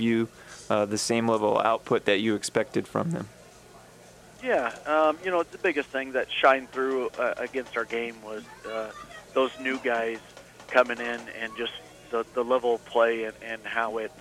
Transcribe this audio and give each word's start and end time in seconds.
you 0.00 0.28
uh, 0.70 0.84
the 0.84 0.96
same 0.96 1.26
level 1.26 1.58
output 1.58 2.04
that 2.04 2.20
you 2.20 2.36
expected 2.36 2.86
from 2.86 3.10
them? 3.10 3.28
Yeah, 4.44 4.72
um, 4.86 5.18
you 5.24 5.32
know, 5.32 5.42
the 5.42 5.58
biggest 5.58 5.88
thing 5.88 6.12
that 6.12 6.30
shined 6.30 6.70
through 6.70 7.08
uh, 7.18 7.34
against 7.36 7.76
our 7.76 7.84
game 7.84 8.14
was 8.22 8.44
uh, 8.70 8.92
those 9.34 9.50
new 9.60 9.76
guys 9.78 10.20
coming 10.68 10.98
in 10.98 11.20
and 11.40 11.50
just 11.56 11.72
the, 12.12 12.24
the 12.34 12.44
level 12.44 12.76
of 12.76 12.84
play 12.84 13.24
and, 13.24 13.34
and 13.42 13.60
how 13.64 13.98
it 13.98 14.12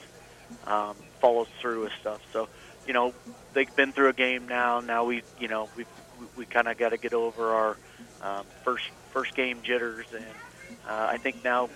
um, 0.66 0.96
follows 1.22 1.48
through 1.62 1.84
with 1.84 1.94
stuff. 2.02 2.22
So, 2.34 2.50
you 2.88 2.94
know, 2.94 3.14
they've 3.54 3.76
been 3.76 3.92
through 3.92 4.10
a 4.10 4.14
game 4.14 4.48
now. 4.48 4.80
Now 4.80 5.06
we, 5.06 5.22
you 5.40 5.48
know, 5.48 5.70
we 5.78 5.86
we 6.36 6.48
kind 6.48 6.68
of 6.68 6.80
got 6.80 6.90
to 6.90 6.98
get 6.98 7.14
over 7.14 7.52
our 7.52 7.78
um, 8.24 8.46
first 8.64 8.86
first 9.12 9.36
game 9.36 9.60
jitters, 9.62 10.08
and 10.12 10.26
uh, 10.90 11.08
I 11.12 11.18
think 11.18 11.44
now 11.44 11.70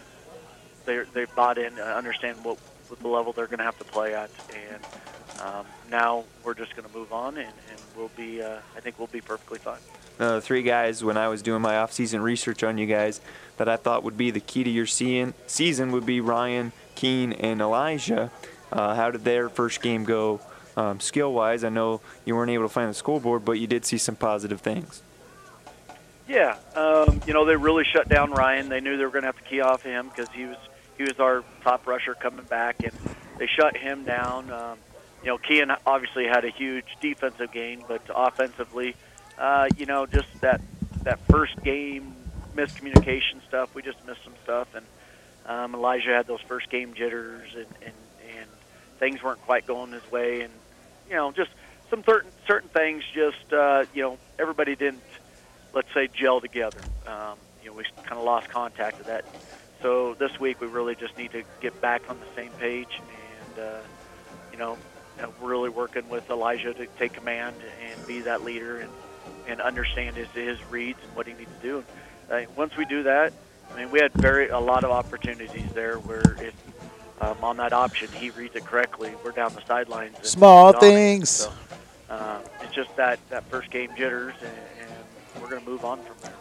they 0.86 1.04
they 1.13 1.25
bought 1.25 1.59
in, 1.59 1.79
understand 1.79 2.43
what 2.43 2.57
what 2.91 2.99
the 2.99 3.07
level 3.07 3.31
they're 3.31 3.47
going 3.47 3.59
to 3.59 3.63
have 3.63 3.77
to 3.77 3.85
play 3.85 4.13
at, 4.13 4.29
and 4.53 4.83
um, 5.41 5.65
now 5.89 6.25
we're 6.43 6.54
just 6.54 6.75
going 6.75 6.87
to 6.87 6.95
move 6.95 7.13
on, 7.13 7.37
and, 7.37 7.47
and 7.47 7.79
we'll 7.95 8.11
be. 8.18 8.41
Uh, 8.41 8.57
I 8.75 8.82
think 8.82 8.99
we'll 8.99 9.07
be 9.07 9.21
perfectly 9.21 9.59
fine. 9.59 9.79
Uh, 10.19 10.41
three 10.41 10.61
guys 10.61 11.04
when 11.04 11.18
I 11.18 11.29
was 11.29 11.41
doing 11.41 11.61
my 11.61 11.77
off-season 11.77 12.21
research 12.21 12.63
on 12.63 12.77
you 12.77 12.85
guys 12.85 13.21
that 13.57 13.69
I 13.69 13.77
thought 13.77 14.04
would 14.04 14.18
be 14.18 14.29
the 14.29 14.41
key 14.41 14.63
to 14.63 14.69
your 14.69 14.85
season 14.85 15.33
season 15.47 15.91
would 15.93 16.05
be 16.05 16.19
Ryan, 16.19 16.73
Keen, 16.96 17.32
and 17.33 17.61
Elijah. 17.61 18.29
Uh, 18.71 18.93
how 18.93 19.10
did 19.10 19.23
their 19.23 19.49
first 19.49 19.82
game 19.82 20.04
go 20.04 20.41
um, 20.75 20.99
skill-wise? 20.99 21.63
I 21.63 21.69
know 21.69 22.01
you 22.25 22.35
weren't 22.35 22.51
able 22.51 22.65
to 22.65 22.69
find 22.69 22.89
the 22.89 22.93
scoreboard, 22.93 23.46
but 23.46 23.54
you 23.54 23.68
did 23.68 23.85
see 23.85 23.97
some 23.97 24.15
positive 24.18 24.60
things. 24.61 25.01
Yeah, 26.27 26.57
um, 26.75 27.21
you 27.25 27.33
know 27.33 27.46
they 27.46 27.55
really 27.55 27.85
shut 27.85 28.07
down 28.10 28.32
Ryan. 28.32 28.69
They 28.69 28.82
knew 28.82 28.97
they 28.97 29.05
were 29.05 29.11
going 29.11 29.23
to 29.23 29.27
have 29.27 29.37
to 29.37 29.43
key 29.43 29.61
off 29.61 29.82
him 29.82 30.10
because 30.10 30.29
he 30.33 30.46
was 30.46 30.57
he 31.01 31.07
was 31.07 31.19
our 31.19 31.43
top 31.64 31.87
rusher 31.87 32.16
coming 32.16 32.45
back, 32.45 32.83
and 32.83 32.94
they 33.38 33.47
shut 33.47 33.75
him 33.75 34.05
down. 34.05 34.52
Um, 34.52 34.80
you 35.23 35.30
know, 35.30 35.38
Kean 35.38 35.67
obviously 35.86 36.25
had 36.25 36.45
a 36.45 36.50
huge 36.50 36.86
defensive 37.02 37.52
gain, 37.52 37.83
but 37.88 38.02
offensively, 38.13 38.95
uh, 39.38 39.66
you 39.75 39.85
know, 39.85 40.05
just 40.05 40.27
that 40.41 40.61
that 41.03 41.19
first 41.29 41.53
game 41.63 42.13
miscommunication 42.55 43.41
stuff. 43.47 43.69
We 43.73 43.81
just 43.81 43.97
missed 44.05 44.23
some 44.23 44.35
stuff, 44.44 44.67
and 44.75 44.85
um, 45.45 45.75
Elijah 45.75 46.09
had 46.09 46.27
those 46.27 46.41
first 46.47 46.69
game 46.69 46.94
jitters, 46.94 47.49
and, 47.55 47.67
and 47.81 47.95
and 48.38 48.49
things 48.99 49.22
weren't 49.23 49.41
quite 49.41 49.66
going 49.66 49.91
his 49.91 50.09
way, 50.11 50.41
and 50.41 50.53
you 51.09 51.16
know, 51.16 51.31
just 51.31 51.49
some 51.89 52.03
certain 52.05 52.31
certain 52.47 52.69
things. 52.69 53.03
Just 53.13 53.53
uh, 53.53 53.85
you 53.94 54.02
know, 54.02 54.17
everybody 54.39 54.75
didn't 54.75 55.03
let's 55.73 55.88
say 55.94 56.07
gel 56.13 56.41
together. 56.41 56.83
Um, 57.05 57.38
you 57.61 57.69
know, 57.69 57.73
we 57.73 57.83
kind 58.03 58.19
of 58.19 58.25
lost 58.25 58.49
contact 58.49 58.99
of 58.99 59.07
that. 59.07 59.23
So 59.81 60.13
this 60.15 60.39
week 60.39 60.61
we 60.61 60.67
really 60.67 60.95
just 60.95 61.17
need 61.17 61.31
to 61.31 61.43
get 61.59 61.79
back 61.81 62.09
on 62.09 62.19
the 62.19 62.25
same 62.35 62.51
page, 62.53 62.99
and 62.99 63.59
uh, 63.59 63.79
you 64.51 64.57
know, 64.57 64.77
really 65.41 65.69
working 65.69 66.07
with 66.09 66.29
Elijah 66.29 66.73
to 66.73 66.85
take 66.97 67.13
command 67.13 67.55
and 67.83 68.07
be 68.07 68.21
that 68.21 68.43
leader 68.43 68.79
and 68.79 68.91
and 69.47 69.61
understand 69.61 70.15
his 70.15 70.27
his 70.29 70.57
reads 70.69 70.99
and 71.03 71.15
what 71.15 71.27
he 71.27 71.33
needs 71.33 71.51
to 71.61 71.67
do. 71.67 71.83
Uh, 72.29 72.43
once 72.55 72.75
we 72.77 72.85
do 72.85 73.03
that, 73.03 73.33
I 73.73 73.77
mean, 73.79 73.91
we 73.91 73.99
had 73.99 74.13
very 74.13 74.49
a 74.49 74.59
lot 74.59 74.83
of 74.83 74.91
opportunities 74.91 75.71
there 75.73 75.97
where 75.97 76.38
if 76.39 76.53
um, 77.21 77.38
on 77.43 77.57
that 77.57 77.73
option 77.73 78.09
he 78.11 78.29
reads 78.31 78.55
it 78.55 78.66
correctly, 78.66 79.13
we're 79.23 79.31
down 79.31 79.53
the 79.53 79.61
sidelines. 79.67 80.16
Small 80.23 80.73
things. 80.73 81.29
So, 81.29 81.53
uh, 82.09 82.39
it's 82.61 82.73
just 82.73 82.95
that 82.97 83.19
that 83.29 83.43
first 83.45 83.69
game 83.71 83.91
jitters, 83.97 84.33
and, 84.41 84.57
and 84.81 85.41
we're 85.41 85.49
going 85.49 85.63
to 85.63 85.69
move 85.69 85.85
on 85.85 86.01
from 86.03 86.16
there. 86.21 86.33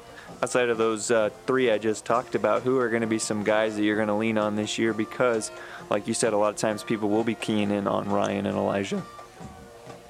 Outside 0.42 0.70
of 0.70 0.78
those 0.78 1.10
uh, 1.10 1.30
three 1.46 1.70
I 1.70 1.78
just 1.78 2.06
talked 2.06 2.34
about, 2.34 2.62
who 2.62 2.78
are 2.78 2.88
going 2.88 3.02
to 3.02 3.06
be 3.06 3.18
some 3.18 3.44
guys 3.44 3.76
that 3.76 3.82
you're 3.82 3.96
going 3.96 4.08
to 4.08 4.14
lean 4.14 4.38
on 4.38 4.56
this 4.56 4.78
year? 4.78 4.94
Because, 4.94 5.50
like 5.90 6.08
you 6.08 6.14
said, 6.14 6.32
a 6.32 6.38
lot 6.38 6.48
of 6.48 6.56
times 6.56 6.82
people 6.82 7.10
will 7.10 7.24
be 7.24 7.34
keying 7.34 7.70
in 7.70 7.86
on 7.86 8.08
Ryan 8.08 8.46
and 8.46 8.56
Elijah. 8.56 9.02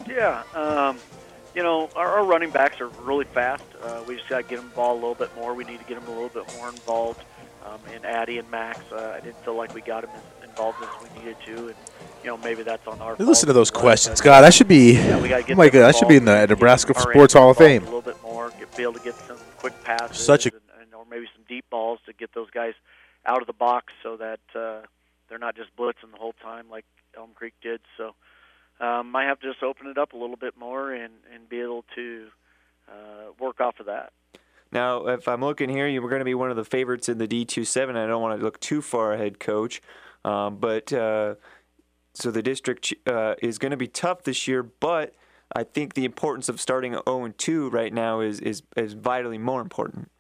Yeah, 0.06 0.42
um, 0.55 0.98
you 1.55 1.62
know, 1.62 1.91
our, 1.97 2.19
our 2.19 2.25
running 2.25 2.50
backs 2.50 2.81
are 2.81 2.89
really 3.03 3.25
fast. 3.25 3.64
Uh, 3.83 4.03
we 4.06 4.17
just 4.17 4.28
got 4.28 4.39
to 4.39 4.42
get 4.45 4.56
them 4.56 4.69
the 4.69 4.75
ball 4.77 4.92
a 4.92 4.95
little 4.95 5.14
bit 5.14 5.34
more. 5.34 5.53
We 5.55 5.65
need 5.65 5.81
to 5.81 5.84
get 5.84 6.00
them 6.00 6.09
a 6.09 6.15
little 6.15 6.28
bit 6.28 6.53
more 6.56 6.69
involved 6.69 7.25
um, 7.66 7.81
in 7.94 8.05
Addy 8.05 8.38
and 8.38 8.49
Max. 8.50 8.81
Uh, 8.93 9.15
I 9.16 9.21
didn't 9.21 9.43
feel 9.44 9.56
like 9.56 9.75
we 9.75 9.81
got 9.81 10.03
them 10.03 10.10
as 10.15 10.49
involved 10.49 10.78
as 10.82 10.88
we 11.03 11.19
needed 11.19 11.37
to, 11.47 11.69
and 11.69 11.76
you 12.22 12.31
know 12.31 12.37
maybe 12.38 12.62
that's 12.62 12.87
on 12.87 13.00
our. 13.00 13.16
Listen 13.19 13.47
to 13.49 13.53
those 13.53 13.71
questions, 13.71 14.21
God. 14.21 14.44
I 14.44 14.50
should 14.50 14.69
be. 14.69 14.93
Yeah, 14.93 15.21
we 15.21 15.28
gotta 15.28 15.43
get 15.43 15.55
oh 15.55 15.56
my 15.56 15.69
God, 15.69 15.88
I 15.88 15.93
should 15.93 16.09
be 16.09 16.16
in 16.16 16.25
the 16.25 16.47
Nebraska 16.47 16.99
Sports 16.99 17.34
Hall 17.34 17.50
of 17.50 17.56
Fame. 17.56 17.82
A 17.82 17.84
little 17.84 18.03
bit 18.03 18.21
more, 18.22 18.50
get, 18.59 18.76
be 18.76 18.82
able 18.82 18.94
to 18.94 19.00
get 19.00 19.15
some 19.15 19.38
quick 19.60 19.84
passes, 19.84 20.25
Such 20.25 20.47
a- 20.47 20.53
and, 20.53 20.62
and, 20.82 20.94
or 20.94 21.04
maybe 21.09 21.26
some 21.34 21.44
deep 21.48 21.66
balls 21.71 22.00
to 22.06 22.12
get 22.12 22.32
those 22.34 22.50
guys 22.50 22.75
out 23.26 23.41
of 23.41 23.47
the 23.47 23.53
box 23.53 23.93
so 24.03 24.16
that 24.16 24.41
uh, 24.54 24.87
they're 25.28 25.38
not 25.38 25.54
just 25.54 25.75
blitzing 25.76 26.10
the 26.12 26.19
whole 26.19 26.34
time 26.43 26.71
like 26.71 26.84
Elm 27.16 27.31
Creek 27.34 27.54
did. 27.62 27.81
So 27.97 28.15
um, 28.81 29.10
might 29.10 29.25
have 29.25 29.38
to 29.41 29.50
just 29.50 29.62
open 29.62 29.87
it 29.87 29.99
up 29.99 30.15
a 30.15 30.16
little 30.16 30.37
bit 30.37 30.56
more 30.59 30.93
and 30.93 31.12
and 31.34 31.49
be 31.49 31.60
able 31.60 31.84
to 31.94 32.26
uh, 32.88 33.32
work 33.38 33.60
off 33.60 33.78
of 33.81 33.87
that. 33.87 34.12
Now, 34.72 35.06
if 35.09 35.26
I'm 35.28 35.41
looking 35.41 35.69
here, 35.69 35.88
you 35.88 36.00
were 36.00 36.09
going 36.09 36.20
to 36.20 36.25
be 36.25 36.34
one 36.34 36.50
of 36.50 36.56
the 36.56 36.65
favorites 36.65 37.09
in 37.09 37.19
the 37.19 37.26
D27. 37.26 37.97
I 37.97 38.06
don't 38.06 38.22
want 38.22 38.38
to 38.38 38.44
look 38.44 38.60
too 38.60 38.81
far 38.81 39.12
ahead, 39.12 39.41
Coach. 39.41 39.82
Um, 40.25 40.56
but 40.59 40.93
uh, 40.93 41.34
so 42.15 42.31
the 42.31 42.43
district 42.43 42.94
uh, 43.06 43.34
is 43.43 43.59
going 43.59 43.72
to 43.72 43.76
be 43.76 43.88
tough 43.88 44.22
this 44.22 44.47
year, 44.47 44.62
but 44.62 45.12
I 45.55 45.65
think 45.65 45.94
the 45.94 46.05
importance 46.05 46.49
of 46.49 46.61
starting 46.61 46.93
0 46.93 47.25
and 47.25 47.37
2 47.37 47.71
right 47.71 47.93
now 47.93 48.21
is, 48.21 48.41
is, 48.41 48.62
is 48.77 48.93
vitally 48.93 49.38
more 49.38 49.61
important. 49.61 50.11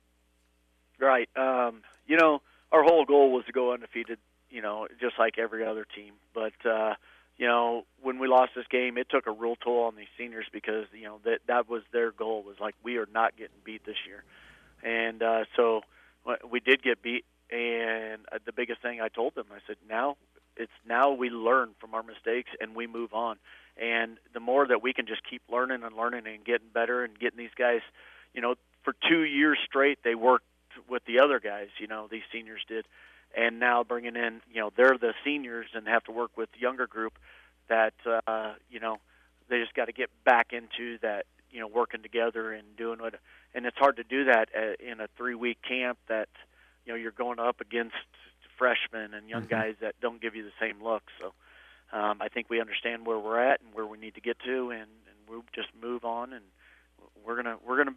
Right. 0.98 1.28
Um, 1.36 1.82
you 2.06 2.16
know, 2.16 2.42
our 2.72 2.82
whole 2.82 3.04
goal 3.04 3.32
was 3.32 3.44
to 3.46 3.52
go 3.52 3.72
undefeated. 3.72 4.18
You 4.50 4.62
know, 4.62 4.88
just 5.00 5.14
like 5.16 5.38
every 5.38 5.64
other 5.64 5.86
team. 5.94 6.14
But 6.34 6.54
uh, 6.68 6.94
you 7.36 7.46
know, 7.46 7.86
when 8.02 8.18
we 8.18 8.26
lost 8.26 8.52
this 8.56 8.66
game, 8.68 8.98
it 8.98 9.08
took 9.08 9.26
a 9.26 9.30
real 9.30 9.56
toll 9.56 9.84
on 9.84 9.94
these 9.96 10.08
seniors 10.18 10.46
because 10.52 10.86
you 10.92 11.04
know 11.04 11.20
that 11.24 11.38
that 11.46 11.68
was 11.68 11.82
their 11.92 12.10
goal 12.10 12.42
was 12.42 12.56
like 12.60 12.74
we 12.82 12.96
are 12.98 13.08
not 13.12 13.36
getting 13.36 13.56
beat 13.64 13.86
this 13.86 13.96
year, 14.06 14.24
and 14.82 15.22
uh, 15.22 15.44
so 15.56 15.82
we 16.50 16.60
did 16.60 16.82
get 16.82 17.00
beat. 17.00 17.24
And 17.50 18.22
uh, 18.30 18.38
the 18.44 18.52
biggest 18.52 18.82
thing 18.82 19.00
I 19.00 19.08
told 19.08 19.34
them, 19.34 19.46
I 19.52 19.58
said, 19.66 19.76
now 19.88 20.16
it's 20.56 20.72
now 20.86 21.12
we 21.12 21.30
learn 21.30 21.70
from 21.80 21.94
our 21.94 22.02
mistakes 22.02 22.50
and 22.60 22.74
we 22.74 22.86
move 22.86 23.12
on. 23.12 23.36
And 23.76 24.18
the 24.34 24.40
more 24.40 24.66
that 24.66 24.82
we 24.82 24.92
can 24.92 25.06
just 25.06 25.22
keep 25.28 25.42
learning 25.50 25.82
and 25.82 25.96
learning 25.96 26.26
and 26.26 26.44
getting 26.44 26.68
better 26.72 27.04
and 27.04 27.18
getting 27.18 27.38
these 27.38 27.54
guys, 27.56 27.80
you 28.34 28.42
know, 28.42 28.56
for 28.84 28.94
two 29.08 29.22
years 29.22 29.58
straight 29.64 29.98
they 30.04 30.14
worked 30.14 30.44
with 30.88 31.04
the 31.06 31.20
other 31.20 31.40
guys. 31.40 31.68
You 31.78 31.86
know, 31.86 32.08
these 32.10 32.22
seniors 32.32 32.62
did, 32.68 32.86
and 33.36 33.58
now 33.58 33.84
bringing 33.84 34.16
in, 34.16 34.40
you 34.52 34.60
know, 34.60 34.70
they're 34.76 34.98
the 34.98 35.14
seniors 35.24 35.66
and 35.74 35.86
have 35.88 36.04
to 36.04 36.12
work 36.12 36.36
with 36.36 36.50
the 36.52 36.60
younger 36.60 36.86
group. 36.86 37.14
That 37.68 37.94
uh, 38.26 38.54
you 38.68 38.80
know, 38.80 38.98
they 39.48 39.60
just 39.60 39.74
got 39.74 39.86
to 39.86 39.92
get 39.92 40.10
back 40.24 40.52
into 40.52 40.98
that, 40.98 41.26
you 41.50 41.60
know, 41.60 41.68
working 41.68 42.02
together 42.02 42.52
and 42.52 42.64
doing 42.76 43.00
what. 43.00 43.14
And 43.54 43.66
it's 43.66 43.76
hard 43.76 43.96
to 43.96 44.04
do 44.04 44.24
that 44.24 44.48
uh, 44.56 44.74
in 44.80 45.00
a 45.00 45.08
three-week 45.16 45.58
camp 45.66 45.98
that 46.08 46.28
you 46.84 46.92
know 46.92 46.96
you're 46.96 47.12
going 47.12 47.38
up 47.38 47.60
against 47.60 47.94
freshmen 48.60 49.14
and 49.14 49.28
young 49.28 49.44
Mhm. 49.46 49.48
guys 49.48 49.74
that 49.80 49.94
don't 50.00 50.20
give 50.20 50.36
you 50.36 50.44
the 50.44 50.52
same 50.60 50.82
look. 50.82 51.02
So 51.18 51.32
um, 51.92 52.20
I 52.22 52.28
think 52.28 52.48
we 52.50 52.60
understand 52.60 53.06
where 53.06 53.18
we're 53.18 53.40
at 53.40 53.60
and 53.62 53.74
where 53.74 53.86
we 53.86 53.98
need 53.98 54.14
to 54.14 54.20
get 54.20 54.38
to, 54.40 54.70
and, 54.70 54.82
and 54.82 55.16
we'll 55.28 55.44
just 55.52 55.68
move 55.82 56.04
on. 56.04 56.32
And 56.32 56.44
we're 57.24 57.36
gonna 57.36 57.56
we're 57.66 57.78
gonna 57.78 57.96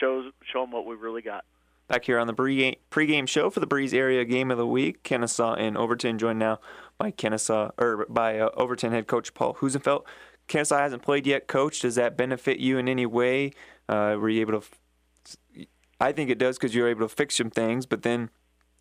show 0.00 0.30
show 0.50 0.62
them 0.62 0.70
what 0.70 0.86
we 0.86 0.94
really 0.94 1.20
got. 1.22 1.44
Back 1.88 2.04
here 2.06 2.18
on 2.18 2.26
the 2.26 2.32
pre- 2.32 2.78
pregame 2.90 3.28
show 3.28 3.50
for 3.50 3.60
the 3.60 3.66
Breeze 3.66 3.92
Area 3.92 4.24
Game 4.24 4.50
of 4.50 4.56
the 4.56 4.66
Week, 4.66 5.02
Kenesaw 5.02 5.58
and 5.58 5.76
Overton 5.76 6.16
joined 6.18 6.38
now 6.38 6.58
by 6.96 7.10
Kenesaw 7.10 7.72
or 7.76 8.06
by 8.08 8.38
uh, 8.38 8.48
Overton 8.54 8.92
head 8.92 9.06
coach 9.06 9.34
Paul 9.34 9.54
Husenfeld. 9.56 10.04
Kenesaw 10.48 10.78
hasn't 10.78 11.02
played 11.02 11.26
yet, 11.26 11.46
coach. 11.46 11.80
Does 11.80 11.96
that 11.96 12.16
benefit 12.16 12.58
you 12.58 12.78
in 12.78 12.88
any 12.88 13.04
way? 13.04 13.52
Uh, 13.88 14.16
were 14.18 14.30
you 14.30 14.40
able 14.40 14.52
to? 14.52 14.66
F- 14.66 15.66
I 16.00 16.12
think 16.12 16.30
it 16.30 16.38
does 16.38 16.56
because 16.56 16.74
you're 16.74 16.88
able 16.88 17.06
to 17.06 17.14
fix 17.14 17.36
some 17.36 17.50
things, 17.50 17.84
but 17.84 18.02
then 18.02 18.30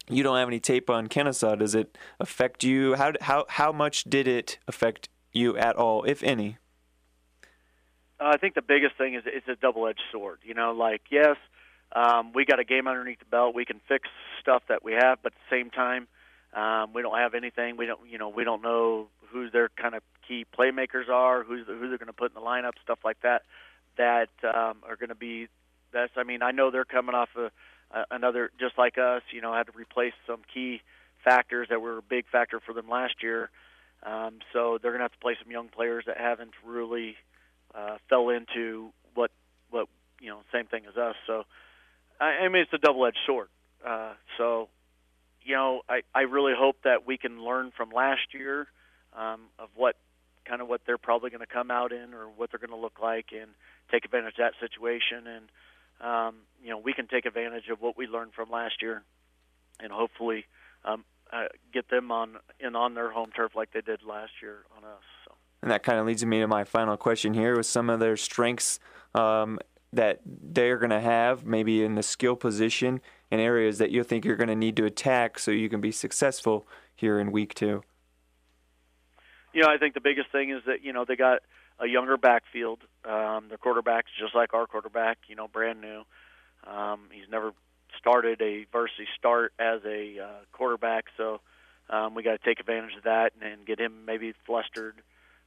you 0.10 0.24
don't 0.24 0.38
have 0.38 0.48
any 0.48 0.60
tape 0.60 0.90
on 0.90 1.08
Kenesaw. 1.08 1.60
Does 1.60 1.76
it 1.76 1.98
affect 2.20 2.64
you? 2.64 2.96
How 2.96 3.14
how 3.22 3.46
how 3.50 3.72
much 3.72 4.04
did 4.04 4.28
it 4.28 4.60
affect 4.68 5.10
you 5.32 5.58
at 5.58 5.76
all, 5.76 6.04
if 6.04 6.24
any? 6.24 6.58
Uh, 8.20 8.32
I 8.34 8.38
think 8.38 8.56
the 8.56 8.62
biggest 8.62 8.96
thing 8.98 9.16
is 9.16 9.24
it's 9.26 9.48
a 9.48 9.56
double-edged 9.56 10.02
sword. 10.12 10.40
You 10.44 10.54
know, 10.54 10.72
like 10.72 11.02
yes, 11.10 11.38
um, 11.94 12.34
we 12.34 12.46
got 12.46 12.60
a 12.60 12.64
game 12.64 12.88
underneath 12.88 13.20
the 13.20 13.26
belt. 13.26 13.56
We 13.56 13.66
can 13.66 13.80
fix 13.88 14.10
stuff 14.42 14.64
that 14.70 14.84
we 14.84 14.94
have, 14.94 15.20
but 15.22 15.34
at 15.34 15.40
the 15.50 15.56
same 15.56 15.70
time, 15.70 16.08
um, 16.54 16.94
we 16.94 17.02
don't 17.02 17.18
have 17.18 17.34
anything. 17.34 17.78
We 17.78 17.86
don't, 17.86 18.00
you 18.10 18.18
know, 18.18 18.30
we 18.30 18.44
don't 18.44 18.62
know 18.62 19.08
who 19.32 19.50
their 19.50 19.70
kind 19.70 19.96
of 19.96 20.04
key 20.28 20.46
playmakers 20.58 21.10
are, 21.10 21.44
who's 21.44 21.66
who 21.66 21.90
they're 21.90 21.98
going 21.98 22.08
to 22.08 22.14
put 22.14 22.32
in 22.32 22.36
the 22.36 22.48
lineup, 22.48 22.74
stuff 22.84 23.00
like 23.04 23.22
that. 23.22 23.44
That 23.98 24.30
um, 24.44 24.78
are 24.88 24.96
going 25.00 25.10
to 25.10 25.16
be. 25.16 25.48
That's. 25.92 26.14
I 26.16 26.24
mean, 26.24 26.42
I 26.42 26.52
know 26.52 26.72
they're 26.72 26.86
coming 26.86 27.16
off 27.16 27.30
a, 27.38 27.52
another, 28.12 28.52
just 28.60 28.78
like 28.78 28.98
us. 28.98 29.22
You 29.32 29.42
know, 29.42 29.54
had 29.54 29.68
to 29.68 29.74
replace 29.76 30.14
some 30.28 30.42
key 30.54 30.82
factors 31.24 31.68
that 31.70 31.82
were 31.82 31.98
a 31.98 32.02
big 32.02 32.28
factor 32.32 32.60
for 32.60 32.74
them 32.74 32.90
last 32.90 33.16
year. 33.22 33.50
Um, 34.04 34.40
so 34.52 34.78
they're 34.82 34.92
going 34.92 35.00
to 35.00 35.06
have 35.06 35.14
to 35.14 35.20
play 35.20 35.38
some 35.42 35.52
young 35.52 35.70
players 35.70 36.04
that 36.08 36.18
haven't 36.18 36.52
really 36.66 37.16
uh, 37.74 37.98
fell 38.10 38.30
into 38.30 38.92
what 39.14 39.32
what 39.70 39.88
you 40.20 40.30
know 40.30 40.40
same 40.52 40.66
thing 40.66 40.84
as 40.90 40.98
us. 40.98 41.16
So 41.26 41.44
I, 42.20 42.46
I 42.46 42.48
mean 42.50 42.64
it's 42.64 42.74
a 42.74 42.78
double-edged 42.78 43.20
sword. 43.26 43.48
Uh, 43.86 44.14
so 44.38 44.70
you 45.44 45.56
know 45.56 45.82
I 45.88 46.02
I 46.14 46.22
really 46.22 46.54
hope 46.58 46.78
that 46.84 47.08
we 47.08 47.18
can 47.18 47.44
learn 47.44 47.72
from 47.76 47.92
last 47.92 48.34
year 48.34 48.68
um, 49.18 49.42
of 49.58 49.70
what 49.76 49.96
kind 50.46 50.62
of 50.62 50.68
what 50.68 50.82
they're 50.86 50.98
probably 50.98 51.30
going 51.30 51.42
to 51.42 51.48
come 51.48 51.72
out 51.72 51.92
in 51.92 52.14
or 52.14 52.26
what 52.36 52.52
they're 52.52 52.60
going 52.60 52.78
to 52.78 52.82
look 52.82 53.00
like, 53.02 53.28
and 53.32 53.52
take 53.92 54.06
advantage 54.06 54.34
of 54.34 54.52
that 54.52 54.54
situation. 54.60 55.28
And 55.28 55.46
um, 56.04 56.36
you 56.64 56.70
know, 56.70 56.78
we 56.78 56.94
can 56.94 57.08
take 57.08 57.26
advantage 57.26 57.70
of 57.70 57.82
what 57.82 57.98
we 57.98 58.08
learned 58.08 58.34
from 58.34 58.50
last 58.50 58.82
year, 58.82 59.04
and 59.80 59.92
hopefully 59.92 60.46
um, 60.86 61.04
uh, 61.32 61.46
get 61.74 61.90
them 61.90 62.12
on 62.12 62.36
in 62.60 62.76
on 62.76 62.94
their 62.94 63.12
home 63.12 63.32
turf 63.36 63.54
like 63.56 63.72
they 63.74 63.82
did 63.82 64.02
last 64.04 64.34
year 64.42 64.60
on 64.78 64.84
us. 64.84 65.04
So. 65.26 65.36
And 65.62 65.72
that 65.72 65.84
kind 65.84 65.98
of 65.98 66.06
leads 66.06 66.26
me 66.26 66.42
to 66.42 66.48
my 66.48 66.66
final 66.66 66.98
question 66.98 67.34
here 67.34 67.56
with 67.56 67.66
some 67.66 67.90
of 67.90 68.00
their 68.00 68.18
strengths 68.18 68.80
um, 69.16 69.60
that 69.94 70.20
they're 70.26 70.78
going 70.78 70.90
to 70.90 71.00
have, 71.00 71.46
maybe 71.46 71.84
in 71.84 71.96
the 71.96 72.04
skill 72.04 72.36
position 72.36 73.00
and 73.32 73.40
areas 73.40 73.78
that 73.78 73.90
you 73.90 74.04
think 74.04 74.26
you're 74.26 74.36
going 74.36 74.50
to 74.50 74.56
need 74.56 74.76
to 74.76 74.86
attack 74.86 75.40
so 75.40 75.52
you 75.52 75.70
can 75.70 75.82
be 75.82 75.92
successful 75.92 76.68
here 76.96 77.20
in 77.20 77.32
week 77.32 77.54
two? 77.54 77.84
You 79.54 79.62
know, 79.62 79.70
I 79.70 79.78
think 79.78 79.94
the 79.94 80.02
biggest 80.02 80.32
thing 80.32 80.50
is 80.50 80.64
that, 80.66 80.84
you 80.84 80.94
know, 80.94 81.06
they 81.06 81.16
got 81.16 81.40
a 81.80 81.88
younger 81.88 82.18
backfield. 82.18 82.80
Um, 83.06 83.50
their 83.50 83.58
quarterback's 83.58 84.12
just 84.20 84.36
like 84.36 84.54
our 84.54 84.66
quarterback, 84.66 85.18
you 85.28 85.36
know, 85.36 85.48
brand 85.48 85.82
new. 85.82 86.04
Um, 86.66 87.10
he's 87.12 87.30
never 87.30 87.52
started 87.98 88.42
a 88.42 88.66
varsity 88.72 89.08
start 89.18 89.54
as 89.60 89.82
a 89.86 90.20
uh, 90.20 90.28
quarterback, 90.52 91.06
so 91.18 91.42
um, 91.90 92.16
we 92.16 92.24
got 92.24 92.32
to 92.32 92.46
take 92.46 92.60
advantage 92.60 92.96
of 92.98 93.04
that 93.04 93.32
and, 93.40 93.52
and 93.52 93.66
get 93.66 93.80
him 93.80 94.06
maybe 94.06 94.34
flustered. 94.46 94.96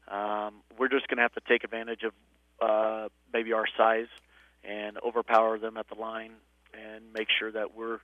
Um, 0.09 0.63
we're 0.79 0.89
just 0.89 1.09
going 1.09 1.17
to 1.17 1.23
have 1.23 1.35
to 1.35 1.41
take 1.49 1.65
advantage 1.65 2.03
of 2.03 2.13
uh, 2.61 3.09
maybe 3.33 3.53
our 3.53 3.67
size 3.77 4.09
and 4.63 4.99
overpower 4.99 5.59
them 5.59 5.77
at 5.77 5.89
the 5.89 5.95
line 5.95 6.33
and 6.75 7.05
make 7.13 7.29
sure 7.39 7.51
that 7.53 7.75
we're 7.75 7.99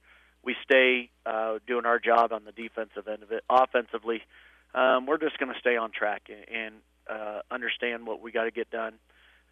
we 0.45 0.57
stay 0.65 1.09
uh, 1.25 1.59
doing 1.67 1.87
our 1.87 2.01
job 2.01 2.33
on 2.33 2.45
the 2.45 2.53
defensive 2.53 3.07
end 3.07 3.23
of 3.23 3.31
it. 3.31 3.45
Offensively, 3.49 4.23
um, 4.75 5.07
we're 5.07 5.19
just 5.19 5.39
going 5.39 5.53
to 5.53 5.59
stay 5.61 5.77
on 5.77 5.93
track 5.93 6.29
and, 6.29 6.49
and 6.49 6.75
uh, 7.09 7.43
understand 7.51 8.07
what 8.07 8.21
we 8.21 8.33
got 8.33 8.45
to 8.45 8.51
get 8.51 8.71
done, 8.71 8.95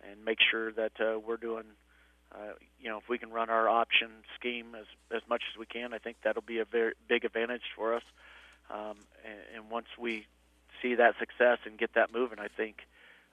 and 0.09 0.25
make 0.25 0.39
sure 0.51 0.73
that 0.73 0.93
uh, 1.01 1.19
we're 1.19 1.37
doing. 1.37 1.65
Uh, 2.33 2.53
you 2.79 2.89
know, 2.89 2.99
if 2.99 3.09
we 3.09 3.19
can 3.19 3.31
run 3.31 3.51
our 3.51 3.69
option 3.69 4.09
scheme 4.39 4.77
as 4.79 4.87
as 5.15 5.23
much 5.29 5.43
as 5.53 5.59
we 5.59 5.67
can, 5.67 5.93
I 5.93 5.99
think 5.99 6.19
that'll 6.23 6.43
be 6.43 6.61
a 6.61 6.65
very 6.65 6.93
big 7.09 7.25
advantage 7.25 7.63
for 7.75 7.95
us. 7.95 8.05
Um, 8.73 8.97
and, 9.25 9.57
and 9.57 9.71
once 9.71 9.89
we 9.99 10.27
see 10.81 10.95
that 10.95 11.15
success 11.19 11.59
and 11.65 11.77
get 11.77 11.95
that 11.95 12.13
moving, 12.13 12.39
I 12.39 12.47
think 12.47 12.77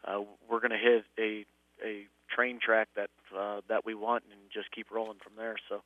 uh, 0.04 0.22
we're 0.50 0.60
going 0.60 0.72
to 0.72 0.78
hit 0.78 1.06
a 1.20 1.46
a 1.86 2.08
train 2.34 2.60
track 2.60 2.90
that 2.96 3.10
uh, 3.38 3.62
that 3.70 3.86
we 3.86 3.94
want 3.94 4.24
and 4.32 4.40
just 4.52 4.72
keep 4.72 4.92
rolling 4.92 5.20
from 5.24 5.34
there. 5.38 5.56
So 5.70 5.84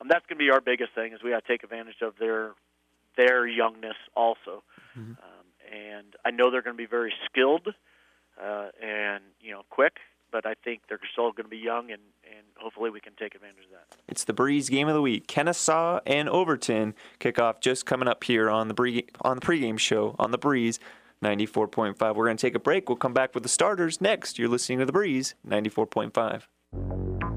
um, 0.00 0.08
that's 0.08 0.24
going 0.26 0.38
to 0.38 0.44
be 0.44 0.50
our 0.50 0.60
biggest 0.60 0.94
thing 0.94 1.12
is 1.12 1.22
we 1.22 1.30
got 1.30 1.44
to 1.44 1.48
take 1.48 1.64
advantage 1.64 2.00
of 2.02 2.14
their 2.18 2.52
their 3.16 3.46
youngness 3.46 3.96
also. 4.14 4.62
Mm-hmm. 4.96 5.12
Um, 5.12 5.46
and 5.72 6.16
I 6.24 6.30
know 6.30 6.50
they're 6.50 6.62
going 6.62 6.76
to 6.76 6.82
be 6.82 6.86
very 6.86 7.12
skilled 7.26 7.68
uh, 8.40 8.68
and 8.82 9.22
you 9.40 9.52
know 9.52 9.62
quick, 9.70 9.96
but 10.32 10.46
I 10.46 10.54
think 10.64 10.82
they're 10.88 10.98
still 11.12 11.30
going 11.32 11.44
to 11.44 11.50
be 11.50 11.58
young 11.58 11.90
and, 11.90 12.00
and 12.24 12.46
hopefully 12.56 12.90
we 12.90 13.00
can 13.00 13.12
take 13.18 13.34
advantage 13.34 13.64
of 13.66 13.70
that. 13.72 13.96
It's 14.08 14.24
the 14.24 14.32
Breeze 14.32 14.68
game 14.68 14.88
of 14.88 14.94
the 14.94 15.02
week. 15.02 15.28
Kenesaw 15.28 16.00
and 16.06 16.28
Overton 16.28 16.94
kickoff 17.20 17.60
just 17.60 17.86
coming 17.86 18.08
up 18.08 18.24
here 18.24 18.50
on 18.50 18.68
the 18.68 18.74
Bree- 18.74 19.06
on 19.20 19.36
the 19.36 19.46
pregame 19.46 19.78
show 19.78 20.16
on 20.18 20.30
the 20.30 20.38
Breeze 20.38 20.80
94.5. 21.22 22.16
We're 22.16 22.24
going 22.24 22.36
to 22.36 22.40
take 22.40 22.56
a 22.56 22.58
break. 22.58 22.88
We'll 22.88 22.96
come 22.96 23.14
back 23.14 23.34
with 23.34 23.44
the 23.44 23.48
starters 23.48 24.00
next. 24.00 24.38
You're 24.38 24.48
listening 24.48 24.80
to 24.80 24.86
The 24.86 24.92
Breeze 24.92 25.34
94.5. 25.46 27.21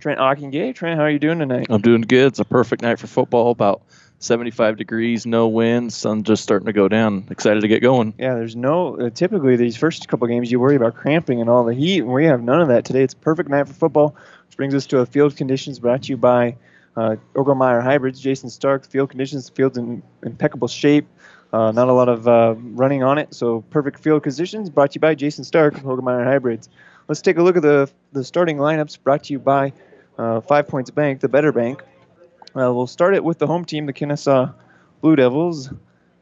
Trent 0.00 0.18
Ockingay. 0.18 0.74
Trent, 0.74 0.96
how 0.96 1.04
are 1.04 1.10
you 1.10 1.18
doing 1.18 1.40
tonight? 1.40 1.66
I'm 1.68 1.82
doing 1.82 2.00
good. 2.00 2.28
It's 2.28 2.38
a 2.38 2.44
perfect 2.46 2.80
night 2.80 2.98
for 2.98 3.06
football. 3.06 3.50
About 3.50 3.82
75 4.20 4.76
degrees, 4.76 5.24
no 5.24 5.48
wind, 5.48 5.92
sun 5.92 6.22
just 6.22 6.42
starting 6.42 6.66
to 6.66 6.74
go 6.74 6.88
down. 6.88 7.26
Excited 7.30 7.62
to 7.62 7.68
get 7.68 7.80
going. 7.80 8.12
Yeah, 8.18 8.34
there's 8.34 8.54
no. 8.54 8.96
Uh, 8.96 9.10
typically, 9.10 9.56
these 9.56 9.76
first 9.76 10.06
couple 10.08 10.28
games, 10.28 10.52
you 10.52 10.60
worry 10.60 10.76
about 10.76 10.94
cramping 10.94 11.40
and 11.40 11.48
all 11.48 11.64
the 11.64 11.74
heat, 11.74 12.00
and 12.00 12.12
we 12.12 12.26
have 12.26 12.42
none 12.42 12.60
of 12.60 12.68
that 12.68 12.84
today. 12.84 13.02
It's 13.02 13.14
perfect 13.14 13.48
night 13.48 13.66
for 13.66 13.72
football, 13.72 14.14
which 14.46 14.56
brings 14.58 14.74
us 14.74 14.86
to 14.88 14.98
a 14.98 15.06
field 15.06 15.36
conditions 15.36 15.78
brought 15.78 16.02
to 16.02 16.10
you 16.10 16.18
by 16.18 16.56
uh, 16.96 17.16
Ogermeyer 17.34 17.82
Hybrids. 17.82 18.20
Jason 18.20 18.50
Stark, 18.50 18.86
field 18.86 19.08
conditions, 19.08 19.48
field's 19.48 19.78
in 19.78 20.02
impeccable 20.22 20.68
shape. 20.68 21.08
Uh, 21.52 21.72
not 21.72 21.88
a 21.88 21.92
lot 21.92 22.10
of 22.10 22.28
uh, 22.28 22.54
running 22.58 23.02
on 23.02 23.16
it, 23.16 23.34
so 23.34 23.62
perfect 23.70 23.98
field 24.00 24.22
conditions. 24.22 24.68
Brought 24.68 24.92
to 24.92 24.96
you 24.96 25.00
by 25.00 25.14
Jason 25.14 25.44
Stark 25.44 25.78
of 25.78 25.82
Hybrids. 25.82 26.68
Let's 27.08 27.22
take 27.22 27.38
a 27.38 27.42
look 27.42 27.56
at 27.56 27.62
the 27.62 27.90
the 28.12 28.22
starting 28.22 28.58
lineups. 28.58 29.02
Brought 29.02 29.24
to 29.24 29.32
you 29.32 29.38
by 29.38 29.72
uh, 30.18 30.42
Five 30.42 30.68
Points 30.68 30.90
Bank, 30.90 31.20
the 31.20 31.28
better 31.28 31.52
bank. 31.52 31.82
Uh, 32.56 32.72
we'll 32.74 32.86
start 32.86 33.14
it 33.14 33.22
with 33.22 33.38
the 33.38 33.46
home 33.46 33.64
team, 33.64 33.86
the 33.86 33.92
Kenesaw 33.92 34.52
Blue 35.00 35.14
Devils, 35.14 35.72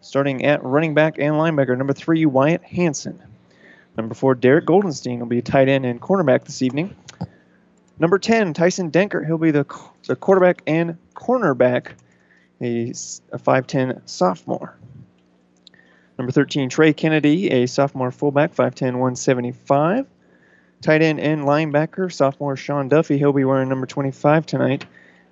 starting 0.03 0.45
at 0.45 0.63
running 0.63 0.93
back 0.93 1.19
and 1.19 1.35
linebacker. 1.35 1.77
Number 1.77 1.95
three, 1.95 2.27
Wyatt 2.27 2.63
Hanson. 2.63 3.23
Number 3.97 4.15
four, 4.15 4.35
Derek 4.35 4.67
Goldenstein 4.67 5.21
will 5.21 5.27
be 5.27 5.41
tight 5.41 5.69
end 5.69 5.87
and 5.87 6.01
cornerback 6.01 6.45
this 6.45 6.61
evening. 6.61 6.95
Number 7.99 8.19
10, 8.19 8.53
Tyson 8.53 8.91
Denker. 8.91 9.27
He'll 9.27 9.39
be 9.39 9.51
the, 9.51 9.67
the 10.07 10.15
quarterback 10.15 10.63
and 10.67 10.99
cornerback, 11.15 11.93
a, 12.61 12.91
a 12.91 13.39
5'10 13.39 14.03
sophomore. 14.09 14.77
Number 16.17 16.31
13, 16.31 16.69
Trey 16.69 16.93
Kennedy, 16.93 17.51
a 17.51 17.67
sophomore 17.67 18.13
fullback, 18.13 18.55
5'10, 18.55 18.81
175. 18.93 20.07
Tight 20.81 21.03
end 21.03 21.19
and 21.19 21.43
linebacker, 21.43 22.13
sophomore 22.13 22.57
Sean 22.57 22.89
Duffy. 22.89 23.19
He'll 23.19 23.33
be 23.33 23.45
wearing 23.45 23.69
number 23.69 23.87
25 23.87 24.47
tonight 24.47 24.85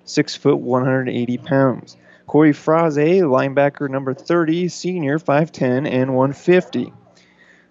six 0.09 0.35
foot, 0.35 0.59
180 0.59 1.37
pounds. 1.37 1.97
Corey 2.25 2.51
Fraze, 2.51 3.21
linebacker 3.21 3.89
number 3.89 4.13
30, 4.13 4.67
senior, 4.67 5.19
5'10 5.19 5.89
and 5.89 6.13
150. 6.13 6.91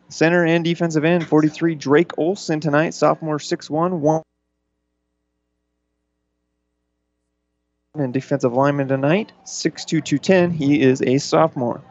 Center 0.08 0.44
and 0.44 0.64
defensive 0.64 1.04
end, 1.04 1.26
43, 1.26 1.74
Drake 1.74 2.12
Olson 2.16 2.60
tonight, 2.60 2.94
sophomore, 2.94 3.38
6'1, 3.38 3.98
1. 3.98 4.22
And 7.96 8.12
defensive 8.12 8.52
lineman 8.52 8.88
tonight, 8.88 9.32
6'2, 9.44 10.04
210. 10.04 10.50
He 10.50 10.80
is 10.80 11.02
a 11.02 11.18
sophomore 11.18 11.82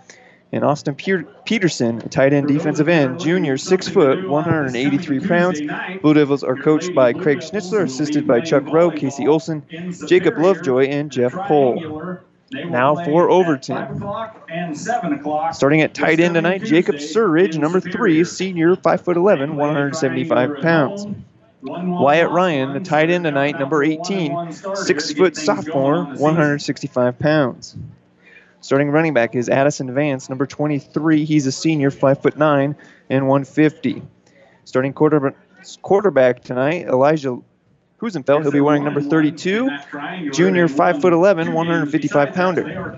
and 0.55 0.63
Austin 0.63 0.95
Peterson, 0.95 2.01
a 2.01 2.07
tight 2.07 2.31
end 2.31 2.47
defensive 2.47 2.87
end, 2.87 3.19
junior, 3.19 3.57
six 3.57 3.89
foot, 3.89 4.25
183 4.25 5.19
pounds. 5.19 5.59
Blue 6.01 6.13
Devils 6.13 6.43
are 6.43 6.55
coached 6.55 6.95
by 6.95 7.11
Craig 7.11 7.39
Schnitzler, 7.39 7.83
assisted 7.83 8.25
by 8.25 8.39
Chuck 8.39 8.63
Rowe, 8.71 8.89
Casey 8.89 9.27
Olson, 9.27 9.63
Jacob 10.07 10.37
Lovejoy, 10.37 10.85
and 10.85 11.11
Jeff 11.11 11.33
Pohl. 11.33 12.19
Now 12.51 12.95
for 13.03 13.29
Overton. 13.29 14.01
Starting 15.51 15.81
at 15.81 15.93
tight 15.93 16.21
end 16.21 16.35
tonight, 16.35 16.63
Jacob 16.63 16.95
Surridge, 16.95 17.57
number 17.57 17.81
three, 17.81 18.23
senior, 18.23 18.77
5'11, 18.77 19.55
175 19.55 20.61
pounds. 20.61 21.05
Wyatt 21.63 22.29
Ryan, 22.31 22.71
the 22.71 22.79
tight 22.79 23.09
end 23.09 23.25
tonight, 23.25 23.59
number 23.59 23.83
18, 23.83 24.53
six 24.53 25.11
foot 25.11 25.35
sophomore, 25.35 26.05
165 26.05 27.19
pounds. 27.19 27.75
Starting 28.65 28.89
running 28.89 29.13
back 29.13 29.35
is 29.35 29.47
Addison 29.47 29.93
Vance, 29.93 30.27
number 30.27 30.47
23. 30.47 31.23
He's 31.23 31.45
a 31.45 31.51
senior, 31.51 31.91
5'9 31.91 32.75
and 33.11 33.27
150. 33.27 34.01
Starting 34.63 34.91
quarter, 34.91 35.35
quarterback 35.83 36.43
tonight, 36.43 36.87
Elijah 36.87 37.37
Husenfeld. 38.01 38.41
He'll 38.41 38.49
be 38.49 38.61
wearing 38.61 38.83
number 38.83 39.01
32. 39.01 39.69
Junior, 40.31 40.67
5'11", 40.67 41.53
155 41.53 42.33
pounder. 42.33 42.97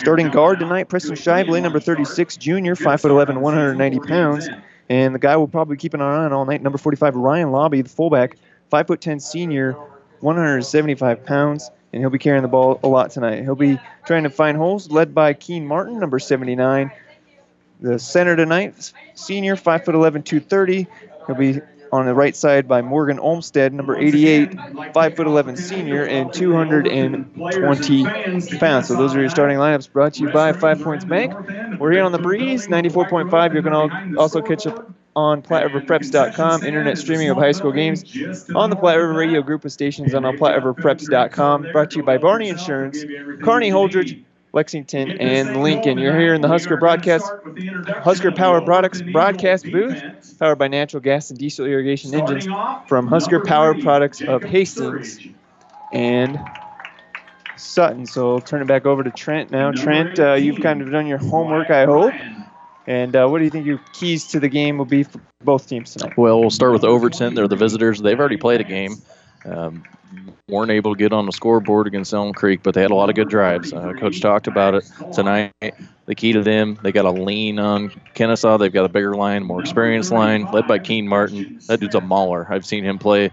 Starting 0.00 0.30
guard 0.30 0.60
tonight, 0.60 0.88
Preston 0.88 1.14
Shively, 1.14 1.60
number 1.60 1.78
36, 1.78 2.38
junior, 2.38 2.76
5'11", 2.76 3.36
190 3.36 3.98
pounds. 4.00 4.48
And 4.88 5.14
the 5.14 5.18
guy 5.18 5.36
we'll 5.36 5.46
probably 5.46 5.76
keep 5.76 5.92
an 5.92 6.00
eye 6.00 6.24
on 6.24 6.32
all 6.32 6.46
night, 6.46 6.62
number 6.62 6.78
45, 6.78 7.16
Ryan 7.16 7.52
Lobby, 7.52 7.82
the 7.82 7.90
fullback, 7.90 8.38
5'10", 8.72 9.20
senior, 9.20 9.76
175 10.20 11.26
pounds. 11.26 11.70
And 11.94 12.02
he'll 12.02 12.10
be 12.10 12.18
carrying 12.18 12.42
the 12.42 12.48
ball 12.48 12.80
a 12.82 12.88
lot 12.88 13.12
tonight. 13.12 13.44
He'll 13.44 13.54
be 13.54 13.78
trying 14.04 14.24
to 14.24 14.30
find 14.30 14.56
holes, 14.56 14.90
led 14.90 15.14
by 15.14 15.32
Keen 15.32 15.64
Martin, 15.64 16.00
number 16.00 16.18
79. 16.18 16.90
The 17.80 18.00
center 18.00 18.34
tonight, 18.34 18.92
senior, 19.14 19.54
5'11", 19.54 20.24
230. 20.24 20.88
He'll 21.28 21.36
be 21.36 21.60
on 21.92 22.06
the 22.06 22.14
right 22.14 22.34
side 22.34 22.66
by 22.66 22.82
Morgan 22.82 23.20
Olmstead, 23.20 23.72
number 23.72 23.96
88, 23.96 24.50
5'11 24.50 25.56
senior, 25.56 26.04
and 26.04 26.32
220 26.32 28.04
pounds. 28.58 28.88
So 28.88 28.96
those 28.96 29.14
are 29.14 29.20
your 29.20 29.30
starting 29.30 29.58
lineups 29.58 29.92
brought 29.92 30.14
to 30.14 30.22
you 30.22 30.32
by 30.32 30.52
Five 30.52 30.82
Points 30.82 31.04
Bank. 31.04 31.32
We're 31.78 31.92
here 31.92 32.02
on 32.02 32.10
the 32.10 32.18
breeze, 32.18 32.66
94.5. 32.66 33.54
You 33.54 33.62
can 33.62 34.16
also 34.16 34.42
catch 34.42 34.66
up 34.66 34.90
on 35.16 35.42
PlatteRiverPreps.com, 35.42 36.64
internet 36.64 36.98
streaming 36.98 37.30
of 37.30 37.36
high 37.36 37.52
school 37.52 37.72
games 37.72 38.04
on 38.54 38.70
the 38.70 38.76
Platte 38.76 38.98
River 38.98 39.14
Radio 39.14 39.42
group 39.42 39.64
of 39.64 39.72
stations 39.72 40.14
on 40.14 40.22
PlatteRiverPreps.com. 40.22 41.72
Brought 41.72 41.90
to 41.92 41.96
you 41.98 42.02
by 42.02 42.18
Barney 42.18 42.48
Insurance, 42.48 43.04
Kearney 43.42 43.70
Holdrege, 43.70 44.22
Lexington, 44.52 45.12
and 45.20 45.62
Lincoln. 45.62 45.98
You're 45.98 46.18
here 46.18 46.34
in 46.34 46.40
the 46.40 46.48
Husker 46.48 46.76
broadcast, 46.76 47.30
Husker 48.02 48.32
Power 48.32 48.60
Products 48.60 49.02
broadcast 49.02 49.64
booth, 49.70 50.02
powered 50.38 50.58
by 50.58 50.68
natural 50.68 51.00
gas 51.00 51.30
and 51.30 51.38
diesel 51.38 51.66
irrigation 51.66 52.14
engines 52.14 52.46
from 52.86 53.06
Husker 53.06 53.40
Power 53.40 53.74
Products 53.80 54.22
of 54.22 54.42
Hastings 54.44 55.18
and 55.92 56.38
Sutton. 57.56 58.06
So 58.06 58.34
I'll 58.34 58.40
turn 58.40 58.62
it 58.62 58.68
back 58.68 58.86
over 58.86 59.02
to 59.02 59.10
Trent 59.10 59.50
now. 59.50 59.72
Trent, 59.72 60.18
uh, 60.18 60.34
you've 60.34 60.60
kind 60.60 60.82
of 60.82 60.90
done 60.90 61.06
your 61.06 61.18
homework, 61.18 61.70
I 61.70 61.84
hope. 61.84 62.14
And 62.86 63.16
uh, 63.16 63.26
what 63.28 63.38
do 63.38 63.44
you 63.44 63.50
think 63.50 63.66
your 63.66 63.80
keys 63.92 64.26
to 64.28 64.40
the 64.40 64.48
game 64.48 64.76
will 64.76 64.84
be 64.84 65.02
for 65.02 65.20
both 65.42 65.68
teams 65.68 65.94
tonight? 65.94 66.16
Well, 66.18 66.40
we'll 66.40 66.50
start 66.50 66.72
with 66.72 66.84
Overton. 66.84 67.34
They're 67.34 67.48
the 67.48 67.56
visitors. 67.56 68.00
They've 68.00 68.18
already 68.18 68.36
played 68.36 68.60
a 68.60 68.64
game. 68.64 68.96
Um, 69.46 69.84
weren't 70.48 70.70
able 70.70 70.94
to 70.94 70.98
get 70.98 71.12
on 71.12 71.26
the 71.26 71.32
scoreboard 71.32 71.86
against 71.86 72.12
Elm 72.12 72.32
Creek, 72.32 72.62
but 72.62 72.74
they 72.74 72.82
had 72.82 72.90
a 72.90 72.94
lot 72.94 73.08
of 73.08 73.14
good 73.14 73.28
drives. 73.28 73.72
Uh, 73.72 73.94
Coach 73.94 74.20
talked 74.20 74.46
about 74.46 74.74
it 74.74 74.84
tonight. 75.12 75.52
The 76.06 76.14
key 76.14 76.32
to 76.34 76.42
them, 76.42 76.78
they 76.82 76.92
got 76.92 77.06
a 77.06 77.10
lean 77.10 77.58
on 77.58 77.88
Kenesaw. 78.14 78.58
They've 78.58 78.72
got 78.72 78.84
a 78.84 78.90
bigger 78.90 79.14
line, 79.14 79.42
more 79.44 79.60
experienced 79.60 80.12
line, 80.12 80.50
led 80.52 80.66
by 80.66 80.78
Keen 80.78 81.08
Martin. 81.08 81.60
That 81.66 81.80
dude's 81.80 81.94
a 81.94 82.00
mauler. 82.00 82.46
I've 82.50 82.66
seen 82.66 82.84
him 82.84 82.98
play 82.98 83.30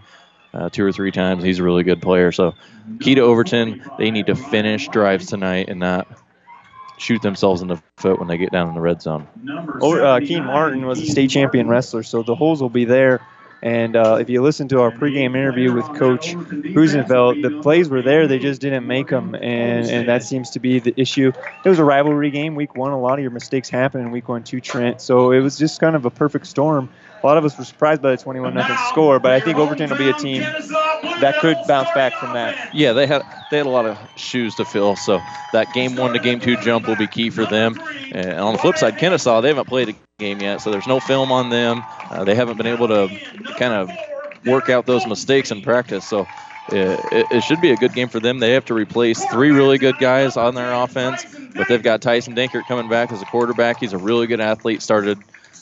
uh, 0.54 0.70
two 0.70 0.86
or 0.86 0.92
three 0.94 1.12
times. 1.12 1.44
He's 1.44 1.60
a 1.60 1.64
really 1.64 1.84
good 1.84 2.02
player. 2.02 2.32
So, 2.32 2.56
key 3.02 3.16
to 3.16 3.22
Overton, 3.22 3.84
they 3.98 4.10
need 4.10 4.28
to 4.28 4.36
finish 4.36 4.88
drives 4.88 5.26
tonight 5.26 5.68
and 5.68 5.82
not 5.82 6.08
shoot 7.02 7.22
themselves 7.22 7.62
in 7.62 7.68
the 7.68 7.82
foot 7.98 8.20
when 8.20 8.28
they 8.28 8.38
get 8.38 8.52
down 8.52 8.70
in 8.70 8.76
the 8.76 8.82
red 8.82 9.02
zone. 9.02 9.28
Oh, 9.82 10.00
uh, 10.00 10.20
Keen 10.20 10.46
Martin 10.46 10.86
was 10.86 11.02
a 11.02 11.06
state 11.06 11.30
champion 11.30 11.68
wrestler, 11.68 12.04
so 12.04 12.22
the 12.24 12.36
holes 12.36 12.62
will 12.62 12.70
be 12.70 12.86
there. 12.86 13.22
And 13.64 13.96
uh, 13.96 14.18
if 14.20 14.28
you 14.28 14.42
listen 14.42 14.68
to 14.70 14.82
our 14.82 14.90
pregame 14.92 15.36
interview 15.36 15.72
with 15.72 15.86
Coach 15.96 16.34
Husenfeld, 16.34 17.44
the 17.44 17.62
plays 17.62 17.90
were 17.90 18.02
there, 18.02 18.28
they 18.28 18.40
just 18.40 18.60
didn't 18.60 18.88
make 18.88 19.10
them, 19.10 19.36
and, 19.36 19.88
and 19.88 20.10
that 20.10 20.24
seems 20.24 20.50
to 20.52 20.60
be 20.60 20.80
the 20.80 21.00
issue. 21.00 21.32
It 21.64 21.70
was 21.70 21.78
a 21.78 21.84
rivalry 21.84 22.32
game, 22.32 22.56
week 22.56 22.76
one. 22.76 22.92
A 22.92 23.00
lot 23.00 23.20
of 23.20 23.20
your 23.20 23.30
mistakes 23.30 23.70
happened 23.70 24.06
in 24.06 24.12
week 24.12 24.28
one, 24.28 24.44
too, 24.44 24.62
Trent. 24.62 25.00
So 25.00 25.32
it 25.32 25.42
was 25.42 25.60
just 25.60 25.80
kind 25.80 25.96
of 25.96 26.06
a 26.06 26.10
perfect 26.10 26.48
storm. 26.48 26.90
A 27.24 27.28
lot 27.28 27.38
of 27.38 27.46
us 27.46 27.58
were 27.58 27.64
surprised 27.64 28.02
by 28.02 28.12
the 28.12 28.18
21 28.18 28.54
0 28.54 28.66
score, 28.90 29.20
but 29.20 29.32
I 29.32 29.40
think 29.40 29.58
Overton 29.58 29.90
will 29.90 29.98
be 29.98 30.10
a 30.10 30.14
team 30.14 30.42
that 30.42 31.40
could 31.40 31.58
bounce 31.68 31.90
back 31.94 32.14
from 32.14 32.34
that. 32.34 32.74
Yeah, 32.74 32.94
they 32.94 33.06
had 33.06 33.22
they 33.52 33.58
had 33.58 33.68
a 33.68 33.70
lot 33.70 33.86
of 33.86 33.98
shoes 34.16 34.56
to 34.56 34.66
fill, 34.66 34.96
so 34.96 35.20
that 35.54 35.72
game 35.74 35.96
one 35.96 36.14
to 36.14 36.20
game 36.20 36.40
two 36.40 36.58
jump 36.58 36.88
will 36.88 36.96
be 36.96 37.08
key 37.08 37.30
for 37.30 37.46
them. 37.46 37.80
And 38.12 38.40
on 38.40 38.54
the 38.54 38.60
flip 38.60 38.78
side, 38.78 38.98
Kenesaw 38.98 39.42
they 39.42 39.50
haven't 39.50 39.68
played 39.68 39.90
a 39.90 39.96
game 40.18 40.42
yet, 40.42 40.62
so 40.62 40.72
there's 40.72 40.88
no 40.88 41.00
film 41.00 41.32
on 41.32 41.50
them. 41.50 41.84
Uh, 42.10 42.24
they 42.24 42.34
haven't 42.34 42.58
been 42.58 42.68
able 42.68 42.88
to 42.88 43.08
kind 43.58 43.74
of 43.74 43.92
work 44.46 44.70
out 44.70 44.86
those 44.86 45.06
mistakes 45.06 45.52
in 45.52 45.62
practice, 45.62 46.08
so. 46.08 46.28
It, 46.74 47.26
it, 47.32 47.42
should 47.42 47.60
be 47.60 47.72
a 47.72 47.76
good 47.76 47.94
game 47.94 48.08
for 48.08 48.22
them. 48.22 48.40
They 48.40 48.54
have 48.54 48.64
to 48.66 48.74
replace 48.74 49.26
three 49.26 49.50
really 49.50 49.78
good 49.78 49.98
guys 49.98 50.38
on 50.38 50.56
their 50.56 50.72
offense, 50.72 51.26
but 51.54 51.68
they've 51.68 51.82
got 51.82 52.02
Tyson 52.02 52.34
Dankert 52.34 52.66
coming 52.68 52.88
back 52.88 53.12
as 53.12 53.22
a 53.22 53.26
quarterback. 53.26 53.80
He's 53.80 53.92
a 53.92 53.98
really 53.98 54.28
good 54.28 54.40
athlete. 54.40 54.82
Started 54.82 55.18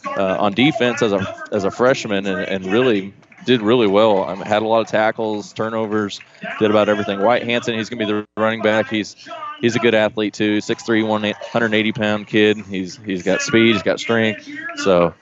uh, 0.06 0.38
on 0.40 0.54
defense 0.54 1.02
as 1.02 1.12
a 1.12 1.44
as 1.52 1.64
a 1.64 1.72
freshman 1.72 2.26
and, 2.26 2.40
and 2.40 2.66
really 2.72 3.14
did 3.46 3.62
really 3.62 3.88
well. 3.88 4.24
I 4.24 4.36
had 4.48 4.62
a 4.62 4.68
lot 4.68 4.82
of 4.82 4.88
tackles, 4.88 5.54
turnovers, 5.54 6.20
did 6.60 6.70
about 6.70 6.90
everything. 6.90 7.22
Wyatt 7.22 7.44
Hanson, 7.44 7.76
he's 7.76 7.90
going 7.90 8.00
to 8.00 8.06
be 8.06 8.12
the 8.12 8.26
running 8.38 8.62
back. 8.62 8.90
He's 8.90 9.16
he's 9.62 9.76
a 9.76 9.80
good 9.80 9.96
athlete 9.96 10.34
too. 10.34 10.58
6'3", 10.60 11.08
180 11.08 11.92
pound 11.94 12.28
kid. 12.28 12.58
He's 12.58 12.98
he's 12.98 13.24
got 13.24 13.42
speed, 13.42 13.74
he's 13.74 13.84
got 13.84 14.00
strength. 14.00 14.48
So. 14.78 15.14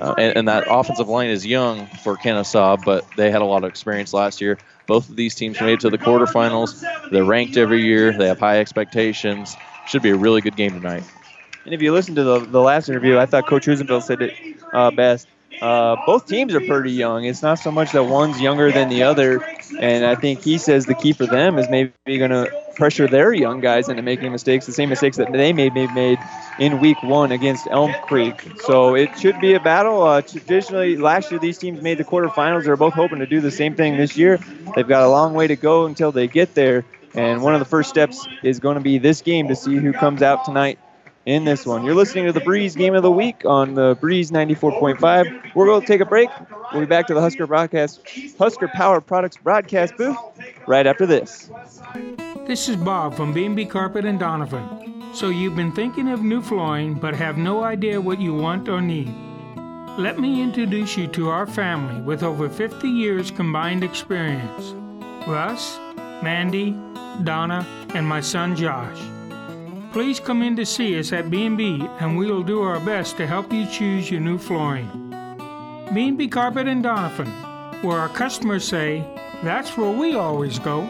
Uh, 0.00 0.16
and, 0.18 0.36
and, 0.38 0.48
that 0.48 0.64
offensive 0.68 1.08
line 1.08 1.28
is 1.28 1.46
young 1.46 1.86
for 2.02 2.16
Kenesaw, 2.16 2.84
but 2.84 3.06
they 3.16 3.30
had 3.30 3.40
a 3.40 3.44
lot 3.44 3.62
of 3.62 3.70
experience 3.70 4.12
last 4.12 4.40
year. 4.40 4.58
Both 4.88 5.08
of 5.08 5.14
these 5.14 5.36
teams 5.36 5.60
made 5.60 5.74
it 5.74 5.80
to 5.80 5.90
the 5.90 5.98
quarterfinals. 5.98 6.82
They're 7.12 7.24
ranked 7.24 7.56
every 7.56 7.82
year. 7.82 8.10
They 8.10 8.26
have 8.26 8.40
high 8.40 8.58
expectations. 8.58 9.56
Should 9.86 10.02
be 10.02 10.10
a 10.10 10.16
really 10.16 10.40
good 10.40 10.56
game 10.56 10.72
tonight. 10.72 11.04
And 11.66 11.74
if 11.74 11.82
you 11.82 11.92
listen 11.92 12.14
to 12.14 12.22
the, 12.22 12.38
the 12.38 12.60
last 12.60 12.88
interview, 12.88 13.18
I 13.18 13.26
thought 13.26 13.48
Coach 13.48 13.66
Husenfeld 13.66 14.04
said 14.04 14.22
it 14.22 14.56
uh, 14.72 14.92
best. 14.92 15.26
Uh, 15.60 15.96
both 16.06 16.26
teams 16.26 16.54
are 16.54 16.60
pretty 16.60 16.92
young. 16.92 17.24
It's 17.24 17.42
not 17.42 17.58
so 17.58 17.72
much 17.72 17.90
that 17.92 18.04
one's 18.04 18.40
younger 18.40 18.70
than 18.70 18.88
the 18.88 19.02
other. 19.02 19.42
And 19.80 20.04
I 20.04 20.14
think 20.14 20.42
he 20.42 20.58
says 20.58 20.86
the 20.86 20.94
key 20.94 21.12
for 21.12 21.26
them 21.26 21.58
is 21.58 21.68
maybe 21.68 21.92
going 22.06 22.30
to 22.30 22.48
pressure 22.76 23.08
their 23.08 23.32
young 23.32 23.60
guys 23.60 23.88
into 23.88 24.02
making 24.02 24.30
mistakes, 24.30 24.66
the 24.66 24.72
same 24.72 24.90
mistakes 24.90 25.16
that 25.16 25.32
they 25.32 25.52
made, 25.52 25.74
made 25.74 26.18
in 26.60 26.78
week 26.78 27.02
one 27.02 27.32
against 27.32 27.66
Elm 27.68 27.92
Creek. 28.02 28.34
So 28.60 28.94
it 28.94 29.18
should 29.18 29.40
be 29.40 29.54
a 29.54 29.60
battle. 29.60 30.02
Uh, 30.02 30.22
traditionally, 30.22 30.96
last 30.96 31.32
year 31.32 31.40
these 31.40 31.58
teams 31.58 31.82
made 31.82 31.98
the 31.98 32.04
quarterfinals. 32.04 32.64
They're 32.64 32.76
both 32.76 32.94
hoping 32.94 33.18
to 33.18 33.26
do 33.26 33.40
the 33.40 33.50
same 33.50 33.74
thing 33.74 33.96
this 33.96 34.16
year. 34.16 34.38
They've 34.76 34.86
got 34.86 35.02
a 35.02 35.08
long 35.08 35.34
way 35.34 35.48
to 35.48 35.56
go 35.56 35.86
until 35.86 36.12
they 36.12 36.28
get 36.28 36.54
there. 36.54 36.84
And 37.14 37.42
one 37.42 37.54
of 37.54 37.60
the 37.60 37.66
first 37.66 37.88
steps 37.88 38.24
is 38.44 38.60
going 38.60 38.76
to 38.76 38.82
be 38.82 38.98
this 38.98 39.22
game 39.22 39.48
to 39.48 39.56
see 39.56 39.76
who 39.76 39.92
comes 39.92 40.22
out 40.22 40.44
tonight 40.44 40.78
in 41.26 41.44
this 41.44 41.66
one. 41.66 41.84
You're 41.84 41.94
listening 41.94 42.24
to 42.26 42.32
the 42.32 42.40
Breeze 42.40 42.76
Game 42.76 42.94
of 42.94 43.02
the 43.02 43.10
Week 43.10 43.44
on 43.44 43.74
the 43.74 43.98
Breeze 44.00 44.30
94.5. 44.30 45.54
We're 45.54 45.66
going 45.66 45.80
to 45.80 45.86
take 45.86 46.00
a 46.00 46.06
break. 46.06 46.30
We'll 46.72 46.80
be 46.80 46.86
back 46.86 47.08
to 47.08 47.14
the 47.14 47.20
Husker 47.20 47.46
broadcast, 47.46 48.00
Husker 48.38 48.68
Power 48.68 49.00
Products 49.00 49.36
broadcast 49.36 49.96
booth 49.96 50.16
right 50.66 50.86
after 50.86 51.04
this. 51.04 51.50
This 52.46 52.68
is 52.68 52.76
Bob 52.76 53.16
from 53.16 53.32
B&B 53.32 53.66
Carpet 53.66 54.04
and 54.04 54.20
Donovan. 54.20 55.04
So 55.12 55.28
you've 55.30 55.56
been 55.56 55.72
thinking 55.72 56.08
of 56.08 56.22
new 56.22 56.40
flooring 56.40 56.94
but 56.94 57.14
have 57.14 57.36
no 57.36 57.64
idea 57.64 58.00
what 58.00 58.20
you 58.20 58.32
want 58.32 58.68
or 58.68 58.80
need. 58.80 59.12
Let 59.98 60.20
me 60.20 60.42
introduce 60.42 60.96
you 60.96 61.08
to 61.08 61.30
our 61.30 61.46
family 61.46 62.00
with 62.02 62.22
over 62.22 62.48
50 62.48 62.88
years 62.88 63.30
combined 63.32 63.82
experience. 63.82 64.74
Russ, 65.26 65.78
Mandy, 66.22 66.72
Donna, 67.24 67.66
and 67.94 68.06
my 68.06 68.20
son 68.20 68.54
Josh. 68.54 69.15
Please 69.96 70.20
come 70.20 70.42
in 70.42 70.54
to 70.56 70.66
see 70.66 70.98
us 70.98 71.10
at 71.14 71.30
B&B 71.30 71.80
and 72.00 72.18
we 72.18 72.30
will 72.30 72.42
do 72.42 72.60
our 72.60 72.78
best 72.80 73.16
to 73.16 73.26
help 73.26 73.50
you 73.50 73.64
choose 73.66 74.10
your 74.10 74.20
new 74.20 74.36
flooring. 74.36 74.86
B&B 75.94 76.28
Carpet 76.28 76.68
and 76.68 76.82
Donovan, 76.82 77.28
where 77.80 77.96
our 77.96 78.10
customers 78.10 78.62
say, 78.62 79.02
that's 79.42 79.74
where 79.78 79.90
we 79.90 80.14
always 80.14 80.58
go. 80.58 80.82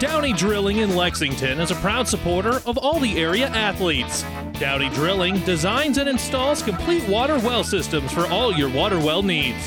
Downey 0.00 0.34
Drilling 0.34 0.76
in 0.76 0.94
Lexington 0.94 1.60
is 1.60 1.70
a 1.70 1.76
proud 1.76 2.06
supporter 2.06 2.60
of 2.66 2.76
all 2.76 3.00
the 3.00 3.18
area 3.18 3.46
athletes. 3.46 4.22
Downey 4.58 4.90
Drilling 4.90 5.38
designs 5.46 5.96
and 5.96 6.10
installs 6.10 6.62
complete 6.62 7.08
water 7.08 7.38
well 7.38 7.64
systems 7.64 8.12
for 8.12 8.26
all 8.26 8.52
your 8.52 8.68
water 8.68 8.98
well 8.98 9.22
needs. 9.22 9.66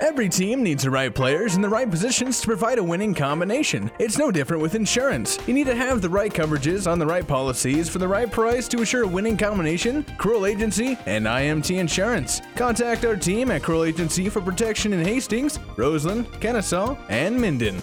Every 0.00 0.28
team 0.28 0.62
needs 0.62 0.82
the 0.82 0.90
right 0.90 1.14
players 1.14 1.54
in 1.54 1.62
the 1.62 1.68
right 1.68 1.88
positions 1.88 2.40
to 2.40 2.46
provide 2.46 2.78
a 2.78 2.84
winning 2.84 3.14
combination. 3.14 3.90
It's 3.98 4.18
no 4.18 4.30
different 4.30 4.60
with 4.60 4.74
insurance. 4.74 5.38
You 5.46 5.54
need 5.54 5.66
to 5.66 5.74
have 5.74 6.02
the 6.02 6.08
right 6.08 6.32
coverages 6.32 6.90
on 6.90 6.98
the 6.98 7.06
right 7.06 7.26
policies 7.26 7.88
for 7.88 7.98
the 7.98 8.08
right 8.08 8.30
price 8.30 8.66
to 8.68 8.82
assure 8.82 9.04
a 9.04 9.08
winning 9.08 9.36
combination. 9.36 10.04
Kroll 10.18 10.46
Agency 10.46 10.98
and 11.06 11.26
IMT 11.26 11.78
Insurance. 11.78 12.42
Contact 12.56 13.04
our 13.04 13.16
team 13.16 13.50
at 13.50 13.62
Kroll 13.62 13.84
Agency 13.84 14.28
for 14.28 14.40
protection 14.40 14.92
in 14.92 15.04
Hastings, 15.04 15.60
Roseland, 15.76 16.26
Kenesaw, 16.40 16.98
and 17.08 17.40
Minden. 17.40 17.80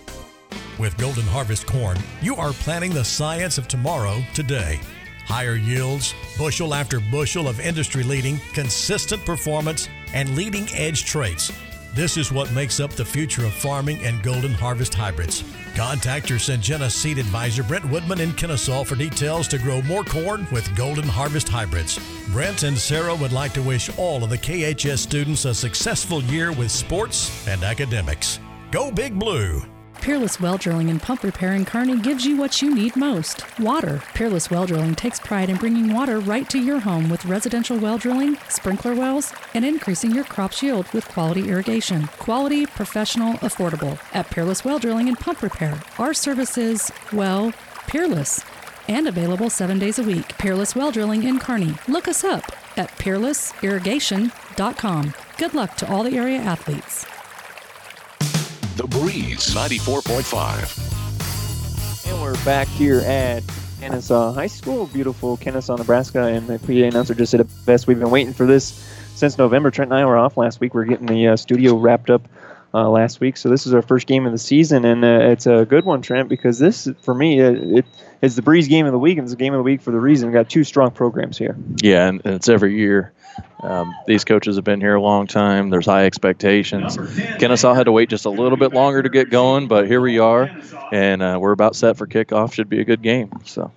With 0.80 0.98
Golden 0.98 1.25
Harvest 1.25 1.65
Corn, 1.65 1.98
you 2.22 2.36
are 2.36 2.51
planting 2.53 2.94
the 2.94 3.06
science 3.06 3.58
of 3.58 3.68
tomorrow 3.68 4.22
today. 4.34 4.80
Higher 5.25 5.56
yields, 5.56 6.13
bushel 6.38 6.74
after 6.74 7.00
bushel 7.00 7.48
of 7.48 7.60
industry 7.62 8.03
leading, 8.03 8.38
consistent 8.53 9.24
performance, 9.25 9.88
and 10.13 10.36
leading 10.36 10.68
edge 10.74 11.06
traits. 11.06 11.53
This 11.93 12.15
is 12.15 12.31
what 12.31 12.53
makes 12.53 12.79
up 12.79 12.91
the 12.91 13.03
future 13.03 13.45
of 13.45 13.53
farming 13.53 14.01
and 14.05 14.24
golden 14.24 14.53
harvest 14.53 14.93
hybrids. 14.93 15.43
Contact 15.75 16.29
your 16.29 16.39
Syngenta 16.39 16.89
seed 16.89 17.17
advisor, 17.17 17.63
Brent 17.63 17.83
Woodman 17.89 18.21
in 18.21 18.31
Kenesaw, 18.31 18.86
for 18.86 18.95
details 18.95 19.45
to 19.50 19.57
grow 19.57 19.81
more 19.81 20.05
corn 20.05 20.48
with 20.53 20.74
golden 20.77 21.03
harvest 21.03 21.50
hybrids. 21.50 22.00
Brent 22.29 22.63
and 22.63 22.77
Sarah 22.77 23.15
would 23.15 23.33
like 23.33 23.51
to 23.53 23.62
wish 23.62 23.89
all 23.98 24.24
of 24.24 24.29
the 24.29 24.38
KHS 24.38 25.00
students 25.00 25.43
a 25.43 25.53
successful 25.53 26.24
year 26.24 26.53
with 26.53 26.71
sports 26.71 27.45
and 27.45 27.62
academics. 27.62 28.39
Go 28.71 28.89
Big 28.89 29.19
Blue! 29.19 29.62
Peerless 30.01 30.39
Well 30.39 30.58
Drilling 30.58 30.89
and 30.89 31.00
Pump 31.00 31.22
Repair 31.22 31.53
in 31.53 31.63
Kearney 31.63 32.00
gives 32.00 32.25
you 32.25 32.36
what 32.36 32.60
you 32.60 32.74
need 32.74 32.96
most 32.96 33.46
water. 33.60 34.01
Peerless 34.15 34.50
Well 34.50 34.65
Drilling 34.65 34.96
takes 34.96 35.20
pride 35.20 35.48
in 35.48 35.58
bringing 35.58 35.93
water 35.93 36.20
right 36.20 36.50
to 36.50 36.58
your 36.58 36.79
home 36.79 37.08
with 37.08 37.24
residential 37.25 37.77
well 37.77 38.00
drilling, 38.00 38.36
sprinkler 38.50 38.96
wells, 38.96 39.31
and 39.53 39.63
increasing 39.63 40.10
your 40.10 40.24
crop's 40.24 40.63
yield 40.63 40.91
with 40.91 41.08
quality 41.08 41.50
irrigation. 41.50 42.08
Quality, 42.17 42.65
professional, 42.65 43.34
affordable. 43.36 44.00
At 44.12 44.31
Peerless 44.31 44.65
Well 44.65 44.79
Drilling 44.79 45.08
and 45.08 45.20
Pump 45.20 45.43
Repair, 45.43 45.79
our 46.00 46.15
service 46.15 46.58
is, 46.58 46.91
well, 47.13 47.53
peerless 47.86 48.43
and 48.88 49.08
available 49.08 49.51
seven 49.51 49.77
days 49.77 50.00
a 50.00 50.03
week. 50.03 50.29
Peerless 50.39 50.75
Well 50.75 50.91
Drilling 50.91 51.22
in 51.24 51.38
Kearney. 51.38 51.75
Look 51.88 52.08
us 52.08 52.24
up 52.24 52.51
at 52.75 52.89
peerlessirrigation.com. 52.98 55.13
Good 55.38 55.53
luck 55.53 55.77
to 55.77 55.88
all 55.88 56.01
the 56.01 56.17
area 56.17 56.39
athletes. 56.39 57.05
The 58.78 58.88
Breeze 58.88 59.54
94.5. 59.54 62.10
And 62.10 62.22
we're 62.22 62.42
back 62.46 62.70
here 62.70 63.01
at 63.01 63.44
Kenesaw 63.82 64.34
High 64.34 64.48
School, 64.48 64.88
beautiful 64.88 65.36
Kenesaw, 65.38 65.78
Nebraska. 65.78 66.24
And 66.24 66.48
the 66.48 66.58
PA 66.60 66.88
announcer 66.88 67.13
just 67.13 67.32
said 67.32 67.42
it 67.42 67.48
best. 67.66 67.88
We've 67.88 68.00
been 68.00 68.12
waiting 68.12 68.34
for 68.34 68.46
this 68.46 68.72
since 69.16 69.38
November. 69.38 69.72
Trent 69.72 69.92
and 69.92 70.00
I 70.00 70.06
were 70.06 70.18
off 70.18 70.38
last 70.38 70.62
week. 70.62 70.74
We're 70.74 70.86
getting 70.86 71.06
the 71.06 71.28
uh, 71.28 71.36
studio 71.36 71.75
wrapped 71.75 72.10
up 72.10 72.22
uh, 72.74 72.90
last 72.90 73.20
week. 73.20 73.38
So 73.38 73.50
this 73.50 73.66
is 73.68 73.74
our 73.74 73.82
first 73.82 74.08
game 74.08 74.25
of 74.25 74.32
the 74.32 74.38
season, 74.38 74.86
and 74.86 75.04
uh, 75.04 75.32
it's 75.32 75.46
a 75.46 75.66
good 75.66 75.86
one, 75.86 76.01
Trent, 76.01 76.30
because 76.30 76.60
this, 76.60 76.88
for 77.01 77.13
me, 77.13 77.40
it, 77.40 77.86
it's 78.22 78.36
the 78.36 78.42
Breeze 78.42 78.68
game 78.68 78.86
of 78.86 78.92
the 78.92 79.00
week, 79.00 79.18
and 79.18 79.25
it's 79.25 79.34
the 79.34 79.38
game 79.38 79.54
of 79.54 79.60
the 79.60 79.63
week 79.63 79.82
for 79.82 79.92
the 79.92 80.00
reason. 80.00 80.30
We've 80.30 80.34
got 80.34 80.50
two 80.50 80.63
strong 80.63 80.92
programs 80.92 81.38
here. 81.38 81.58
Yeah, 81.82 82.08
and 82.08 82.22
it's 82.25 82.50
every 82.50 82.78
year. 82.78 83.13
Um, 83.62 83.96
these 84.08 84.25
coaches 84.25 84.56
have 84.56 84.66
been 84.66 84.82
here 84.82 84.96
a 84.96 85.01
long 85.01 85.28
time. 85.28 85.70
There's 85.70 85.86
high 85.86 86.06
expectations. 86.06 86.98
Kenesaw 86.98 87.75
had 87.75 87.86
to 87.86 87.92
wait 87.92 88.10
just 88.10 88.25
a 88.25 88.30
little 88.30 88.58
bit 88.58 88.74
longer 88.74 89.01
to 89.01 89.10
get 89.10 89.30
going, 89.30 89.68
but 89.68 89.88
here 89.88 90.01
we 90.01 90.20
are, 90.20 90.50
and 90.92 91.22
uh, 91.22 91.38
we're 91.40 91.51
about 91.51 91.75
set 91.75 91.98
for 91.98 92.08
kickoff. 92.08 92.54
Should 92.54 92.70
be 92.70 92.82
a 92.82 92.86
good 92.86 93.01
game. 93.01 93.32
So. 93.46 93.72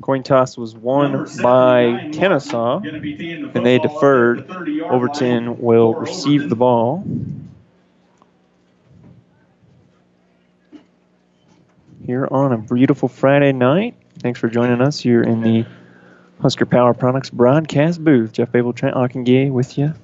Coin 0.00 0.22
toss 0.22 0.56
was 0.56 0.74
won 0.74 1.12
by 1.42 2.10
Kenesaw, 2.12 3.54
and 3.54 3.66
they 3.66 3.78
deferred. 3.78 4.50
Overton 4.50 5.60
will 5.60 5.94
receive 5.94 6.48
the 6.48 6.56
ball. 6.56 7.04
Here 12.04 12.26
on 12.28 12.52
a 12.52 12.58
beautiful 12.58 13.08
Friday 13.08 13.52
night. 13.52 13.94
Thanks 14.18 14.40
for 14.40 14.48
joining 14.48 14.80
us 14.80 14.98
here 14.98 15.22
in 15.22 15.40
the 15.40 15.64
Husker 16.40 16.66
Power 16.66 16.94
Products 16.94 17.30
broadcast 17.30 18.02
booth. 18.02 18.32
Jeff 18.32 18.50
Babel, 18.50 18.72
Trent 18.72 18.96
Ockengay 18.96 19.52
with 19.52 19.78
you. 19.78 19.94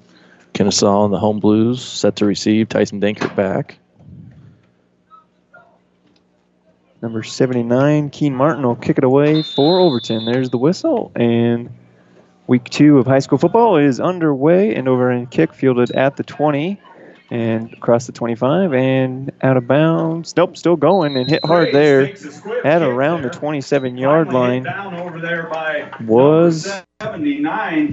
Kenesaw 0.55 1.07
and 1.07 1.13
the 1.13 1.19
Home 1.19 1.41
Blues 1.41 1.85
set 1.85 2.15
to 2.17 2.25
receive. 2.25 2.69
Tyson 2.69 3.01
Dankert 3.01 3.35
back. 3.35 3.79
Number 7.03 7.25
79, 7.25 8.11
Keen 8.11 8.35
Martin 8.35 8.65
will 8.65 8.77
kick 8.77 8.99
it 8.99 9.05
away 9.05 9.43
for 9.43 9.81
Overton. 9.81 10.25
There's 10.25 10.51
the 10.51 10.59
whistle. 10.59 11.11
And 11.17 11.69
week 12.47 12.71
two 12.71 12.99
of 12.99 13.07
high 13.07 13.19
school 13.19 13.39
football 13.39 13.77
is 13.77 13.99
underway. 13.99 14.73
And 14.77 14.87
over 14.87 15.11
in 15.11 15.27
kick 15.27 15.53
fielded 15.53 15.91
at 15.93 16.17
the 16.17 16.23
20 16.23 16.81
and 17.31 17.73
across 17.75 18.07
the 18.07 18.13
25 18.13 18.73
and 18.73 19.31
out 19.43 19.57
of 19.57 19.67
bounds. 19.67 20.35
Nope, 20.37 20.57
still 20.57 20.77
going 20.77 21.17
and 21.17 21.29
hit 21.29 21.45
hard 21.45 21.73
there 21.73 22.15
at 22.65 22.83
around 22.83 23.23
the 23.23 23.31
27 23.31 23.97
yard 23.97 24.33
line. 24.33 24.67
Was 26.07 26.71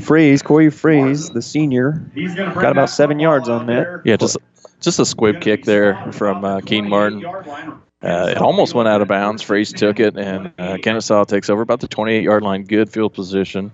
Freeze, 0.02 0.42
Corey 0.42 0.70
Freeze, 0.70 1.30
the 1.30 1.42
senior, 1.42 2.10
got 2.36 2.72
about 2.72 2.90
seven 2.90 3.20
yards 3.20 3.50
on 3.50 3.68
that. 3.68 4.02
Yeah, 4.06 4.18
just 4.18 4.38
just 4.80 5.00
a 5.00 5.06
squib 5.06 5.42
kick 5.42 5.64
there 5.64 6.12
from 6.12 6.46
uh, 6.46 6.62
Keen 6.62 6.88
Martin. 6.90 7.26
Uh, 7.26 8.28
it 8.30 8.38
almost 8.38 8.76
went 8.76 8.88
out 8.88 9.02
of 9.02 9.08
bounds. 9.08 9.42
Freeze 9.42 9.74
took 9.74 10.00
it, 10.00 10.16
and 10.16 10.48
uh, 10.60 10.78
Kenesaw 10.78 11.26
takes 11.26 11.50
over 11.50 11.62
about 11.62 11.80
the 11.80 11.88
28 11.88 12.24
yard 12.24 12.44
line. 12.44 12.64
Good 12.64 12.90
field 12.90 13.14
position. 13.14 13.72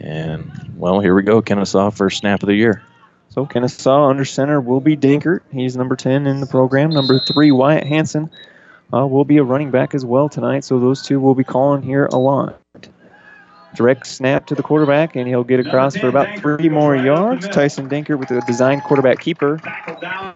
And, 0.00 0.52
well, 0.76 1.00
here 1.00 1.14
we 1.14 1.22
go. 1.22 1.42
Kenesaw, 1.42 1.92
first 1.96 2.18
snap 2.18 2.42
of 2.42 2.46
the 2.46 2.54
year. 2.54 2.82
So 3.30 3.46
Kenesaw 3.46 4.08
under 4.08 4.24
center 4.24 4.60
will 4.60 4.80
be 4.80 4.96
Dankert. 4.96 5.40
He's 5.52 5.76
number 5.76 5.96
10 5.96 6.26
in 6.26 6.40
the 6.40 6.46
program. 6.46 6.90
Number 6.90 7.18
three, 7.18 7.50
Wyatt 7.50 7.86
Hanson, 7.86 8.30
uh, 8.92 9.06
will 9.06 9.24
be 9.24 9.36
a 9.36 9.44
running 9.44 9.70
back 9.70 9.94
as 9.94 10.04
well 10.04 10.28
tonight. 10.28 10.64
So 10.64 10.78
those 10.78 11.02
two 11.02 11.20
will 11.20 11.34
be 11.34 11.44
calling 11.44 11.82
here 11.82 12.06
a 12.06 12.18
lot. 12.18 12.58
Direct 13.74 14.06
snap 14.06 14.46
to 14.46 14.54
the 14.54 14.62
quarterback, 14.62 15.14
and 15.14 15.28
he'll 15.28 15.44
get 15.44 15.60
across 15.60 15.96
for 15.96 16.08
about 16.08 16.38
three 16.40 16.68
more 16.68 16.96
yards. 16.96 17.46
Tyson 17.48 17.88
Dinker 17.88 18.18
with 18.18 18.30
a 18.30 18.40
design 18.42 18.80
quarterback 18.80 19.20
keeper 19.20 19.60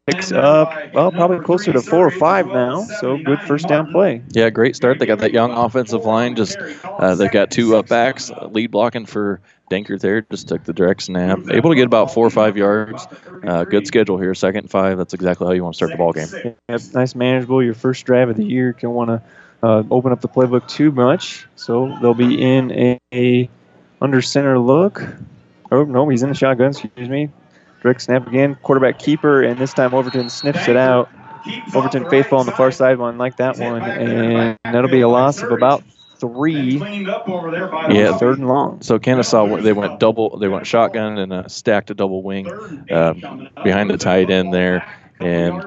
picks 0.07 0.33
up, 0.33 0.73
well, 0.93 1.11
probably 1.11 1.41
closer 1.41 1.73
to 1.73 1.81
four 1.81 2.07
or 2.07 2.11
five 2.11 2.47
now. 2.47 2.83
So 3.01 3.17
good 3.17 3.41
first 3.41 3.69
down 3.69 3.91
play. 3.91 4.23
Yeah, 4.31 4.51
great 4.51 4.77
start. 4.77 4.99
They 4.99 5.07
got 5.07 5.19
that 5.21 5.33
young 5.33 5.51
offensive 5.51 6.05
line. 6.05 6.37
Just 6.37 6.59
uh, 6.85 7.15
they've 7.15 7.31
got 7.31 7.51
two 7.51 7.77
up 7.77 7.89
backs, 7.89 8.31
lead 8.51 8.71
blocking 8.71 9.07
for 9.07 9.41
Dinker 9.71 9.99
there. 9.99 10.21
Just 10.23 10.49
took 10.49 10.65
the 10.65 10.73
direct 10.73 11.03
snap, 11.03 11.39
able 11.51 11.71
to 11.71 11.77
get 11.77 11.87
about 11.87 12.13
four 12.13 12.27
or 12.27 12.31
five 12.31 12.57
yards. 12.57 13.07
Uh, 13.47 13.65
good 13.65 13.87
schedule 13.87 14.19
here, 14.19 14.35
second 14.35 14.71
five. 14.71 14.99
That's 14.99 15.15
exactly 15.15 15.47
how 15.47 15.53
you 15.53 15.63
want 15.63 15.75
to 15.75 15.77
start 15.77 15.93
the 15.93 15.97
ball 15.97 16.13
game. 16.13 16.29
Yep, 16.69 16.81
nice, 16.95 17.15
manageable. 17.15 17.63
Your 17.63 17.75
first 17.75 18.05
drive 18.05 18.29
of 18.29 18.37
the 18.37 18.45
year. 18.45 18.73
Can 18.73 18.91
want 18.91 19.09
to 19.09 19.23
uh, 19.63 19.83
open 19.91 20.13
up 20.13 20.21
the 20.21 20.29
playbook 20.29 20.67
too 20.69 20.91
much. 20.91 21.47
So 21.57 21.97
they'll 22.01 22.15
be 22.15 22.41
in 22.41 22.73
a, 22.73 22.99
a, 23.15 23.51
under 24.01 24.21
center 24.21 24.59
look. 24.59 25.03
Oh 25.71 25.85
no, 25.85 26.09
he's 26.09 26.23
in 26.23 26.29
the 26.29 26.35
shotgun. 26.35 26.71
Excuse 26.71 27.09
me. 27.09 27.31
Direct 27.81 28.01
snap 28.01 28.27
again. 28.27 28.57
Quarterback 28.63 28.99
keeper, 28.99 29.43
and 29.43 29.59
this 29.59 29.73
time 29.73 29.95
Overton 29.95 30.31
sniffs 30.31 30.69
it 30.69 30.77
out. 30.77 31.09
Overton 31.75 32.09
faithful 32.09 32.39
on 32.39 32.47
the 32.47 32.53
far 32.53 32.71
sideline 32.71 33.19
like 33.19 33.37
that 33.39 33.59
one, 33.59 33.83
and 33.83 34.57
that'll 34.65 34.91
be 34.91 35.01
a 35.01 35.09
loss 35.09 35.43
of 35.43 35.51
about 35.51 35.83
three. 36.19 36.79
Yeah, 36.79 38.17
third 38.17 38.39
and 38.39 38.47
long. 38.47 38.81
So 38.83 39.01
Kenesaw 39.01 39.61
they 39.63 39.73
went 39.73 39.99
double, 39.99 40.39
they 40.39 40.47
went 40.47 40.67
shotgun 40.67 41.19
and 41.19 41.33
uh, 41.33 41.49
stacked 41.49 41.91
a 41.91 41.95
double 41.95 42.23
wing 42.23 42.49
um, 42.93 43.49
behind 43.65 43.91
the 43.91 43.97
tight 43.99 44.31
end 44.31 44.55
there, 44.55 44.87
and 45.19 45.65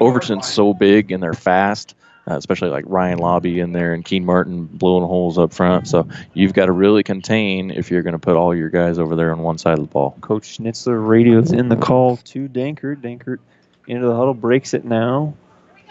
Overton's 0.00 0.46
so 0.46 0.74
big 0.74 1.10
and 1.10 1.22
they're 1.22 1.32
fast. 1.32 1.94
Uh, 2.28 2.36
especially 2.36 2.68
like 2.68 2.84
Ryan 2.86 3.18
Lobby 3.18 3.60
in 3.60 3.72
there 3.72 3.94
and 3.94 4.04
Keen 4.04 4.24
Martin 4.24 4.66
blowing 4.66 5.06
holes 5.06 5.38
up 5.38 5.52
front. 5.52 5.88
So 5.88 6.06
you've 6.34 6.52
got 6.52 6.66
to 6.66 6.72
really 6.72 7.02
contain 7.02 7.70
if 7.70 7.90
you're 7.90 8.02
going 8.02 8.12
to 8.12 8.18
put 8.18 8.36
all 8.36 8.54
your 8.54 8.68
guys 8.68 8.98
over 8.98 9.16
there 9.16 9.32
on 9.32 9.38
one 9.38 9.56
side 9.56 9.78
of 9.78 9.80
the 9.80 9.90
ball. 9.90 10.14
Coach 10.20 10.58
Schnitzler 10.58 11.06
radios 11.06 11.52
in 11.52 11.70
the 11.70 11.76
call 11.76 12.18
to 12.18 12.46
Dankert. 12.48 13.00
Dankert 13.00 13.38
into 13.86 14.06
the 14.06 14.14
huddle, 14.14 14.34
breaks 14.34 14.74
it 14.74 14.84
now. 14.84 15.32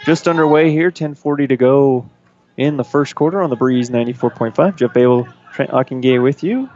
Just 0.04 0.28
underway 0.28 0.70
here, 0.70 0.92
10:40 0.92 1.48
to 1.48 1.56
go 1.56 2.08
in 2.56 2.76
the 2.76 2.84
first 2.84 3.16
quarter 3.16 3.42
on 3.42 3.50
the 3.50 3.56
Breeze 3.56 3.90
94.5. 3.90 4.76
Jeff 4.76 4.92
Babel, 4.92 5.26
Trent 5.52 5.72
Ockengay 5.72 6.22
with 6.22 6.44
you, 6.44 6.70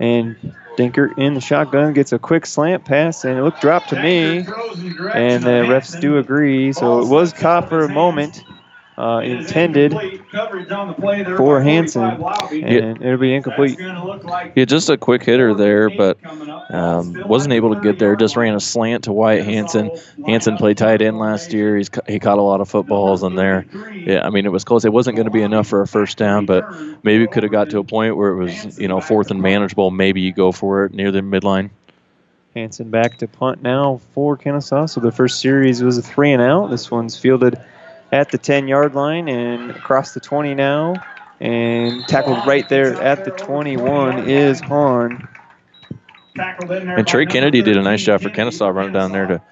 and 0.00 0.54
Dankert 0.78 1.18
in 1.18 1.34
the 1.34 1.42
shotgun 1.42 1.92
gets 1.92 2.12
a 2.12 2.18
quick 2.18 2.46
slant 2.46 2.86
pass, 2.86 3.24
and 3.24 3.38
it 3.38 3.42
looked 3.42 3.60
dropped 3.60 3.90
to 3.90 4.02
me, 4.02 4.38
and 4.38 5.44
the 5.44 5.66
refs 5.68 6.00
do 6.00 6.16
agree. 6.16 6.72
So 6.72 7.00
it 7.00 7.08
was 7.08 7.34
caught 7.34 7.68
for 7.68 7.84
a 7.84 7.88
moment 7.90 8.42
uh, 8.98 9.20
intended 9.22 9.92
for 11.36 11.60
Hanson, 11.60 12.02
and 12.02 13.02
it'll 13.02 13.18
be 13.18 13.34
incomplete. 13.34 13.78
Yeah, 13.78 14.64
just 14.64 14.88
a 14.88 14.96
quick 14.96 15.22
hitter 15.22 15.52
there, 15.54 15.90
but 15.90 16.18
um, 16.70 17.14
wasn't 17.28 17.52
able 17.52 17.74
to 17.74 17.80
get 17.80 17.98
there. 17.98 18.16
Just 18.16 18.36
ran 18.36 18.54
a 18.54 18.60
slant 18.60 19.04
to 19.04 19.12
Wyatt 19.12 19.44
Hanson. 19.44 19.90
Hanson 20.24 20.56
played 20.56 20.78
tight 20.78 21.02
end 21.02 21.18
last 21.18 21.52
year. 21.52 21.76
He's 21.76 21.90
he 22.08 22.18
caught 22.18 22.38
a 22.38 22.42
lot 22.42 22.60
of 22.62 22.70
footballs 22.70 23.22
in 23.22 23.34
there. 23.34 23.66
Yeah, 23.92 24.24
I 24.24 24.30
mean 24.30 24.46
it 24.46 24.52
was 24.52 24.64
close. 24.64 24.84
It 24.84 24.92
wasn't 24.92 25.16
going 25.16 25.26
to 25.26 25.32
be 25.32 25.42
enough 25.42 25.66
for 25.66 25.82
a 25.82 25.86
first 25.86 26.16
down, 26.16 26.46
but 26.46 26.64
maybe 27.04 27.24
it 27.24 27.32
could 27.32 27.42
have 27.42 27.52
got 27.52 27.68
to 27.70 27.78
a 27.78 27.84
point 27.84 28.16
where 28.16 28.30
it 28.30 28.36
was 28.36 28.78
you 28.78 28.88
know 28.88 29.00
fourth 29.00 29.30
and 29.30 29.42
manageable. 29.42 29.90
Maybe 29.90 30.22
you 30.22 30.32
go 30.32 30.52
for 30.52 30.86
it 30.86 30.94
near 30.94 31.12
the 31.12 31.20
midline. 31.20 31.70
Hanson 32.54 32.88
back 32.88 33.18
to 33.18 33.28
punt 33.28 33.60
now 33.60 34.00
for 34.14 34.38
Kenesaw. 34.38 34.88
So 34.88 34.98
the 35.00 35.12
first 35.12 35.40
series 35.42 35.82
was 35.82 35.98
a 35.98 36.02
three 36.02 36.32
and 36.32 36.40
out. 36.40 36.70
This 36.70 36.90
one's 36.90 37.18
fielded 37.18 37.60
at 38.12 38.30
the 38.30 38.38
10 38.38 38.68
yard 38.68 38.94
line 38.94 39.28
and 39.28 39.70
across 39.70 40.14
the 40.14 40.20
20 40.20 40.54
now. 40.54 40.94
And 41.38 42.06
tackled 42.08 42.46
right 42.46 42.66
there 42.68 42.94
at 43.02 43.24
the 43.24 43.30
21 43.30 44.28
is 44.28 44.60
Hahn. 44.60 45.28
And 46.38 47.06
Trey 47.06 47.26
Kennedy 47.26 47.62
did 47.62 47.76
a 47.76 47.82
nice 47.82 48.02
job 48.02 48.22
for 48.22 48.30
Kenesaw 48.30 48.74
running 48.74 48.92
down 48.92 49.12
there 49.12 49.26
to 49.26 49.42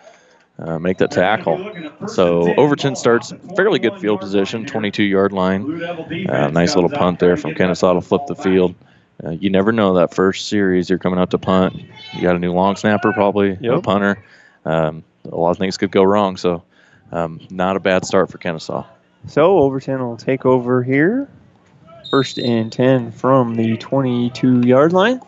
uh, 0.59 0.79
make 0.79 0.99
that 0.99 1.11
tackle. 1.11 1.73
So 2.07 2.55
Overton 2.55 2.97
starts 2.97 3.33
fairly 3.57 3.79
good 3.79 3.99
field 3.99 4.21
position, 4.21 4.65
22 4.65 5.03
yard 5.03 5.33
line. 5.33 5.83
Uh, 5.83 6.49
nice 6.49 6.75
little 6.75 6.91
punt 6.91 7.19
there 7.19 7.37
from 7.37 7.53
Kenesaw 7.53 7.95
to 7.95 8.01
flip 8.01 8.23
the 8.29 8.37
field. 8.37 8.75
Uh, 9.23 9.31
you 9.31 9.51
never 9.51 9.73
know 9.73 9.95
that 9.95 10.15
first 10.15 10.49
series 10.49 10.89
you're 10.89 10.99
coming 10.99 11.19
out 11.19 11.31
to 11.31 11.39
punt. 11.39 11.77
You 12.15 12.23
got 12.23 12.37
a 12.37 12.39
new 12.39 12.53
long 12.53 12.77
snapper, 12.77 13.13
probably 13.13 13.59
a 13.67 13.81
punter. 13.81 14.23
Um, 14.65 15.05
a 15.31 15.37
lot 15.37 15.51
of 15.51 15.59
things 15.59 15.77
could 15.77 15.91
go 15.91 16.03
wrong. 16.03 16.37
So 16.37 16.63
um, 17.15 17.41
not 17.49 17.77
a 17.77 17.81
bad 17.81 18.05
start 18.05 18.31
for 18.31 18.39
Kenesaw. 18.39 18.85
So 19.29 19.59
Overton 19.59 20.01
will 20.01 20.17
take 20.17 20.45
over 20.45 20.83
here. 20.83 21.29
First 22.11 22.39
and 22.39 22.71
10 22.71 23.13
from 23.13 23.55
the 23.55 23.77
22 23.77 24.67
yard 24.67 24.93
line. 24.93 25.21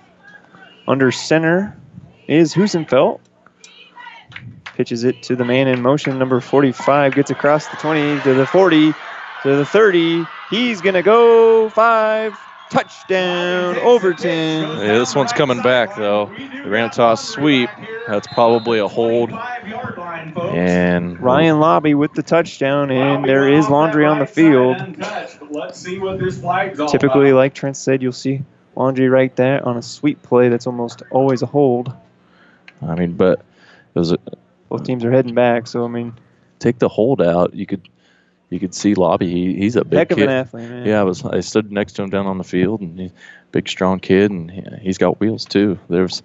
Under 0.87 1.11
center 1.11 1.77
is 2.29 2.53
Husenfeld. 2.55 3.21
Pitches 4.75 5.05
it 5.05 5.23
to 5.23 5.37
the 5.37 5.45
man 5.45 5.69
in 5.69 5.81
motion, 5.81 6.19
number 6.19 6.41
45. 6.41 7.15
Gets 7.15 7.31
across 7.31 7.67
the 7.69 7.77
20 7.77 8.21
to 8.23 8.35
the 8.35 8.47
40 8.47 8.93
to 9.43 9.57
the 9.57 9.65
30. 9.65 10.27
He's 10.51 10.81
going 10.81 10.95
to 10.95 11.03
go 11.03 11.71
five. 11.71 12.37
Touchdown, 12.71 13.77
Overton. 13.77 14.63
Yeah, 14.79 14.99
this 14.99 15.15
one's 15.15 15.33
coming 15.33 15.63
back 15.63 15.97
though. 15.97 16.27
The 16.37 16.69
ran 16.69 16.91
toss 16.91 17.27
sweep. 17.29 17.71
That's 18.09 18.27
probably 18.29 18.79
a 18.79 18.89
hold. 18.89 19.31
And 19.33 21.21
Ryan 21.21 21.61
Lobby 21.61 21.95
with 21.95 22.13
the 22.15 22.23
touchdown, 22.23 22.91
and 22.91 23.25
there 23.25 23.49
is 23.49 23.69
laundry 23.69 24.05
on 24.05 24.19
the 24.19 24.27
field. 24.27 24.77
Let's 25.51 25.79
see 25.79 25.99
what 25.99 26.19
this 26.19 26.41
flag's 26.41 26.81
all 26.81 26.89
Typically, 26.89 27.33
like 27.33 27.55
Trent 27.55 27.77
said, 27.77 28.03
you'll 28.03 28.13
see 28.13 28.43
laundry 28.75 29.09
right 29.09 29.35
there 29.37 29.65
on 29.67 29.77
a 29.77 29.83
sweep 29.83 30.23
play. 30.23 30.49
That's 30.49 30.67
almost 30.67 31.03
always 31.11 31.43
a 31.43 31.47
hold. 31.47 31.93
I 32.83 32.95
mean, 32.95 33.15
but 33.15 33.41
it 33.95 33.99
was 33.99 34.13
a, 34.13 34.19
Both 34.69 34.85
teams 34.85 35.05
are 35.05 35.11
heading 35.11 35.35
back, 35.35 35.67
so 35.67 35.85
I 35.85 35.89
mean, 35.89 36.15
take 36.59 36.79
the 36.79 36.89
hold 36.89 37.23
out. 37.23 37.55
You 37.55 37.67
could 37.67 37.89
you 38.51 38.61
could 38.61 38.75
see 38.75 38.95
Lobby. 38.95 39.29
He, 39.29 39.55
he's 39.57 39.77
a 39.77 39.85
big 39.85 39.99
Heck 39.99 40.11
of 40.13 40.19
kid. 40.19 40.25
an 40.29 40.31
athlete, 40.31 40.69
man. 40.71 40.87
Yeah, 40.87 41.01
I 41.01 41.05
was 41.05 41.25
I 41.25 41.41
stood 41.41 41.73
next 41.73 41.95
to 41.95 42.03
him 42.03 42.11
down 42.11 42.27
on 42.27 42.39
the 42.39 42.45
field, 42.45 42.81
and 42.81 42.99
he's 42.99 43.11
a 43.11 43.15
big, 43.53 43.69
strong 43.69 43.99
kid, 44.01 44.31
and 44.31 44.51
he, 44.51 44.63
he's 44.83 44.99
got 44.99 45.19
wheels 45.21 45.45
too. 45.45 45.79
There's 45.89 46.23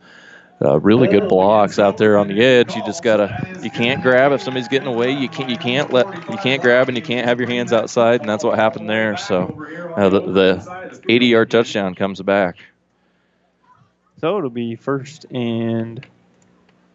uh, 0.64 0.80
really 0.80 1.08
good 1.08 1.28
blocks 1.28 1.80
out 1.80 1.98
there 1.98 2.20
on 2.20 2.28
the 2.28 2.40
edge. 2.44 2.76
You 2.76 2.86
just 2.86 3.02
gotta 3.04 3.60
you 3.64 3.72
can't 3.72 4.04
grab 4.04 4.32
if 4.32 4.44
somebody's 4.44 4.68
getting 4.68 4.88
away. 4.88 5.12
You 5.12 5.28
can't 5.30 5.50
you 5.50 5.58
can't 5.58 5.92
let 5.92 6.06
you 6.30 6.38
can't 6.38 6.62
grab 6.62 6.88
and 6.88 6.96
you 6.96 7.04
can't 7.04 7.28
have 7.28 7.40
your 7.40 7.50
hands 7.50 7.74
outside, 7.74 8.20
and 8.22 8.30
that's 8.30 8.44
what 8.44 8.58
happened 8.60 8.88
there. 8.88 9.18
So 9.18 9.94
uh, 9.98 10.10
the 10.10 10.20
the 10.22 11.02
80 11.10 11.26
yard 11.26 11.50
touchdown 11.50 11.96
comes 11.96 12.22
back. 12.22 12.58
so 14.20 14.38
it'll 14.38 14.52
be 14.52 14.76
first 14.76 15.26
and 15.32 16.06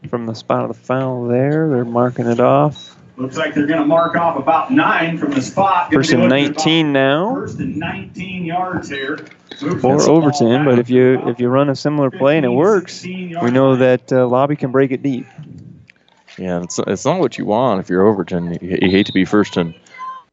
from 0.08 0.26
the 0.26 0.34
spot 0.34 0.62
of 0.62 0.68
the 0.68 0.80
foul 0.80 1.26
there. 1.26 1.68
They're 1.68 1.84
marking 1.84 2.26
it 2.26 2.38
off. 2.38 2.95
Looks 3.16 3.38
like 3.38 3.54
they're 3.54 3.66
going 3.66 3.80
to 3.80 3.86
mark 3.86 4.14
off 4.14 4.36
about 4.36 4.70
nine 4.70 5.16
from 5.16 5.30
the 5.32 5.40
spot. 5.40 5.90
Gonna 5.90 6.02
First 6.02 6.12
and 6.12 6.28
19 6.28 6.92
now 6.92 7.34
First 7.34 7.58
and 7.58 7.76
19 7.76 8.44
yards 8.44 8.90
here. 8.90 9.26
Moves 9.62 9.80
for 9.80 10.10
Overton. 10.10 10.66
But 10.66 10.78
if 10.78 10.90
you 10.90 11.26
if 11.28 11.40
you 11.40 11.48
run 11.48 11.70
a 11.70 11.76
similar 11.76 12.10
play 12.10 12.36
and 12.36 12.44
it 12.44 12.50
works, 12.50 13.02
we 13.04 13.50
know 13.50 13.76
that 13.76 14.12
uh, 14.12 14.26
Lobby 14.26 14.56
can 14.56 14.70
break 14.70 14.90
it 14.90 15.02
deep. 15.02 15.26
Yeah, 16.36 16.62
it's 16.62 16.78
it's 16.86 17.06
not 17.06 17.20
what 17.20 17.38
you 17.38 17.46
want 17.46 17.80
if 17.80 17.88
you're 17.88 18.06
Overton. 18.06 18.58
You, 18.60 18.78
you 18.82 18.90
hate 18.90 19.06
to 19.06 19.12
be 19.12 19.24
first 19.24 19.56
and 19.56 19.74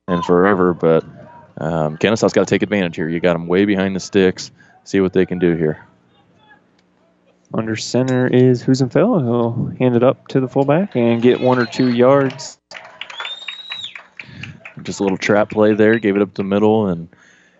and 0.09 0.25
forever, 0.25 0.73
but 0.73 1.05
um, 1.57 1.97
Kenesaw's 1.97 2.33
got 2.33 2.45
to 2.45 2.53
take 2.53 2.63
advantage 2.63 2.97
here. 2.97 3.07
You 3.07 3.21
got 3.21 3.33
them 3.33 3.47
way 3.47 3.63
behind 3.63 3.95
the 3.95 4.01
sticks. 4.01 4.51
See 4.83 4.99
what 4.99 5.13
they 5.13 5.25
can 5.25 5.39
do 5.39 5.55
here. 5.55 5.87
Under 7.53 7.75
center 7.75 8.25
is 8.27 8.63
Husenfeld. 8.63 9.23
He'll 9.23 9.75
hand 9.77 9.95
it 9.95 10.03
up 10.03 10.27
to 10.29 10.39
the 10.39 10.47
fullback 10.47 10.95
and 10.95 11.21
get 11.21 11.39
one 11.39 11.59
or 11.59 11.65
two 11.65 11.93
yards. 11.93 12.57
Just 14.81 14.99
a 14.99 15.03
little 15.03 15.19
trap 15.19 15.51
play 15.51 15.75
there. 15.75 15.99
Gave 15.99 16.15
it 16.15 16.21
up 16.21 16.33
the 16.33 16.43
middle, 16.43 16.87
and 16.87 17.09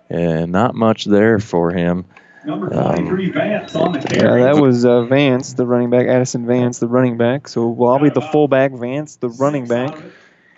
and 0.10 0.52
not 0.52 0.74
much 0.74 1.06
there 1.06 1.40
for 1.40 1.72
him. 1.72 2.06
Number 2.46 2.74
Um, 2.74 3.32
Vance 3.32 3.76
on 3.76 3.94
the 3.94 4.00
Yeah, 4.16 4.52
that 4.52 4.58
was 4.58 4.84
uh, 4.84 5.04
Vance, 5.04 5.54
the 5.54 5.66
running 5.66 5.90
back. 5.90 6.08
Addison 6.08 6.46
Vance, 6.46 6.80
the 6.80 6.88
running 6.88 7.16
back. 7.16 7.48
So 7.48 7.70
Lobby, 7.70 8.10
the 8.10 8.20
fullback. 8.22 8.72
Vance, 8.72 9.16
the 9.18 9.30
running 9.30 9.68
back. 9.68 9.98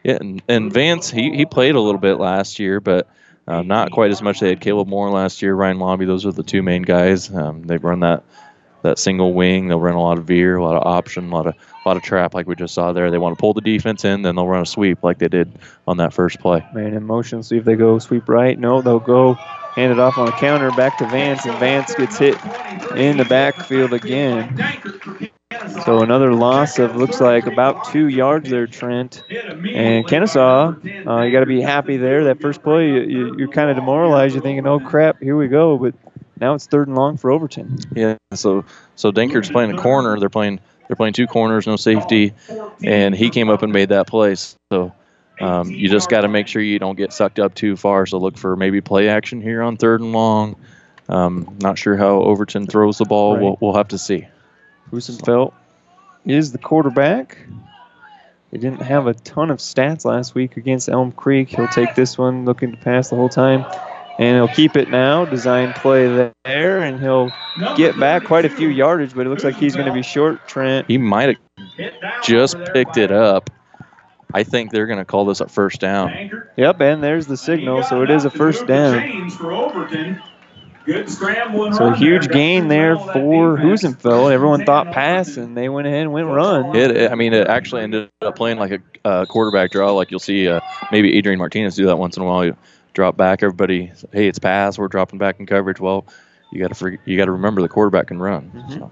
Yeah, 0.03 0.17
and, 0.19 0.41
and 0.47 0.73
Vance 0.73 1.11
he, 1.11 1.35
he 1.35 1.45
played 1.45 1.75
a 1.75 1.81
little 1.81 2.01
bit 2.01 2.15
last 2.15 2.57
year, 2.57 2.79
but 2.79 3.09
uh, 3.47 3.61
not 3.61 3.91
quite 3.91 4.11
as 4.11 4.21
much. 4.21 4.39
They 4.39 4.49
had 4.49 4.61
Caleb 4.61 4.87
Moore 4.87 5.11
last 5.11 5.41
year, 5.41 5.53
Ryan 5.53 5.77
Lobby. 5.77 6.05
Those 6.05 6.25
are 6.25 6.31
the 6.31 6.43
two 6.43 6.63
main 6.63 6.81
guys. 6.83 7.33
Um, 7.33 7.63
they 7.63 7.77
run 7.77 7.99
that 7.99 8.23
that 8.85 8.99
single 8.99 9.33
wing. 9.33 9.67
They'll 9.67 9.79
run 9.79 9.95
a 9.95 10.01
lot 10.01 10.17
of 10.17 10.25
veer, 10.25 10.57
a 10.57 10.63
lot 10.63 10.75
of 10.75 10.85
option, 10.85 11.31
a 11.31 11.35
lot 11.35 11.47
of 11.47 11.55
a 11.55 11.87
lot 11.87 11.97
of 11.97 12.03
trap, 12.03 12.33
like 12.33 12.47
we 12.47 12.55
just 12.55 12.73
saw 12.73 12.93
there. 12.93 13.11
They 13.11 13.19
want 13.19 13.37
to 13.37 13.39
pull 13.39 13.53
the 13.53 13.61
defense 13.61 14.05
in, 14.05 14.23
then 14.23 14.35
they'll 14.35 14.47
run 14.47 14.63
a 14.63 14.65
sweep 14.65 15.03
like 15.03 15.19
they 15.19 15.27
did 15.27 15.51
on 15.87 15.97
that 15.97 16.13
first 16.13 16.39
play. 16.39 16.65
Man 16.73 16.93
in 16.93 17.03
motion. 17.03 17.43
See 17.43 17.57
if 17.57 17.65
they 17.65 17.75
go 17.75 17.99
sweep 17.99 18.27
right. 18.27 18.57
No, 18.57 18.81
they'll 18.81 18.99
go 18.99 19.35
hand 19.75 19.91
it 19.91 19.99
off 19.99 20.17
on 20.17 20.27
a 20.27 20.31
counter 20.31 20.71
back 20.71 20.97
to 20.97 21.05
Vance, 21.07 21.45
and 21.45 21.57
Vance 21.59 21.93
gets 21.93 22.17
hit 22.17 22.37
in 22.95 23.17
the 23.17 23.25
backfield 23.25 23.93
again. 23.93 24.57
So 25.85 26.01
another 26.01 26.33
loss 26.33 26.79
of 26.79 26.95
looks 26.95 27.21
like 27.21 27.45
about 27.45 27.91
two 27.91 28.07
yards 28.07 28.49
there, 28.49 28.67
Trent. 28.67 29.23
And 29.29 30.05
Kenesaw, 30.05 31.07
uh, 31.07 31.21
you 31.21 31.31
got 31.31 31.41
to 31.41 31.45
be 31.45 31.61
happy 31.61 31.97
there. 31.97 32.23
That 32.25 32.41
first 32.41 32.63
play, 32.63 32.87
you, 32.87 33.35
you're 33.37 33.47
kind 33.47 33.69
of 33.69 33.75
demoralized. 33.75 34.33
You're 34.33 34.43
thinking, 34.43 34.65
oh 34.65 34.79
crap, 34.79 35.21
here 35.21 35.37
we 35.37 35.47
go. 35.47 35.77
But 35.77 35.93
now 36.39 36.53
it's 36.53 36.67
third 36.67 36.87
and 36.87 36.95
long 36.95 37.17
for 37.17 37.31
Overton. 37.31 37.79
Yeah. 37.93 38.17
So 38.33 38.65
so 38.95 39.11
Dankert's 39.11 39.49
playing 39.49 39.77
a 39.77 39.81
corner. 39.81 40.19
They're 40.19 40.29
playing 40.29 40.59
they're 40.87 40.95
playing 40.95 41.13
two 41.13 41.27
corners, 41.27 41.65
no 41.65 41.75
safety, 41.75 42.33
and 42.83 43.15
he 43.15 43.29
came 43.29 43.49
up 43.49 43.63
and 43.63 43.73
made 43.73 43.89
that 43.89 44.07
play. 44.07 44.35
So 44.35 44.93
um, 45.41 45.71
you 45.71 45.89
just 45.89 46.09
got 46.09 46.21
to 46.21 46.27
make 46.27 46.47
sure 46.47 46.61
you 46.61 46.79
don't 46.79 46.95
get 46.95 47.11
sucked 47.11 47.39
up 47.39 47.55
too 47.55 47.75
far. 47.75 48.05
So 48.05 48.17
look 48.17 48.37
for 48.37 48.55
maybe 48.55 48.81
play 48.81 49.09
action 49.09 49.41
here 49.41 49.61
on 49.61 49.77
third 49.77 50.01
and 50.01 50.11
long. 50.11 50.55
Um, 51.09 51.57
not 51.61 51.77
sure 51.77 51.97
how 51.97 52.21
Overton 52.21 52.67
throws 52.67 52.97
the 52.97 53.05
ball. 53.05 53.37
We'll, 53.37 53.57
we'll 53.59 53.75
have 53.75 53.89
to 53.89 53.97
see. 53.97 54.27
Husenfeld 54.91 55.53
is 56.25 56.51
the 56.51 56.57
quarterback. 56.57 57.37
He 58.51 58.57
didn't 58.57 58.81
have 58.81 59.07
a 59.07 59.13
ton 59.13 59.51
of 59.51 59.57
stats 59.57 60.05
last 60.05 60.33
week 60.33 60.57
against 60.57 60.87
Elm 60.87 61.11
Creek. 61.11 61.49
He'll 61.49 61.67
take 61.67 61.93
this 61.95 62.17
one, 62.17 62.45
looking 62.45 62.71
to 62.71 62.77
pass 62.77 63.09
the 63.09 63.15
whole 63.15 63.29
time. 63.29 63.65
And 64.17 64.35
he'll 64.37 64.47
keep 64.55 64.77
it 64.77 64.89
now. 64.89 65.25
Design 65.25 65.73
play 65.73 66.31
there, 66.45 66.81
and 66.81 66.99
he'll 67.01 67.31
get 67.75 67.99
back 67.99 68.23
quite 68.23 68.45
a 68.45 68.49
few 68.49 68.69
yardage, 68.69 69.13
but 69.13 69.25
it 69.25 69.29
looks 69.29 69.43
like 69.43 69.55
he's 69.55 69.75
going 69.75 69.87
to 69.87 69.93
be 69.93 70.03
short, 70.03 70.47
Trent. 70.47 70.87
He 70.87 70.97
might 70.97 71.37
have 71.77 72.23
just 72.23 72.57
picked 72.73 72.97
it 72.97 73.11
up. 73.11 73.49
I 74.33 74.43
think 74.43 74.71
they're 74.71 74.87
going 74.87 74.99
to 74.99 75.05
call 75.05 75.25
this 75.25 75.39
a 75.41 75.47
first 75.47 75.79
down. 75.81 76.11
Yep, 76.57 76.81
and 76.81 77.03
there's 77.03 77.27
the 77.27 77.37
signal, 77.37 77.83
so 77.83 78.01
it 78.03 78.09
is 78.09 78.25
a 78.25 78.29
first 78.29 78.67
down. 78.67 78.99
Chains 79.01 79.35
for 79.35 79.51
Overton. 79.51 80.21
Good 80.85 81.09
scrambling 81.09 81.73
So 81.73 81.87
a 81.87 81.95
huge 81.95 82.29
gain 82.29 82.67
there 82.67 82.95
for 82.95 83.57
Husenfeld. 83.57 84.31
Everyone 84.31 84.65
thought 84.65 84.91
pass, 84.91 85.35
and 85.35 85.57
they 85.57 85.67
went 85.67 85.87
ahead 85.87 86.01
and 86.01 86.13
went 86.13 86.27
run. 86.27 86.75
It- 86.75 87.11
I 87.11 87.15
mean, 87.15 87.33
it 87.33 87.47
actually 87.47 87.81
ended 87.81 88.09
up 88.21 88.35
playing 88.35 88.59
like 88.59 88.71
a 88.71 88.79
uh, 89.07 89.25
quarterback 89.25 89.71
draw. 89.71 89.91
Like 89.93 90.11
you'll 90.11 90.19
see, 90.19 90.47
uh, 90.47 90.59
maybe 90.91 91.17
Adrian 91.17 91.39
Martinez 91.39 91.75
do 91.75 91.87
that 91.87 91.97
once 91.97 92.17
in 92.17 92.23
a 92.23 92.25
while. 92.25 92.51
Drop 92.95 93.17
back, 93.17 93.43
everybody. 93.43 93.91
Hey, 94.13 94.27
it's 94.27 94.39
pass. 94.39 94.77
We're 94.77 94.87
dropping 94.87 95.19
back 95.19 95.41
in 95.41 95.45
coverage. 95.45 95.81
Well, 95.81 96.07
you 96.49 96.61
got 96.61 96.73
to 96.73 96.97
you 97.03 97.17
got 97.17 97.25
to 97.25 97.33
remember 97.33 97.61
the 97.61 97.67
quarterback 97.67 98.07
can 98.07 98.19
run. 98.19 98.51
Mm-hmm. 98.55 98.73
So. 98.73 98.91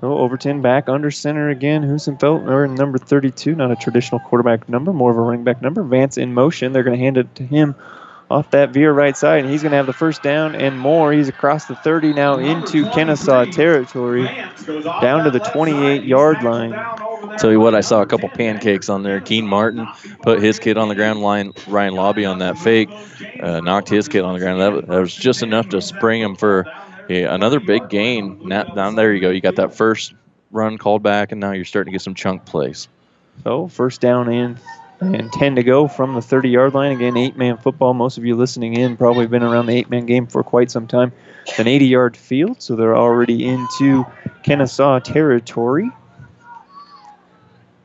So 0.00 0.18
Overton 0.18 0.62
back 0.62 0.88
under 0.88 1.10
center 1.10 1.50
again. 1.50 1.82
Husenfeld, 1.82 2.48
or 2.48 2.66
number 2.66 2.98
32, 2.98 3.54
not 3.54 3.70
a 3.70 3.76
traditional 3.76 4.18
quarterback 4.20 4.68
number, 4.68 4.92
more 4.92 5.10
of 5.10 5.16
a 5.16 5.20
running 5.20 5.44
back 5.44 5.62
number. 5.62 5.82
Vance 5.82 6.18
in 6.18 6.34
motion. 6.34 6.72
They're 6.72 6.82
going 6.82 6.98
to 6.98 7.02
hand 7.02 7.18
it 7.18 7.34
to 7.36 7.44
him 7.44 7.74
off 8.30 8.50
that 8.50 8.70
veer 8.70 8.92
right 8.92 9.16
side, 9.16 9.40
and 9.44 9.50
he's 9.50 9.62
going 9.62 9.70
to 9.70 9.76
have 9.76 9.86
the 9.86 9.92
first 9.92 10.22
down 10.22 10.54
and 10.54 10.78
more. 10.78 11.12
He's 11.12 11.28
across 11.28 11.66
the 11.66 11.76
30 11.76 12.12
now 12.12 12.38
into 12.38 12.84
Kenesaw 12.86 13.52
territory, 13.52 14.24
down 15.00 15.24
to 15.24 15.30
the 15.30 15.38
28 15.38 16.02
yard 16.02 16.42
line. 16.42 16.72
Tell 17.38 17.50
you 17.52 17.60
what, 17.60 17.74
I 17.74 17.80
saw 17.80 18.02
a 18.02 18.06
couple 18.06 18.28
pancakes 18.28 18.88
on 18.88 19.02
there. 19.02 19.20
Keen 19.20 19.46
Martin 19.46 19.86
put 20.22 20.42
his 20.42 20.58
kid 20.58 20.76
on 20.76 20.88
the 20.88 20.94
ground. 20.94 21.20
Line 21.20 21.52
Ryan 21.68 21.94
Lobby 21.94 22.24
on 22.24 22.38
that 22.40 22.58
fake, 22.58 22.88
uh, 23.40 23.60
knocked 23.60 23.88
his 23.88 24.08
kid 24.08 24.22
on 24.22 24.34
the 24.34 24.40
ground. 24.40 24.60
That, 24.60 25.00
was- 25.00 25.14
just 25.14 25.42
enough 25.42 25.68
to 25.70 25.80
spring 25.80 26.20
him 26.20 26.34
for 26.34 26.64
yeah, 27.08 27.32
another 27.34 27.60
big 27.60 27.88
gain. 27.88 28.48
Now, 28.48 28.64
now 28.74 28.90
there 28.90 29.14
you 29.14 29.20
go. 29.20 29.30
You 29.30 29.40
got 29.40 29.56
that 29.56 29.74
first 29.74 30.14
run 30.50 30.78
called 30.78 31.02
back, 31.02 31.30
and 31.32 31.40
now 31.40 31.52
you're 31.52 31.64
starting 31.64 31.92
to 31.92 31.94
get 31.94 32.02
some 32.02 32.14
chunk 32.14 32.44
plays. 32.44 32.88
So 33.44 33.68
first 33.68 34.00
down 34.00 34.28
and 34.28 34.58
and 35.00 35.30
10 35.32 35.56
to 35.56 35.62
go 35.62 35.88
from 35.88 36.14
the 36.14 36.22
30 36.22 36.48
yard 36.48 36.74
line. 36.74 36.92
Again, 36.92 37.16
eight 37.16 37.36
man 37.36 37.56
football. 37.58 37.94
Most 37.94 38.18
of 38.18 38.24
you 38.24 38.34
listening 38.34 38.74
in 38.74 38.96
probably 38.96 39.26
been 39.26 39.42
around 39.42 39.66
the 39.66 39.74
eight 39.74 39.90
man 39.90 40.06
game 40.06 40.26
for 40.26 40.42
quite 40.42 40.70
some 40.70 40.86
time. 40.86 41.12
An 41.58 41.66
80 41.66 41.86
yard 41.86 42.16
field, 42.16 42.62
so 42.62 42.76
they're 42.76 42.96
already 42.96 43.46
into 43.46 44.04
Kenesaw 44.44 45.02
territory. 45.02 45.90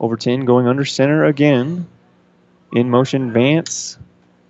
Overton 0.00 0.44
going 0.44 0.66
under 0.66 0.84
center 0.84 1.24
again. 1.24 1.86
In 2.72 2.90
motion, 2.90 3.32
Vance. 3.32 3.98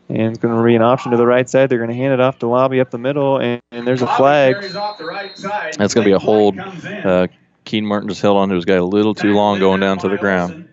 And 0.09 0.22
it's 0.22 0.38
going 0.38 0.57
to 0.57 0.62
be 0.62 0.75
an 0.75 0.83
option 0.83 1.11
to 1.12 1.16
the 1.16 1.27
right 1.27 1.48
side. 1.48 1.68
They're 1.68 1.79
going 1.79 1.90
to 1.90 1.96
hand 1.96 2.12
it 2.12 2.20
off 2.20 2.38
to 2.40 2.46
Lobby 2.46 2.81
up 2.81 2.90
the 2.90 2.98
middle, 2.98 3.38
and, 3.38 3.62
and 3.70 3.87
there's 3.87 4.03
a 4.03 4.07
flag. 4.16 4.57
That's 4.61 5.94
going 5.94 6.05
to 6.05 6.09
be 6.09 6.12
a 6.12 6.18
hold. 6.18 6.59
Uh, 6.59 7.29
Keen 7.64 7.87
Martin 7.87 8.09
just 8.09 8.20
held 8.20 8.37
on 8.37 8.48
to 8.51 8.55
his 8.55 8.64
guy 8.64 8.75
a 8.75 8.85
little 8.85 9.14
too 9.14 9.33
long 9.33 9.59
going 9.59 9.81
down 9.81 9.98
to 9.98 10.09
the 10.09 10.18
ground. 10.18 10.68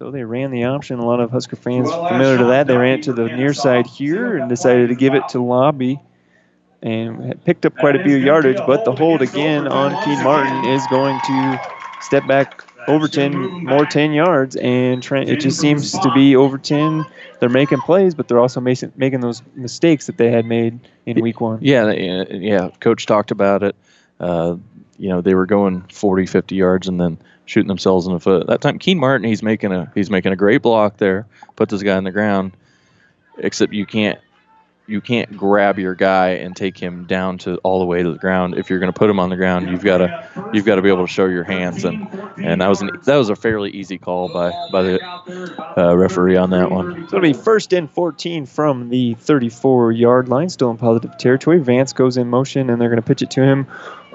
So 0.00 0.10
they 0.10 0.24
ran 0.24 0.50
the 0.50 0.64
option. 0.64 0.98
A 0.98 1.04
lot 1.04 1.20
of 1.20 1.30
Husker 1.30 1.56
fans 1.56 1.90
familiar 1.90 2.38
to 2.38 2.44
that. 2.46 2.66
They 2.66 2.74
ran 2.74 3.00
it 3.00 3.02
to 3.02 3.12
the 3.12 3.26
near 3.26 3.52
side 3.52 3.86
here 3.86 4.38
and 4.38 4.48
decided 4.48 4.88
to 4.88 4.94
give 4.94 5.12
it 5.12 5.28
to 5.28 5.42
Lobby 5.42 6.00
and 6.80 7.22
had 7.22 7.44
picked 7.44 7.66
up 7.66 7.76
quite 7.76 7.96
a 7.96 8.02
few 8.02 8.16
yardage, 8.16 8.56
but 8.66 8.86
the 8.86 8.92
hold 8.92 9.20
again 9.20 9.68
on 9.68 10.02
Keen 10.02 10.24
Martin 10.24 10.64
is 10.64 10.86
going 10.86 11.20
to 11.26 11.60
step 12.00 12.26
back 12.26 12.64
Overton 12.88 13.66
more 13.66 13.84
10 13.84 14.12
yards, 14.12 14.56
and 14.56 15.02
Trent, 15.02 15.28
it 15.28 15.40
just 15.40 15.60
seems 15.60 15.92
to 15.92 16.10
be 16.14 16.34
Overton. 16.34 17.04
They're 17.38 17.50
making 17.50 17.82
plays, 17.82 18.14
but 18.14 18.26
they're 18.26 18.40
also 18.40 18.58
making, 18.58 18.94
making 18.96 19.20
those 19.20 19.42
mistakes 19.54 20.06
that 20.06 20.16
they 20.16 20.30
had 20.30 20.46
made 20.46 20.80
in 21.04 21.20
week 21.20 21.42
one. 21.42 21.58
Yeah, 21.60 21.90
yeah. 21.92 22.70
Coach 22.80 23.04
talked 23.04 23.32
about 23.32 23.62
it. 23.62 23.76
Uh, 24.18 24.56
you 24.96 25.10
know, 25.10 25.20
they 25.20 25.34
were 25.34 25.44
going 25.44 25.82
40, 25.92 26.24
50 26.24 26.54
yards 26.54 26.88
and 26.88 26.98
then 26.98 27.18
shooting 27.50 27.68
themselves 27.68 28.06
in 28.06 28.12
the 28.12 28.20
foot. 28.20 28.46
That 28.46 28.60
time, 28.60 28.78
Keen 28.78 28.98
Martin, 28.98 29.26
he's 29.26 29.42
making 29.42 29.72
a 29.72 29.90
he's 29.94 30.08
making 30.08 30.32
a 30.32 30.36
great 30.36 30.62
block 30.62 30.96
there, 30.98 31.26
put 31.56 31.68
this 31.68 31.82
guy 31.82 31.96
on 31.96 32.04
the 32.04 32.12
ground. 32.12 32.52
Except 33.38 33.72
you 33.72 33.86
can't 33.86 34.20
you 34.86 35.00
can't 35.00 35.36
grab 35.36 35.78
your 35.78 35.94
guy 35.94 36.30
and 36.30 36.54
take 36.54 36.78
him 36.78 37.06
down 37.06 37.38
to 37.38 37.56
all 37.58 37.78
the 37.78 37.84
way 37.84 38.02
to 38.02 38.12
the 38.12 38.18
ground. 38.18 38.56
If 38.56 38.70
you're 38.70 38.78
going 38.78 38.92
to 38.92 38.98
put 38.98 39.10
him 39.10 39.18
on 39.18 39.30
the 39.30 39.36
ground, 39.36 39.68
you've 39.68 39.82
got 39.82 39.98
to 39.98 40.50
you've 40.52 40.64
got 40.64 40.76
to 40.76 40.82
be 40.82 40.88
able 40.88 41.06
to 41.06 41.12
show 41.12 41.26
your 41.26 41.42
hands, 41.42 41.84
and 41.84 42.08
and 42.36 42.60
that 42.60 42.68
was 42.68 42.82
an, 42.82 42.90
that 43.04 43.16
was 43.16 43.30
a 43.30 43.36
fairly 43.36 43.70
easy 43.70 43.98
call 43.98 44.32
by 44.32 44.52
by 44.70 44.82
the 44.82 45.76
uh, 45.76 45.96
referee 45.96 46.36
on 46.36 46.50
that 46.50 46.70
one. 46.70 47.08
So 47.08 47.16
it'll 47.16 47.20
be 47.20 47.32
first 47.32 47.72
and 47.72 47.90
14 47.90 48.46
from 48.46 48.90
the 48.90 49.14
34 49.14 49.92
yard 49.92 50.28
line, 50.28 50.48
still 50.48 50.70
in 50.70 50.76
positive 50.76 51.16
territory. 51.18 51.58
Vance 51.58 51.92
goes 51.92 52.16
in 52.16 52.28
motion, 52.28 52.70
and 52.70 52.80
they're 52.80 52.90
going 52.90 53.02
to 53.02 53.06
pitch 53.06 53.22
it 53.22 53.30
to 53.32 53.42
him 53.42 53.66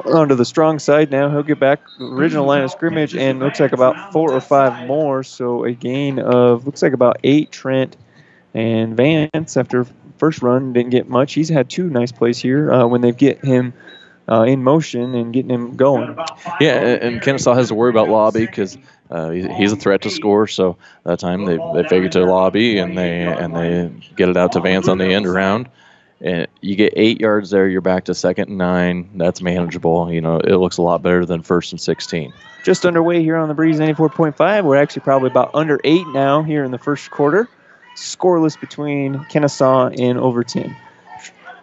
onto 0.04 0.36
the 0.36 0.46
strong 0.46 0.80
side 0.80 1.12
now. 1.12 1.30
He'll 1.30 1.44
get 1.44 1.60
back 1.60 1.82
original 2.00 2.46
line 2.46 2.64
of 2.64 2.72
scrimmage, 2.72 3.16
and 3.16 3.40
looks 3.40 3.60
like 3.60 3.72
about 3.72 4.12
four 4.12 4.32
or 4.32 4.42
five 4.42 4.88
more. 4.88 5.24
So 5.24 5.64
a 5.64 5.72
gain 5.72 6.20
of 6.20 6.66
looks 6.66 6.82
like 6.82 6.94
about 6.94 7.18
eight 7.24 7.52
Trent 7.52 7.96
and 8.54 8.96
Vance 8.96 9.58
after 9.58 9.86
first 10.18 10.42
run 10.42 10.74
didn't 10.74 10.92
get 10.92 11.10
much. 11.10 11.34
He's 11.34 11.50
had 11.50 11.70
two 11.70 11.90
nice 11.90 12.12
plays 12.12 12.40
here 12.40 12.72
uh, 12.72 12.88
when 12.88 13.02
they 13.02 13.12
get 13.12 13.44
him 13.44 13.74
uh, 14.30 14.44
in 14.44 14.64
motion 14.64 15.14
and 15.16 15.34
getting 15.34 15.52
him 15.52 15.76
going. 15.76 16.18
Yeah, 16.60 16.80
and 17.02 17.22
Kenesaw 17.22 17.56
has 17.56 17.70
to 17.70 17.76
worry 17.76 17.90
about 17.90 18.10
Lobby 18.10 18.46
because 18.46 18.78
uh, 19.10 19.30
he's 19.30 19.72
a 19.72 19.76
threat 19.76 20.02
to 20.02 20.10
score. 20.10 20.48
So 20.48 20.78
that 21.04 21.20
time 21.20 21.46
they, 21.46 21.58
they 21.58 22.06
it 22.06 22.12
to 22.14 22.26
Lobby 22.26 22.78
and 22.78 22.98
they 22.98 23.22
and 23.22 23.56
they 23.56 23.92
get 24.16 24.30
it 24.30 24.38
out 24.38 24.54
to 24.54 24.62
Vance 24.62 24.88
on 24.88 24.98
the 24.98 25.06
end 25.06 25.28
around. 25.28 25.70
And 26.22 26.48
you 26.62 26.76
get 26.76 26.94
eight 26.96 27.20
yards 27.20 27.50
there, 27.50 27.68
you're 27.68 27.82
back 27.82 28.06
to 28.06 28.16
second 28.16 28.50
and 28.50 28.58
nine. 28.58 29.10
That's 29.16 29.42
manageable. 29.42 30.12
You 30.12 30.22
know, 30.22 30.40
it 30.40 30.56
looks 30.56 30.78
a 30.78 30.82
lot 30.82 31.02
better 31.02 31.26
than 31.26 31.42
first 31.42 31.72
and 31.72 31.82
16. 31.82 32.34
Just 32.64 32.86
underway 32.86 33.22
here 33.22 33.36
on 33.36 33.48
the 33.48 33.54
Breeze 33.54 33.80
94.5. 33.80 34.64
We're 34.64 34.78
actually 34.78 35.02
probably 35.02 35.30
about 35.30 35.52
under 35.54 35.80
eight 35.84 36.08
now 36.08 36.42
here 36.42 36.64
in 36.64 36.72
the 36.72 36.80
first 36.80 37.12
quarter 37.12 37.50
scoreless 37.96 38.60
between 38.60 39.16
Kenesaw 39.26 39.98
and 40.00 40.20
Overton. 40.20 40.76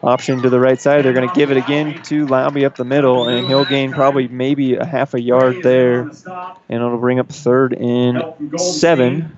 Option 0.03 0.43
to 0.43 0.51
the 0.51 0.59
right 0.59 0.81
side. 0.81 1.05
They're 1.05 1.13
going 1.13 1.29
to 1.29 1.35
give 1.35 1.53
it 1.53 1.57
again 1.57 2.03
to 2.05 2.27
Lobby 2.27 2.65
up 2.65 2.75
the 2.75 2.85
middle, 2.85 3.29
and 3.29 3.47
he'll 3.47 3.65
gain 3.65 3.93
probably 3.93 4.27
maybe 4.27 4.75
a 4.75 4.85
half 4.85 5.15
a 5.15 5.21
yard 5.21 5.63
there, 5.63 6.01
and 6.01 6.57
it'll 6.69 6.99
bring 6.99 7.21
up 7.21 7.29
third 7.29 7.75
and 7.75 8.21
seven. 8.57 9.37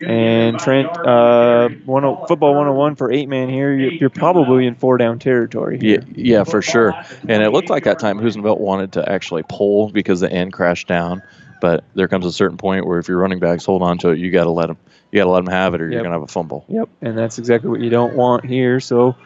And 0.00 0.58
Trent, 0.58 0.88
uh, 0.96 1.68
one, 1.84 2.02
football 2.26 2.54
101 2.54 2.96
for 2.96 3.10
eight 3.10 3.28
man 3.28 3.48
here. 3.48 3.74
You're, 3.74 3.92
you're 3.92 4.10
probably 4.10 4.66
in 4.66 4.74
four 4.76 4.96
down 4.96 5.18
territory. 5.18 5.78
Here. 5.80 6.04
Yeah, 6.06 6.38
yeah, 6.38 6.44
for 6.44 6.62
sure. 6.62 6.94
And 7.28 7.42
it 7.42 7.50
looked 7.50 7.70
like 7.70 7.84
that 7.84 7.98
time 7.98 8.18
Husenfeld 8.18 8.58
wanted 8.60 8.92
to 8.92 9.10
actually 9.10 9.42
pull 9.48 9.90
because 9.90 10.20
the 10.20 10.30
end 10.30 10.52
crashed 10.52 10.86
down. 10.86 11.22
But 11.60 11.84
there 11.94 12.06
comes 12.06 12.24
a 12.24 12.32
certain 12.32 12.56
point 12.56 12.86
where 12.86 13.00
if 13.00 13.08
your 13.08 13.18
running 13.18 13.40
backs 13.40 13.64
hold 13.64 13.82
on 13.82 13.98
to 13.98 14.10
it, 14.10 14.18
you 14.18 14.30
got 14.30 14.44
to 14.44 14.50
let 14.50 14.68
them 14.68 14.78
you 15.10 15.18
got 15.18 15.24
to 15.24 15.30
let 15.30 15.44
them 15.44 15.52
have 15.52 15.74
it, 15.74 15.80
or 15.80 15.86
yep. 15.86 15.94
you're 15.94 16.02
gonna 16.02 16.14
have 16.14 16.22
a 16.22 16.26
fumble. 16.26 16.64
Yep, 16.68 16.88
and 17.00 17.16
that's 17.16 17.38
exactly 17.38 17.70
what 17.70 17.80
you 17.80 17.90
don't 17.90 18.14
want 18.14 18.44
here. 18.44 18.78
So 18.78 19.16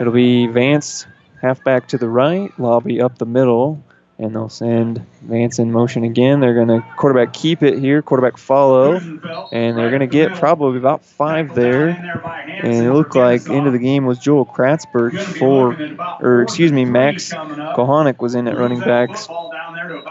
it'll 0.00 0.12
be 0.12 0.46
Vance 0.46 1.06
halfback 1.42 1.88
to 1.88 1.98
the 1.98 2.08
right, 2.08 2.56
Lobby 2.58 3.00
up 3.00 3.18
the 3.18 3.26
middle, 3.26 3.82
and 4.18 4.34
they'll 4.34 4.48
send 4.48 5.04
Vance 5.22 5.60
in 5.60 5.70
motion 5.70 6.02
again. 6.02 6.40
They're 6.40 6.54
going 6.54 6.68
to 6.68 6.84
quarterback 6.96 7.32
keep 7.32 7.62
it 7.62 7.78
here, 7.78 8.02
quarterback 8.02 8.36
follow, 8.36 8.96
and 8.96 9.78
they're 9.78 9.90
going 9.90 10.00
to 10.00 10.08
get 10.08 10.34
probably 10.34 10.76
about 10.78 11.04
five 11.04 11.54
there. 11.54 11.88
And 11.88 12.74
it 12.74 12.92
looked 12.92 13.14
like 13.14 13.46
into 13.48 13.70
the 13.70 13.78
game 13.78 14.06
was 14.06 14.18
Joel 14.18 14.44
Kratzberg 14.44 15.16
for, 15.38 15.76
or 16.20 16.42
excuse 16.42 16.72
me, 16.72 16.84
Max 16.84 17.32
Kohanic 17.32 18.18
was 18.18 18.34
in 18.34 18.48
at 18.48 18.56
running 18.56 18.80
backs, 18.80 19.28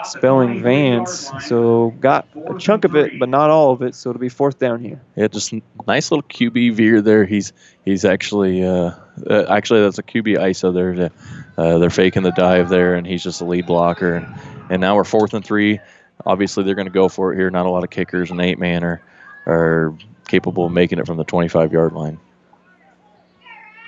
spelling 0.06 0.63
Vance. 0.63 1.30
So 1.46 1.91
got 2.00 2.28
a 2.50 2.58
chunk 2.58 2.86
of 2.86 2.96
it, 2.96 3.20
but 3.20 3.28
not 3.28 3.50
all 3.50 3.72
of 3.72 3.82
it. 3.82 3.93
So 3.93 4.10
it'll 4.10 4.22
be 4.22 4.30
fourth 4.30 4.58
down 4.58 4.80
here. 4.80 5.02
Yeah, 5.17 5.28
just 5.28 5.54
nice 5.86 6.12
little 6.12 6.24
QB 6.24 6.76
veer 6.76 7.02
there. 7.02 7.26
He's 7.26 7.52
he's 7.84 8.06
actually 8.06 8.63
uh, 8.63 8.91
uh, 9.30 9.45
actually 9.49 9.82
that's 9.82 9.97
a 9.97 10.03
QB 10.03 10.38
ISO 10.38 10.73
there. 10.73 11.12
Uh, 11.58 11.77
they're 11.77 11.89
faking 11.89 12.23
the 12.23 12.32
dive 12.32 12.69
there, 12.69 12.95
and 12.95 13.08
he's 13.08 13.23
just 13.23 13.41
a 13.41 13.45
lead 13.45 13.65
blocker. 13.65 14.15
And, 14.15 14.27
and 14.69 14.82
now 14.82 14.95
we're 14.95 15.03
fourth 15.03 15.34
and 15.34 15.43
three. 15.43 15.80
Obviously, 16.25 16.63
they're 16.63 16.75
going 16.75 16.88
to 16.88 16.93
go 16.93 17.10
for 17.10 17.34
it 17.34 17.38
here. 17.38 17.49
Not 17.49 17.65
a 17.65 17.69
lot 17.69 17.84
of 17.84 17.89
kickers 17.89 18.32
and 18.32 18.41
eight 18.41 18.60
man 18.60 18.84
are, 18.84 19.01
are 19.45 19.97
capable 20.27 20.65
of 20.65 20.71
making 20.71 20.99
it 20.99 21.06
from 21.08 21.17
the 21.17 21.23
25 21.23 21.71
yard 21.71 21.93
line. 21.93 22.19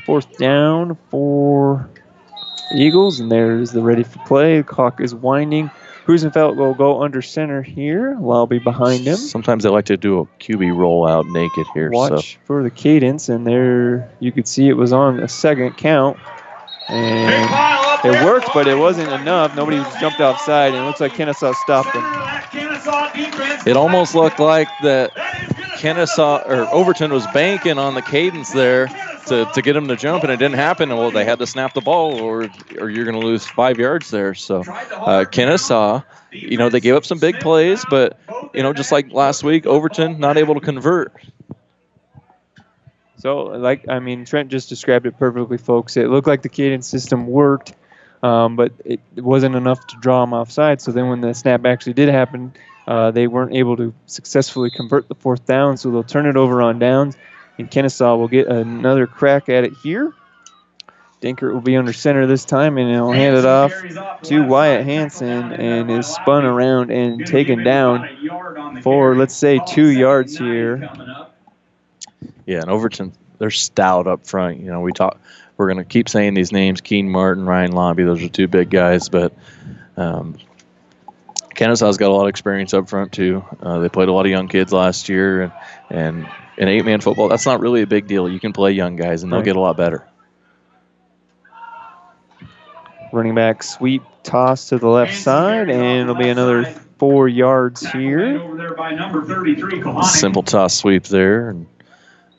Fourth 0.05 0.37
down 0.37 0.97
for 1.09 1.89
Eagles, 2.73 3.19
and 3.19 3.31
there's 3.31 3.71
the 3.71 3.81
ready 3.81 4.03
for 4.03 4.19
play. 4.25 4.57
The 4.57 4.63
clock 4.63 5.01
is 5.01 5.13
winding. 5.13 5.69
Husenfeld 6.09 6.55
will 6.55 6.73
go 6.73 7.03
under 7.03 7.21
center 7.21 7.61
here. 7.61 8.17
Lobby 8.19 8.57
behind 8.57 9.05
him. 9.05 9.15
Sometimes 9.15 9.63
they 9.63 9.69
like 9.69 9.85
to 9.85 9.95
do 9.95 10.21
a 10.21 10.25
QB 10.43 10.71
rollout 10.71 11.29
naked 11.31 11.67
here. 11.75 11.91
Watch 11.91 12.33
so. 12.33 12.39
for 12.45 12.63
the 12.63 12.71
cadence, 12.71 13.29
and 13.29 13.45
there 13.45 14.11
you 14.19 14.31
could 14.31 14.47
see 14.47 14.69
it 14.69 14.73
was 14.73 14.91
on 14.91 15.19
a 15.19 15.27
second 15.27 15.77
count. 15.77 16.17
And 16.87 17.47
it 18.03 18.25
worked, 18.25 18.49
but 18.55 18.67
it 18.67 18.73
wasn't 18.73 19.11
enough. 19.11 19.55
Nobody 19.55 19.77
jumped 19.99 20.19
offside, 20.19 20.73
and 20.73 20.83
it 20.83 20.87
looks 20.87 20.99
like 20.99 21.11
Kenesaw 21.11 21.53
stopped 21.53 21.93
them. 21.93 22.03
It 23.67 23.77
almost 23.77 24.15
looked 24.15 24.39
like 24.39 24.67
that 24.81 25.11
Kenesaw 25.79 26.45
or 26.45 26.67
Overton 26.73 27.11
was 27.11 27.25
banking 27.27 27.77
on 27.77 27.93
the 27.95 28.01
cadence 28.01 28.51
there 28.51 28.87
to, 29.27 29.49
to 29.53 29.61
get 29.61 29.75
him 29.75 29.87
to 29.87 29.95
jump, 29.95 30.23
and 30.23 30.31
it 30.31 30.37
didn't 30.37 30.57
happen. 30.57 30.89
Well, 30.89 31.11
they 31.11 31.23
had 31.23 31.39
to 31.39 31.47
snap 31.47 31.73
the 31.73 31.81
ball, 31.81 32.19
or 32.19 32.49
or 32.77 32.89
you're 32.89 33.05
going 33.05 33.19
to 33.19 33.25
lose 33.25 33.45
five 33.45 33.79
yards 33.79 34.09
there. 34.09 34.33
So 34.35 34.59
uh, 34.59 35.25
Kenesaw, 35.25 36.03
you 36.31 36.57
know, 36.57 36.69
they 36.69 36.81
gave 36.81 36.95
up 36.95 37.05
some 37.05 37.19
big 37.19 37.39
plays, 37.39 37.85
but 37.89 38.19
you 38.53 38.61
know, 38.61 38.73
just 38.73 38.91
like 38.91 39.11
last 39.13 39.43
week, 39.43 39.65
Overton 39.65 40.19
not 40.19 40.37
able 40.37 40.55
to 40.55 40.61
convert. 40.61 41.13
So, 43.19 43.43
like, 43.43 43.87
I 43.89 43.99
mean, 43.99 44.23
Trent 44.23 44.49
just 44.49 44.69
described 44.69 45.05
it 45.05 45.17
perfectly, 45.17 45.57
folks. 45.57 45.97
It 45.97 46.09
looked 46.09 46.27
like 46.27 46.41
the 46.41 46.49
cadence 46.49 46.87
system 46.87 47.27
worked, 47.27 47.73
um, 48.23 48.55
but 48.55 48.71
it, 48.85 49.01
wasn't 49.15 49.55
enough 49.55 49.85
to 49.87 49.97
draw 49.97 50.21
them 50.21 50.33
offside. 50.33 50.81
So 50.81 50.93
then 50.93 51.09
when 51.09 51.19
the 51.19 51.33
snap 51.33 51.65
actually 51.65 51.93
did 51.93 52.07
happen, 52.07 52.53
uh, 52.89 53.11
they 53.11 53.27
weren't 53.27 53.53
able 53.53 53.77
to 53.77 53.93
successfully 54.07 54.71
convert 54.71 55.07
the 55.07 55.13
fourth 55.13 55.45
down. 55.45 55.77
So 55.77 55.91
they'll 55.91 56.03
turn 56.03 56.25
it 56.25 56.35
over 56.35 56.59
on 56.63 56.79
downs, 56.79 57.15
and 57.59 57.69
Kenesaw 57.69 58.17
will 58.17 58.27
get 58.27 58.47
another 58.47 59.05
crack 59.05 59.47
at 59.47 59.63
it 59.63 59.73
here. 59.83 60.11
Dinkert 61.21 61.53
will 61.53 61.61
be 61.61 61.75
under 61.75 61.93
center 61.93 62.25
this 62.25 62.45
time, 62.45 62.79
and 62.79 62.89
he'll 62.89 63.11
hand 63.11 63.37
it 63.37 63.45
off 63.45 63.71
to 64.23 64.43
Wyatt 64.43 64.85
Hanson, 64.85 65.51
and 65.51 65.91
is 65.91 66.07
spun 66.07 66.45
around 66.45 66.89
and 66.89 67.27
taken 67.27 67.63
down 67.63 68.81
for, 68.81 69.15
let's 69.15 69.35
say, 69.35 69.59
two 69.67 69.89
yards 69.89 70.35
here. 70.35 70.89
Yeah, 72.47 72.61
and 72.61 72.71
Overton, 72.71 73.13
they're 73.37 73.51
stout 73.51 74.07
up 74.07 74.25
front. 74.25 74.61
You 74.61 74.71
know, 74.71 74.81
we 74.81 74.93
talk. 74.93 75.19
We're 75.57 75.67
going 75.67 75.77
to 75.77 75.85
keep 75.85 76.09
saying 76.09 76.33
these 76.33 76.51
names: 76.51 76.81
Keen 76.81 77.07
Martin, 77.07 77.45
Ryan 77.45 77.73
Lobby. 77.73 78.03
Those 78.03 78.23
are 78.23 78.29
two 78.29 78.47
big 78.47 78.71
guys, 78.71 79.09
but 79.09 79.33
um, 79.95 80.37
Kenesaw's 81.59 81.97
got 81.97 82.09
a 82.09 82.13
lot 82.13 82.23
of 82.23 82.29
experience 82.29 82.73
up 82.73 82.87
front 82.87 83.11
too. 83.11 83.43
Uh, 83.61 83.79
they 83.79 83.89
played 83.89 84.07
a 84.07 84.13
lot 84.13 84.25
of 84.25 84.31
young 84.31 84.47
kids 84.47 84.71
last 84.71 85.09
year, 85.09 85.41
and 85.41 85.51
and 85.89 86.29
in 86.57 86.69
eight-man 86.69 87.01
football, 87.01 87.27
that's 87.27 87.45
not 87.45 87.59
really 87.59 87.81
a 87.81 87.87
big 87.87 88.07
deal. 88.07 88.29
You 88.29 88.39
can 88.39 88.53
play 88.53 88.71
young 88.71 88.95
guys, 88.95 89.23
and 89.23 89.31
they'll 89.31 89.39
right. 89.39 89.45
get 89.45 89.57
a 89.57 89.59
lot 89.59 89.75
better. 89.75 90.07
Running 93.11 93.35
back 93.35 93.61
sweep 93.61 94.03
toss 94.23 94.69
to 94.69 94.77
the 94.77 94.87
left 94.87 95.17
side, 95.17 95.69
and 95.69 96.09
it'll 96.09 96.15
be 96.15 96.29
another 96.29 96.63
four 96.97 97.27
yards 97.27 97.85
here. 97.91 98.39
Simple 100.03 100.43
toss 100.43 100.77
sweep 100.77 101.03
there. 101.05 101.49
And 101.49 101.67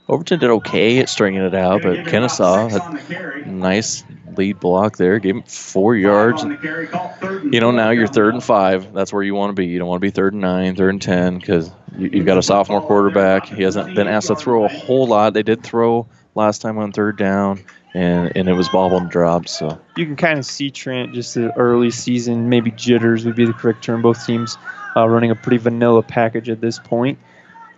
Overton 0.09 0.41
did 0.41 0.51
okay 0.51 0.99
at 0.99 1.09
stringing 1.09 1.43
it 1.43 1.55
out, 1.55 1.83
but 1.83 1.99
Kenesaw 1.99 2.71
had 2.71 3.47
nice 3.47 4.03
lead 4.37 4.61
block 4.61 4.97
there, 4.97 5.19
gave 5.19 5.37
him 5.37 5.43
four 5.43 5.95
yards. 5.95 6.43
You 6.43 7.61
know, 7.61 7.71
now 7.71 7.91
you're 7.91 8.07
third 8.07 8.35
and 8.35 8.43
five. 8.43 8.93
That's 8.93 9.13
where 9.13 9.23
you 9.23 9.35
want 9.35 9.51
to 9.51 9.55
be. 9.55 9.67
You 9.67 9.79
don't 9.79 9.89
want 9.89 10.01
to 10.01 10.07
be 10.07 10.11
third 10.11 10.33
and 10.33 10.43
nine, 10.43 10.75
third 10.75 10.91
and 10.91 11.03
ten, 11.03 11.39
because 11.39 11.71
you, 11.97 12.11
have 12.11 12.27
got 12.27 12.39
a 12.39 12.43
sophomore 12.43 12.81
quarterback. 12.81 13.47
He 13.47 13.63
hasn't 13.63 13.95
been 13.95 14.09
asked 14.09 14.29
to 14.29 14.37
throw 14.37 14.65
a 14.65 14.69
whole 14.69 15.07
lot. 15.07 15.35
They 15.35 15.43
did 15.43 15.63
throw 15.63 16.09
last 16.35 16.63
time 16.63 16.79
on 16.79 16.93
third 16.93 17.17
down, 17.17 17.65
and 17.95 18.33
and 18.37 18.49
it 18.49 18.55
was 18.55 18.69
bobble 18.69 18.99
and 18.99 19.11
drop. 19.11 19.49
So 19.49 19.81
you 19.97 20.07
can 20.07 20.17
kind 20.17 20.39
of 20.39 20.47
see 20.47 20.71
Trent 20.71 21.13
just 21.15 21.35
the 21.35 21.57
early 21.57 21.91
season, 21.91 22.49
maybe 22.49 22.71
jitters 22.73 23.25
would 23.25 23.37
be 23.37 23.45
the 23.45 23.53
correct 23.53 23.85
term. 23.85 24.03
Both 24.03 24.27
teams 24.27 24.57
uh, 24.97 25.09
running 25.09 25.31
a 25.31 25.37
pretty 25.37 25.59
vanilla 25.59 26.03
package 26.03 26.49
at 26.49 26.61
this 26.61 26.79
point. 26.79 27.19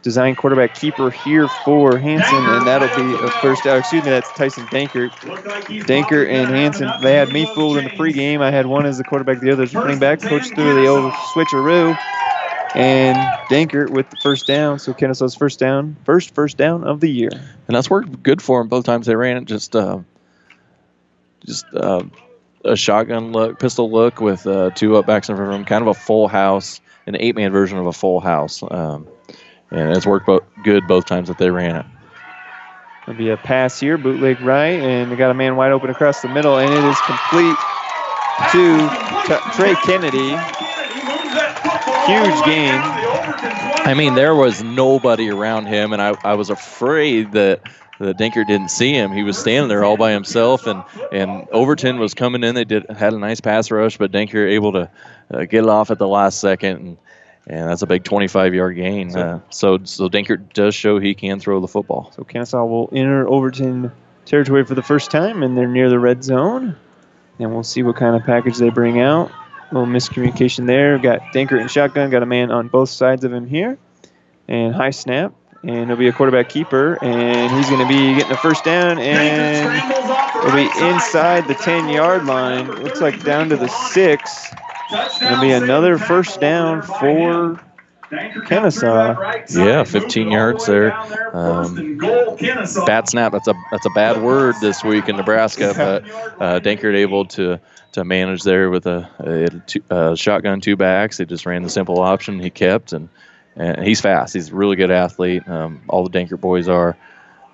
Design 0.02 0.34
quarterback 0.34 0.74
keeper 0.74 1.10
here 1.10 1.48
for 1.64 1.96
Hanson, 1.96 2.34
and 2.34 2.66
that'll 2.66 2.88
be 2.96 3.14
a 3.24 3.30
first 3.40 3.64
down. 3.64 3.78
Excuse 3.78 4.04
me, 4.04 4.10
that's 4.10 4.30
Tyson 4.32 4.66
Dankert. 4.66 5.10
Dankert 5.84 6.28
and 6.28 6.48
Hanson, 6.48 6.90
they 7.02 7.14
had 7.14 7.32
me 7.32 7.46
fooled 7.54 7.78
in 7.78 7.84
the 7.84 7.90
pregame. 7.90 8.40
I 8.40 8.50
had 8.50 8.66
one 8.66 8.84
as 8.84 8.98
the 8.98 9.04
quarterback, 9.04 9.40
the 9.40 9.52
other 9.52 9.62
as 9.62 9.74
running 9.74 9.98
back. 9.98 10.20
Coach 10.20 10.48
threw 10.48 10.74
the 10.74 10.86
old 10.86 11.12
switcheroo, 11.34 11.96
and 12.74 13.16
Dankert 13.48 13.90
with 13.90 14.10
the 14.10 14.16
first 14.22 14.46
down. 14.46 14.78
So 14.78 14.92
Kenesaw's 14.92 15.34
first 15.34 15.58
down, 15.58 15.96
first 16.04 16.34
first 16.34 16.56
down 16.56 16.84
of 16.84 17.00
the 17.00 17.10
year. 17.10 17.30
And 17.32 17.76
that's 17.76 17.88
worked 17.88 18.22
good 18.22 18.42
for 18.42 18.60
them 18.60 18.68
both 18.68 18.84
times 18.84 19.06
they 19.06 19.16
ran 19.16 19.36
it. 19.36 19.44
Just, 19.44 19.76
uh, 19.76 20.00
just 21.44 21.64
uh, 21.74 22.02
a 22.64 22.76
shotgun 22.76 23.32
look, 23.32 23.58
pistol 23.58 23.90
look 23.90 24.20
with 24.20 24.46
uh, 24.46 24.70
two 24.70 24.96
up 24.96 25.06
backs 25.06 25.28
in 25.28 25.36
front 25.36 25.52
of 25.52 25.54
them, 25.56 25.64
kind 25.64 25.82
of 25.82 25.88
a 25.88 25.94
full 25.94 26.28
house, 26.28 26.80
an 27.06 27.16
eight 27.18 27.36
man 27.36 27.52
version 27.52 27.78
of 27.78 27.86
a 27.86 27.92
full 27.92 28.20
house. 28.20 28.62
Um, 28.68 29.06
and 29.72 29.90
it's 29.90 30.06
worked 30.06 30.26
bo- 30.26 30.44
good 30.62 30.86
both 30.86 31.06
times 31.06 31.28
that 31.28 31.38
they 31.38 31.50
ran 31.50 31.76
it. 31.76 31.86
It'll 33.06 33.18
be 33.18 33.30
a 33.30 33.36
pass 33.36 33.80
here, 33.80 33.98
bootleg 33.98 34.40
right, 34.40 34.80
and 34.80 35.10
they 35.10 35.16
got 35.16 35.30
a 35.30 35.34
man 35.34 35.56
wide 35.56 35.72
open 35.72 35.90
across 35.90 36.22
the 36.22 36.28
middle, 36.28 36.58
and 36.58 36.72
it 36.72 36.84
is 36.84 37.00
complete 37.00 37.58
to 38.52 38.88
T- 39.24 39.50
Trey 39.50 39.74
Kennedy. 39.76 40.36
Huge 42.06 42.44
game. 42.44 42.80
I 43.84 43.94
mean, 43.94 44.14
there 44.14 44.36
was 44.36 44.62
nobody 44.62 45.28
around 45.30 45.66
him, 45.66 45.92
and 45.92 46.00
I, 46.00 46.16
I 46.22 46.34
was 46.34 46.50
afraid 46.50 47.32
that 47.32 47.62
the 47.98 48.14
Dankert 48.14 48.46
didn't 48.46 48.70
see 48.70 48.92
him. 48.92 49.12
He 49.12 49.22
was 49.24 49.36
standing 49.38 49.68
there 49.68 49.84
all 49.84 49.96
by 49.96 50.12
himself, 50.12 50.66
and, 50.66 50.84
and 51.10 51.48
Overton 51.52 51.98
was 51.98 52.14
coming 52.14 52.44
in. 52.44 52.54
They 52.54 52.64
did 52.64 52.88
had 52.90 53.12
a 53.12 53.18
nice 53.18 53.40
pass 53.40 53.70
rush, 53.70 53.98
but 53.98 54.12
Dankert 54.12 54.50
able 54.50 54.72
to 54.72 54.90
uh, 55.32 55.40
get 55.44 55.64
it 55.64 55.68
off 55.68 55.90
at 55.90 55.98
the 55.98 56.08
last 56.08 56.40
second, 56.40 56.76
and, 56.78 56.98
and 57.46 57.68
that's 57.68 57.82
a 57.82 57.86
big 57.86 58.04
25-yard 58.04 58.76
gain. 58.76 59.16
Uh, 59.16 59.40
so 59.50 59.78
so 59.84 60.08
Dankert 60.08 60.52
does 60.52 60.74
show 60.74 60.98
he 60.98 61.14
can 61.14 61.40
throw 61.40 61.60
the 61.60 61.68
football. 61.68 62.12
So 62.14 62.22
Kenesaw 62.22 62.68
will 62.68 62.88
enter 62.92 63.28
Overton 63.28 63.92
territory 64.24 64.64
for 64.64 64.74
the 64.74 64.82
first 64.82 65.10
time, 65.10 65.42
and 65.42 65.56
they're 65.56 65.68
near 65.68 65.88
the 65.88 65.98
red 65.98 66.22
zone. 66.22 66.76
And 67.38 67.52
we'll 67.52 67.64
see 67.64 67.82
what 67.82 67.96
kind 67.96 68.14
of 68.14 68.24
package 68.24 68.58
they 68.58 68.70
bring 68.70 69.00
out. 69.00 69.30
A 69.70 69.74
little 69.74 69.88
miscommunication 69.88 70.66
there. 70.66 70.98
Got 70.98 71.20
Dankert 71.34 71.60
and 71.60 71.70
shotgun. 71.70 72.10
Got 72.10 72.22
a 72.22 72.26
man 72.26 72.50
on 72.50 72.68
both 72.68 72.90
sides 72.90 73.24
of 73.24 73.32
him 73.32 73.46
here. 73.46 73.78
And 74.46 74.74
high 74.74 74.90
snap. 74.90 75.34
And 75.64 75.88
he'll 75.88 75.96
be 75.96 76.08
a 76.08 76.12
quarterback 76.12 76.48
keeper. 76.48 76.98
And 77.02 77.52
he's 77.52 77.68
going 77.68 77.80
to 77.80 77.88
be 77.88 78.14
getting 78.14 78.30
the 78.30 78.36
first 78.36 78.64
down. 78.64 78.98
And 78.98 79.72
it'll 80.38 80.56
be 80.56 80.68
inside 80.86 81.46
the 81.46 81.54
10 81.54 81.88
yard 81.88 82.24
line. 82.24 82.68
Looks 82.82 83.00
like 83.00 83.22
down 83.22 83.48
to 83.50 83.56
the 83.56 83.68
six. 83.68 84.52
It'll 85.22 85.40
be 85.40 85.52
another 85.52 85.98
first 85.98 86.40
down 86.40 86.82
for 86.82 87.60
Kenesaw. 88.12 89.48
Yeah, 89.56 89.84
15 89.84 90.30
yards 90.30 90.66
there. 90.66 90.94
Um, 91.34 91.96
bad 92.86 93.08
snap. 93.08 93.32
That's 93.32 93.48
a 93.48 93.54
that's 93.70 93.86
a 93.86 93.90
bad 93.90 94.22
word 94.22 94.56
this 94.60 94.84
week 94.84 95.08
in 95.08 95.16
Nebraska, 95.16 95.72
but 95.74 96.04
uh, 96.40 96.60
Dankert 96.60 96.94
able 96.94 97.24
to 97.26 97.58
to 97.92 98.04
manage 98.04 98.42
there 98.42 98.70
with 98.70 98.86
a, 98.86 99.08
a, 99.18 99.48
two, 99.66 99.82
a 99.90 100.16
shotgun 100.16 100.60
two 100.60 100.76
backs. 100.76 101.18
They 101.18 101.24
just 101.24 101.46
ran 101.46 101.62
the 101.62 101.70
simple 101.70 102.00
option. 102.00 102.38
He 102.38 102.50
kept 102.50 102.92
and 102.92 103.08
and 103.56 103.86
he's 103.86 104.00
fast. 104.00 104.34
He's 104.34 104.50
a 104.50 104.54
really 104.54 104.76
good 104.76 104.90
athlete. 104.90 105.46
Um, 105.48 105.82
all 105.88 106.06
the 106.06 106.10
Dankert 106.10 106.40
boys 106.40 106.68
are. 106.68 106.96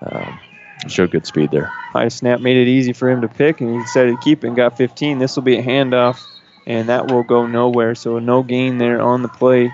Um, 0.00 0.38
showed 0.86 1.10
good 1.10 1.26
speed 1.26 1.50
there. 1.50 1.66
High 1.66 2.08
snap 2.08 2.40
made 2.40 2.56
it 2.56 2.68
easy 2.68 2.92
for 2.92 3.10
him 3.10 3.22
to 3.22 3.28
pick, 3.28 3.60
and 3.60 3.74
he 3.74 3.82
decided 3.82 4.12
to 4.12 4.22
keep 4.22 4.44
it 4.44 4.48
and 4.48 4.56
got 4.56 4.76
15. 4.76 5.18
This 5.18 5.34
will 5.34 5.42
be 5.42 5.58
a 5.58 5.62
handoff, 5.62 6.20
and 6.66 6.88
that 6.88 7.10
will 7.10 7.24
go 7.24 7.46
nowhere. 7.46 7.94
So 7.94 8.18
no 8.18 8.42
gain 8.42 8.78
there 8.78 9.00
on 9.00 9.22
the 9.22 9.28
play. 9.28 9.72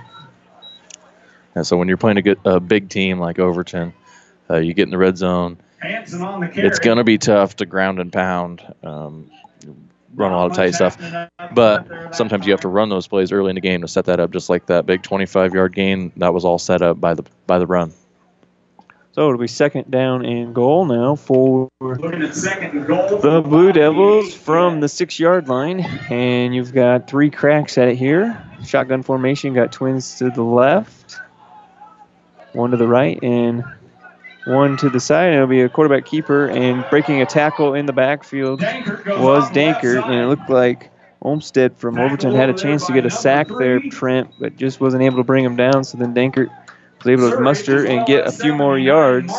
And 1.54 1.66
so 1.66 1.76
when 1.76 1.88
you're 1.88 1.96
playing 1.96 2.18
a 2.18 2.22
good, 2.22 2.38
a 2.44 2.58
big 2.58 2.88
team 2.88 3.18
like 3.18 3.38
Overton, 3.38 3.92
uh, 4.48 4.56
you 4.56 4.74
get 4.74 4.84
in 4.84 4.90
the 4.90 4.98
red 4.98 5.16
zone. 5.18 5.58
It's 6.64 6.78
going 6.78 6.96
to 6.96 7.04
be 7.04 7.18
tough 7.18 7.56
to 7.56 7.66
ground 7.66 8.00
and 8.00 8.12
pound, 8.12 8.62
um, 8.82 9.30
run 10.14 10.33
a 10.33 10.37
lot 10.37 10.50
of 10.50 10.57
tight 10.57 10.74
stuff. 10.74 10.96
But 11.55 12.14
sometimes 12.14 12.46
you 12.46 12.53
have 12.53 12.61
to 12.62 12.68
run 12.68 12.88
those 12.88 13.07
plays 13.07 13.33
early 13.33 13.50
in 13.50 13.55
the 13.55 13.61
game 13.61 13.81
to 13.83 13.88
set 13.88 14.07
that 14.07 14.20
up, 14.20 14.31
just 14.31 14.48
like 14.48 14.66
that 14.66 14.87
big 14.87 15.03
25-yard 15.03 15.74
gain. 15.74 16.12
That 16.16 16.33
was 16.35 16.44
all 16.44 16.59
set 16.59 16.83
up 16.83 17.00
by 17.00 17.14
the 17.14 17.24
by 17.46 17.59
the 17.59 17.66
run. 17.66 17.92
So 19.12 19.29
it'll 19.29 19.38
be 19.38 19.46
second 19.46 19.92
down 19.92 20.24
and 20.24 20.53
goal 20.53 20.87
now 20.87 21.14
for 21.14 21.68
Looking 21.81 22.22
at 22.22 22.35
second 22.35 22.85
goal. 22.85 23.18
the 23.18 23.40
Blue 23.40 23.70
Devils 23.72 24.35
from 24.35 24.81
the 24.81 24.88
six 24.88 25.20
yard 25.20 25.48
line. 25.48 25.81
And 26.11 26.53
you've 26.53 26.72
got 26.72 27.09
three 27.09 27.31
cracks 27.31 27.79
at 27.79 27.87
it 27.87 27.96
here. 27.96 28.44
Shotgun 28.66 29.05
formation, 29.05 29.55
got 29.55 29.70
twins 29.70 30.18
to 30.18 30.31
the 30.31 30.42
left, 30.42 31.20
one 32.55 32.72
to 32.72 32.77
the 32.77 32.88
right, 32.88 33.22
and 33.22 33.62
one 34.46 34.76
to 34.78 34.90
the 34.90 35.00
side. 35.00 35.26
And 35.26 35.37
it'll 35.37 35.46
be 35.46 35.62
a 35.62 35.68
quarterback 35.68 36.07
keeper. 36.07 36.48
And 36.48 36.85
breaking 36.90 37.20
a 37.22 37.26
tackle 37.26 37.74
in 37.74 37.87
the 37.87 37.92
backfield 37.92 38.61
was 38.61 39.48
Dankert. 39.50 40.04
And 40.04 40.14
it 40.14 40.26
looked 40.26 40.50
like 40.50 40.90
Olmsted 41.22 41.76
from 41.76 41.98
Overton 41.98 42.35
had 42.35 42.50
a 42.50 42.54
chance 42.54 42.87
to 42.87 42.92
get 42.92 43.07
a 43.07 43.11
sack 43.11 43.48
there, 43.48 43.80
Trent, 43.90 44.30
but 44.38 44.57
just 44.57 44.80
wasn't 44.80 45.02
able 45.02 45.16
to 45.16 45.24
bring 45.24 45.44
him 45.44 45.57
down. 45.57 45.85
So 45.85 45.96
then 45.96 46.14
Dankert 46.14 46.50
was 46.98 47.07
able 47.07 47.30
to 47.30 47.40
muster 47.40 47.87
and 47.87 48.07
get 48.07 48.26
a 48.26 48.33
few 48.33 48.54
more 48.54 48.78
yards. 48.78 49.33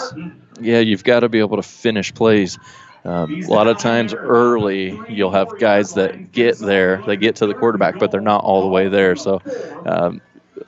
Yeah, 0.59 0.79
you've 0.79 1.03
got 1.03 1.19
to 1.19 1.29
be 1.29 1.39
able 1.39 1.57
to 1.57 1.63
finish 1.63 2.13
plays. 2.13 2.57
Um, 3.03 3.43
a 3.43 3.47
lot 3.47 3.67
of 3.67 3.77
times 3.77 4.15
early, 4.15 4.99
you'll 5.07 5.31
have 5.31 5.59
guys 5.59 5.93
that 5.93 6.31
get 6.31 6.57
there, 6.57 7.03
they 7.05 7.15
get 7.17 7.35
to 7.35 7.45
the 7.45 7.53
quarterback, 7.53 7.99
but 7.99 8.09
they're 8.09 8.19
not 8.19 8.43
all 8.43 8.61
the 8.61 8.67
way 8.67 8.87
there. 8.87 9.15
So, 9.15 9.43
um, 9.85 10.21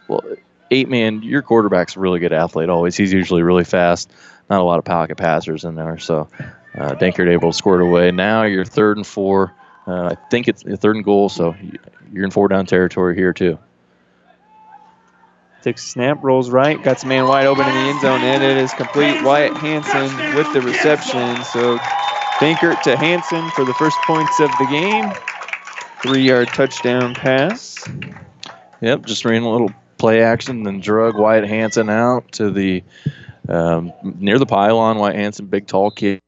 well, 0.07 0.21
eight 0.71 0.89
man, 0.89 1.23
your 1.23 1.41
quarterback's 1.41 1.95
a 1.95 1.99
really 1.99 2.19
good 2.19 2.33
athlete 2.33 2.69
always. 2.69 2.95
He's 2.95 3.13
usually 3.13 3.43
really 3.43 3.63
fast. 3.63 4.11
Not 4.49 4.61
a 4.61 4.63
lot 4.63 4.79
of 4.79 4.85
pocket 4.85 5.17
passers 5.17 5.65
in 5.65 5.75
there. 5.75 5.97
So, 5.97 6.29
uh, 6.77 6.95
Dankert 6.95 7.29
able 7.29 7.51
to 7.51 7.57
score 7.57 7.81
it 7.81 7.83
away. 7.83 8.11
Now 8.11 8.43
you're 8.43 8.65
third 8.65 8.97
and 8.97 9.05
four. 9.05 9.53
Uh, 9.85 10.13
I 10.13 10.29
think 10.29 10.47
it's 10.47 10.63
third 10.63 10.95
and 10.95 11.05
goal, 11.05 11.29
so 11.29 11.55
you're 12.11 12.25
in 12.25 12.31
four 12.31 12.47
down 12.47 12.65
territory 12.65 13.15
here 13.15 13.33
too. 13.33 13.57
Takes 15.63 15.85
a 15.85 15.89
snap, 15.89 16.23
rolls 16.23 16.49
right, 16.49 16.81
got 16.81 16.99
some 16.99 17.09
man 17.09 17.27
wide 17.27 17.45
open 17.45 17.67
in 17.67 17.73
the 17.73 17.81
end 17.81 18.01
zone, 18.01 18.21
and 18.21 18.43
it 18.43 18.57
is 18.57 18.73
complete. 18.73 19.21
Wyatt 19.23 19.57
Hanson 19.57 20.35
with 20.35 20.51
the 20.53 20.61
reception. 20.61 21.43
So 21.45 21.77
Dankert 22.39 22.81
to 22.83 22.95
Hanson 22.95 23.49
for 23.51 23.65
the 23.65 23.73
first 23.73 23.97
points 24.05 24.39
of 24.39 24.49
the 24.59 24.67
game. 24.69 25.11
Three 26.03 26.21
yard 26.21 26.49
touchdown 26.49 27.15
pass. 27.15 27.83
Yep, 28.81 29.05
just 29.07 29.25
ran 29.25 29.41
a 29.41 29.51
little 29.51 29.71
play 29.97 30.21
action, 30.21 30.63
then 30.63 30.79
drug 30.79 31.17
Wyatt 31.17 31.47
Hanson 31.47 31.89
out 31.89 32.31
to 32.33 32.51
the 32.51 32.83
um, 33.49 33.93
near 34.03 34.39
the 34.39 34.45
pylon. 34.45 34.97
Wyatt 34.97 35.15
Hanson, 35.15 35.47
big 35.47 35.67
tall 35.67 35.91
kid. 35.91 36.21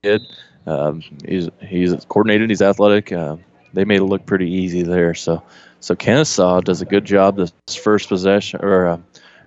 Um, 0.65 1.03
he's 1.25 1.49
he's 1.62 1.93
coordinated. 2.05 2.49
He's 2.49 2.62
athletic. 2.62 3.12
Uh, 3.12 3.38
they 3.73 3.86
made 3.86 3.99
it 3.99 4.05
look 4.05 4.25
pretty 4.25 4.49
easy 4.49 4.84
there. 4.84 5.13
So 5.13 5.43
so 5.79 5.95
Kenesaw 5.95 6.63
does 6.63 6.82
a 6.82 6.86
good 6.86 7.05
job 7.05 7.38
this 7.38 7.53
first 7.75 8.10
possession 8.10 8.60
or 8.63 8.88
uh, 8.88 8.97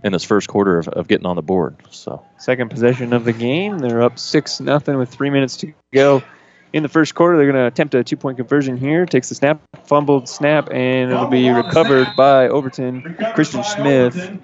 in 0.04 0.12
this 0.12 0.24
first 0.24 0.48
quarter 0.48 0.78
of, 0.78 0.88
of 0.88 1.08
getting 1.08 1.26
on 1.26 1.36
the 1.36 1.42
board. 1.42 1.76
So 1.90 2.24
Second 2.38 2.70
possession 2.70 3.12
of 3.12 3.24
the 3.24 3.32
game. 3.32 3.78
They're 3.78 4.02
up 4.02 4.18
6 4.18 4.60
nothing 4.60 4.96
with 4.96 5.10
three 5.10 5.30
minutes 5.30 5.56
to 5.58 5.72
go. 5.92 6.22
In 6.72 6.82
the 6.82 6.88
first 6.88 7.14
quarter, 7.14 7.36
they're 7.36 7.50
going 7.50 7.62
to 7.62 7.66
attempt 7.66 7.94
a 7.94 8.02
two 8.02 8.16
point 8.16 8.38
conversion 8.38 8.76
here. 8.76 9.04
Takes 9.04 9.28
the 9.28 9.34
snap, 9.34 9.60
fumbled 9.84 10.28
snap, 10.28 10.70
and 10.72 11.12
it'll 11.12 11.26
be 11.26 11.50
recovered 11.50 12.08
by 12.16 12.48
Overton, 12.48 13.16
Christian 13.34 13.62
Smith. 13.62 14.38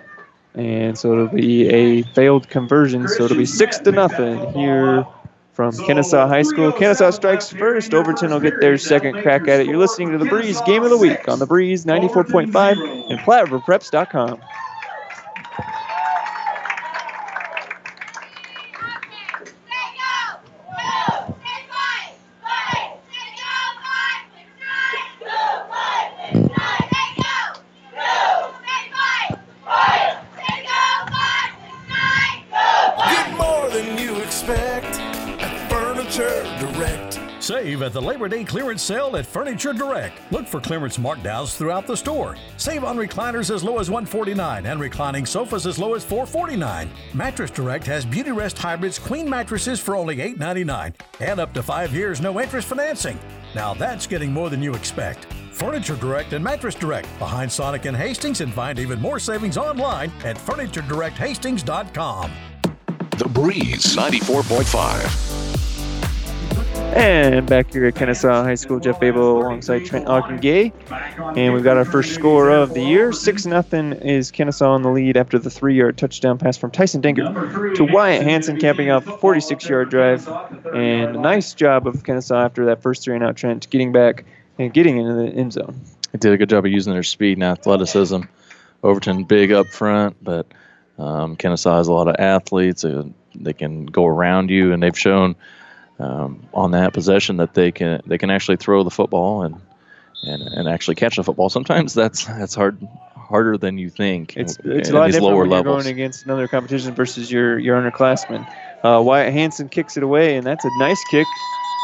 And 0.54 0.98
so 0.98 1.12
it'll 1.12 1.28
be 1.28 1.68
a 1.68 2.02
failed 2.14 2.48
conversion. 2.48 3.08
So 3.08 3.24
it'll 3.24 3.36
be 3.36 3.46
6 3.46 3.78
to 3.80 3.92
nothing 3.92 4.52
here 4.52 5.06
from 5.52 5.72
Kenesaw 5.72 6.28
High 6.28 6.42
School. 6.42 6.72
Kenesaw 6.72 7.12
strikes 7.12 7.50
first. 7.50 7.94
Overton 7.94 8.30
will 8.30 8.40
get 8.40 8.60
their 8.60 8.76
second 8.76 9.22
crack 9.22 9.48
at 9.48 9.60
it. 9.60 9.66
You're 9.66 9.78
listening 9.78 10.12
to 10.12 10.18
the 10.18 10.26
Breeze 10.26 10.60
Game 10.62 10.82
of 10.82 10.90
the 10.90 10.96
Week 10.98 11.28
on 11.28 11.38
the 11.38 11.46
Breeze 11.46 11.84
94.5 11.84 13.10
and 13.10 13.18
PlatteRiverPreps.com. 13.20 14.40
At 37.82 37.92
the 37.92 38.02
Labor 38.02 38.28
Day 38.28 38.44
clearance 38.44 38.82
sale 38.82 39.16
at 39.16 39.24
Furniture 39.24 39.72
Direct. 39.72 40.20
Look 40.32 40.46
for 40.46 40.60
clearance 40.60 40.98
markdowns 40.98 41.56
throughout 41.56 41.86
the 41.86 41.96
store. 41.96 42.36
Save 42.56 42.82
on 42.82 42.96
recliners 42.96 43.54
as 43.54 43.62
low 43.62 43.78
as 43.78 43.88
149 43.88 44.66
and 44.66 44.80
reclining 44.80 45.24
sofas 45.24 45.66
as 45.66 45.78
low 45.78 45.94
as 45.94 46.04
449. 46.04 46.90
Mattress 47.14 47.50
Direct 47.50 47.86
has 47.86 48.04
Beauty 48.04 48.32
Rest 48.32 48.58
Hybrids 48.58 48.98
queen 48.98 49.30
mattresses 49.30 49.78
for 49.78 49.94
only 49.94 50.20
899 50.20 50.94
and 51.20 51.38
up 51.38 51.54
to 51.54 51.62
five 51.62 51.94
years 51.94 52.20
no 52.20 52.40
interest 52.40 52.68
financing. 52.68 53.18
Now 53.54 53.74
that's 53.74 54.06
getting 54.06 54.32
more 54.32 54.50
than 54.50 54.62
you 54.62 54.74
expect. 54.74 55.26
Furniture 55.52 55.96
Direct 55.96 56.32
and 56.32 56.44
Mattress 56.44 56.74
Direct 56.74 57.06
behind 57.18 57.50
Sonic 57.50 57.84
and 57.84 57.96
Hastings 57.96 58.40
and 58.40 58.52
find 58.52 58.78
even 58.78 59.00
more 59.00 59.18
savings 59.18 59.56
online 59.56 60.10
at 60.24 60.36
FurnitureDirectHastings.com. 60.36 62.32
The 63.18 63.28
Breeze 63.28 63.96
94.5. 63.96 65.37
And 66.94 67.46
back 67.46 67.72
here 67.72 67.86
at 67.86 67.94
Kenesaw 67.94 68.42
High 68.42 68.54
School, 68.54 68.80
Jeff 68.80 68.98
Babel 68.98 69.42
alongside 69.42 69.84
Trent 69.84 70.06
Gay. 70.40 70.72
And 71.36 71.52
we've 71.52 71.62
got 71.62 71.76
our 71.76 71.84
first 71.84 72.14
score 72.14 72.50
of 72.50 72.74
the 72.74 72.80
year. 72.80 73.12
6 73.12 73.42
0 73.42 73.60
is 74.02 74.32
Kenesaw 74.32 74.74
in 74.76 74.82
the 74.82 74.90
lead 74.90 75.16
after 75.16 75.38
the 75.38 75.50
three 75.50 75.76
yard 75.76 75.98
touchdown 75.98 76.38
pass 76.38 76.56
from 76.56 76.70
Tyson 76.70 77.02
Dankert 77.02 77.76
to 77.76 77.84
Wyatt 77.84 78.22
Hanson, 78.22 78.58
capping 78.58 78.90
off 78.90 79.06
a 79.06 79.18
46 79.18 79.68
yard 79.68 79.90
drive. 79.90 80.26
And 80.74 81.16
a 81.16 81.20
nice 81.20 81.52
job 81.54 81.86
of 81.86 82.02
Kenesaw 82.04 82.44
after 82.44 82.64
that 82.64 82.82
first 82.82 83.04
three 83.04 83.14
and 83.14 83.22
out, 83.22 83.36
Trent, 83.36 83.68
getting 83.70 83.92
back 83.92 84.24
and 84.58 84.72
getting 84.72 84.96
into 84.96 85.12
the 85.12 85.28
end 85.28 85.52
zone. 85.52 85.80
They 86.12 86.18
did 86.18 86.32
a 86.32 86.38
good 86.38 86.48
job 86.48 86.64
of 86.64 86.72
using 86.72 86.94
their 86.94 87.02
speed 87.02 87.36
and 87.36 87.44
athleticism. 87.44 88.22
Overton 88.82 89.24
big 89.24 89.52
up 89.52 89.66
front, 89.66 90.16
but 90.22 90.46
um, 90.98 91.36
Kenesaw 91.36 91.76
has 91.76 91.88
a 91.88 91.92
lot 91.92 92.08
of 92.08 92.16
athletes. 92.18 92.84
Uh, 92.84 93.04
they 93.34 93.52
can 93.52 93.86
go 93.86 94.06
around 94.06 94.50
you, 94.50 94.72
and 94.72 94.82
they've 94.82 94.98
shown 94.98 95.36
um, 95.98 96.46
on 96.54 96.72
that 96.72 96.92
possession 96.92 97.38
that 97.38 97.54
they 97.54 97.72
can 97.72 98.00
they 98.06 98.18
can 98.18 98.30
actually 98.30 98.56
throw 98.56 98.82
the 98.82 98.90
football 98.90 99.42
and 99.42 99.60
and, 100.22 100.42
and 100.42 100.68
actually 100.68 100.94
catch 100.96 101.16
the 101.16 101.24
football. 101.24 101.48
Sometimes 101.58 101.94
that's 101.94 102.24
that's 102.24 102.54
hard 102.54 102.86
harder 103.16 103.58
than 103.58 103.78
you 103.78 103.90
think. 103.90 104.36
It's 104.36 104.58
it's 104.64 104.90
a 104.90 104.94
lot 104.94 105.10
different 105.10 105.36
when 105.36 105.50
you're 105.50 105.62
going 105.62 105.86
against 105.86 106.24
another 106.24 106.48
competition 106.48 106.94
versus 106.94 107.30
your 107.30 107.58
your 107.58 107.80
underclassmen. 107.80 108.46
Uh, 108.82 109.02
Wyatt 109.02 109.32
Hanson 109.32 109.68
kicks 109.68 109.96
it 109.96 110.02
away, 110.02 110.36
and 110.36 110.46
that's 110.46 110.64
a 110.64 110.70
nice 110.78 111.02
kick 111.10 111.26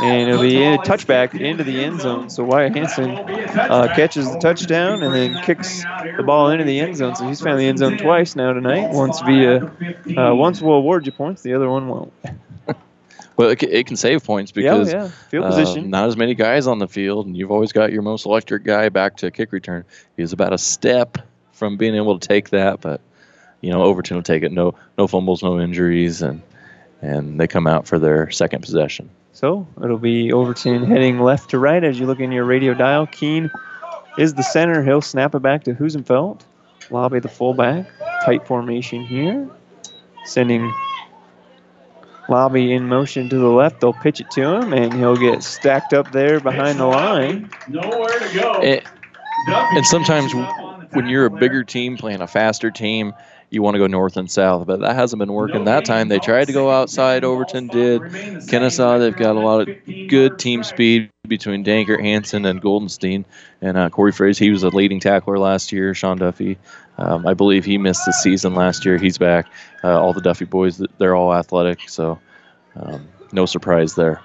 and 0.00 0.28
it'll 0.28 0.42
be 0.42 0.62
a 0.62 0.78
touchback 0.78 1.38
into 1.40 1.62
the 1.62 1.84
end 1.84 2.00
zone. 2.00 2.28
So 2.28 2.44
Wyatt 2.44 2.74
Hanson 2.74 3.10
uh, 3.10 3.92
catches 3.94 4.30
the 4.30 4.38
touchdown 4.38 5.02
and 5.02 5.14
then 5.14 5.42
kicks 5.44 5.84
the 6.16 6.22
ball 6.24 6.50
into 6.50 6.64
the 6.64 6.80
end 6.80 6.96
zone. 6.96 7.14
So 7.14 7.26
he's 7.28 7.40
found 7.40 7.60
the 7.60 7.66
end 7.66 7.78
zone 7.78 7.98
twice 7.98 8.34
now 8.34 8.52
tonight. 8.52 8.90
Once 8.90 9.20
via, 9.20 9.64
uh, 10.16 10.34
once 10.34 10.60
will 10.60 10.74
award 10.74 11.06
you 11.06 11.12
points, 11.12 11.42
the 11.42 11.54
other 11.54 11.70
one 11.70 11.88
won't. 11.88 12.12
Well, 13.36 13.50
it, 13.50 13.62
it 13.62 13.86
can 13.86 13.96
save 13.96 14.22
points 14.24 14.52
because 14.52 14.92
yeah, 14.92 15.04
yeah. 15.04 15.08
Field 15.28 15.44
uh, 15.44 15.80
not 15.80 16.08
as 16.08 16.16
many 16.16 16.34
guys 16.34 16.66
on 16.66 16.78
the 16.78 16.86
field, 16.86 17.26
and 17.26 17.36
you've 17.36 17.50
always 17.50 17.72
got 17.72 17.92
your 17.92 18.02
most 18.02 18.26
electric 18.26 18.62
guy 18.62 18.88
back 18.88 19.16
to 19.18 19.30
kick 19.30 19.52
return. 19.52 19.84
He's 20.16 20.32
about 20.32 20.52
a 20.52 20.58
step 20.58 21.18
from 21.52 21.76
being 21.76 21.94
able 21.96 22.18
to 22.18 22.28
take 22.28 22.50
that, 22.50 22.80
but 22.80 23.00
you 23.60 23.70
know 23.70 23.82
Overton 23.82 24.16
will 24.16 24.22
take 24.22 24.42
it. 24.42 24.52
No, 24.52 24.74
no 24.96 25.06
fumbles, 25.06 25.42
no 25.42 25.60
injuries, 25.60 26.22
and 26.22 26.42
and 27.02 27.40
they 27.40 27.46
come 27.48 27.66
out 27.66 27.86
for 27.86 27.98
their 27.98 28.30
second 28.30 28.62
possession. 28.62 29.10
So 29.32 29.66
it'll 29.82 29.98
be 29.98 30.32
Overton 30.32 30.84
heading 30.84 31.18
left 31.18 31.50
to 31.50 31.58
right 31.58 31.82
as 31.82 31.98
you 31.98 32.06
look 32.06 32.20
in 32.20 32.30
your 32.30 32.44
radio 32.44 32.72
dial. 32.72 33.06
Keen 33.08 33.50
is 34.16 34.34
the 34.34 34.44
center. 34.44 34.82
He'll 34.84 35.02
snap 35.02 35.34
it 35.34 35.40
back 35.40 35.64
to 35.64 35.74
Husenfeld. 35.74 36.42
Lobby 36.90 37.18
the 37.18 37.28
fullback. 37.28 37.86
Tight 38.24 38.46
formation 38.46 39.04
here. 39.04 39.48
Sending 40.24 40.72
Lobby 42.28 42.72
in 42.72 42.88
motion 42.88 43.28
to 43.28 43.38
the 43.38 43.48
left. 43.48 43.80
They'll 43.80 43.92
pitch 43.92 44.20
it 44.20 44.30
to 44.32 44.42
him, 44.42 44.72
and 44.72 44.92
he'll 44.94 45.16
get 45.16 45.42
stacked 45.42 45.92
up 45.92 46.12
there 46.12 46.40
behind 46.40 46.78
the 46.78 46.86
line. 46.86 47.50
Nowhere 47.68 48.18
to 48.18 48.34
go. 48.34 48.60
And, 48.60 48.82
and 49.48 49.86
sometimes 49.86 50.32
when 50.92 51.06
you're 51.06 51.26
a 51.26 51.30
bigger 51.30 51.64
team 51.64 51.96
playing 51.96 52.22
a 52.22 52.26
faster 52.26 52.70
team, 52.70 53.12
you 53.50 53.62
want 53.62 53.74
to 53.74 53.78
go 53.78 53.86
north 53.86 54.16
and 54.16 54.30
south, 54.30 54.66
but 54.66 54.80
that 54.80 54.96
hasn't 54.96 55.20
been 55.20 55.32
working 55.32 55.64
that 55.64 55.84
time. 55.84 56.08
They 56.08 56.18
tried 56.18 56.46
to 56.46 56.52
go 56.52 56.70
outside. 56.70 57.24
Overton 57.24 57.68
did. 57.68 58.02
Kenesaw, 58.02 58.98
they've 58.98 59.14
got 59.14 59.36
a 59.36 59.40
lot 59.40 59.68
of 59.68 59.68
good 60.08 60.38
team 60.38 60.64
speed 60.64 61.10
between 61.28 61.64
Dankert, 61.64 62.00
Hanson, 62.00 62.44
and 62.46 62.60
Goldenstein. 62.60 63.24
And 63.60 63.76
uh, 63.76 63.90
Corey 63.90 64.12
Fraze, 64.12 64.38
he 64.38 64.50
was 64.50 64.64
a 64.64 64.70
leading 64.70 64.98
tackler 64.98 65.38
last 65.38 65.72
year. 65.72 65.94
Sean 65.94 66.18
Duffy, 66.18 66.58
um, 66.98 67.26
I 67.26 67.34
believe 67.34 67.64
he 67.64 67.78
missed 67.78 68.04
the 68.06 68.12
season 68.12 68.54
last 68.54 68.84
year. 68.84 68.98
He's 68.98 69.18
back. 69.18 69.46
Uh, 69.82 70.00
all 70.00 70.12
the 70.12 70.20
Duffy 70.20 70.44
boys, 70.44 70.82
they're 70.98 71.14
all 71.14 71.34
athletic, 71.34 71.88
so 71.88 72.18
um, 72.76 73.08
no 73.32 73.46
surprise 73.46 73.94
there. 73.94 74.20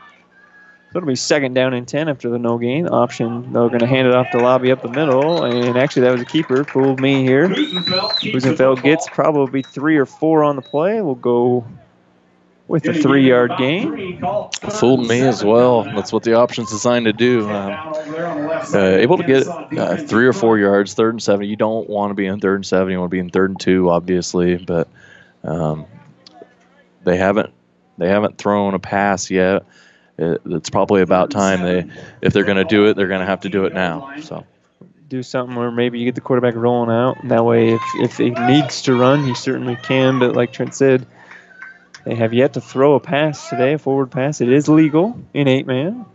So 0.92 0.98
it'll 0.98 1.08
be 1.08 1.16
second 1.16 1.54
down 1.54 1.76
and 1.76 1.88
10 1.88 2.10
after 2.10 2.30
the 2.30 2.40
no 2.40 2.58
gain 2.58 2.88
option. 2.88 3.54
They're 3.54 3.68
going 3.68 3.80
to 3.80 3.86
hand 3.86 4.08
it 4.08 4.16
off 4.16 4.32
to 4.32 4.40
Lobby 4.40 4.72
up 4.72 4.82
the 4.82 4.90
middle. 4.90 5.44
And 5.44 5.78
actually, 5.78 6.02
that 6.04 6.12
was 6.12 6.22
a 6.22 6.26
keeper. 6.26 6.64
Fooled 6.64 7.00
me 7.00 7.24
here. 7.24 7.48
Husenfeld 7.48 8.82
gets 8.82 9.08
probably 9.08 9.62
three 9.62 9.98
or 9.98 10.08
four 10.08 10.44
on 10.44 10.56
the 10.56 10.64
play. 10.64 11.00
We'll 11.02 11.14
go 11.14 11.64
with 12.70 12.88
a 12.88 12.94
three 12.94 13.28
yard 13.28 13.52
gain. 13.58 14.22
Fooled 14.72 15.06
me 15.06 15.20
as 15.20 15.44
well. 15.44 15.84
That's 15.84 16.14
what 16.14 16.24
the 16.24 16.36
option's 16.36 16.70
designed 16.70 17.06
to 17.06 17.14
do. 17.14 17.50
Um, 17.50 17.94
uh, 18.74 18.78
able 18.78 19.18
to 19.18 19.24
get 19.26 19.48
uh, 19.48 19.98
three 19.98 20.26
or 20.26 20.34
four 20.34 20.58
yards, 20.58 20.94
third 20.94 21.14
and 21.16 21.22
seven. 21.22 21.48
You 21.48 21.58
don't 21.58 21.90
want 21.90 22.12
to 22.12 22.16
be 22.16 22.26
in 22.26 22.40
third 22.40 22.56
and 22.56 22.66
seven. 22.66 22.94
You 22.94 23.00
want 23.00 23.12
to 23.12 23.16
be 23.16 23.20
in 23.20 23.30
third 23.30 23.50
and 23.50 23.60
two, 23.60 23.90
obviously. 23.90 24.56
But 24.56 24.88
um, 25.44 25.86
they 27.04 27.18
haven't 27.18 27.52
they 27.98 28.08
haven't 28.08 28.38
thrown 28.38 28.74
a 28.74 28.80
pass 28.80 29.30
yet 29.30 29.66
it, 30.20 30.42
it's 30.46 30.70
probably 30.70 31.02
about 31.02 31.32
time 31.32 31.64
they, 31.64 31.86
if 32.22 32.34
they're 32.34 32.44
going 32.44 32.58
to 32.58 32.66
do 32.66 32.88
it, 32.88 32.96
they're 32.96 33.08
going 33.08 33.22
to 33.22 33.26
have 33.26 33.42
to 33.42 33.50
do 33.50 33.66
it 33.66 33.74
now. 33.74 34.20
So 34.22 34.46
do 35.08 35.24
something 35.24 35.56
where 35.56 35.72
maybe 35.72 36.00
you 36.00 36.06
get 36.06 36.16
the 36.16 36.22
quarterback 36.22 36.56
rolling 36.56 36.94
out. 36.94 37.22
And 37.22 37.32
that 37.32 37.46
way, 37.46 37.70
if, 37.70 37.82
if 37.96 38.18
he 38.18 38.30
needs 38.32 38.84
to 38.84 38.96
run, 38.96 39.24
he 39.24 39.34
certainly 39.34 39.78
can. 39.78 40.20
But 40.20 40.36
like 40.36 40.52
Trent 40.52 40.76
said, 40.76 41.08
they 42.10 42.16
have 42.16 42.34
yet 42.34 42.54
to 42.54 42.62
throw 42.62 42.96
a 42.96 43.00
pass 43.00 43.52
today, 43.52 43.74
a 43.74 43.78
forward 43.78 44.10
pass. 44.10 44.42
It 44.42 44.50
is 44.50 44.68
legal 44.68 45.22
in 45.32 45.48
eight 45.48 45.68
man. 45.68 46.08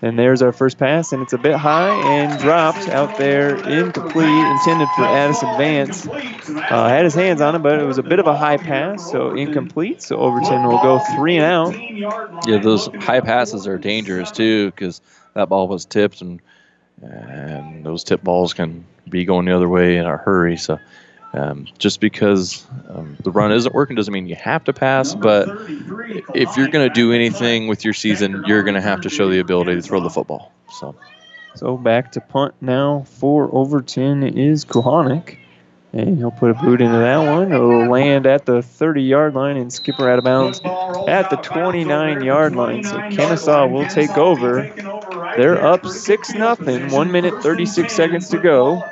And 0.00 0.18
there's 0.18 0.40
our 0.40 0.52
first 0.52 0.78
pass, 0.78 1.12
and 1.12 1.22
it's 1.22 1.34
a 1.34 1.38
bit 1.38 1.56
high 1.56 1.90
and 1.90 2.40
dropped 2.40 2.88
out 2.88 3.18
there, 3.18 3.56
incomplete, 3.68 4.46
intended 4.46 4.88
for 4.96 5.04
Addison 5.04 5.58
Vance. 5.58 6.06
Uh, 6.06 6.88
had 6.88 7.04
his 7.04 7.14
hands 7.14 7.42
on 7.42 7.54
it, 7.54 7.58
but 7.58 7.78
it 7.78 7.84
was 7.84 7.98
a 7.98 8.02
bit 8.02 8.18
of 8.18 8.26
a 8.26 8.34
high 8.34 8.56
pass, 8.56 9.10
so 9.10 9.32
incomplete. 9.34 10.00
So 10.00 10.16
Overton 10.16 10.66
will 10.66 10.80
go 10.80 11.00
three 11.16 11.36
and 11.36 11.44
out. 11.44 12.48
Yeah, 12.48 12.58
those 12.58 12.86
high 12.86 13.20
passes 13.20 13.66
are 13.66 13.76
dangerous 13.76 14.30
too 14.30 14.70
because 14.70 15.02
that 15.34 15.50
ball 15.50 15.68
was 15.68 15.84
tipped, 15.84 16.22
and 16.22 16.40
and 17.02 17.84
those 17.84 18.04
tip 18.04 18.22
balls 18.22 18.54
can 18.54 18.86
be 19.06 19.26
going 19.26 19.44
the 19.44 19.54
other 19.54 19.68
way 19.68 19.98
in 19.98 20.06
a 20.06 20.16
hurry. 20.16 20.56
So 20.56 20.78
um, 21.38 21.66
just 21.78 22.00
because 22.00 22.66
um, 22.88 23.16
the 23.22 23.30
run 23.30 23.52
isn't 23.52 23.74
working 23.74 23.96
doesn't 23.96 24.12
mean 24.12 24.26
you 24.26 24.34
have 24.34 24.64
to 24.64 24.72
pass, 24.72 25.14
but 25.14 25.48
if 26.34 26.56
you're 26.56 26.68
going 26.68 26.88
to 26.88 26.92
do 26.92 27.12
anything 27.12 27.68
with 27.68 27.84
your 27.84 27.94
season, 27.94 28.42
you're 28.46 28.62
going 28.62 28.74
to 28.74 28.80
have 28.80 29.00
to 29.02 29.08
show 29.08 29.28
the 29.28 29.38
ability 29.38 29.74
to 29.76 29.82
throw 29.82 30.00
the 30.00 30.10
football. 30.10 30.52
So, 30.70 30.94
so 31.54 31.76
back 31.76 32.12
to 32.12 32.20
punt 32.20 32.54
now 32.60 33.04
for 33.06 33.48
Overton 33.54 34.22
is 34.24 34.64
Kohanic. 34.64 35.38
And 35.92 36.18
he'll 36.18 36.30
put 36.30 36.50
a 36.50 36.54
boot 36.54 36.82
into 36.82 36.98
that 36.98 37.18
one. 37.18 37.50
It'll 37.50 37.86
land 37.88 38.26
at 38.26 38.44
the 38.44 38.62
30 38.62 39.02
yard 39.02 39.34
line 39.34 39.56
and 39.56 39.72
skipper 39.72 40.08
out 40.08 40.18
of 40.18 40.24
bounds 40.24 40.60
at 41.08 41.30
the 41.30 41.36
29 41.36 42.22
yard 42.22 42.54
line. 42.54 42.84
So 42.84 42.98
Kenesaw 42.98 43.70
will 43.70 43.86
take 43.86 44.16
over. 44.18 44.70
They're 45.36 45.64
up 45.64 45.86
6 45.86 46.28
0, 46.28 46.56
1 46.90 47.12
minute 47.12 47.42
36 47.42 47.92
seconds 47.92 48.28
to 48.28 48.38
go. 48.38 48.82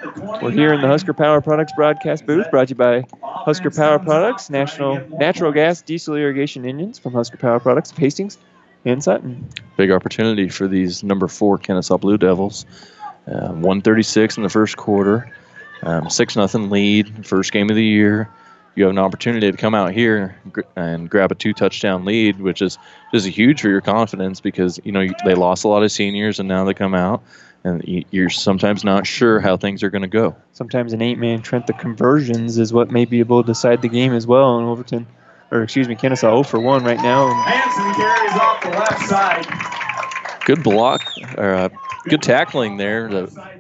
We're 0.41 0.51
here 0.51 0.73
in 0.73 0.81
the 0.81 0.89
Husker 0.89 1.13
Power 1.13 1.41
Products 1.43 1.73
broadcast 1.77 2.25
booth 2.25 2.51
brought 2.51 2.69
to 2.69 2.73
you 2.73 2.77
by 2.77 3.05
Husker 3.23 3.71
Power 3.71 3.99
Products, 3.99 4.49
national 4.49 5.07
natural 5.19 5.53
gas 5.53 5.83
diesel 5.83 6.15
irrigation 6.17 6.65
engines 6.65 6.99
from 6.99 7.13
Husker 7.13 7.37
Power 7.37 7.61
Products 7.61 7.91
Hastings 7.91 8.39
and 8.87 9.05
Sutton. 9.05 9.49
Big 9.77 9.91
opportunity 9.91 10.49
for 10.49 10.67
these 10.67 11.03
number 11.03 11.29
four 11.29 11.59
Kenesaw 11.59 12.01
Blue 12.01 12.17
Devils. 12.17 12.65
Uh, 13.27 13.51
136 13.51 14.37
in 14.37 14.45
the 14.45 14.49
first 14.49 14.77
quarter. 14.77 15.31
Um, 15.83 16.11
six 16.11 16.37
nothing 16.37 16.71
lead, 16.71 17.27
first 17.27 17.53
game 17.53 17.71
of 17.71 17.77
the 17.77 17.85
year. 17.85 18.31
You 18.75 18.85
have 18.85 18.91
an 18.91 18.99
opportunity 18.99 19.51
to 19.51 19.57
come 19.57 19.75
out 19.75 19.93
here 19.93 20.37
and 20.77 21.09
grab 21.09 21.33
a 21.33 21.35
two 21.35 21.55
touchdown 21.55 22.05
lead, 22.05 22.39
which 22.41 22.61
is 22.61 22.79
just 23.11 23.27
huge 23.27 23.63
for 23.63 23.69
your 23.69 23.81
confidence 23.81 24.41
because 24.41 24.79
you 24.85 24.93
know 24.93 25.07
they 25.25 25.35
lost 25.35 25.65
a 25.65 25.69
lot 25.69 25.83
of 25.83 25.91
seniors 25.91 26.41
and 26.41 26.49
now 26.49 26.65
they 26.65 26.75
come 26.75 26.95
out 26.95 27.23
and 27.67 28.05
you're 28.11 28.31
sometimes 28.31 28.85
not 28.85 29.07
sure 29.07 29.41
how 29.41 29.57
things 29.57 29.83
are 29.83 29.91
going 29.91 30.03
to 30.03 30.09
go. 30.09 30.37
Sometimes 30.53 30.93
an 30.93 31.03
eight 31.03 31.19
man 31.19 31.43
Trent, 31.43 31.67
the 31.67 31.73
conversions 31.73 32.59
is 32.59 32.73
what 32.73 32.91
may 32.91 33.05
be 33.05 33.19
able 33.19 33.43
to 33.43 33.47
decide 33.47 33.83
the 33.83 33.89
game 33.89 34.13
as 34.13 34.27
well. 34.27 34.59
And 34.59 34.69
Overton, 34.69 35.07
or 35.51 35.63
excuse 35.63 35.89
me, 35.89 35.97
Kenesaw 35.97 36.21
0 36.21 36.43
for 36.45 36.61
1 36.61 36.85
right 36.85 37.01
now. 37.01 37.33
Hanson 37.45 37.95
carries 37.95 38.33
off 38.33 38.63
the 38.63 38.71
left 38.71 39.09
side. 39.09 39.86
Good 40.47 40.63
block, 40.63 41.13
or 41.37 41.55
uh, 41.55 41.69
good 42.05 42.23
tackling 42.23 42.77
there, 42.77 43.09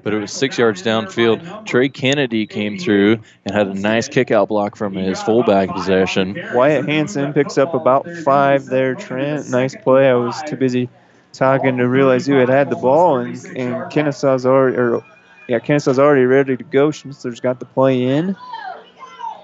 but 0.04 0.14
it 0.14 0.18
was 0.18 0.30
six 0.30 0.56
yards 0.56 0.84
downfield. 0.84 1.66
Trey 1.66 1.88
Kennedy 1.88 2.46
came 2.46 2.78
through 2.78 3.18
and 3.44 3.52
had 3.52 3.66
a 3.66 3.74
nice 3.74 4.08
kick 4.08 4.30
out 4.30 4.48
block 4.48 4.76
from 4.76 4.94
his 4.94 5.20
fullback 5.20 5.68
possession. 5.70 6.40
Wyatt 6.54 6.88
Hanson 6.88 7.32
picks 7.32 7.58
up 7.58 7.74
about 7.74 8.08
five 8.24 8.66
there, 8.66 8.94
Trent. 8.94 9.50
Nice 9.50 9.74
play. 9.74 10.08
I 10.08 10.14
was 10.14 10.40
too 10.44 10.54
busy 10.54 10.88
talking 11.32 11.76
to 11.78 11.88
realize 11.88 12.24
who 12.24 12.36
had 12.36 12.48
had 12.48 12.70
the 12.70 12.76
ball, 12.76 13.18
and, 13.18 13.44
and 13.56 13.90
Kenesaw's 13.90 14.46
already, 14.46 14.76
or 14.76 15.04
yeah, 15.48 15.58
Kenesaw's 15.58 15.98
already 15.98 16.24
ready 16.24 16.56
to 16.56 16.62
go. 16.62 16.90
Schnitzler's 16.90 17.40
got 17.40 17.58
the 17.58 17.66
play 17.66 18.00
in. 18.00 18.36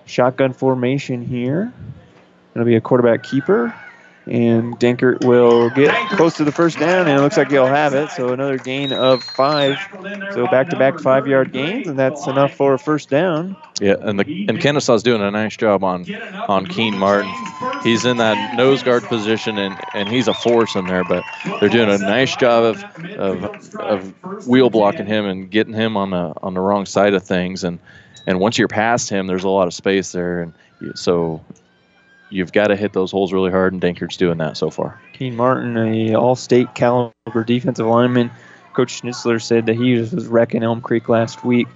Shotgun 0.05 0.53
formation 0.53 1.27
here. 1.27 1.73
It'll 2.55 2.65
be 2.65 2.77
a 2.77 2.81
quarterback 2.81 3.25
keeper. 3.25 3.75
And 4.25 4.79
Dankert 4.79 5.27
will 5.27 5.69
get 5.71 5.93
close 6.11 6.37
to 6.37 6.45
the 6.45 6.53
first 6.53 6.79
down, 6.79 7.09
and 7.09 7.19
it 7.19 7.23
looks 7.23 7.37
like 7.37 7.51
he'll 7.51 7.67
have 7.67 7.93
it. 7.93 8.09
So 8.11 8.33
another 8.33 8.57
gain 8.57 8.93
of 8.93 9.23
five. 9.23 9.77
So 10.33 10.47
back-to-back 10.47 11.01
five-yard 11.01 11.53
gains, 11.53 11.89
and 11.89 11.99
that's 11.99 12.29
enough 12.29 12.55
for 12.55 12.75
a 12.75 12.79
first 12.79 13.11
down. 13.11 13.57
Yeah, 13.81 13.97
and 14.01 14.21
the 14.21 14.47
and 14.49 14.61
Kenesaw's 14.61 15.03
doing 15.03 15.23
a 15.23 15.31
nice 15.33 15.57
job 15.57 15.83
on 15.83 16.07
on 16.49 16.67
Keen 16.67 16.97
Martin. 16.97 17.33
He's 17.83 18.05
in 18.05 18.19
that 18.19 18.57
nose 18.57 18.85
guard 18.85 19.03
position, 19.05 19.59
and, 19.59 19.77
and 19.93 20.09
he's 20.09 20.29
a 20.29 20.35
force 20.35 20.77
in 20.77 20.87
there. 20.87 21.03
But 21.03 21.25
they're 21.59 21.69
doing 21.69 21.91
a 21.91 21.99
nice 21.99 22.37
job 22.37 22.63
of, 22.63 22.85
of 23.19 23.75
of 23.75 24.47
wheel 24.47 24.71
blocking 24.71 25.07
him 25.07 25.25
and 25.27 25.51
getting 25.51 25.75
him 25.75 25.97
on 25.97 26.11
the 26.11 26.33
on 26.45 26.55
the 26.55 26.61
wrong 26.61 26.87
side 26.87 27.15
of 27.15 27.25
things. 27.25 27.65
And 27.65 27.81
and 28.29 28.39
once 28.39 28.57
you're 28.57 28.69
past 28.69 29.11
him, 29.11 29.27
there's 29.27 29.43
a 29.43 29.49
lot 29.49 29.67
of 29.67 29.75
space 29.75 30.13
there, 30.13 30.43
and 30.43 30.55
so 30.95 31.45
you've 32.33 32.53
got 32.53 32.69
to 32.69 32.77
hit 32.77 32.93
those 32.93 33.11
holes 33.11 33.33
really 33.33 33.51
hard. 33.51 33.73
And 33.73 33.83
Dankert's 33.83 34.17
doing 34.17 34.39
that 34.39 34.57
so 34.57 34.71
far. 34.71 35.01
Keen 35.13 35.37
Martin, 35.37 35.77
a 35.77 36.15
All-State 36.15 36.75
caliber 36.75 37.45
defensive 37.47 37.87
lineman. 37.87 38.31
Coach 38.73 39.03
Schnitzler 39.03 39.41
said 39.41 39.67
that 39.67 39.77
he 39.77 39.99
was 39.99 40.27
wrecking 40.27 40.63
Elm 40.63 40.81
Creek 40.81 41.09
last 41.09 41.45
week. 41.45 41.69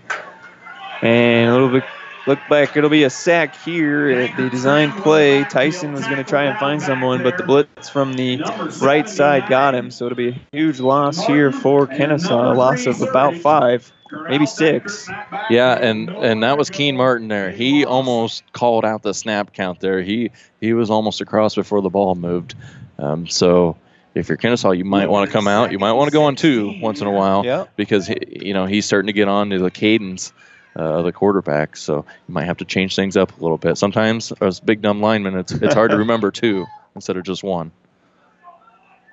And 1.02 1.50
a 1.50 1.52
little 1.52 1.68
bit 1.68 1.84
look 2.26 2.38
back, 2.50 2.76
it'll 2.76 2.90
be 2.90 3.04
a 3.04 3.10
sack 3.10 3.56
here 3.62 4.10
at 4.10 4.36
the 4.36 4.50
design 4.50 4.92
play. 4.92 5.44
Tyson 5.44 5.92
was 5.92 6.04
going 6.04 6.16
to 6.16 6.24
try 6.24 6.44
and 6.44 6.58
find 6.58 6.82
someone, 6.82 7.22
but 7.22 7.36
the 7.38 7.44
blitz 7.44 7.88
from 7.88 8.14
the 8.14 8.38
right 8.82 9.08
side 9.08 9.48
got 9.48 9.74
him. 9.74 9.90
So 9.90 10.06
it'll 10.06 10.16
be 10.16 10.28
a 10.30 10.40
huge 10.52 10.80
loss 10.80 11.24
here 11.26 11.52
for 11.52 11.86
Kenesaw, 11.86 12.52
a 12.52 12.54
loss 12.54 12.86
of 12.86 13.00
about 13.02 13.36
five, 13.36 13.90
maybe 14.28 14.46
six. 14.46 15.08
Yeah, 15.50 15.74
and 15.74 16.10
and 16.10 16.42
that 16.42 16.58
was 16.58 16.70
Keen 16.70 16.96
Martin 16.96 17.28
there. 17.28 17.50
He 17.50 17.84
almost 17.84 18.50
called 18.52 18.84
out 18.84 19.02
the 19.02 19.14
snap 19.14 19.52
count 19.52 19.80
there. 19.80 20.02
He 20.02 20.30
he 20.60 20.72
was 20.72 20.90
almost 20.90 21.20
across 21.20 21.54
before 21.54 21.80
the 21.82 21.90
ball 21.90 22.14
moved. 22.14 22.54
Um, 22.98 23.26
so 23.28 23.76
if 24.14 24.28
you're 24.30 24.38
Kenesaw, 24.38 24.76
you 24.76 24.84
might 24.84 25.10
want 25.10 25.28
to 25.28 25.32
come 25.32 25.46
out. 25.46 25.70
You 25.72 25.78
might 25.78 25.92
want 25.92 26.08
to 26.08 26.12
go 26.12 26.24
on 26.24 26.36
two 26.36 26.74
once 26.80 27.02
in 27.02 27.06
a 27.06 27.10
while 27.12 27.44
Yeah. 27.44 27.66
because 27.76 28.06
he, 28.06 28.16
you 28.46 28.54
know 28.54 28.64
he's 28.64 28.86
starting 28.86 29.08
to 29.08 29.12
get 29.12 29.28
on 29.28 29.50
to 29.50 29.58
the 29.58 29.70
cadence 29.70 30.32
uh, 30.76 31.02
the 31.02 31.12
quarterback. 31.12 31.76
So 31.76 32.04
you 32.28 32.34
might 32.34 32.44
have 32.44 32.58
to 32.58 32.64
change 32.64 32.94
things 32.94 33.16
up 33.16 33.36
a 33.38 33.42
little 33.42 33.58
bit. 33.58 33.78
Sometimes 33.78 34.32
as 34.40 34.60
big 34.60 34.82
dumb 34.82 35.00
linemen, 35.00 35.36
it's 35.36 35.52
it's 35.52 35.74
hard 35.74 35.90
to 35.90 35.96
remember 35.96 36.30
two 36.30 36.66
instead 36.94 37.16
of 37.16 37.24
just 37.24 37.42
one. 37.42 37.72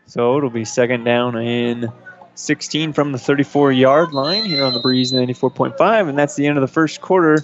So 0.05 0.37
it'll 0.37 0.49
be 0.49 0.65
second 0.65 1.05
down 1.05 1.35
and 1.37 1.89
16 2.35 2.93
from 2.93 3.11
the 3.11 3.17
34 3.17 3.71
yard 3.71 4.13
line 4.13 4.45
here 4.45 4.63
on 4.63 4.73
the 4.73 4.79
Breeze 4.79 5.11
94.5, 5.11 6.09
and 6.09 6.17
that's 6.17 6.35
the 6.35 6.47
end 6.47 6.57
of 6.57 6.61
the 6.61 6.67
first 6.67 7.01
quarter. 7.01 7.39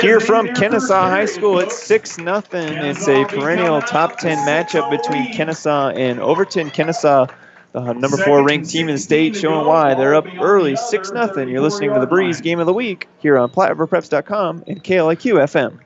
Here 0.00 0.20
from 0.20 0.46
Kenesaw 0.48 1.10
High 1.10 1.24
School, 1.24 1.58
it's 1.58 1.76
6 1.82 2.18
nothing. 2.18 2.72
It's 2.72 3.08
a 3.08 3.24
perennial 3.24 3.82
top 3.82 4.16
10 4.18 4.38
matchup 4.46 4.90
between 4.90 5.32
Kenesaw 5.32 5.96
and 5.96 6.20
Overton. 6.20 6.70
Kenesaw, 6.70 7.28
Uh, 7.76 7.92
the 7.92 7.94
number 7.94 8.16
four 8.16 8.42
ranked 8.42 8.70
team 8.70 8.88
in 8.88 8.94
the 8.94 9.00
state, 9.00 9.36
showing 9.36 9.66
why 9.66 9.92
they're 9.92 10.14
up 10.14 10.24
early 10.40 10.74
6 10.74 11.12
nothing. 11.12 11.50
You're 11.50 11.60
listening 11.60 11.92
to 11.92 12.00
the 12.00 12.06
Breeze 12.06 12.40
Game 12.40 12.58
of 12.58 12.64
the 12.64 12.72
Week 12.72 13.06
here 13.18 13.36
on 13.36 13.50
PlatteRiverPreps.com 13.50 14.64
and 14.66 14.82
KLIQ 14.82 15.44
FM. 15.44 15.85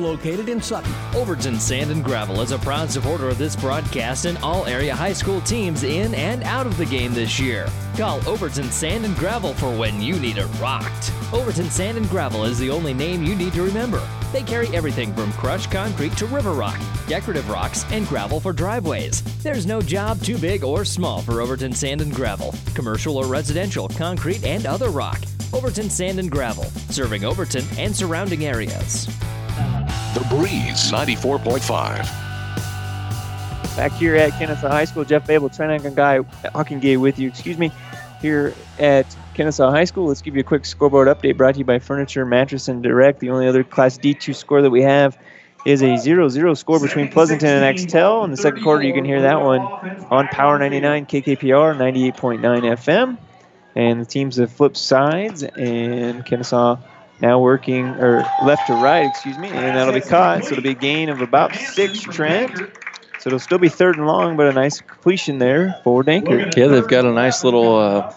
located 0.00 0.48
in 0.48 0.60
Sutton. 0.60 0.92
Overton 1.14 1.60
Sand 1.60 1.90
and 1.90 2.02
Gravel 2.02 2.40
is 2.40 2.50
a 2.50 2.58
proud 2.58 2.90
supporter 2.90 3.28
of 3.28 3.38
this 3.38 3.54
broadcast 3.54 4.24
and 4.24 4.38
all 4.38 4.66
area 4.66 4.94
high 4.94 5.12
school 5.12 5.40
teams 5.42 5.84
in 5.84 6.14
and 6.14 6.42
out 6.42 6.66
of 6.66 6.76
the 6.76 6.86
game 6.86 7.14
this 7.14 7.38
year. 7.38 7.68
Call 7.96 8.26
Overton 8.28 8.70
Sand 8.70 9.04
and 9.04 9.14
Gravel 9.16 9.54
for 9.54 9.76
when 9.76 10.00
you 10.00 10.18
need 10.18 10.38
it 10.38 10.46
rocked. 10.60 11.12
Overton 11.32 11.70
Sand 11.70 11.98
and 11.98 12.08
Gravel 12.08 12.44
is 12.44 12.58
the 12.58 12.70
only 12.70 12.94
name 12.94 13.22
you 13.22 13.36
need 13.36 13.52
to 13.52 13.62
remember. 13.62 14.02
They 14.32 14.42
carry 14.42 14.68
everything 14.68 15.12
from 15.14 15.32
crushed 15.32 15.70
concrete 15.70 16.16
to 16.16 16.26
river 16.26 16.52
rock, 16.52 16.80
decorative 17.06 17.48
rocks, 17.48 17.84
and 17.90 18.06
gravel 18.06 18.40
for 18.40 18.52
driveways. 18.52 19.22
There's 19.42 19.66
no 19.66 19.80
job 19.80 20.22
too 20.22 20.38
big 20.38 20.64
or 20.64 20.84
small 20.84 21.20
for 21.20 21.40
Overton 21.40 21.72
Sand 21.72 22.00
and 22.00 22.14
Gravel, 22.14 22.54
commercial 22.74 23.16
or 23.16 23.26
residential, 23.26 23.88
concrete, 23.88 24.44
and 24.44 24.66
other 24.66 24.90
rock. 24.90 25.20
Overton 25.52 25.90
Sand 25.90 26.20
and 26.20 26.30
Gravel, 26.30 26.64
serving 26.90 27.24
Overton 27.24 27.64
and 27.76 27.94
surrounding 27.94 28.44
areas. 28.46 29.08
The 30.14 30.26
Breeze 30.28 30.90
94.5. 30.90 33.76
Back 33.76 33.92
here 33.92 34.16
at 34.16 34.32
Kenesaw 34.32 34.70
High 34.70 34.84
School, 34.84 35.04
Jeff 35.04 35.26
Babel, 35.26 35.48
Trent 35.48 35.94
Guy 35.94 36.18
Hawkingay 36.18 36.98
with 36.98 37.18
you, 37.18 37.28
excuse 37.28 37.56
me, 37.56 37.70
here 38.20 38.52
at 38.78 39.06
Kenesaw 39.34 39.70
High 39.70 39.84
School. 39.84 40.08
Let's 40.08 40.22
give 40.22 40.34
you 40.34 40.40
a 40.40 40.44
quick 40.44 40.66
scoreboard 40.66 41.08
update 41.08 41.36
brought 41.36 41.54
to 41.54 41.60
you 41.60 41.64
by 41.64 41.78
Furniture, 41.78 42.26
Mattress, 42.26 42.68
and 42.68 42.82
Direct. 42.82 43.20
The 43.20 43.30
only 43.30 43.46
other 43.46 43.64
Class 43.64 43.96
D2 43.96 44.34
score 44.34 44.62
that 44.62 44.70
we 44.70 44.82
have 44.82 45.16
is 45.66 45.82
a 45.82 45.86
0-0 45.86 46.56
score 46.56 46.80
between 46.80 47.08
Pleasanton 47.08 47.48
and 47.48 47.64
Axtell. 47.64 48.24
In 48.24 48.30
the 48.30 48.36
second 48.36 48.62
quarter, 48.62 48.82
you 48.82 48.92
can 48.92 49.04
hear 49.04 49.22
that 49.22 49.40
one 49.40 49.60
on 49.60 50.28
Power 50.28 50.58
99 50.58 51.06
KKPR 51.06 51.76
98.9 51.76 52.40
FM. 52.40 53.18
And 53.76 54.00
the 54.00 54.04
teams 54.04 54.36
have 54.36 54.50
flipped 54.50 54.76
sides, 54.76 55.44
and 55.44 56.26
Kenesaw 56.26 56.82
now 57.20 57.38
working, 57.38 57.86
or 57.86 58.24
left 58.42 58.66
to 58.68 58.74
right, 58.74 59.06
excuse 59.06 59.38
me, 59.38 59.48
and 59.48 59.76
that'll 59.76 59.94
be 59.94 60.00
caught. 60.00 60.44
So 60.44 60.52
it'll 60.52 60.62
be 60.62 60.70
a 60.70 60.74
gain 60.74 61.08
of 61.08 61.20
about 61.20 61.54
six, 61.54 62.00
Trent. 62.00 62.56
So 63.20 63.28
it'll 63.28 63.38
still 63.38 63.58
be 63.58 63.68
third 63.68 63.96
and 63.96 64.06
long, 64.06 64.36
but 64.36 64.46
a 64.46 64.52
nice 64.52 64.80
completion 64.80 65.38
there 65.38 65.78
for 65.84 66.02
Dankert. 66.02 66.56
Yeah, 66.56 66.68
they've 66.68 66.88
got 66.88 67.04
a 67.04 67.12
nice 67.12 67.44
little, 67.44 67.76
uh, 67.76 68.14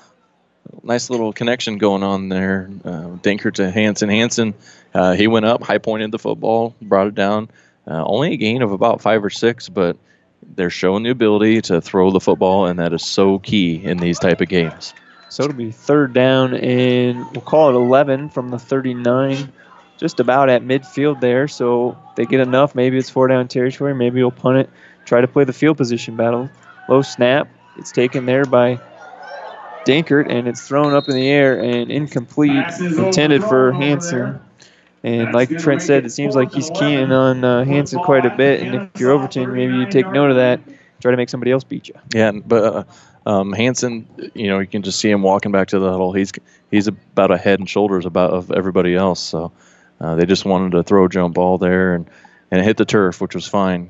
nice 0.81 1.09
little 1.09 1.33
connection 1.33 1.77
going 1.77 2.03
on 2.03 2.29
there. 2.29 2.69
Uh, 2.85 3.17
Dankert 3.21 3.55
to 3.55 3.69
Hanson. 3.69 4.07
Hanson, 4.07 4.53
uh, 4.93 5.13
he 5.13 5.27
went 5.27 5.45
up, 5.45 5.61
high 5.61 5.77
pointed 5.77 6.11
the 6.11 6.19
football, 6.19 6.73
brought 6.81 7.07
it 7.07 7.15
down. 7.15 7.49
Uh, 7.85 8.01
only 8.05 8.33
a 8.33 8.37
gain 8.37 8.61
of 8.61 8.71
about 8.71 9.01
five 9.01 9.25
or 9.25 9.29
six, 9.29 9.67
but 9.67 9.97
they're 10.55 10.69
showing 10.69 11.03
the 11.03 11.09
ability 11.09 11.61
to 11.63 11.81
throw 11.81 12.11
the 12.11 12.21
football, 12.21 12.67
and 12.67 12.79
that 12.79 12.93
is 12.93 13.05
so 13.05 13.39
key 13.39 13.83
in 13.83 13.97
these 13.97 14.19
type 14.19 14.39
of 14.39 14.47
games. 14.47 14.93
So 15.33 15.45
it'll 15.45 15.55
be 15.55 15.71
third 15.71 16.13
down, 16.13 16.53
and 16.53 17.17
we'll 17.31 17.41
call 17.41 17.69
it 17.69 17.73
11 17.73 18.29
from 18.29 18.49
the 18.49 18.59
39, 18.59 19.51
just 19.97 20.19
about 20.19 20.47
at 20.47 20.61
midfield 20.61 21.21
there. 21.21 21.47
So 21.47 21.97
they 22.15 22.27
get 22.27 22.39
enough. 22.39 22.75
Maybe 22.75 22.99
it's 22.99 23.09
four 23.09 23.27
down 23.27 23.47
territory. 23.47 23.95
Maybe 23.95 24.21
we'll 24.21 24.29
punt 24.29 24.59
it, 24.59 24.69
try 25.05 25.21
to 25.21 25.27
play 25.27 25.43
the 25.43 25.51
field 25.51 25.77
position 25.77 26.15
battle. 26.15 26.51
Low 26.87 27.01
snap. 27.01 27.47
It's 27.79 27.91
taken 27.91 28.27
there 28.27 28.45
by 28.45 28.79
Dankert, 29.87 30.31
and 30.31 30.47
it's 30.47 30.67
thrown 30.67 30.93
up 30.93 31.09
in 31.09 31.15
the 31.15 31.27
air 31.27 31.59
and 31.59 31.89
incomplete, 31.89 32.67
intended 32.79 33.43
for 33.43 33.71
Hanson. 33.71 34.39
And 35.01 35.33
like 35.33 35.49
Trent 35.57 35.81
said, 35.81 36.05
it 36.05 36.11
seems 36.11 36.35
like 36.35 36.53
he's 36.53 36.69
keying 36.75 37.11
on 37.11 37.43
uh, 37.43 37.65
Hanson 37.65 38.03
quite 38.03 38.27
a 38.27 38.35
bit. 38.37 38.61
And 38.61 38.75
if 38.75 39.01
you're 39.01 39.09
Overton, 39.09 39.51
maybe 39.51 39.73
you 39.73 39.89
take 39.89 40.07
note 40.11 40.29
of 40.29 40.35
that. 40.35 40.61
Try 41.01 41.09
to 41.09 41.17
make 41.17 41.29
somebody 41.29 41.51
else 41.51 41.63
beat 41.63 41.89
you. 41.89 41.95
Yeah, 42.13 42.31
but 42.31 42.63
uh, 42.63 42.83
um, 43.25 43.53
Hanson, 43.53 44.07
you 44.33 44.47
know, 44.47 44.59
you 44.59 44.67
can 44.67 44.81
just 44.81 44.99
see 44.99 45.09
him 45.09 45.21
walking 45.21 45.51
back 45.51 45.69
to 45.69 45.79
the 45.79 45.89
huddle. 45.89 46.13
He's 46.13 46.31
he's 46.69 46.87
about 46.87 47.31
a 47.31 47.37
head 47.37 47.59
and 47.59 47.69
shoulders 47.69 48.05
about 48.05 48.31
of 48.31 48.51
everybody 48.51 48.95
else. 48.95 49.21
So 49.21 49.51
uh, 50.01 50.15
they 50.15 50.25
just 50.25 50.45
wanted 50.45 50.73
to 50.73 50.83
throw 50.83 51.05
a 51.05 51.09
jump 51.09 51.35
ball 51.35 51.57
there 51.57 51.95
and 51.95 52.09
and 52.51 52.61
it 52.61 52.65
hit 52.65 52.77
the 52.77 52.85
turf, 52.85 53.21
which 53.21 53.33
was 53.33 53.47
fine. 53.47 53.89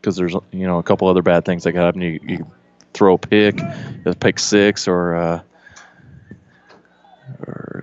Because 0.00 0.16
there's 0.16 0.34
you 0.52 0.66
know 0.66 0.78
a 0.78 0.82
couple 0.82 1.08
other 1.08 1.22
bad 1.22 1.44
things 1.44 1.64
that 1.64 1.72
could 1.72 1.82
happen. 1.82 2.00
You, 2.00 2.20
you 2.22 2.46
throw 2.94 3.14
a 3.14 3.18
pick, 3.18 3.60
a 4.06 4.14
pick 4.14 4.38
six, 4.38 4.86
or 4.86 5.16
uh, 5.16 5.40
or 7.40 7.82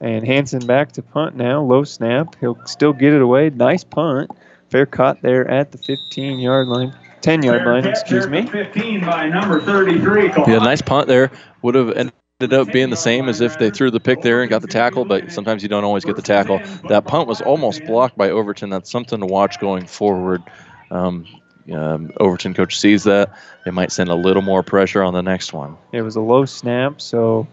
And 0.00 0.24
Hanson 0.24 0.66
back 0.66 0.92
to 0.92 1.02
punt 1.02 1.36
now. 1.36 1.62
Low 1.62 1.84
snap. 1.84 2.36
He'll 2.40 2.64
still 2.66 2.92
get 2.92 3.12
it 3.12 3.22
away. 3.22 3.50
Nice 3.50 3.84
punt. 3.84 4.30
Fair 4.70 4.86
caught 4.86 5.22
there 5.22 5.48
at 5.48 5.72
the 5.72 5.78
15 5.78 6.38
yard 6.38 6.68
line. 6.68 6.94
10 7.20 7.42
yard 7.42 7.66
line, 7.66 7.86
excuse 7.86 8.26
me. 8.26 8.46
15 8.46 9.00
by 9.00 9.28
number 9.28 9.60
33. 9.60 10.28
yeah, 10.46 10.58
nice 10.58 10.82
punt 10.82 11.08
there. 11.08 11.30
Would 11.62 11.74
have 11.74 11.90
ended 11.92 12.52
up 12.52 12.72
being 12.72 12.90
the 12.90 12.96
same 12.96 13.28
as 13.28 13.40
if 13.40 13.58
they 13.58 13.70
threw 13.70 13.90
the 13.90 14.00
pick 14.00 14.22
there 14.22 14.42
and 14.42 14.50
got 14.50 14.62
the 14.62 14.68
tackle, 14.68 15.04
but 15.04 15.32
sometimes 15.32 15.62
you 15.62 15.68
don't 15.68 15.84
always 15.84 16.04
get 16.04 16.16
the 16.16 16.22
tackle. 16.22 16.60
That 16.88 17.04
punt 17.06 17.28
was 17.28 17.40
almost 17.40 17.84
blocked 17.84 18.16
by 18.16 18.30
Overton. 18.30 18.70
That's 18.70 18.90
something 18.90 19.20
to 19.20 19.26
watch 19.26 19.58
going 19.58 19.86
forward. 19.86 20.42
Um, 20.90 21.26
um, 21.72 22.12
Overton 22.18 22.54
coach 22.54 22.78
sees 22.78 23.04
that. 23.04 23.36
They 23.64 23.70
might 23.70 23.92
send 23.92 24.08
a 24.08 24.14
little 24.14 24.42
more 24.42 24.62
pressure 24.62 25.02
on 25.02 25.12
the 25.12 25.22
next 25.22 25.52
one. 25.52 25.76
It 25.92 26.02
was 26.02 26.16
a 26.16 26.20
low 26.20 26.44
snap, 26.44 27.00
so 27.00 27.46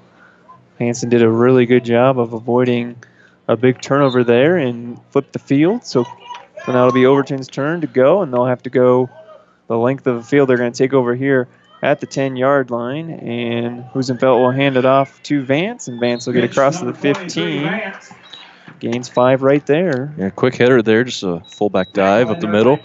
Hanson 0.80 1.10
did 1.10 1.22
a 1.22 1.30
really 1.30 1.66
good 1.66 1.84
job 1.84 2.20
of 2.20 2.34
avoiding 2.34 2.96
a 3.48 3.58
big 3.58 3.82
turnover 3.82 4.24
there 4.24 4.58
and 4.58 5.00
flipped 5.10 5.34
the 5.34 5.40
field. 5.40 5.86
So 5.86 6.06
So 6.66 6.72
now 6.72 6.88
it'll 6.88 6.94
be 6.94 7.06
Overton's 7.06 7.48
turn 7.48 7.82
to 7.82 7.88
go, 7.88 8.22
and 8.22 8.34
they'll 8.34 8.46
have 8.46 8.64
to 8.64 8.70
go 8.70 9.10
the 9.68 9.78
length 9.78 10.08
of 10.08 10.18
the 10.18 10.24
field. 10.24 10.50
They're 10.50 10.58
going 10.58 10.72
to 10.72 10.78
take 10.78 10.94
over 10.94 11.16
here 11.16 11.48
at 11.82 12.00
the 12.00 12.08
10 12.08 12.36
yard 12.36 12.72
line, 12.72 13.12
and 13.12 13.84
Husenfeld 13.86 14.40
will 14.40 14.52
hand 14.52 14.78
it 14.78 14.86
off 14.86 15.22
to 15.24 15.44
Vance, 15.44 15.88
and 15.88 16.00
Vance 16.00 16.26
will 16.26 16.34
get 16.34 16.44
across 16.44 16.80
to 16.80 16.86
the 16.86 16.94
15. 16.94 17.94
Gains 18.80 19.08
five 19.08 19.42
right 19.42 19.66
there. 19.66 20.14
Yeah, 20.18 20.32
quick 20.32 20.56
header 20.56 20.82
there, 20.82 21.04
just 21.04 21.24
a 21.24 21.40
fullback 21.48 21.94
dive 21.94 22.30
up 22.30 22.42
the 22.42 22.48
middle. 22.48 22.78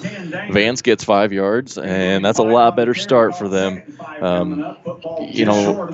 Vance 0.53 0.83
gets 0.83 1.03
five 1.03 1.33
yards, 1.33 1.79
and 1.79 2.25
that's 2.25 2.39
a 2.39 2.45
lot 2.45 2.77
better 2.77 2.95
start 2.95 3.37
for 3.37 3.49
them. 3.49 3.83
Um, 4.21 4.77
you 5.21 5.45
know, 5.45 5.89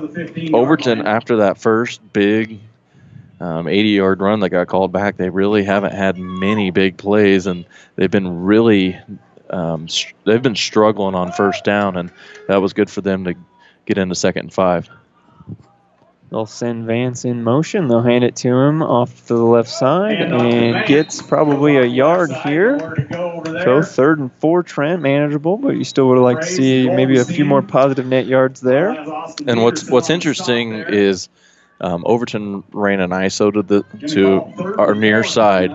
Overton, 0.53 1.07
after 1.07 1.37
that 1.37 1.57
first 1.57 2.01
big 2.13 2.59
80 3.41 3.89
yard 3.89 4.21
run 4.21 4.39
that 4.41 4.49
got 4.49 4.67
called 4.67 4.91
back, 4.91 5.17
they 5.17 5.29
really 5.29 5.63
haven't 5.63 5.93
had 5.93 6.17
many 6.17 6.69
big 6.69 6.97
plays, 6.97 7.47
and 7.47 7.65
they've 7.95 8.11
been 8.11 8.43
really. 8.43 8.99
Um, 9.49 9.87
they've 10.25 10.41
been 10.41 10.55
struggling 10.55 11.15
on 11.15 11.31
first 11.31 11.63
down, 11.63 11.97
and 11.97 12.11
that 12.47 12.57
was 12.57 12.73
good 12.73 12.89
for 12.89 13.01
them 13.01 13.25
to 13.25 13.35
get 13.85 13.97
into 13.97 14.15
second 14.15 14.45
and 14.45 14.53
five. 14.53 14.89
They'll 16.29 16.45
send 16.45 16.85
Vance 16.85 17.23
in 17.23 17.41
motion. 17.41 17.87
They'll 17.87 18.01
hand 18.01 18.25
it 18.25 18.35
to 18.37 18.49
him 18.49 18.83
off 18.83 19.27
to 19.27 19.33
the 19.33 19.43
left 19.43 19.69
side 19.69 20.21
and 20.21 20.85
gets 20.85 21.21
probably 21.21 21.77
a 21.77 21.85
yard 21.85 22.33
here. 22.33 22.77
So 23.63 23.81
third 23.81 24.19
and 24.19 24.33
four, 24.33 24.61
Trent, 24.61 25.01
manageable, 25.01 25.55
but 25.55 25.77
you 25.77 25.85
still 25.85 26.09
would 26.09 26.17
have 26.17 26.25
liked 26.25 26.41
to 26.41 26.47
see 26.47 26.89
maybe 26.89 27.17
a 27.17 27.23
few 27.23 27.45
more 27.45 27.61
positive 27.61 28.05
net 28.05 28.25
yards 28.25 28.59
there. 28.59 28.89
And 29.47 29.63
what's 29.63 29.89
what's 29.89 30.09
interesting 30.09 30.73
is 30.73 31.29
um, 31.79 32.03
Overton 32.05 32.63
ran 32.73 32.99
an 32.99 33.11
ISO 33.11 33.53
to 33.53 33.61
the 33.61 33.83
to 34.07 34.75
our 34.77 34.95
near 34.95 35.23
side, 35.23 35.71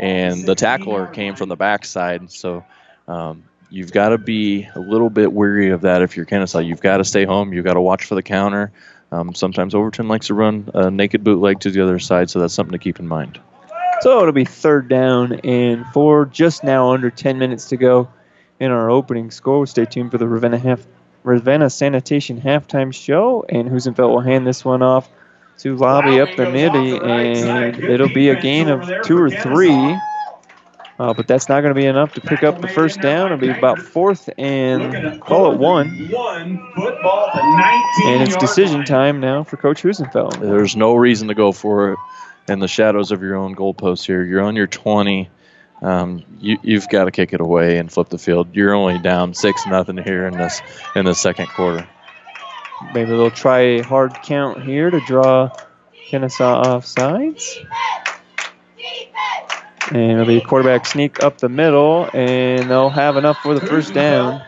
and 0.00 0.44
the 0.44 0.56
tackler 0.56 1.06
came 1.06 1.36
from 1.36 1.48
the 1.48 1.56
backside. 1.56 2.28
So 2.32 2.64
um, 3.12 3.44
you've 3.68 3.92
got 3.92 4.10
to 4.10 4.18
be 4.18 4.68
a 4.74 4.80
little 4.80 5.10
bit 5.10 5.32
weary 5.32 5.70
of 5.70 5.82
that 5.82 6.00
if 6.02 6.16
you're 6.16 6.24
Kenesaw. 6.24 6.66
You've 6.66 6.80
got 6.80 6.96
to 6.96 7.04
stay 7.04 7.24
home. 7.24 7.52
You've 7.52 7.64
got 7.64 7.74
to 7.74 7.80
watch 7.80 8.04
for 8.04 8.14
the 8.14 8.22
counter. 8.22 8.72
Um, 9.10 9.34
sometimes 9.34 9.74
Overton 9.74 10.08
likes 10.08 10.28
to 10.28 10.34
run 10.34 10.70
a 10.72 10.90
naked 10.90 11.22
bootleg 11.22 11.60
to 11.60 11.70
the 11.70 11.82
other 11.82 11.98
side, 11.98 12.30
so 12.30 12.38
that's 12.38 12.54
something 12.54 12.72
to 12.72 12.78
keep 12.78 12.98
in 12.98 13.06
mind. 13.06 13.38
So 14.00 14.20
it'll 14.20 14.32
be 14.32 14.46
third 14.46 14.88
down 14.88 15.34
and 15.44 15.86
four, 15.88 16.24
just 16.24 16.64
now 16.64 16.92
under 16.92 17.10
10 17.10 17.38
minutes 17.38 17.68
to 17.68 17.76
go 17.76 18.08
in 18.58 18.70
our 18.70 18.90
opening 18.90 19.30
score. 19.30 19.66
Stay 19.66 19.84
tuned 19.84 20.10
for 20.10 20.18
the 20.18 20.26
Ravenna, 20.26 20.58
half, 20.58 20.86
Ravenna 21.22 21.68
Sanitation 21.68 22.40
halftime 22.40 22.92
show, 22.92 23.44
and 23.48 23.68
Husenfeld 23.68 24.08
will 24.08 24.20
hand 24.20 24.46
this 24.46 24.64
one 24.64 24.82
off 24.82 25.10
to 25.58 25.76
Lobby 25.76 26.18
up 26.18 26.34
the 26.36 26.50
midi, 26.50 26.96
and 26.96 27.76
it'll 27.76 28.08
be 28.08 28.30
a 28.30 28.40
gain 28.40 28.68
of 28.68 28.90
two 29.04 29.18
or 29.18 29.28
three. 29.28 30.00
Uh, 31.02 31.12
but 31.12 31.26
that's 31.26 31.48
not 31.48 31.62
going 31.62 31.74
to 31.74 31.80
be 31.80 31.84
enough 31.84 32.14
to 32.14 32.20
pick 32.20 32.44
up 32.44 32.60
the 32.60 32.68
first 32.68 33.00
down. 33.00 33.26
It'll 33.26 33.36
be 33.36 33.50
about 33.50 33.80
fourth 33.80 34.30
and 34.38 35.20
call 35.20 35.50
it 35.50 35.58
one. 35.58 35.88
And 38.04 38.22
it's 38.22 38.36
decision 38.36 38.84
time 38.84 39.18
now 39.18 39.42
for 39.42 39.56
Coach 39.56 39.82
Husenfeld. 39.82 40.38
There's 40.38 40.76
no 40.76 40.94
reason 40.94 41.26
to 41.26 41.34
go 41.34 41.50
for 41.50 41.94
it 41.94 41.98
in 42.46 42.60
the 42.60 42.68
shadows 42.68 43.10
of 43.10 43.20
your 43.20 43.34
own 43.34 43.56
goalpost 43.56 44.06
here. 44.06 44.22
You're 44.22 44.42
on 44.42 44.54
your 44.54 44.68
20. 44.68 45.28
Um, 45.82 46.22
you, 46.38 46.58
you've 46.62 46.88
got 46.88 47.06
to 47.06 47.10
kick 47.10 47.32
it 47.32 47.40
away 47.40 47.78
and 47.78 47.90
flip 47.90 48.08
the 48.08 48.18
field. 48.18 48.54
You're 48.54 48.72
only 48.72 49.00
down 49.00 49.34
six 49.34 49.66
nothing 49.66 49.96
here 49.96 50.28
in 50.28 50.38
this 50.38 50.62
in 50.94 51.04
the 51.04 51.16
second 51.16 51.48
quarter. 51.48 51.88
Maybe 52.94 53.10
they'll 53.10 53.32
try 53.32 53.58
a 53.58 53.82
hard 53.82 54.14
count 54.22 54.62
here 54.62 54.88
to 54.88 55.00
draw 55.00 55.50
Kenesaw 56.08 56.64
off 56.64 56.86
sides. 56.86 57.58
And 59.90 60.12
it'll 60.12 60.26
be 60.26 60.38
a 60.38 60.40
quarterback 60.40 60.86
sneak 60.86 61.22
up 61.22 61.38
the 61.38 61.48
middle, 61.48 62.08
and 62.14 62.70
they'll 62.70 62.90
have 62.90 63.16
enough 63.16 63.38
for 63.38 63.54
the 63.54 63.66
first 63.66 63.92
down. 63.92 64.42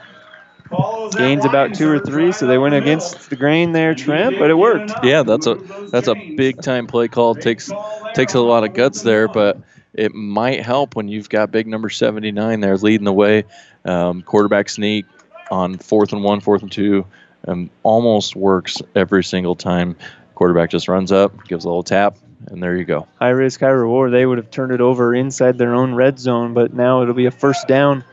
Gains 1.17 1.45
about 1.45 1.75
two 1.75 1.89
or 1.89 1.99
three, 1.99 2.33
so 2.33 2.47
they 2.47 2.59
went 2.59 2.75
against 2.75 3.31
the 3.31 3.37
grain 3.37 3.73
there, 3.73 3.95
Trent, 3.95 4.39
but 4.39 4.51
it 4.51 4.55
worked. 4.55 4.93
Yeah, 5.05 5.23
that's 5.23 5.47
a 5.47 5.55
that's 5.91 6.09
a 6.09 6.15
big 6.15 6.63
time 6.63 6.87
play 6.87 7.09
call. 7.09 7.35
takes 7.35 7.71
takes 8.15 8.35
a 8.35 8.41
lot 8.41 8.65
of 8.65 8.73
guts 8.73 9.03
there, 9.03 9.29
but 9.29 9.59
it 9.93 10.15
might 10.15 10.63
help 10.65 10.97
when 10.97 11.09
you've 11.09 11.29
got 11.29 11.51
big 11.51 11.67
number 11.67 11.91
79 11.91 12.61
there 12.61 12.77
leading 12.79 13.05
the 13.05 13.13
way. 13.13 13.45
Um, 13.85 14.23
quarterback 14.23 14.69
sneak 14.69 15.07
on 15.51 15.79
fourth 15.79 16.13
and 16.13 16.25
one, 16.25 16.41
fourth 16.41 16.63
and 16.63 16.73
two, 16.73 17.07
um, 17.47 17.71
almost 17.83 18.35
works 18.35 18.83
every 18.95 19.23
single 19.23 19.55
time. 19.55 19.97
Quarterback 20.35 20.71
just 20.71 20.89
runs 20.89 21.13
up, 21.13 21.47
gives 21.47 21.65
a 21.65 21.69
little 21.69 21.85
tap, 21.85 22.17
and 22.49 22.63
there 22.63 22.77
you 22.77 22.85
go. 22.85 23.07
High 23.19 23.31
risk, 23.31 23.61
high 23.61 23.69
reward. 23.69 24.13
They 24.13 24.27
would 24.27 24.39
have 24.39 24.51
turned 24.51 24.73
it 24.73 24.81
over 24.81 25.15
inside 25.15 25.59
their 25.59 25.75
own 25.75 25.95
red 25.95 26.19
zone, 26.19 26.55
but 26.55 26.75
now 26.75 27.03
it'll 27.03 27.15
be 27.15 27.27
a 27.27 27.31
first 27.31 27.67
down 27.69 28.05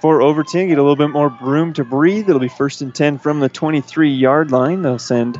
for 0.00 0.20
Overton. 0.20 0.68
Get 0.68 0.78
a 0.78 0.82
little 0.82 0.96
bit 0.96 1.10
more 1.10 1.36
room 1.40 1.72
to 1.74 1.84
breathe. 1.84 2.28
It'll 2.28 2.40
be 2.40 2.48
first 2.48 2.82
and 2.82 2.94
10 2.94 3.18
from 3.18 3.40
the 3.40 3.48
23 3.48 4.10
yard 4.10 4.50
line. 4.50 4.82
They'll 4.82 4.98
send 4.98 5.38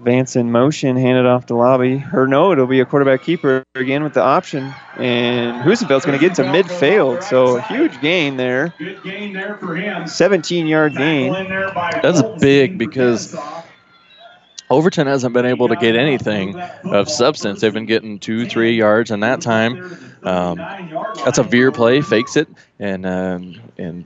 Vance 0.00 0.36
in 0.36 0.50
motion, 0.50 0.96
hand 0.96 1.18
it 1.18 1.24
off 1.24 1.46
to 1.46 1.54
Lobby. 1.54 2.04
Or 2.12 2.26
no, 2.26 2.52
it'll 2.52 2.66
be 2.66 2.80
a 2.80 2.84
quarterback 2.84 3.22
keeper 3.22 3.64
again 3.74 4.02
with 4.02 4.12
the 4.12 4.22
option. 4.22 4.74
And 4.96 5.62
Husenfeld's 5.62 6.04
going 6.04 6.18
to 6.18 6.28
get 6.28 6.34
to 6.36 6.42
midfield. 6.42 7.22
So 7.22 7.56
a 7.56 7.62
huge 7.62 8.00
gain 8.00 8.36
there. 8.36 8.74
Good 8.76 9.02
gain 9.02 9.32
there 9.32 9.56
for 9.56 9.74
him. 9.76 10.06
17 10.06 10.66
yard 10.66 10.96
gain. 10.96 11.32
That's 12.02 12.22
big 12.40 12.76
because 12.76 13.34
Overton 14.74 15.06
hasn't 15.06 15.32
been 15.32 15.46
able 15.46 15.68
to 15.68 15.76
get 15.76 15.94
anything 15.94 16.58
of 16.84 17.08
substance. 17.08 17.60
They've 17.60 17.72
been 17.72 17.86
getting 17.86 18.18
two, 18.18 18.46
three 18.46 18.76
yards, 18.76 19.10
and 19.12 19.22
that 19.22 19.40
time, 19.40 19.96
um, 20.24 20.56
that's 21.24 21.38
a 21.38 21.44
veer 21.44 21.70
play, 21.70 22.00
fakes 22.00 22.36
it, 22.36 22.48
and 22.80 23.06
um, 23.06 23.60
and 23.78 24.04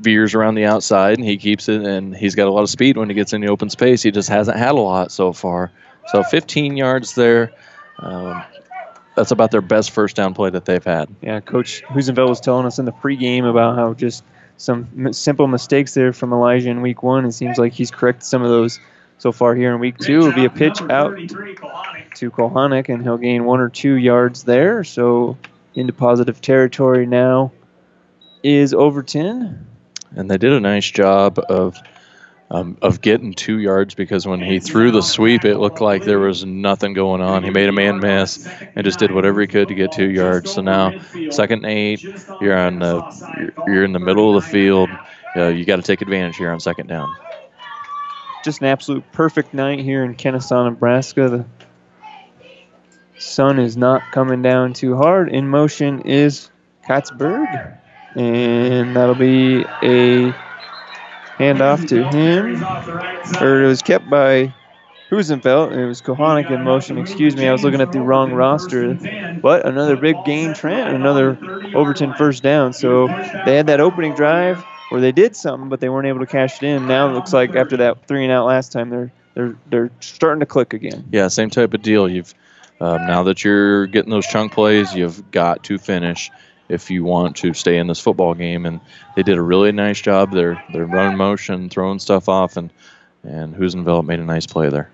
veers 0.00 0.34
around 0.34 0.54
the 0.54 0.64
outside, 0.64 1.18
and 1.18 1.26
he 1.26 1.36
keeps 1.36 1.68
it, 1.68 1.82
and 1.82 2.16
he's 2.16 2.34
got 2.34 2.48
a 2.48 2.50
lot 2.50 2.62
of 2.62 2.70
speed 2.70 2.96
when 2.96 3.08
he 3.10 3.14
gets 3.14 3.32
in 3.32 3.42
the 3.42 3.48
open 3.48 3.68
space. 3.68 4.02
He 4.02 4.10
just 4.10 4.28
hasn't 4.28 4.56
had 4.56 4.72
a 4.72 4.80
lot 4.80 5.12
so 5.12 5.32
far. 5.32 5.70
So 6.06 6.22
15 6.22 6.76
yards 6.76 7.14
there. 7.14 7.52
Um, 7.98 8.42
that's 9.16 9.30
about 9.30 9.50
their 9.50 9.62
best 9.62 9.90
first 9.90 10.14
down 10.14 10.34
play 10.34 10.50
that 10.50 10.66
they've 10.66 10.84
had. 10.84 11.08
Yeah, 11.22 11.40
Coach 11.40 11.82
Husenfeld 11.88 12.28
was 12.28 12.40
telling 12.40 12.66
us 12.66 12.78
in 12.78 12.84
the 12.84 12.92
pregame 12.92 13.48
about 13.48 13.76
how 13.76 13.94
just 13.94 14.22
some 14.58 15.12
simple 15.12 15.46
mistakes 15.46 15.94
there 15.94 16.12
from 16.12 16.32
Elijah 16.32 16.70
in 16.70 16.82
week 16.82 17.02
one. 17.02 17.24
It 17.24 17.32
seems 17.32 17.58
like 17.58 17.72
he's 17.72 17.90
corrected 17.90 18.24
some 18.24 18.42
of 18.42 18.48
those 18.48 18.78
so 19.18 19.32
far 19.32 19.54
here 19.54 19.74
in 19.74 19.80
week 19.80 19.98
two. 19.98 20.18
It'll 20.18 20.32
be 20.32 20.44
a 20.44 20.50
pitch 20.50 20.80
out 20.82 21.16
to 21.16 22.30
Kohanic, 22.30 22.88
and 22.88 23.02
he'll 23.02 23.18
gain 23.18 23.44
one 23.44 23.60
or 23.60 23.68
two 23.68 23.94
yards 23.94 24.44
there. 24.44 24.84
So 24.84 25.36
into 25.74 25.92
positive 25.92 26.40
territory 26.40 27.06
now 27.06 27.52
is 28.42 28.74
Overton. 28.74 29.66
And 30.14 30.30
they 30.30 30.38
did 30.38 30.52
a 30.52 30.60
nice 30.60 30.90
job 30.90 31.38
of 31.48 31.76
um, 32.48 32.78
of 32.80 33.00
getting 33.00 33.34
two 33.34 33.58
yards 33.58 33.94
because 33.94 34.24
when 34.24 34.40
he 34.40 34.60
threw 34.60 34.92
the 34.92 35.02
sweep, 35.02 35.44
it 35.44 35.58
looked 35.58 35.80
like 35.80 36.04
there 36.04 36.20
was 36.20 36.44
nothing 36.44 36.92
going 36.94 37.20
on. 37.20 37.42
He 37.42 37.50
made 37.50 37.68
a 37.68 37.72
man 37.72 37.98
miss 37.98 38.46
and 38.76 38.84
just 38.84 39.00
did 39.00 39.10
whatever 39.10 39.40
he 39.40 39.48
could 39.48 39.66
to 39.66 39.74
get 39.74 39.90
two 39.90 40.08
yards. 40.08 40.52
So 40.52 40.62
now, 40.62 40.92
second 41.30 41.64
and 41.64 41.72
eight, 41.72 42.04
you're 42.40 42.56
on 42.56 42.78
the 42.78 43.52
you're, 43.56 43.74
you're 43.74 43.84
in 43.84 43.92
the 43.92 43.98
middle 43.98 44.36
of 44.36 44.44
the 44.44 44.48
field. 44.48 44.88
Uh, 45.34 45.48
you 45.48 45.64
got 45.64 45.76
to 45.76 45.82
take 45.82 46.02
advantage 46.02 46.36
here 46.36 46.50
on 46.50 46.60
second 46.60 46.86
down 46.86 47.12
just 48.46 48.60
an 48.60 48.68
absolute 48.68 49.04
perfect 49.10 49.52
night 49.52 49.80
here 49.80 50.04
in 50.04 50.14
Kenesaw, 50.14 50.70
Nebraska. 50.70 51.28
The 51.28 51.44
sun 53.18 53.58
is 53.58 53.76
not 53.76 54.02
coming 54.12 54.40
down 54.40 54.72
too 54.72 54.96
hard. 54.96 55.28
In 55.30 55.48
motion 55.48 56.02
is 56.02 56.48
Katzberg, 56.88 57.76
and 58.14 58.94
that'll 58.94 59.16
be 59.16 59.62
a 59.82 60.32
handoff 61.38 61.88
to 61.88 62.04
him. 62.08 63.42
Or 63.42 63.64
it 63.64 63.66
was 63.66 63.82
kept 63.82 64.08
by 64.08 64.54
Husenfeld, 65.10 65.76
it 65.76 65.84
was 65.84 66.00
Kohanic 66.00 66.48
in 66.48 66.62
motion. 66.62 66.98
Excuse 66.98 67.34
me, 67.34 67.48
I 67.48 67.52
was 67.52 67.64
looking 67.64 67.80
at 67.80 67.90
the 67.90 68.00
wrong 68.00 68.32
roster. 68.32 68.94
But 69.42 69.66
another 69.66 69.96
big 69.96 70.24
gain, 70.24 70.54
Trent, 70.54 70.94
another 70.94 71.36
Overton 71.74 72.14
first 72.14 72.44
down. 72.44 72.72
So 72.72 73.08
they 73.44 73.56
had 73.56 73.66
that 73.66 73.80
opening 73.80 74.14
drive 74.14 74.64
where 74.88 75.00
they 75.00 75.12
did 75.12 75.36
something, 75.36 75.68
but 75.68 75.80
they 75.80 75.88
weren't 75.88 76.06
able 76.06 76.20
to 76.20 76.26
cash 76.26 76.62
it 76.62 76.66
in. 76.66 76.86
Now 76.86 77.08
it 77.08 77.12
looks 77.12 77.32
like 77.32 77.54
after 77.54 77.76
that 77.78 78.06
three 78.06 78.24
and 78.24 78.32
out 78.32 78.46
last 78.46 78.72
time, 78.72 78.90
they're 78.90 79.12
they're 79.34 79.56
they're 79.68 79.90
starting 80.00 80.40
to 80.40 80.46
click 80.46 80.72
again. 80.72 81.04
Yeah, 81.12 81.28
same 81.28 81.50
type 81.50 81.74
of 81.74 81.82
deal. 81.82 82.08
You've 82.08 82.34
um, 82.80 83.06
now 83.06 83.22
that 83.24 83.44
you're 83.44 83.86
getting 83.86 84.10
those 84.10 84.26
chunk 84.26 84.52
plays, 84.52 84.94
you've 84.94 85.30
got 85.30 85.64
to 85.64 85.78
finish 85.78 86.30
if 86.68 86.90
you 86.90 87.04
want 87.04 87.36
to 87.36 87.54
stay 87.54 87.78
in 87.78 87.86
this 87.86 88.00
football 88.00 88.34
game. 88.34 88.66
And 88.66 88.80
they 89.14 89.22
did 89.22 89.38
a 89.38 89.42
really 89.42 89.72
nice 89.72 90.00
job. 90.00 90.32
They're 90.32 90.62
they're 90.72 90.86
running 90.86 91.16
motion, 91.16 91.68
throwing 91.68 91.98
stuff 91.98 92.28
off, 92.28 92.56
and 92.56 92.72
and 93.22 93.54
Husenfeld 93.54 94.06
made 94.06 94.20
a 94.20 94.24
nice 94.24 94.46
play 94.46 94.68
there. 94.68 94.90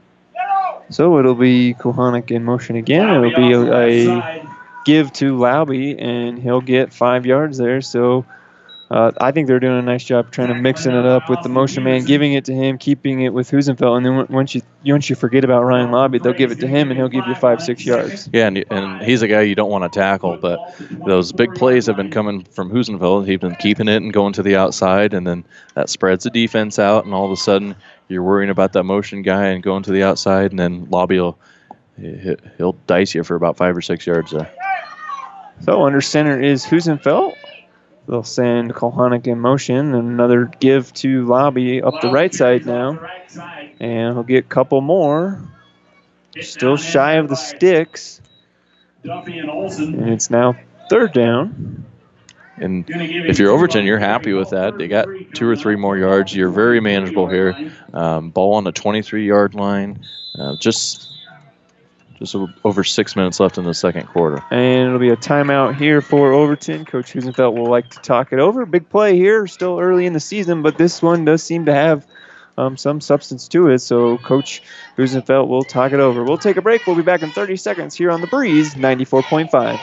So 0.90 1.18
it'll 1.18 1.34
be 1.34 1.74
Kohanic 1.74 2.30
in 2.30 2.44
motion 2.44 2.76
again. 2.76 3.08
It'll 3.08 3.34
be 3.34 3.52
a, 3.52 4.18
a 4.18 4.46
give 4.84 5.12
to 5.14 5.36
Lauby, 5.36 6.00
and 6.00 6.38
he'll 6.38 6.60
get 6.60 6.92
five 6.92 7.24
yards 7.24 7.56
there. 7.58 7.80
So 7.80 8.26
uh, 8.92 9.10
I 9.22 9.32
think 9.32 9.46
they're 9.46 9.58
doing 9.58 9.78
a 9.78 9.82
nice 9.82 10.04
job 10.04 10.30
trying 10.30 10.48
to 10.48 10.54
mixing 10.54 10.92
it 10.92 11.06
up 11.06 11.30
with 11.30 11.42
the 11.42 11.48
motion 11.48 11.82
man, 11.82 12.04
giving 12.04 12.34
it 12.34 12.44
to 12.44 12.52
him, 12.52 12.76
keeping 12.76 13.22
it 13.22 13.32
with 13.32 13.50
Husenfeld, 13.50 13.96
and 13.96 14.04
then 14.04 14.26
once 14.28 14.54
you 14.54 14.60
once 14.84 15.08
you 15.08 15.16
forget 15.16 15.44
about 15.44 15.62
Ryan 15.62 15.90
Lobby, 15.90 16.18
they'll 16.18 16.34
give 16.34 16.50
it 16.52 16.60
to 16.60 16.66
him, 16.66 16.90
and 16.90 16.98
he'll 16.98 17.08
give 17.08 17.26
you 17.26 17.34
five 17.36 17.62
six 17.62 17.86
yards. 17.86 18.28
Yeah, 18.34 18.48
and, 18.48 18.62
and 18.70 19.02
he's 19.02 19.22
a 19.22 19.28
guy 19.28 19.40
you 19.42 19.54
don't 19.54 19.70
want 19.70 19.90
to 19.90 19.98
tackle, 19.98 20.36
but 20.36 20.58
those 21.06 21.32
big 21.32 21.54
plays 21.54 21.86
have 21.86 21.96
been 21.96 22.10
coming 22.10 22.44
from 22.44 22.70
Husenfeld. 22.70 23.26
He's 23.26 23.38
been 23.38 23.54
keeping 23.54 23.88
it 23.88 24.02
and 24.02 24.12
going 24.12 24.34
to 24.34 24.42
the 24.42 24.56
outside, 24.56 25.14
and 25.14 25.26
then 25.26 25.44
that 25.74 25.88
spreads 25.88 26.24
the 26.24 26.30
defense 26.30 26.78
out, 26.78 27.06
and 27.06 27.14
all 27.14 27.24
of 27.24 27.32
a 27.32 27.36
sudden 27.36 27.74
you're 28.08 28.22
worrying 28.22 28.50
about 28.50 28.74
that 28.74 28.84
motion 28.84 29.22
guy 29.22 29.46
and 29.46 29.62
going 29.62 29.84
to 29.84 29.92
the 29.92 30.02
outside, 30.02 30.50
and 30.50 30.58
then 30.60 30.86
Lobby 30.90 31.18
will 31.18 31.38
he- 31.98 32.36
he'll 32.58 32.76
dice 32.86 33.14
you 33.14 33.24
for 33.24 33.36
about 33.36 33.56
five 33.56 33.74
or 33.74 33.80
six 33.80 34.06
yards 34.06 34.32
there. 34.32 34.52
So 35.62 35.82
under 35.84 36.02
center 36.02 36.38
is 36.38 36.64
Husenfeld. 36.64 37.36
They'll 38.06 38.22
send 38.22 38.74
Kohanic 38.74 39.26
in 39.26 39.38
motion. 39.38 39.94
And 39.94 40.10
another 40.10 40.50
give 40.60 40.92
to 40.94 41.24
Lobby 41.26 41.82
up 41.82 42.00
the 42.00 42.10
right 42.10 42.34
side 42.34 42.66
now. 42.66 42.98
And 43.80 44.14
he'll 44.14 44.22
get 44.22 44.44
a 44.44 44.48
couple 44.48 44.80
more. 44.80 45.40
Still 46.40 46.76
shy 46.76 47.14
of 47.14 47.28
the 47.28 47.36
sticks. 47.36 48.20
And 49.04 50.08
it's 50.10 50.30
now 50.30 50.56
third 50.88 51.12
down. 51.12 51.84
And 52.56 52.84
if 52.88 53.38
you're 53.38 53.50
Overton, 53.50 53.84
you're 53.84 53.98
happy 53.98 54.32
with 54.32 54.50
that. 54.50 54.78
They 54.78 54.86
got 54.86 55.08
two 55.34 55.48
or 55.48 55.56
three 55.56 55.76
more 55.76 55.96
yards. 55.96 56.34
You're 56.34 56.50
very 56.50 56.80
manageable 56.80 57.26
here. 57.26 57.72
Um, 57.92 58.30
ball 58.30 58.54
on 58.54 58.64
the 58.64 58.72
23-yard 58.72 59.54
line. 59.54 60.04
Uh, 60.38 60.56
just 60.60 61.11
just 62.22 62.36
over 62.64 62.84
six 62.84 63.16
minutes 63.16 63.40
left 63.40 63.58
in 63.58 63.64
the 63.64 63.74
second 63.74 64.06
quarter. 64.06 64.42
And 64.50 64.86
it'll 64.86 64.98
be 64.98 65.10
a 65.10 65.16
timeout 65.16 65.76
here 65.76 66.00
for 66.00 66.32
Overton. 66.32 66.84
Coach 66.84 67.12
Husenfeld 67.12 67.54
will 67.54 67.66
like 67.66 67.90
to 67.90 67.98
talk 68.00 68.32
it 68.32 68.38
over. 68.38 68.64
Big 68.64 68.88
play 68.88 69.16
here, 69.16 69.46
still 69.46 69.78
early 69.80 70.06
in 70.06 70.12
the 70.12 70.20
season, 70.20 70.62
but 70.62 70.78
this 70.78 71.02
one 71.02 71.24
does 71.24 71.42
seem 71.42 71.64
to 71.66 71.74
have 71.74 72.06
um, 72.58 72.76
some 72.76 73.00
substance 73.00 73.48
to 73.48 73.68
it. 73.68 73.80
So 73.80 74.18
Coach 74.18 74.62
Husenfeld 74.96 75.48
will 75.48 75.64
talk 75.64 75.92
it 75.92 76.00
over. 76.00 76.24
We'll 76.24 76.38
take 76.38 76.56
a 76.56 76.62
break. 76.62 76.86
We'll 76.86 76.96
be 76.96 77.02
back 77.02 77.22
in 77.22 77.30
30 77.30 77.56
seconds 77.56 77.94
here 77.94 78.10
on 78.10 78.20
the 78.20 78.26
Breeze 78.26 78.74
94.5. 78.74 79.80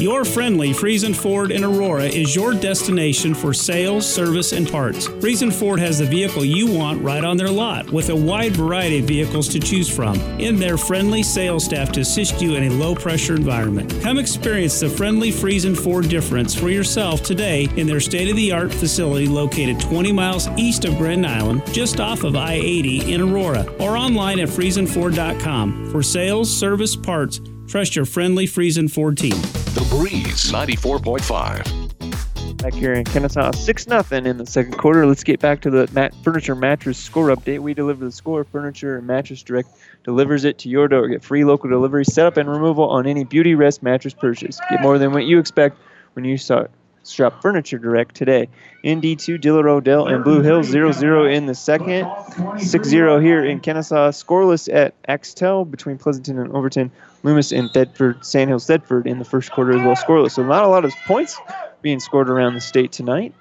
Your 0.00 0.24
friendly 0.24 0.70
Friesen 0.70 1.14
Ford 1.14 1.50
in 1.50 1.62
Aurora 1.62 2.04
is 2.04 2.34
your 2.34 2.54
destination 2.54 3.34
for 3.34 3.52
sales, 3.52 4.10
service, 4.10 4.52
and 4.52 4.66
parts. 4.66 5.06
Friesen 5.06 5.52
Ford 5.52 5.78
has 5.78 5.98
the 5.98 6.06
vehicle 6.06 6.42
you 6.42 6.72
want 6.72 7.02
right 7.02 7.22
on 7.22 7.36
their 7.36 7.50
lot 7.50 7.90
with 7.90 8.08
a 8.08 8.16
wide 8.16 8.56
variety 8.56 9.00
of 9.00 9.04
vehicles 9.04 9.46
to 9.48 9.60
choose 9.60 9.94
from. 9.94 10.18
In 10.40 10.56
their 10.56 10.78
friendly 10.78 11.22
sales 11.22 11.66
staff 11.66 11.92
to 11.92 12.00
assist 12.00 12.40
you 12.40 12.54
in 12.54 12.62
a 12.62 12.70
low 12.70 12.94
pressure 12.94 13.34
environment. 13.34 13.94
Come 14.00 14.18
experience 14.18 14.80
the 14.80 14.88
friendly 14.88 15.30
Friesen 15.30 15.76
Ford 15.76 16.08
difference 16.08 16.54
for 16.54 16.70
yourself 16.70 17.22
today 17.22 17.68
in 17.76 17.86
their 17.86 18.00
state 18.00 18.30
of 18.30 18.36
the 18.36 18.52
art 18.52 18.72
facility 18.72 19.26
located 19.26 19.78
20 19.80 20.12
miles 20.12 20.48
east 20.56 20.86
of 20.86 20.96
Grand 20.96 21.26
Island, 21.26 21.62
just 21.74 22.00
off 22.00 22.24
of 22.24 22.36
I 22.36 22.54
80 22.54 23.12
in 23.12 23.20
Aurora, 23.20 23.66
or 23.78 23.98
online 23.98 24.40
at 24.40 24.48
FriesenFord.com. 24.48 25.90
For 25.90 26.02
sales, 26.02 26.50
service, 26.50 26.96
parts, 26.96 27.42
trust 27.66 27.94
your 27.94 28.06
friendly 28.06 28.46
Friesen 28.46 28.90
Ford 28.90 29.18
team. 29.18 29.36
The 29.74 29.86
Breeze 29.88 30.50
94.5. 30.52 32.56
Back 32.58 32.74
here 32.74 32.92
in 32.92 33.04
Kenesaw, 33.04 33.54
6 33.54 33.86
nothing 33.86 34.26
in 34.26 34.36
the 34.36 34.44
second 34.46 34.76
quarter. 34.76 35.06
Let's 35.06 35.24
get 35.24 35.40
back 35.40 35.62
to 35.62 35.70
the 35.70 35.88
mat- 35.92 36.14
furniture 36.22 36.54
mattress 36.54 36.98
score 36.98 37.28
update. 37.28 37.60
We 37.60 37.72
deliver 37.72 38.04
the 38.04 38.12
score. 38.12 38.44
Furniture 38.44 38.98
and 38.98 39.06
Mattress 39.06 39.42
Direct 39.42 39.68
delivers 40.04 40.44
it 40.44 40.58
to 40.58 40.68
your 40.68 40.88
door. 40.88 41.08
Get 41.08 41.22
free 41.22 41.44
local 41.44 41.70
delivery, 41.70 42.04
setup, 42.04 42.36
and 42.36 42.50
removal 42.50 42.90
on 42.90 43.06
any 43.06 43.24
Beauty 43.24 43.54
Rest 43.54 43.82
mattress 43.82 44.12
purchase. 44.12 44.60
Get 44.68 44.82
more 44.82 44.98
than 44.98 45.12
what 45.12 45.24
you 45.24 45.38
expect 45.38 45.78
when 46.14 46.24
you 46.24 46.36
saw, 46.36 46.66
shop 47.06 47.40
Furniture 47.40 47.78
Direct 47.78 48.14
today. 48.14 48.48
In 48.82 49.00
D2, 49.00 49.40
Diller 49.40 49.68
Odell 49.68 50.08
and 50.08 50.24
Blue 50.24 50.42
Hills 50.42 50.66
0 50.66 50.92
0 50.92 51.26
in 51.26 51.46
the 51.46 51.54
second. 51.54 52.10
6 52.58 52.88
0 52.88 53.20
here 53.20 53.44
in 53.44 53.60
Kenesaw. 53.60 54.10
Scoreless 54.10 54.72
at 54.72 54.94
Axtell 55.06 55.64
between 55.64 55.96
Pleasanton 55.96 56.38
and 56.38 56.52
Overton. 56.52 56.90
Loomis 57.22 57.52
and 57.52 57.70
Thedford, 57.70 58.24
Sandhills 58.24 58.66
Thedford 58.66 59.06
in 59.06 59.18
the 59.18 59.24
first 59.24 59.52
quarter 59.52 59.72
as 59.72 59.82
well. 59.82 59.96
Scoreless. 59.96 60.32
So 60.32 60.42
not 60.42 60.64
a 60.64 60.68
lot 60.68 60.84
of 60.84 60.92
points 61.06 61.38
being 61.82 62.00
scored 62.00 62.30
around 62.30 62.54
the 62.54 62.60
state 62.60 62.92
tonight. 62.92 63.34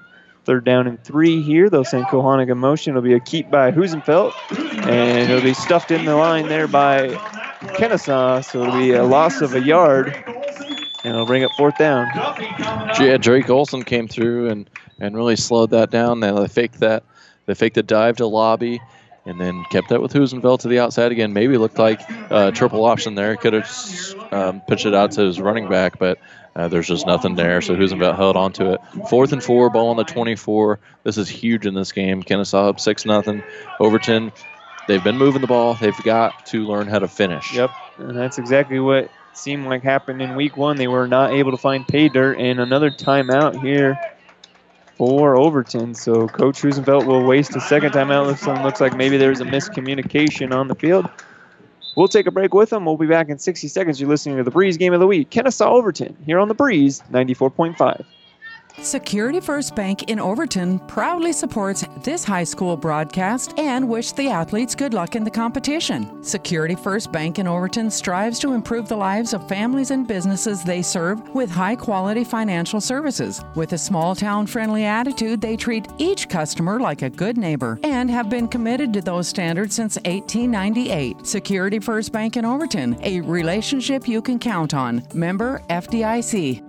Third 0.45 0.65
down 0.65 0.87
and 0.87 1.01
three 1.03 1.41
here. 1.41 1.69
They'll 1.69 1.85
send 1.85 2.05
Kohanic 2.05 2.51
in 2.51 2.57
motion. 2.57 2.91
It'll 2.91 3.01
be 3.01 3.13
a 3.13 3.19
keep 3.19 3.51
by 3.51 3.71
Husenfeld. 3.71 4.33
And 4.87 5.29
it'll 5.29 5.43
be 5.43 5.53
stuffed 5.53 5.91
in 5.91 6.05
the 6.05 6.15
line 6.15 6.47
there 6.47 6.67
by 6.67 7.09
Kenesaw. 7.77 8.43
So 8.43 8.63
it'll 8.63 8.79
be 8.79 8.91
a 8.91 9.03
loss 9.03 9.41
of 9.41 9.53
a 9.53 9.61
yard. 9.61 10.07
And 11.03 11.13
it'll 11.13 11.25
bring 11.25 11.43
up 11.43 11.51
fourth 11.55 11.77
down. 11.77 12.07
Yeah, 12.99 13.17
Drake 13.17 13.49
Olson 13.49 13.83
came 13.83 14.07
through 14.07 14.49
and, 14.49 14.69
and 14.99 15.15
really 15.15 15.35
slowed 15.35 15.69
that 15.69 15.91
down. 15.91 16.19
They 16.19 16.47
faked 16.47 16.79
that. 16.79 17.03
They 17.45 17.53
faked 17.53 17.75
the 17.75 17.83
dive 17.83 18.17
to 18.17 18.25
lobby 18.25 18.81
and 19.29 19.39
then 19.39 19.63
kept 19.65 19.89
that 19.89 20.01
with 20.01 20.11
Husenfeld 20.11 20.59
to 20.59 20.67
the 20.67 20.79
outside 20.79 21.11
again. 21.11 21.33
Maybe 21.33 21.57
looked 21.57 21.79
like 21.79 22.01
a 22.29 22.51
triple 22.51 22.83
option 22.85 23.15
there. 23.15 23.35
Could 23.37 23.53
have 23.53 24.33
um, 24.33 24.61
pitched 24.61 24.85
it 24.85 24.95
out 24.95 25.11
to 25.11 25.21
his 25.21 25.39
running 25.39 25.69
back, 25.69 25.99
but 25.99 26.17
uh, 26.55 26.67
there's 26.67 26.87
just 26.87 27.05
nothing 27.05 27.35
there. 27.35 27.61
So 27.61 27.75
Husenfeld 27.75 28.15
held 28.15 28.35
on 28.35 28.51
to 28.53 28.73
it. 28.73 28.81
Fourth 29.09 29.31
and 29.31 29.43
four, 29.43 29.69
ball 29.69 29.89
on 29.89 29.97
the 29.97 30.03
24. 30.03 30.79
This 31.03 31.17
is 31.17 31.29
huge 31.29 31.65
in 31.65 31.73
this 31.73 31.91
game. 31.91 32.23
Kenesaw 32.23 32.69
up 32.69 32.79
6 32.79 33.05
nothing. 33.05 33.43
Overton, 33.79 34.31
they've 34.87 35.03
been 35.03 35.17
moving 35.17 35.41
the 35.41 35.47
ball. 35.47 35.75
They've 35.75 35.95
got 36.03 36.45
to 36.47 36.65
learn 36.65 36.87
how 36.87 36.99
to 36.99 37.07
finish. 37.07 37.53
Yep, 37.53 37.69
and 37.99 38.17
that's 38.17 38.39
exactly 38.39 38.79
what 38.79 39.09
seemed 39.33 39.67
like 39.67 39.83
happened 39.83 40.21
in 40.21 40.35
week 40.35 40.57
one. 40.57 40.75
They 40.75 40.87
were 40.87 41.07
not 41.07 41.31
able 41.31 41.51
to 41.51 41.57
find 41.57 41.87
pay 41.87 42.09
dirt, 42.09 42.39
and 42.39 42.59
another 42.59 42.89
timeout 42.89 43.61
here 43.61 43.97
for 44.99 45.37
Overton. 45.37 45.95
So 45.95 46.27
Coach 46.27 46.61
Husenfeld 46.61 47.05
will 47.05 47.23
waste 47.23 47.55
a 47.55 47.61
second 47.61 47.93
timeout. 47.93 48.27
Looks, 48.27 48.45
looks 48.45 48.81
like 48.81 48.97
maybe 48.97 49.15
there's 49.15 49.39
a 49.39 49.45
miscommunication 49.45 50.53
on 50.53 50.67
the 50.67 50.75
field. 50.75 51.09
We'll 51.95 52.09
take 52.09 52.27
a 52.27 52.31
break 52.31 52.53
with 52.53 52.69
them. 52.69 52.85
We'll 52.85 52.97
be 52.97 53.07
back 53.07 53.29
in 53.29 53.39
60 53.39 53.69
seconds. 53.69 53.99
You're 54.01 54.09
listening 54.09 54.35
to 54.37 54.43
the 54.43 54.51
Breeze 54.51 54.75
Game 54.75 54.93
of 54.93 54.99
the 54.99 55.07
Week. 55.07 55.29
Kenesaw 55.29 55.67
Overton 55.67 56.17
here 56.25 56.37
on 56.37 56.49
the 56.49 56.53
Breeze 56.53 57.01
94.5. 57.11 58.05
Security 58.77 59.39
First 59.39 59.75
Bank 59.75 60.03
in 60.03 60.19
Overton 60.19 60.79
proudly 60.79 61.33
supports 61.33 61.83
this 62.01 62.23
high 62.23 62.45
school 62.45 62.77
broadcast 62.77 63.57
and 63.59 63.87
wish 63.87 64.13
the 64.13 64.29
athletes 64.29 64.73
good 64.73 64.93
luck 64.93 65.15
in 65.15 65.23
the 65.23 65.31
competition. 65.31 66.23
Security 66.23 66.75
First 66.75 67.11
Bank 67.11 67.39
in 67.39 67.47
Overton 67.47 67.91
strives 67.91 68.39
to 68.39 68.53
improve 68.53 68.87
the 68.87 68.95
lives 68.95 69.33
of 69.33 69.47
families 69.49 69.91
and 69.91 70.07
businesses 70.07 70.63
they 70.63 70.81
serve 70.81 71.27
with 71.35 71.49
high 71.49 71.75
quality 71.75 72.23
financial 72.23 72.79
services. 72.79 73.43
With 73.55 73.73
a 73.73 73.77
small 73.77 74.15
town 74.15 74.47
friendly 74.47 74.85
attitude, 74.85 75.41
they 75.41 75.57
treat 75.57 75.87
each 75.97 76.29
customer 76.29 76.79
like 76.79 77.01
a 77.01 77.09
good 77.09 77.37
neighbor 77.37 77.79
and 77.83 78.09
have 78.09 78.29
been 78.29 78.47
committed 78.47 78.93
to 78.93 79.01
those 79.01 79.27
standards 79.27 79.75
since 79.75 79.97
1898. 79.97 81.25
Security 81.27 81.79
First 81.79 82.13
Bank 82.13 82.37
in 82.37 82.45
Overton, 82.45 82.97
a 83.03 83.19
relationship 83.21 84.07
you 84.07 84.21
can 84.21 84.39
count 84.39 84.73
on. 84.73 85.03
Member 85.13 85.61
FDIC. 85.69 86.68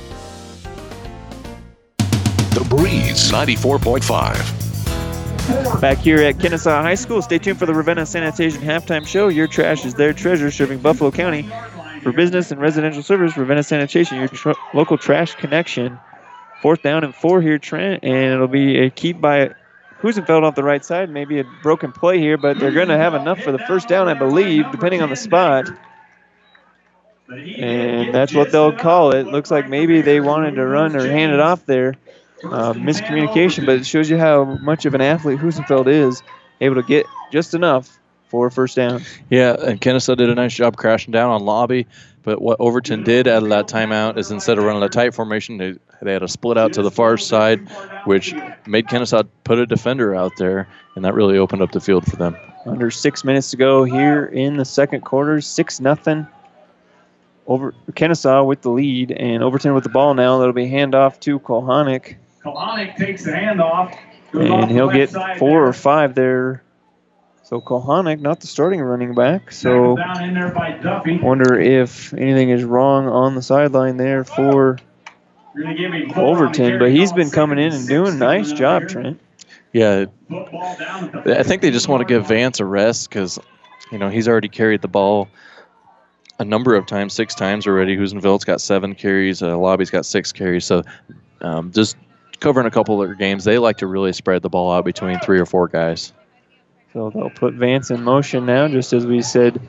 The 2.51 2.65
Breeze 2.65 3.31
94.5. 3.31 5.79
Back 5.79 5.99
here 5.99 6.17
at 6.17 6.35
Kenesaw 6.35 6.81
High 6.81 6.95
School, 6.95 7.21
stay 7.21 7.37
tuned 7.37 7.57
for 7.57 7.65
the 7.65 7.73
Ravenna 7.73 8.05
Sanitation 8.05 8.61
halftime 8.61 9.07
show. 9.07 9.29
Your 9.29 9.47
trash 9.47 9.85
is 9.85 9.93
their 9.93 10.11
treasure, 10.11 10.51
serving 10.51 10.79
Buffalo 10.79 11.11
County. 11.11 11.49
For 12.03 12.11
business 12.11 12.51
and 12.51 12.59
residential 12.59 13.03
service, 13.03 13.37
Ravenna 13.37 13.63
Sanitation, 13.63 14.17
your 14.17 14.27
tr- 14.27 14.51
local 14.73 14.97
trash 14.97 15.33
connection. 15.35 15.97
Fourth 16.61 16.83
down 16.83 17.05
and 17.05 17.15
four 17.15 17.41
here, 17.41 17.57
Trent, 17.57 18.03
and 18.03 18.33
it'll 18.33 18.49
be 18.49 18.79
a 18.79 18.89
keep 18.89 19.21
by 19.21 19.51
Husenfeld 20.01 20.43
off 20.43 20.55
the 20.55 20.63
right 20.63 20.83
side. 20.83 21.09
Maybe 21.09 21.39
a 21.39 21.45
broken 21.63 21.93
play 21.93 22.19
here, 22.19 22.35
but 22.37 22.59
they're 22.59 22.71
going 22.71 22.89
to 22.89 22.97
have 22.97 23.13
enough 23.13 23.39
for 23.39 23.53
the 23.53 23.59
first 23.59 23.87
down, 23.87 24.09
I 24.09 24.13
believe, 24.13 24.69
depending 24.71 25.01
on 25.01 25.09
the 25.09 25.15
spot. 25.15 25.69
And 27.29 28.13
that's 28.13 28.33
what 28.33 28.51
they'll 28.51 28.75
call 28.75 29.11
it. 29.15 29.25
Looks 29.27 29.51
like 29.51 29.69
maybe 29.69 30.01
they 30.01 30.19
wanted 30.19 30.55
to 30.55 30.65
run 30.65 30.97
or 30.97 31.07
hand 31.07 31.31
it 31.31 31.39
off 31.39 31.65
there. 31.65 31.95
Uh, 32.43 32.73
miscommunication, 32.73 33.65
but 33.65 33.75
it 33.75 33.85
shows 33.85 34.09
you 34.09 34.17
how 34.17 34.45
much 34.61 34.85
of 34.85 34.93
an 34.93 35.01
athlete 35.01 35.39
Husenfeld 35.39 35.87
is, 35.87 36.23
able 36.59 36.75
to 36.75 36.83
get 36.83 37.05
just 37.31 37.53
enough 37.53 37.99
for 38.29 38.47
a 38.47 38.51
first 38.51 38.75
down. 38.75 39.03
Yeah, 39.29 39.55
and 39.59 39.79
Kenesaw 39.79 40.17
did 40.17 40.29
a 40.29 40.35
nice 40.35 40.53
job 40.53 40.77
crashing 40.77 41.11
down 41.11 41.31
on 41.31 41.43
Lobby. 41.43 41.85
But 42.23 42.41
what 42.41 42.57
Overton 42.59 43.03
did 43.03 43.27
out 43.27 43.43
of 43.43 43.49
that 43.49 43.67
timeout 43.67 44.17
is 44.17 44.31
instead 44.31 44.57
of 44.57 44.63
running 44.63 44.83
a 44.83 44.89
tight 44.89 45.13
formation, 45.13 45.57
they, 45.57 45.75
they 46.01 46.13
had 46.13 46.23
a 46.23 46.27
split 46.27 46.57
out 46.57 46.73
to 46.73 46.83
the 46.83 46.91
far 46.91 47.17
side, 47.17 47.67
which 48.05 48.33
made 48.67 48.87
Kenesaw 48.87 49.27
put 49.43 49.59
a 49.59 49.65
defender 49.65 50.15
out 50.15 50.31
there, 50.37 50.67
and 50.95 51.03
that 51.03 51.13
really 51.13 51.37
opened 51.37 51.61
up 51.61 51.71
the 51.71 51.81
field 51.81 52.05
for 52.05 52.15
them. 52.15 52.35
Under 52.65 52.91
six 52.91 53.23
minutes 53.23 53.49
to 53.51 53.57
go 53.57 53.83
here 53.83 54.25
in 54.25 54.57
the 54.57 54.65
second 54.65 55.01
quarter, 55.01 55.41
six 55.41 55.79
nothing. 55.79 56.27
Over 57.47 57.73
Kenesaw 57.93 58.45
with 58.45 58.61
the 58.61 58.69
lead, 58.69 59.11
and 59.11 59.43
Overton 59.43 59.73
with 59.73 59.83
the 59.83 59.89
ball 59.89 60.13
now. 60.13 60.37
That'll 60.37 60.53
be 60.53 60.69
handoff 60.69 61.19
to 61.21 61.39
Kohanic, 61.39 62.17
Kohanic 62.43 62.95
takes 62.95 63.23
the 63.23 63.31
handoff. 63.31 63.93
off 63.93 63.97
and 64.33 64.71
he'll 64.71 64.89
get 64.89 65.09
four 65.09 65.29
there. 65.39 65.67
or 65.67 65.73
five 65.73 66.15
there. 66.15 66.63
So 67.43 67.59
Kohanic, 67.59 68.21
not 68.21 68.39
the 68.39 68.47
starting 68.47 68.79
running 68.81 69.13
back. 69.13 69.51
So 69.51 69.97
Down 69.97 70.23
in 70.23 70.33
there 70.33 70.51
by 70.51 70.71
Duffy. 70.71 71.17
wonder 71.17 71.59
if 71.59 72.13
anything 72.13 72.49
is 72.49 72.63
wrong 72.63 73.07
on 73.07 73.35
the 73.35 73.41
sideline 73.41 73.97
there 73.97 74.23
for 74.23 74.77
You're 75.53 75.63
gonna 75.63 75.75
give 75.75 75.91
me 75.91 76.07
four 76.13 76.23
on 76.23 76.35
the 76.35 76.41
Overton, 76.43 76.79
but 76.79 76.91
he's 76.91 77.11
been 77.11 77.29
coming 77.29 77.59
in 77.59 77.73
and 77.73 77.87
doing 77.87 78.13
a 78.13 78.17
nice 78.17 78.53
job, 78.53 78.83
here. 78.83 78.89
Trent. 78.89 79.19
Yeah, 79.73 80.05
Football 80.29 80.77
down 80.77 81.15
at 81.15 81.23
the 81.23 81.39
I 81.39 81.43
think 81.43 81.61
they 81.61 81.71
just 81.71 81.87
want 81.87 82.01
to 82.01 82.05
give 82.05 82.27
Vance 82.27 82.59
a 82.59 82.65
rest 82.65 83.09
because, 83.09 83.39
you 83.91 83.97
know, 83.97 84.09
he's 84.09 84.27
already 84.27 84.49
carried 84.49 84.81
the 84.81 84.87
ball 84.87 85.27
a 86.39 86.45
number 86.45 86.75
of 86.75 86.85
times, 86.85 87.13
six 87.13 87.35
times 87.35 87.67
already. 87.67 87.95
Husenfeld's 87.95 88.43
got 88.45 88.61
seven 88.61 88.95
carries, 88.95 89.41
uh, 89.41 89.57
Lobby's 89.57 89.89
got 89.89 90.05
six 90.05 90.31
carries. 90.31 90.65
So 90.65 90.83
um, 91.41 91.71
just 91.71 91.95
covering 92.41 92.67
a 92.67 92.71
couple 92.71 93.01
of 93.01 93.07
their 93.07 93.15
games, 93.15 93.45
they 93.45 93.57
like 93.57 93.77
to 93.77 93.87
really 93.87 94.11
spread 94.11 94.41
the 94.41 94.49
ball 94.49 94.71
out 94.73 94.83
between 94.83 95.19
three 95.19 95.39
or 95.39 95.45
four 95.45 95.69
guys. 95.69 96.11
So 96.91 97.09
they'll 97.09 97.29
put 97.29 97.53
Vance 97.53 97.89
in 97.89 98.03
motion 98.03 98.45
now, 98.45 98.67
just 98.67 98.91
as 98.91 99.05
we 99.05 99.21
said. 99.21 99.61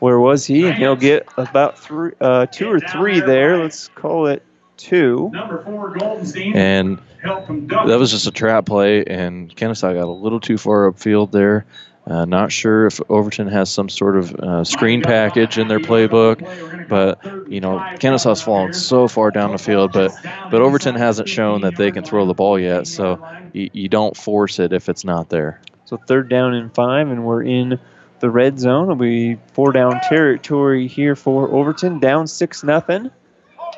Where 0.00 0.18
was 0.18 0.44
he? 0.44 0.66
And 0.66 0.74
he'll 0.74 0.96
get 0.96 1.28
about 1.36 1.78
three, 1.78 2.12
uh, 2.20 2.46
two 2.46 2.68
or 2.68 2.80
three 2.80 3.20
there. 3.20 3.56
Let's 3.62 3.88
call 3.88 4.26
it 4.26 4.42
two. 4.76 5.30
number 5.32 5.62
four 5.62 5.94
Goldenstein. 5.94 6.54
And 6.54 7.00
help 7.22 7.46
from 7.46 7.68
Duffy. 7.68 7.88
that 7.88 7.98
was 7.98 8.10
just 8.10 8.26
a 8.26 8.32
trap 8.32 8.66
play, 8.66 9.04
and 9.04 9.54
Kenesaw 9.54 9.94
got 9.94 10.04
a 10.04 10.10
little 10.10 10.40
too 10.40 10.58
far 10.58 10.90
upfield 10.90 11.30
there. 11.30 11.64
Uh, 12.06 12.26
not 12.26 12.52
sure 12.52 12.86
if 12.86 13.00
Overton 13.08 13.48
has 13.48 13.70
some 13.70 13.88
sort 13.88 14.16
of 14.16 14.34
uh, 14.34 14.62
screen 14.62 15.00
package 15.00 15.56
in 15.56 15.68
their 15.68 15.80
playbook, 15.80 16.88
but 16.88 17.18
you 17.50 17.60
know 17.60 17.78
Kenesaw's 17.98 18.42
fallen 18.42 18.74
so 18.74 19.08
far 19.08 19.30
down 19.30 19.52
the 19.52 19.58
field, 19.58 19.92
but 19.92 20.14
but 20.50 20.60
Overton 20.60 20.96
hasn't 20.96 21.30
shown 21.30 21.62
that 21.62 21.76
they 21.76 21.90
can 21.90 22.04
throw 22.04 22.26
the 22.26 22.34
ball 22.34 22.58
yet, 22.58 22.86
so 22.86 23.26
you, 23.54 23.70
you 23.72 23.88
don't 23.88 24.14
force 24.16 24.58
it 24.58 24.72
if 24.74 24.90
it's 24.90 25.04
not 25.04 25.30
there. 25.30 25.62
So 25.86 25.96
third 25.96 26.28
down 26.28 26.52
and 26.52 26.74
five, 26.74 27.08
and 27.08 27.24
we're 27.24 27.42
in 27.42 27.78
the 28.20 28.30
red 28.30 28.58
zone. 28.58 28.84
It'll 28.84 28.96
be 28.96 29.38
four 29.54 29.72
down 29.72 29.98
territory 30.00 30.86
here 30.88 31.16
for 31.16 31.48
Overton, 31.50 32.00
down 32.00 32.26
six 32.26 32.62
nothing. 32.62 33.10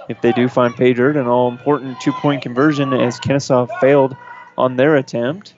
If 0.08 0.20
they 0.20 0.32
do 0.32 0.48
find 0.48 0.74
dirt, 0.76 1.16
an 1.16 1.26
all 1.26 1.50
important 1.50 2.00
two 2.00 2.12
point 2.12 2.42
conversion 2.42 2.92
as 2.92 3.18
Kenesaw 3.20 3.68
failed 3.80 4.16
on 4.58 4.76
their 4.76 4.96
attempt. 4.96 5.54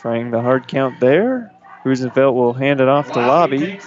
Trying 0.00 0.30
the 0.30 0.40
hard 0.40 0.66
count 0.66 0.98
there. 0.98 1.52
Husenfeld 1.84 2.34
will 2.34 2.54
hand 2.54 2.80
it 2.80 2.88
off 2.88 3.12
to 3.12 3.18
Lobby, 3.18 3.78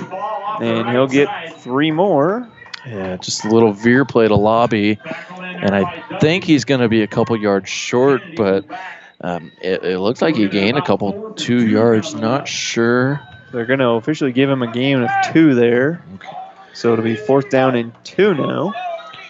and 0.62 0.90
he'll 0.90 1.08
get 1.08 1.58
three 1.60 1.92
more. 1.92 2.48
Yeah, 2.86 3.18
just 3.18 3.46
a 3.46 3.50
little 3.50 3.72
veer 3.72 4.04
play 4.04 4.28
to 4.28 4.36
lobby, 4.36 5.00
and 5.40 5.74
I 5.74 6.20
think 6.20 6.44
he's 6.44 6.66
going 6.66 6.82
to 6.82 6.90
be 6.90 7.02
a 7.02 7.08
couple 7.08 7.38
yards 7.40 7.70
short, 7.70 8.22
but 8.36 8.66
um, 9.22 9.54
it, 9.62 9.84
it 9.84 10.00
looks 10.00 10.22
like 10.22 10.36
he 10.36 10.50
gained 10.50 10.78
a 10.78 10.82
couple 10.82 11.34
two 11.34 11.66
yards. 11.66 12.14
Not 12.14 12.48
sure. 12.48 13.22
They're 13.54 13.66
going 13.66 13.80
to 13.80 13.90
officially 13.92 14.34
give 14.34 14.50
him 14.50 14.64
a 14.64 14.72
gain 14.72 15.02
of 15.02 15.10
two 15.32 15.56
there. 15.56 16.04
Okay. 16.16 16.28
So 16.74 16.92
it'll 16.92 17.06
be 17.06 17.16
fourth 17.16 17.50
down 17.50 17.76
and 17.76 17.94
two 18.04 18.34
now. 18.34 18.74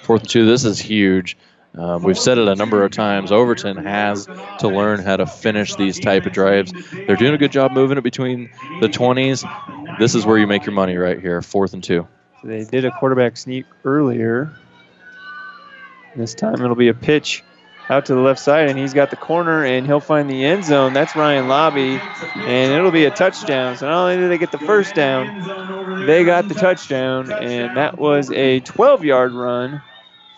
Fourth 0.01 0.21
and 0.21 0.29
two. 0.29 0.45
This 0.47 0.65
is 0.65 0.79
huge. 0.79 1.37
Um, 1.75 2.03
we've 2.03 2.19
said 2.19 2.37
it 2.37 2.47
a 2.47 2.55
number 2.55 2.83
of 2.83 2.91
times. 2.91 3.31
Overton 3.31 3.77
has 3.77 4.27
to 4.59 4.67
learn 4.67 4.99
how 4.99 5.17
to 5.17 5.25
finish 5.25 5.75
these 5.75 5.99
type 5.99 6.25
of 6.25 6.33
drives. 6.33 6.71
They're 6.91 7.15
doing 7.15 7.33
a 7.33 7.37
good 7.37 7.51
job 7.51 7.71
moving 7.71 7.97
it 7.97 8.03
between 8.03 8.51
the 8.79 8.87
20s. 8.87 9.97
This 9.97 10.13
is 10.13 10.25
where 10.25 10.37
you 10.37 10.45
make 10.45 10.65
your 10.65 10.73
money 10.73 10.97
right 10.97 11.19
here. 11.19 11.41
Fourth 11.41 11.73
and 11.73 11.83
two. 11.83 12.07
So 12.41 12.47
they 12.47 12.63
did 12.63 12.85
a 12.85 12.91
quarterback 12.91 13.37
sneak 13.37 13.65
earlier. 13.85 14.53
This 16.15 16.35
time 16.35 16.55
it'll 16.55 16.75
be 16.75 16.89
a 16.89 16.93
pitch 16.93 17.43
out 17.89 18.05
to 18.05 18.13
the 18.13 18.21
left 18.21 18.39
side, 18.39 18.69
and 18.69 18.77
he's 18.77 18.93
got 18.93 19.09
the 19.09 19.15
corner, 19.15 19.65
and 19.65 19.85
he'll 19.85 19.99
find 19.99 20.29
the 20.29 20.45
end 20.45 20.63
zone. 20.63 20.93
That's 20.93 21.15
Ryan 21.15 21.47
Lobby, 21.47 21.99
and 22.35 22.71
it'll 22.71 22.91
be 22.91 23.05
a 23.05 23.11
touchdown. 23.11 23.77
So 23.77 23.87
not 23.87 24.03
only 24.03 24.17
did 24.17 24.29
they 24.29 24.37
get 24.37 24.51
the 24.51 24.59
first 24.59 24.93
down, 24.93 26.05
they 26.05 26.23
got 26.23 26.47
the 26.47 26.53
touchdown, 26.53 27.31
and 27.31 27.75
that 27.77 27.97
was 27.97 28.31
a 28.31 28.61
12-yard 28.61 29.33
run 29.33 29.81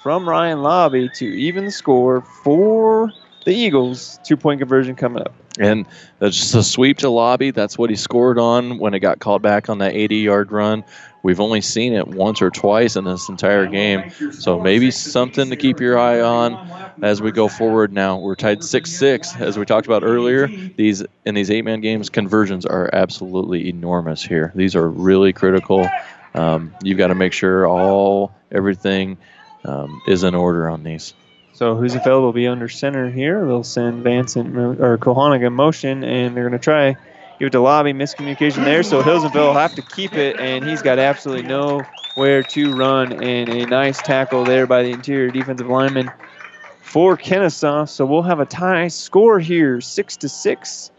from 0.06 0.30
Ryan 0.30 0.62
Lobby 0.62 1.10
to 1.16 1.26
even 1.26 1.72
score 1.72 2.22
for 2.22 3.12
the 3.44 3.56
Eagles. 3.56 4.20
Two-point 4.24 4.60
conversion 4.60 4.96
coming 4.96 5.24
up. 5.24 5.34
And 5.58 5.88
that's 6.20 6.38
just 6.38 6.54
a 6.54 6.62
sweep 6.62 7.00
to 7.00 7.10
lobby. 7.10 7.50
That's 7.50 7.76
what 7.76 7.90
he 7.90 7.96
scored 7.96 8.38
on 8.38 8.78
when 8.78 8.94
it 8.94 9.00
got 9.00 9.18
called 9.18 9.42
back 9.42 9.68
on 9.68 9.80
that 9.80 9.96
80 9.96 10.18
yard 10.18 10.52
run. 10.52 10.84
We've 11.24 11.40
only 11.40 11.62
seen 11.62 11.94
it 11.94 12.08
once 12.08 12.40
or 12.40 12.52
twice 12.52 12.96
in 12.96 13.06
this 13.06 13.30
entire 13.30 13.66
game. 13.66 14.12
So 14.32 14.60
maybe 14.60 14.92
something 14.92 15.50
to 15.50 15.56
keep 15.56 15.80
your 15.80 15.98
eye 15.98 16.22
on 16.22 16.54
as 17.02 17.20
we 17.20 17.32
go 17.32 17.48
forward 17.48 17.92
now. 17.92 18.20
We're 18.20 18.36
tied 18.36 18.64
6 18.64 18.92
6, 18.92 19.38
as 19.38 19.58
we 19.58 19.66
talked 19.66 19.88
about 19.88 20.04
earlier. 20.04 20.46
These 20.46 21.04
In 21.26 21.34
these 21.34 21.50
eight 21.50 21.66
man 21.66 21.82
games, 21.82 22.12
conversions 22.12 22.68
are 22.68 22.92
absolutely 22.94 23.70
enormous 23.70 24.22
here. 24.22 24.52
These 24.54 24.76
are 24.76 24.88
really 24.88 25.34
critical. 25.34 25.90
Um, 26.36 26.76
you've 26.84 27.00
got 27.00 27.08
to 27.08 27.16
make 27.16 27.34
sure 27.34 27.66
all, 27.66 28.36
everything 28.52 29.18
um, 29.66 30.02
is 30.08 30.24
in 30.24 30.36
order 30.36 30.70
on 30.70 30.84
these. 30.84 31.14
So 31.54 31.76
Husenfeld 31.76 32.22
will 32.22 32.34
be 32.34 32.48
under 32.48 32.68
center 32.68 33.10
here. 33.10 33.46
They'll 33.46 33.64
send 33.64 34.04
Vance 34.04 34.36
in, 34.36 34.58
or 34.58 34.98
Kohanic 34.98 35.46
in 35.46 35.54
motion, 35.54 36.04
and 36.04 36.36
they're 36.36 36.50
going 36.50 36.60
to 36.60 36.64
try 36.64 36.98
give 37.40 37.48
it 37.48 37.52
to 37.52 37.62
Lobby. 37.62 37.94
Miscommunication 37.94 38.66
there, 38.66 38.84
so 38.84 39.02
Husenfeld 39.02 39.36
will 39.36 39.54
have 39.54 39.76
to 39.76 39.82
keep 39.82 40.14
it, 40.14 40.40
and 40.40 40.66
he's 40.66 40.82
got 40.82 41.00
absolutely 41.00 41.48
nowhere 41.48 42.44
to 42.44 42.76
run. 42.76 43.14
And 43.24 43.50
a 43.50 43.66
nice 43.68 44.02
tackle 44.02 44.44
there 44.44 44.68
by 44.68 44.84
the 44.84 44.90
interior 44.92 45.32
defensive 45.32 45.68
lineman 45.68 46.12
for 46.82 47.18
Kenesaw. 47.18 47.88
So 47.88 48.06
we'll 48.06 48.24
have 48.24 48.40
a 48.40 48.46
tie 48.46 48.90
score 48.90 49.40
here, 49.40 49.80
six 49.82 50.18
to 50.18 50.30
six. 50.30 50.92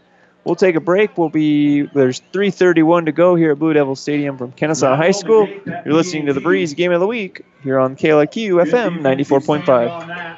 We'll 0.47 0.55
take 0.55 0.75
a 0.75 0.79
break. 0.79 1.17
We'll 1.17 1.27
be 1.27 1.81
there's 1.81 2.21
3:31 2.31 3.07
to 3.07 3.11
go 3.11 3.35
here 3.35 3.51
at 3.51 3.59
Blue 3.59 3.73
Devil 3.73 3.97
Stadium 3.97 4.37
from 4.37 4.53
Kenesaw 4.53 4.95
High 4.95 5.11
School. 5.11 5.45
You're 5.85 5.93
listening 5.93 6.25
to 6.27 6.33
the 6.33 6.39
Breeze 6.39 6.73
Game 6.73 6.93
of 6.93 7.01
the 7.01 7.05
Week 7.05 7.41
here 7.63 7.77
on 7.77 7.97
KLIQ 7.97 8.63
FM 8.65 9.01
94.5. 9.01 10.37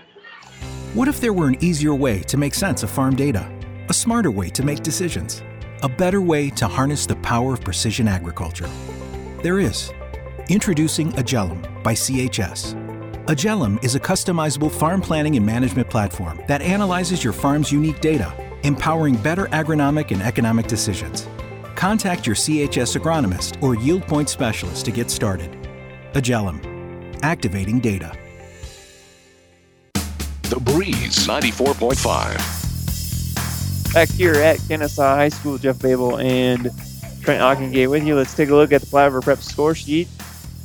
What 0.96 1.08
if 1.08 1.22
there 1.22 1.32
were 1.32 1.48
an 1.48 1.64
easier 1.64 1.94
way 1.94 2.22
to 2.22 2.38
make 2.38 2.56
sense 2.56 2.82
of 2.82 2.90
farm 2.90 3.16
data? 3.16 3.48
A 3.90 3.94
smarter 3.94 4.32
way 4.32 4.50
to 4.50 4.64
make 4.64 4.82
decisions? 4.82 5.44
A 5.84 5.90
better 5.90 6.22
way 6.22 6.50
to 6.50 6.68
harness 6.68 7.06
the 7.06 7.16
power 7.18 7.54
of 7.54 7.62
precision 7.62 8.08
agriculture? 8.08 8.68
There 9.44 9.60
is. 9.60 9.94
Introducing 10.50 11.12
Agellum 11.12 11.62
by 11.84 11.94
CHS. 11.94 12.74
Agellum 13.28 13.78
is 13.84 13.94
a 13.94 14.00
customizable 14.00 14.72
farm 14.72 15.02
planning 15.02 15.38
and 15.38 15.46
management 15.46 15.88
platform 15.88 16.42
that 16.48 16.64
analyzes 16.64 17.24
your 17.24 17.32
farm's 17.32 17.72
unique 17.72 18.02
data, 18.02 18.34
empowering 18.64 19.16
better 19.16 19.46
agronomic 19.48 20.12
and 20.12 20.22
economic 20.22 20.68
decisions. 20.68 21.28
Contact 21.76 22.28
your 22.28 22.36
CHS 22.36 23.00
agronomist 23.00 23.64
or 23.64 23.76
yield 23.76 24.06
point 24.08 24.30
specialist 24.30 24.86
to 24.86 24.92
get 24.92 25.10
started. 25.10 25.52
Agellum, 26.14 26.60
activating 27.22 27.80
data. 27.80 28.14
The 30.50 30.60
Breeze 30.60 31.28
94.5. 31.28 33.94
Back 33.94 34.10
here 34.10 34.36
at 34.36 34.58
Kenesaw 34.60 35.16
High 35.16 35.30
School, 35.30 35.58
Jeff 35.58 35.80
Babel 35.80 36.20
and 36.20 36.70
Trent 37.22 37.42
Ockengate 37.42 37.90
with 37.90 38.04
you. 38.04 38.16
Let's 38.16 38.36
take 38.36 38.50
a 38.50 38.56
look 38.56 38.72
at 38.72 38.82
the 38.82 38.88
Platte 38.88 39.12
River 39.12 39.22
Prep 39.22 39.40
score 39.40 39.76
sheet. 39.76 40.08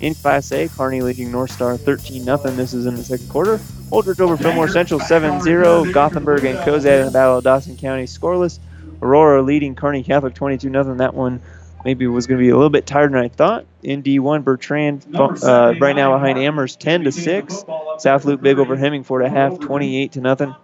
In 0.01 0.15
Class 0.15 0.51
A, 0.53 0.69
Kearney 0.69 1.03
leading 1.03 1.31
North 1.31 1.53
Star 1.53 1.77
13 1.77 2.25
0. 2.25 2.37
This 2.39 2.75
is 2.75 2.87
in 2.87 2.97
the 2.97 3.05
second 3.05 3.29
quarter. 3.29 3.61
Holdrege 3.91 4.21
over 4.21 4.37
Fillmore 4.37 4.69
Central 4.69 5.01
7 5.01 5.41
0. 5.41 5.93
Gothenburg 5.93 6.45
and 6.45 6.59
Cozad 6.59 7.01
in 7.01 7.07
the 7.07 7.13
Battle 7.13 7.39
of 7.39 7.45
Dawson 7.45 7.77
County 7.77 8.05
scoreless. 8.05 8.59
Aurora 9.03 9.43
leading 9.43 9.75
Kearney 9.75 10.03
Catholic 10.03 10.35
22 10.35 10.71
0. 10.71 10.95
That 10.97 11.15
one 11.15 11.41
maybe 11.85 12.07
was 12.07 12.27
going 12.27 12.39
to 12.39 12.43
be 12.43 12.49
a 12.49 12.55
little 12.57 12.71
bit 12.71 12.87
tighter 12.87 13.09
than 13.09 13.19
I 13.19 13.29
thought. 13.29 13.67
In 13.83 14.03
D1, 14.03 14.43
Bertrand 14.45 15.07
uh, 15.15 15.75
right 15.79 15.95
now 15.95 16.13
behind 16.13 16.39
Amherst 16.39 16.81
10 16.81 17.05
to 17.05 17.13
6. 17.13 17.65
South 17.99 18.25
Loop 18.25 18.41
big 18.41 18.59
over 18.59 18.77
Hemingford 18.77 19.23
a 19.23 19.29
half 19.29 19.61
28 19.61 20.13
to 20.13 20.21
nothing. 20.21 20.55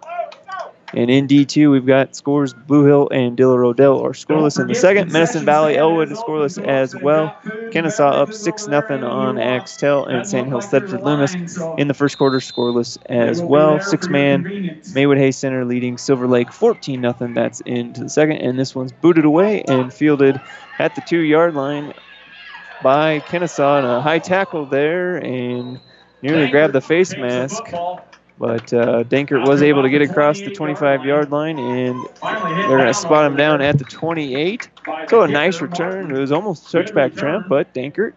And 0.93 1.09
in 1.09 1.27
D2, 1.27 1.71
we've 1.71 1.85
got 1.85 2.15
scores 2.15 2.53
Blue 2.53 2.85
Hill 2.85 3.09
and 3.09 3.37
Diller 3.37 3.63
Odell 3.63 3.99
are 4.03 4.11
scoreless 4.11 4.59
in 4.59 4.67
the 4.67 4.75
second. 4.75 5.11
Medicine 5.11 5.45
Valley, 5.45 5.77
Elwood 5.77 6.11
is 6.11 6.19
scoreless 6.19 6.61
as 6.65 6.95
well. 6.95 7.35
Kenesaw 7.71 8.11
up 8.11 8.33
6 8.33 8.63
0 8.63 9.09
on 9.09 9.37
Axtell 9.37 10.05
and 10.05 10.27
Sand 10.27 10.47
Hill 10.47 10.59
Thedford 10.59 11.03
Loomis 11.03 11.33
in 11.77 11.87
the 11.87 11.93
first 11.93 12.17
quarter, 12.17 12.39
scoreless 12.39 12.97
as 13.05 13.41
well. 13.41 13.79
Six 13.79 14.09
man 14.09 14.81
Maywood 14.93 15.17
Hayes 15.17 15.37
Center 15.37 15.63
leading 15.63 15.97
Silver 15.97 16.27
Lake 16.27 16.51
14 16.51 17.01
0. 17.01 17.33
That's 17.33 17.61
into 17.61 18.03
the 18.03 18.09
second. 18.09 18.37
And 18.37 18.59
this 18.59 18.75
one's 18.75 18.91
booted 18.91 19.25
away 19.25 19.63
and 19.63 19.93
fielded 19.93 20.41
at 20.79 20.95
the 20.95 21.01
two 21.01 21.19
yard 21.19 21.55
line 21.55 21.93
by 22.83 23.19
Kenesaw 23.21 23.77
and 23.77 23.87
a 23.87 24.01
high 24.01 24.19
tackle 24.19 24.65
there 24.65 25.17
and 25.17 25.79
nearly 26.21 26.49
grabbed 26.49 26.73
the 26.73 26.81
face 26.81 27.15
mask. 27.15 27.63
But 28.41 28.73
uh, 28.73 29.03
Dankert 29.03 29.47
was 29.47 29.61
able 29.61 29.83
to 29.83 29.89
get 29.91 30.01
across 30.01 30.39
the 30.39 30.49
25 30.49 31.05
yard 31.05 31.29
line, 31.29 31.59
and 31.59 32.03
they're 32.23 32.77
going 32.77 32.87
to 32.87 32.93
spot 32.95 33.27
him 33.27 33.37
down 33.37 33.61
at 33.61 33.77
the 33.77 33.83
28. 33.83 34.67
So 35.09 35.21
a 35.21 35.27
nice 35.27 35.61
return. 35.61 36.09
It 36.09 36.19
was 36.19 36.31
almost 36.31 36.73
a 36.73 36.77
touchback 36.79 37.15
trap, 37.15 37.43
but 37.47 37.71
Dankert 37.75 38.13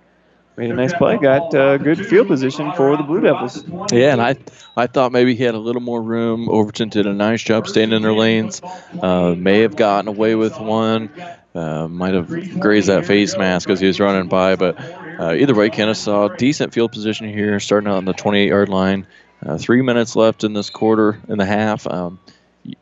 made 0.56 0.70
a 0.70 0.74
nice 0.74 0.94
play. 0.94 1.18
Got 1.18 1.54
uh, 1.54 1.76
good 1.76 2.06
field 2.06 2.28
position 2.28 2.72
for 2.72 2.96
the 2.96 3.02
Blue 3.02 3.20
Devils. 3.20 3.64
Yeah, 3.92 4.14
and 4.14 4.22
I 4.22 4.36
I 4.78 4.86
thought 4.86 5.12
maybe 5.12 5.34
he 5.34 5.44
had 5.44 5.54
a 5.54 5.58
little 5.58 5.82
more 5.82 6.00
room. 6.00 6.48
Overton 6.48 6.88
did 6.88 7.06
a 7.06 7.12
nice 7.12 7.42
job 7.42 7.68
staying 7.68 7.92
in 7.92 8.00
their 8.00 8.14
lanes. 8.14 8.62
Uh, 9.02 9.34
may 9.36 9.60
have 9.60 9.76
gotten 9.76 10.08
away 10.08 10.36
with 10.36 10.58
one. 10.58 11.10
Uh, 11.54 11.86
might 11.86 12.14
have 12.14 12.58
grazed 12.58 12.88
that 12.88 13.04
face 13.04 13.36
mask 13.36 13.68
as 13.68 13.78
he 13.78 13.86
was 13.86 14.00
running 14.00 14.28
by, 14.28 14.56
but 14.56 14.80
uh, 15.20 15.34
either 15.34 15.54
way, 15.54 15.68
Kenesaw 15.68 16.34
decent 16.38 16.72
field 16.72 16.92
position 16.92 17.28
here, 17.28 17.60
starting 17.60 17.90
out 17.90 17.98
on 17.98 18.06
the 18.06 18.14
28-yard 18.14 18.70
line. 18.70 19.06
Uh, 19.44 19.58
three 19.58 19.82
minutes 19.82 20.16
left 20.16 20.44
in 20.44 20.52
this 20.52 20.70
quarter 20.70 21.20
and 21.28 21.40
a 21.40 21.46
half. 21.46 21.86
Um, 21.86 22.18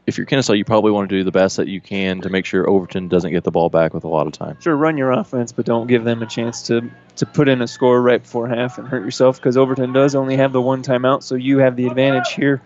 if 0.06 0.16
you're 0.16 0.26
Kenesaw, 0.26 0.56
you 0.56 0.64
probably 0.64 0.92
want 0.92 1.10
to 1.10 1.16
do 1.16 1.24
the 1.24 1.32
best 1.32 1.56
that 1.56 1.66
you 1.66 1.80
can 1.80 2.20
to 2.20 2.30
make 2.30 2.46
sure 2.46 2.68
Overton 2.68 3.08
doesn't 3.08 3.32
get 3.32 3.42
the 3.42 3.50
ball 3.50 3.68
back 3.68 3.92
with 3.92 4.04
a 4.04 4.08
lot 4.08 4.26
of 4.26 4.32
time. 4.32 4.56
Sure, 4.60 4.76
run 4.76 4.96
your 4.96 5.10
offense, 5.10 5.50
but 5.50 5.66
don't 5.66 5.88
give 5.88 6.04
them 6.04 6.22
a 6.22 6.26
chance 6.26 6.62
to 6.68 6.88
to 7.16 7.26
put 7.26 7.48
in 7.48 7.60
a 7.60 7.66
score 7.66 8.00
right 8.00 8.22
before 8.22 8.48
half 8.48 8.78
and 8.78 8.86
hurt 8.86 9.04
yourself 9.04 9.36
because 9.36 9.56
Overton 9.56 9.92
does 9.92 10.14
only 10.14 10.36
have 10.36 10.52
the 10.52 10.62
one 10.62 10.82
timeout, 10.82 11.22
so 11.22 11.34
you 11.34 11.58
have 11.58 11.74
the 11.76 11.86
advantage 11.86 12.32
here 12.32 12.62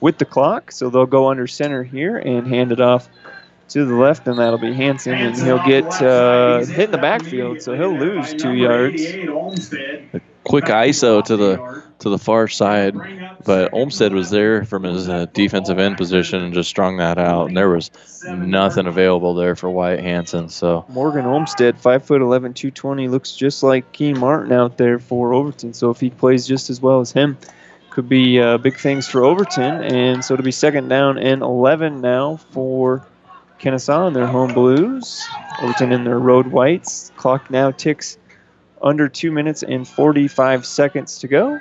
with 0.00 0.18
the 0.18 0.24
clock. 0.24 0.72
So 0.72 0.90
they'll 0.90 1.06
go 1.06 1.30
under 1.30 1.46
center 1.46 1.84
here 1.84 2.18
and 2.18 2.46
hand 2.46 2.72
it 2.72 2.80
off 2.80 3.08
to 3.68 3.84
the 3.84 3.94
left, 3.94 4.26
and 4.26 4.38
that'll 4.38 4.58
be 4.58 4.72
Hanson, 4.72 5.14
and 5.14 5.36
he'll 5.36 5.64
get 5.64 5.86
uh, 6.02 6.64
hit 6.64 6.86
in 6.86 6.90
the 6.90 6.98
backfield, 6.98 7.62
so 7.62 7.74
he'll 7.74 7.96
lose 7.96 8.34
two 8.34 8.54
yards. 8.54 9.02
A 9.04 10.20
quick 10.44 10.64
ISO 10.64 11.24
to 11.24 11.36
the 11.36 11.85
to 11.98 12.10
the 12.10 12.18
far 12.18 12.46
side, 12.46 12.94
but 13.44 13.72
Olmstead 13.72 14.12
was 14.12 14.30
there 14.30 14.64
from 14.64 14.82
his 14.82 15.08
uh, 15.08 15.26
defensive 15.32 15.78
end 15.78 15.96
position 15.96 16.42
and 16.42 16.52
just 16.52 16.68
strung 16.68 16.98
that 16.98 17.18
out, 17.18 17.48
and 17.48 17.56
there 17.56 17.70
was 17.70 17.90
nothing 18.28 18.86
available 18.86 19.34
there 19.34 19.56
for 19.56 19.70
Wyatt 19.70 20.00
Hanson. 20.00 20.48
So 20.48 20.84
Morgan 20.88 21.24
Olmstead, 21.24 21.78
five 21.78 22.04
5'11", 22.04 22.54
220, 22.54 23.08
looks 23.08 23.34
just 23.34 23.62
like 23.62 23.90
Keen 23.92 24.18
Martin 24.18 24.52
out 24.52 24.76
there 24.76 24.98
for 24.98 25.32
Overton. 25.32 25.72
So 25.72 25.90
if 25.90 25.98
he 25.98 26.10
plays 26.10 26.46
just 26.46 26.68
as 26.68 26.80
well 26.82 27.00
as 27.00 27.12
him, 27.12 27.38
could 27.96 28.08
be 28.10 28.38
uh, 28.38 28.58
big 28.58 28.76
things 28.76 29.08
for 29.08 29.24
Overton. 29.24 29.82
And 29.84 30.22
so 30.22 30.36
to 30.36 30.42
be 30.42 30.52
second 30.52 30.88
down 30.88 31.16
and 31.16 31.40
11 31.40 32.02
now 32.02 32.36
for 32.36 33.06
Kenesaw 33.58 34.08
in 34.08 34.12
their 34.12 34.26
home 34.26 34.52
blues. 34.52 35.26
Overton 35.62 35.92
in 35.92 36.04
their 36.04 36.18
road 36.18 36.48
whites. 36.48 37.10
Clock 37.16 37.50
now 37.50 37.70
ticks 37.70 38.18
under 38.82 39.08
two 39.08 39.32
minutes 39.32 39.62
and 39.62 39.88
45 39.88 40.66
seconds 40.66 41.18
to 41.20 41.28
go. 41.28 41.58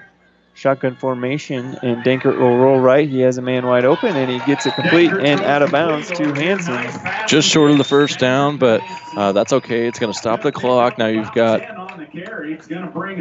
Shotgun 0.55 0.95
formation, 0.95 1.77
and 1.83 2.01
Dankert 2.03 2.39
will 2.39 2.57
roll 2.57 2.79
right. 2.79 3.07
He 3.09 3.19
has 3.19 3.37
a 3.37 3.41
man 3.41 3.65
wide 3.65 3.83
open, 3.83 4.15
and 4.15 4.31
he 4.31 4.39
gets 4.47 4.65
it 4.65 4.73
complete 4.73 5.11
and 5.11 5.41
out 5.41 5.61
of 5.61 5.69
bounds 5.69 6.09
to 6.11 6.33
Hanson. 6.33 6.87
just 7.27 7.49
short 7.49 7.71
of 7.71 7.77
the 7.77 7.83
first 7.83 8.19
down, 8.19 8.57
but 8.57 8.81
uh, 9.17 9.33
that's 9.33 9.51
okay. 9.51 9.85
It's 9.85 9.99
going 9.99 10.13
to 10.13 10.17
stop 10.17 10.41
the 10.43 10.53
clock. 10.53 10.97
Now 10.97 11.07
you've 11.07 11.33
got 11.33 11.61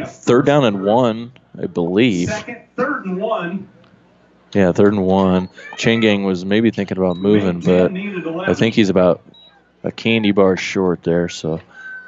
third 0.09 0.47
down 0.47 0.65
and 0.65 0.85
one, 0.85 1.33
I 1.61 1.67
believe. 1.67 2.29
Second, 2.29 2.59
Third 2.77 3.05
and 3.07 3.21
one. 3.21 3.69
Yeah, 4.53 4.71
third 4.71 4.93
and 4.93 5.05
one. 5.05 5.49
Chain 5.77 5.99
Gang 5.99 6.23
was 6.23 6.45
maybe 6.45 6.71
thinking 6.71 6.97
about 6.99 7.17
moving, 7.17 7.59
but 7.59 7.91
I 8.49 8.55
think 8.55 8.77
he's 8.77 8.89
about 8.89 9.21
a 9.83 9.91
candy 9.91 10.31
bar 10.31 10.57
short 10.57 11.03
there. 11.03 11.29
So 11.29 11.61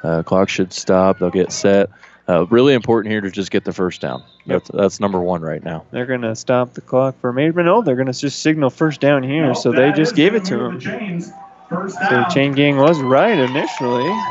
uh, 0.03 0.23
clock 0.23 0.47
should 0.47 0.71
stop. 0.71 1.19
They'll 1.19 1.29
get 1.29 1.51
set. 1.51 1.89
Uh, 2.29 2.45
really 2.47 2.73
important 2.73 3.11
here 3.11 3.21
to 3.21 3.31
just 3.31 3.51
get 3.51 3.63
the 3.63 3.71
first 3.71 4.01
down. 4.01 4.21
That's, 4.45 4.69
that's 4.73 4.99
number 4.99 5.21
one 5.21 5.41
right 5.41 5.63
now. 5.63 5.85
They're 5.91 6.05
going 6.05 6.21
to 6.23 6.35
stop 6.35 6.73
the 6.73 6.81
clock 6.81 7.17
for 7.21 7.31
Maidman. 7.31 7.65
No, 7.65 7.81
they're 7.81 7.95
going 7.95 8.11
to 8.11 8.13
just 8.13 8.41
signal 8.41 8.69
first 8.69 8.99
down 8.99 9.23
here, 9.23 9.53
so 9.55 9.71
they 9.71 9.93
just 9.93 10.15
gave 10.15 10.35
it 10.35 10.43
to 10.45 10.59
him. 10.65 10.81
So 10.81 12.25
Chain 12.33 12.53
Gang 12.53 12.77
was 12.77 12.99
right 13.01 13.37
initially, 13.37 14.21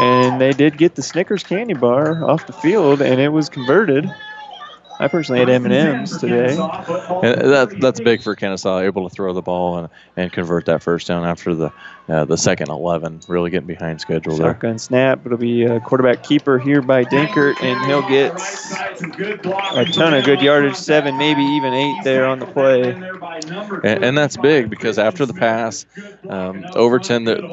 and 0.00 0.40
they 0.40 0.52
did 0.52 0.78
get 0.78 0.94
the 0.94 1.02
Snickers 1.02 1.42
candy 1.42 1.74
bar 1.74 2.24
off 2.24 2.46
the 2.46 2.52
field, 2.54 3.02
and 3.02 3.20
it 3.20 3.28
was 3.28 3.48
converted. 3.48 4.10
I 5.00 5.08
personally 5.08 5.40
had 5.40 5.48
M&Ms 5.48 6.18
today. 6.18 6.56
And 6.56 7.52
that, 7.52 7.76
that's 7.80 8.00
big 8.00 8.22
for 8.22 8.34
Kenesaw, 8.34 8.84
able 8.84 9.08
to 9.08 9.14
throw 9.14 9.32
the 9.32 9.42
ball 9.42 9.78
and, 9.78 9.88
and 10.16 10.32
convert 10.32 10.66
that 10.66 10.82
first 10.82 11.06
down 11.06 11.24
after 11.24 11.54
the 11.54 11.72
uh, 12.08 12.24
the 12.24 12.38
second 12.38 12.70
11, 12.70 13.20
really 13.28 13.50
getting 13.50 13.66
behind 13.66 14.00
schedule 14.00 14.34
there. 14.36 14.52
Shotgun 14.52 14.78
snap. 14.78 15.26
It'll 15.26 15.36
be 15.36 15.64
a 15.64 15.78
quarterback 15.78 16.22
keeper 16.22 16.58
here 16.58 16.80
by 16.80 17.04
Dankert, 17.04 17.62
and 17.62 17.84
he'll 17.86 18.08
get 18.08 18.32
a 19.76 19.84
ton 19.92 20.14
of 20.14 20.24
good 20.24 20.40
yardage, 20.40 20.74
seven, 20.74 21.18
maybe 21.18 21.42
even 21.42 21.74
eight 21.74 22.04
there 22.04 22.24
on 22.26 22.38
the 22.38 22.46
play. 22.46 22.92
And, 23.84 24.04
and 24.04 24.18
that's 24.18 24.38
big 24.38 24.70
because 24.70 24.98
after 24.98 25.26
the 25.26 25.34
pass, 25.34 25.84
um, 26.30 26.64
Overton, 26.74 27.24
the, 27.24 27.44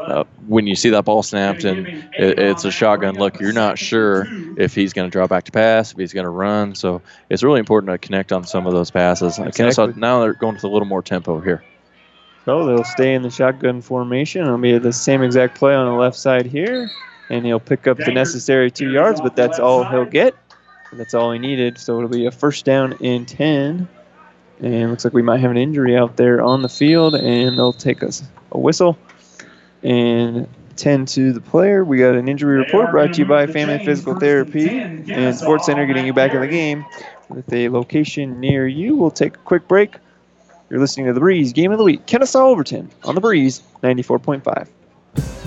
uh, 0.00 0.24
when 0.48 0.66
you 0.66 0.74
see 0.74 0.90
that 0.90 1.04
ball 1.04 1.22
snapped 1.22 1.62
and 1.62 1.86
it, 1.86 2.38
it's 2.38 2.64
a 2.64 2.72
shotgun 2.72 3.14
look, 3.14 3.38
you're 3.38 3.52
not 3.52 3.78
sure 3.78 4.26
if 4.58 4.74
he's 4.74 4.92
going 4.92 5.08
to 5.08 5.12
draw 5.12 5.28
back 5.28 5.44
to 5.44 5.52
pass, 5.52 5.92
if 5.92 5.98
he's 5.98 6.12
going 6.12 6.24
to 6.24 6.30
run. 6.30 6.65
So 6.74 7.02
it's 7.30 7.42
really 7.42 7.60
important 7.60 7.92
to 7.92 7.98
connect 7.98 8.32
on 8.32 8.44
some 8.44 8.66
of 8.66 8.72
those 8.72 8.90
passes. 8.90 9.38
Exactly. 9.38 9.64
Kenesaw, 9.64 9.96
now 9.96 10.20
they're 10.20 10.34
going 10.34 10.54
with 10.54 10.64
a 10.64 10.68
little 10.68 10.86
more 10.86 11.02
tempo 11.02 11.40
here. 11.40 11.64
So 12.44 12.66
they'll 12.66 12.84
stay 12.84 13.14
in 13.14 13.22
the 13.22 13.30
shotgun 13.30 13.82
formation. 13.82 14.42
It'll 14.42 14.58
be 14.58 14.78
the 14.78 14.92
same 14.92 15.22
exact 15.22 15.58
play 15.58 15.74
on 15.74 15.86
the 15.86 15.98
left 15.98 16.16
side 16.16 16.46
here, 16.46 16.88
and 17.28 17.44
he'll 17.44 17.60
pick 17.60 17.86
up 17.86 17.98
the 17.98 18.12
necessary 18.12 18.70
two 18.70 18.90
yards, 18.90 19.20
but 19.20 19.34
that's 19.34 19.58
all 19.58 19.84
he'll 19.84 20.04
get. 20.04 20.34
And 20.90 21.00
that's 21.00 21.14
all 21.14 21.32
he 21.32 21.38
needed. 21.38 21.78
So 21.78 21.96
it'll 21.96 22.08
be 22.08 22.26
a 22.26 22.30
first 22.30 22.64
down 22.64 22.92
in 23.00 23.26
10. 23.26 23.88
And 24.60 24.90
looks 24.90 25.04
like 25.04 25.12
we 25.12 25.22
might 25.22 25.40
have 25.40 25.50
an 25.50 25.56
injury 25.56 25.96
out 25.96 26.16
there 26.16 26.40
on 26.40 26.62
the 26.62 26.68
field, 26.68 27.14
and 27.14 27.58
they'll 27.58 27.72
take 27.72 28.02
us 28.02 28.22
a 28.52 28.58
whistle 28.58 28.96
and 29.82 30.48
10 30.76 31.06
to 31.06 31.32
the 31.32 31.40
player. 31.40 31.84
We 31.84 31.98
got 31.98 32.14
an 32.14 32.28
injury 32.28 32.58
report 32.58 32.90
brought 32.90 33.14
to 33.14 33.20
you 33.20 33.26
by 33.26 33.46
Family 33.46 33.84
Physical 33.84 34.18
Therapy 34.18 34.78
and 34.78 35.34
Sports 35.34 35.66
Center, 35.66 35.86
getting 35.86 36.06
you 36.06 36.12
back 36.12 36.34
in 36.34 36.40
the 36.40 36.46
game 36.46 36.84
with 37.28 37.52
a 37.52 37.68
location 37.68 38.38
near 38.40 38.66
you. 38.66 38.96
We'll 38.96 39.10
take 39.10 39.34
a 39.34 39.40
quick 39.40 39.66
break. 39.68 39.96
You're 40.70 40.80
listening 40.80 41.06
to 41.06 41.12
The 41.12 41.20
Breeze 41.20 41.52
Game 41.52 41.72
of 41.72 41.78
the 41.78 41.84
Week. 41.84 42.04
Kenesaw 42.06 42.40
Overton 42.40 42.90
on 43.04 43.14
The 43.14 43.20
Breeze 43.20 43.62
94.5. 43.82 44.68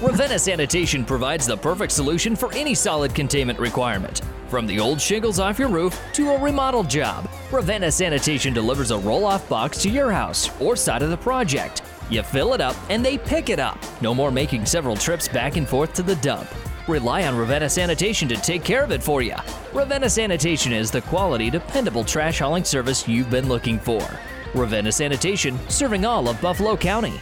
Ravenna 0.01 0.39
Sanitation 0.39 1.05
provides 1.05 1.45
the 1.45 1.57
perfect 1.57 1.91
solution 1.91 2.35
for 2.35 2.51
any 2.53 2.73
solid 2.73 3.13
containment 3.13 3.59
requirement. 3.59 4.21
From 4.47 4.65
the 4.65 4.79
old 4.79 4.99
shingles 4.99 5.39
off 5.39 5.59
your 5.59 5.67
roof 5.67 5.99
to 6.13 6.31
a 6.31 6.39
remodel 6.39 6.83
job, 6.83 7.29
Ravenna 7.51 7.91
Sanitation 7.91 8.53
delivers 8.53 8.91
a 8.91 8.97
roll 8.97 9.25
off 9.25 9.47
box 9.49 9.77
to 9.83 9.89
your 9.89 10.11
house 10.11 10.49
or 10.61 10.75
side 10.75 11.03
of 11.03 11.09
the 11.09 11.17
project. 11.17 11.83
You 12.09 12.23
fill 12.23 12.53
it 12.53 12.61
up 12.61 12.75
and 12.89 13.05
they 13.05 13.17
pick 13.17 13.49
it 13.49 13.59
up. 13.59 13.77
No 14.01 14.15
more 14.15 14.31
making 14.31 14.65
several 14.65 14.95
trips 14.95 15.27
back 15.27 15.57
and 15.57 15.67
forth 15.67 15.93
to 15.93 16.03
the 16.03 16.15
dump. 16.17 16.47
Rely 16.87 17.27
on 17.27 17.37
Ravenna 17.37 17.69
Sanitation 17.69 18.27
to 18.29 18.35
take 18.35 18.63
care 18.63 18.83
of 18.83 18.91
it 18.91 19.03
for 19.03 19.21
you. 19.21 19.35
Ravenna 19.73 20.09
Sanitation 20.09 20.73
is 20.73 20.89
the 20.89 21.01
quality, 21.01 21.49
dependable 21.51 22.03
trash 22.03 22.39
hauling 22.39 22.63
service 22.63 23.07
you've 23.07 23.29
been 23.29 23.47
looking 23.47 23.79
for. 23.79 24.01
Ravenna 24.55 24.91
Sanitation, 24.91 25.59
serving 25.69 26.03
all 26.03 26.27
of 26.27 26.41
Buffalo 26.41 26.75
County. 26.75 27.21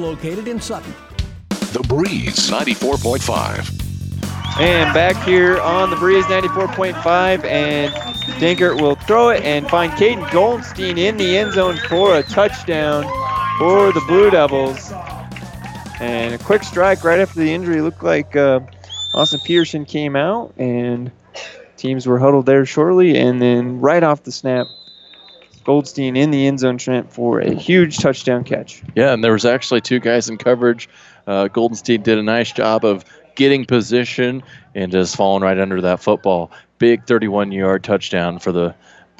located 0.01 0.47
in 0.47 0.59
Sutton. 0.59 0.93
The 1.49 1.85
Breeze 1.87 2.49
94.5. 2.49 4.59
And 4.59 4.93
back 4.93 5.15
here 5.23 5.59
on 5.61 5.89
the 5.89 5.95
Breeze 5.95 6.25
94.5, 6.25 7.45
and 7.45 7.93
Dankert 8.41 8.81
will 8.81 8.95
throw 8.95 9.29
it 9.29 9.43
and 9.43 9.69
find 9.69 9.93
Caden 9.93 10.25
Goldenstein 10.25 10.97
in 10.97 11.15
the 11.15 11.37
end 11.37 11.53
zone 11.53 11.77
for 11.87 12.17
a 12.17 12.23
touchdown 12.23 13.03
for 13.57 13.93
the 13.93 14.03
Blue 14.07 14.29
Devils. 14.29 14.91
And 16.01 16.33
a 16.33 16.37
quick 16.39 16.63
strike 16.63 17.03
right 17.03 17.19
after 17.19 17.39
the 17.39 17.53
injury. 17.53 17.81
Looked 17.81 18.03
like 18.03 18.35
uh, 18.35 18.59
Austin 19.13 19.39
Peterson 19.45 19.85
came 19.85 20.15
out, 20.15 20.53
and 20.57 21.11
teams 21.77 22.05
were 22.05 22.19
huddled 22.19 22.45
there 22.45 22.65
shortly. 22.65 23.17
And 23.17 23.41
then 23.41 23.79
right 23.79 24.03
off 24.03 24.23
the 24.23 24.31
snap, 24.31 24.67
Goldenstein 25.65 26.17
in 26.17 26.31
the 26.31 26.47
end 26.47 26.59
zone 26.59 26.77
Trent 26.77 27.11
for 27.11 27.39
a 27.39 27.53
huge 27.53 27.97
touchdown 27.97 28.43
catch. 28.43 28.81
Yeah, 28.95 29.13
and 29.13 29.23
there 29.23 29.33
was 29.33 29.45
actually 29.45 29.81
two 29.81 29.99
guys 29.99 30.29
in 30.29 30.37
coverage. 30.37 30.89
Uh, 31.27 31.47
Goldenstein 31.47 32.03
did 32.03 32.17
a 32.17 32.23
nice 32.23 32.51
job 32.51 32.83
of 32.83 33.05
getting 33.35 33.65
position 33.65 34.43
and 34.75 34.91
just 34.91 35.15
falling 35.15 35.43
right 35.43 35.57
under 35.57 35.81
that 35.81 35.99
football. 35.99 36.51
Big 36.79 37.05
31 37.05 37.51
yard 37.51 37.83
touchdown 37.83 38.39
for 38.39 38.51
the 38.51 38.75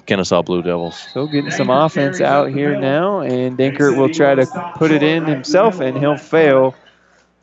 Kenesaw 0.07 0.43
Blue 0.43 0.61
Devils. 0.61 0.97
So 1.13 1.27
getting 1.27 1.51
some 1.51 1.69
offense 1.69 2.21
out 2.21 2.49
here 2.51 2.79
now, 2.79 3.21
and 3.21 3.57
Dankert 3.57 3.97
will 3.97 4.09
try 4.09 4.35
to 4.35 4.45
put 4.75 4.91
it 4.91 5.03
in 5.03 5.25
himself, 5.25 5.79
and 5.79 5.97
he'll 5.97 6.17
fail. 6.17 6.75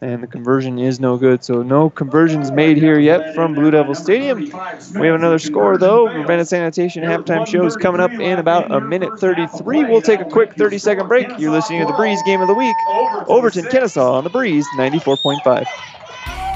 And 0.01 0.23
the 0.23 0.29
conversion 0.29 0.79
is 0.79 1.01
no 1.01 1.17
good. 1.17 1.43
So 1.43 1.65
no 1.65 1.91
conversions 1.91 2.53
made 2.53 2.77
here 2.77 3.01
yet 3.01 3.35
from 3.35 3.55
Blue 3.55 3.73
Devil 3.73 3.97
Stadium. 3.97 4.39
We 4.39 5.07
have 5.09 5.17
another 5.17 5.41
score, 5.41 5.77
though. 5.77 6.07
Ravenna 6.07 6.45
Sanitation 6.45 7.03
halftime 7.03 7.45
show 7.49 7.67
is 7.67 7.77
coming 7.77 8.01
up 8.01 8.13
in 8.13 8.39
about 8.39 8.71
a 8.71 8.81
minute 8.81 9.19
33. 9.19 9.85
We'll 9.85 10.01
take 10.01 10.21
a 10.21 10.25
quick 10.25 10.55
30-second 10.55 11.09
break. 11.09 11.27
You're 11.39 11.51
listening 11.51 11.81
to 11.81 11.87
the 11.87 11.95
Breeze 11.95 12.23
Game 12.25 12.41
of 12.41 12.47
the 12.47 12.55
Week. 12.55 12.77
Overton, 13.27 13.65
Kenesaw 13.65 14.13
on 14.13 14.23
the 14.23 14.31
Breeze, 14.31 14.69
94.5. 14.77 15.67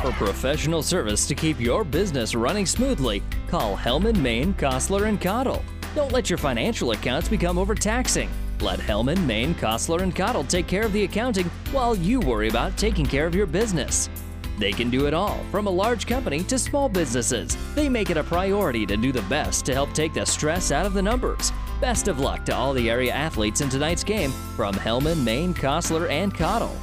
For 0.03 0.13
professional 0.13 0.83
service 0.83 1.27
to 1.27 1.35
keep 1.35 1.61
your 1.61 1.83
business 1.83 2.37
running 2.37 2.67
smoothly, 2.67 3.25
call 3.49 3.77
Hellman, 3.77 4.19
Maine, 4.19 4.55
Kostler, 4.55 5.09
and 5.09 5.21
Cottle. 5.21 5.65
Don't 5.97 6.13
let 6.13 6.31
your 6.31 6.39
financial 6.39 6.93
accounts 6.93 7.29
become 7.29 7.59
overtaxing. 7.59 8.31
Let 8.63 8.79
Hellman, 8.79 9.27
Maine, 9.27 9.57
Kostler, 9.57 10.03
and 10.03 10.15
Cottle 10.15 10.45
take 10.45 10.69
care 10.69 10.85
of 10.85 10.93
the 10.93 11.03
accounting 11.03 11.51
while 11.73 11.97
you 11.97 12.21
worry 12.21 12.49
about 12.49 12.79
taking 12.79 13.05
care 13.05 13.27
of 13.27 13.35
your 13.35 13.47
business. 13.47 14.09
They 14.57 14.71
can 14.71 14.89
do 14.89 15.07
it 15.07 15.15
all, 15.15 15.41
from 15.51 15.67
a 15.67 15.71
large 15.71 16.07
company 16.07 16.45
to 16.45 16.61
small 16.61 16.89
businesses. 16.89 17.57
They 17.75 17.89
make 17.89 18.11
it 18.11 18.17
a 18.17 18.23
priority 18.23 18.87
to 18.87 18.97
do 18.97 19.11
the 19.11 19.23
best 19.23 19.67
to 19.67 19.75
help 19.75 19.93
take 19.93 20.15
the 20.15 20.25
stress 20.25 20.71
out 20.71 20.87
of 20.87 20.95
the 20.95 21.03
numbers. 21.03 21.51
Best 21.81 22.07
of 22.07 22.21
luck 22.21 22.45
to 22.45 22.55
all 22.55 22.73
the 22.73 22.89
area 22.89 23.13
athletes 23.13 23.63
in 23.63 23.69
tonight's 23.69 24.05
game 24.05 24.31
from 24.55 24.77
Hellman, 24.77 25.25
Maine, 25.25 25.55
Kostler, 25.55 26.09
and 26.09 26.33
Cottle. 26.33 26.77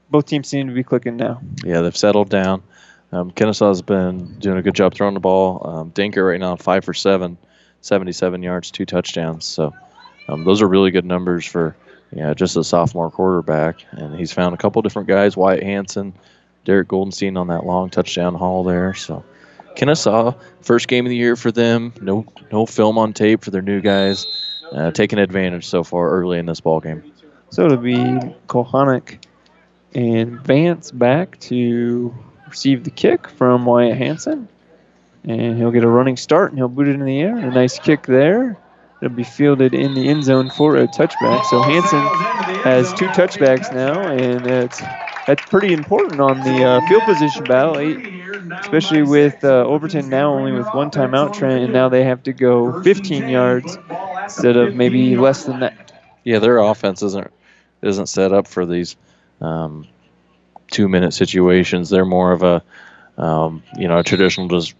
Both 0.09 0.27
teams 0.27 0.47
seem 0.47 0.67
to 0.67 0.73
be 0.73 0.83
clicking 0.83 1.17
now. 1.17 1.41
Yeah, 1.63 1.81
they've 1.81 1.95
settled 1.95 2.29
down. 2.29 2.63
Um, 3.11 3.31
Kenesaw's 3.31 3.81
been 3.81 4.39
doing 4.39 4.57
a 4.57 4.61
good 4.61 4.75
job 4.75 4.93
throwing 4.93 5.13
the 5.13 5.19
ball. 5.19 5.61
Um, 5.67 5.91
Dankert 5.91 6.27
right 6.27 6.39
now, 6.39 6.55
five 6.55 6.83
for 6.83 6.93
seven, 6.93 7.37
77 7.81 8.43
yards, 8.43 8.71
two 8.71 8.85
touchdowns. 8.85 9.45
So 9.45 9.73
um, 10.27 10.43
those 10.43 10.61
are 10.61 10.67
really 10.67 10.91
good 10.91 11.05
numbers 11.05 11.45
for 11.45 11.75
yeah, 12.11 12.33
just 12.33 12.57
a 12.57 12.63
sophomore 12.63 13.11
quarterback. 13.11 13.85
And 13.91 14.17
he's 14.17 14.31
found 14.31 14.53
a 14.53 14.57
couple 14.57 14.81
different 14.81 15.07
guys, 15.07 15.35
Wyatt 15.35 15.63
Hanson, 15.63 16.13
Derek 16.65 16.89
Goldenstein 16.89 17.37
on 17.37 17.47
that 17.47 17.65
long 17.65 17.89
touchdown 17.89 18.35
haul 18.35 18.63
there. 18.63 18.93
So 18.93 19.23
Kenesaw, 19.75 20.37
first 20.61 20.87
game 20.87 21.05
of 21.05 21.09
the 21.09 21.15
year 21.15 21.35
for 21.35 21.51
them. 21.51 21.93
No 22.01 22.25
no 22.51 22.65
film 22.65 22.97
on 22.97 23.13
tape 23.13 23.43
for 23.43 23.51
their 23.51 23.61
new 23.61 23.81
guys. 23.81 24.25
Uh, 24.71 24.91
taking 24.91 25.19
advantage 25.19 25.67
so 25.67 25.83
far 25.83 26.09
early 26.09 26.39
in 26.39 26.47
this 26.47 26.59
ball 26.59 26.79
game. 26.79 27.13
So 27.51 27.65
it'll 27.65 27.77
be 27.77 27.95
Kohanic 28.47 29.23
and 29.93 30.41
Vance 30.41 30.91
back 30.91 31.39
to 31.41 32.13
receive 32.47 32.83
the 32.83 32.89
kick 32.89 33.29
from 33.29 33.65
Wyatt 33.65 33.95
Hanson. 33.97 34.47
And 35.23 35.57
he'll 35.57 35.71
get 35.71 35.83
a 35.83 35.87
running 35.87 36.17
start 36.17 36.51
and 36.51 36.59
he'll 36.59 36.67
boot 36.67 36.87
it 36.87 36.95
in 36.95 37.05
the 37.05 37.21
air. 37.21 37.37
A 37.37 37.51
nice 37.51 37.79
kick 37.79 38.03
there. 38.03 38.57
It'll 39.01 39.15
be 39.15 39.23
fielded 39.23 39.73
in 39.73 39.93
the 39.93 40.07
end 40.09 40.23
zone 40.23 40.49
for 40.49 40.75
a 40.77 40.87
touchback. 40.87 41.45
So 41.45 41.61
Hanson 41.61 42.01
has 42.63 42.91
two 42.93 43.07
touchbacks 43.07 43.73
now, 43.73 44.01
and 44.01 44.43
that's 44.45 44.81
that's 45.25 45.43
pretty 45.49 45.73
important 45.73 46.19
on 46.21 46.39
the 46.41 46.63
uh, 46.63 46.81
field 46.87 47.03
position 47.03 47.45
battle, 47.45 47.77
especially 48.59 49.03
with 49.03 49.43
uh, 49.43 49.65
Overton 49.65 50.09
now 50.09 50.33
only 50.33 50.51
with 50.51 50.67
one 50.73 50.91
timeout 50.91 51.33
trend, 51.33 51.63
and 51.63 51.73
now 51.73 51.89
they 51.89 52.03
have 52.03 52.23
to 52.23 52.33
go 52.33 52.81
15 52.83 53.27
yards 53.29 53.77
instead 54.23 54.57
of 54.57 54.75
maybe 54.75 55.15
less 55.17 55.45
than 55.45 55.59
that. 55.61 55.93
Yeah, 56.23 56.39
their 56.39 56.57
offense 56.57 57.01
isn't 57.03 57.31
isn't 57.81 58.07
set 58.07 58.33
up 58.33 58.47
for 58.47 58.65
these 58.65 58.95
um, 59.41 59.87
two 60.71 60.87
minute 60.87 61.13
situations. 61.13 61.89
They're 61.89 62.05
more 62.05 62.31
of 62.31 62.43
a 62.43 62.63
um, 63.17 63.63
you 63.77 63.87
know 63.87 63.99
a 63.99 64.03
traditional 64.03 64.47
just 64.47 64.75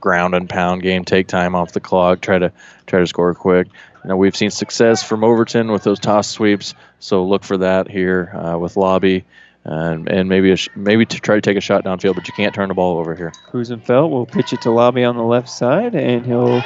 ground 0.00 0.34
and 0.34 0.48
pound 0.48 0.82
game, 0.82 1.04
take 1.04 1.26
time 1.26 1.54
off 1.54 1.72
the 1.72 1.80
clock, 1.80 2.20
try 2.20 2.38
to 2.38 2.52
try 2.86 3.00
to 3.00 3.06
score 3.06 3.34
quick. 3.34 3.68
You 4.04 4.10
know, 4.10 4.16
we've 4.16 4.36
seen 4.36 4.50
success 4.50 5.02
from 5.02 5.24
Overton 5.24 5.70
with 5.72 5.82
those 5.82 5.98
toss 5.98 6.28
sweeps, 6.28 6.74
so 7.00 7.24
look 7.24 7.44
for 7.44 7.56
that 7.58 7.88
here 7.90 8.32
uh, 8.34 8.58
with 8.58 8.76
Lobby. 8.76 9.24
And, 9.68 10.08
and 10.08 10.28
maybe 10.28 10.52
a 10.52 10.56
sh- 10.56 10.68
maybe 10.76 11.04
to 11.06 11.20
try 11.20 11.34
to 11.34 11.40
take 11.40 11.56
a 11.56 11.60
shot 11.60 11.84
downfield, 11.84 12.14
but 12.14 12.28
you 12.28 12.32
can't 12.32 12.54
turn 12.54 12.68
the 12.68 12.74
ball 12.74 12.98
over 12.98 13.16
here. 13.16 13.32
Husenfeld 13.50 14.10
will 14.10 14.24
pitch 14.24 14.52
it 14.52 14.62
to 14.62 14.70
Lobby 14.70 15.02
on 15.02 15.16
the 15.16 15.24
left 15.24 15.48
side, 15.48 15.96
and 15.96 16.24
he'll 16.24 16.62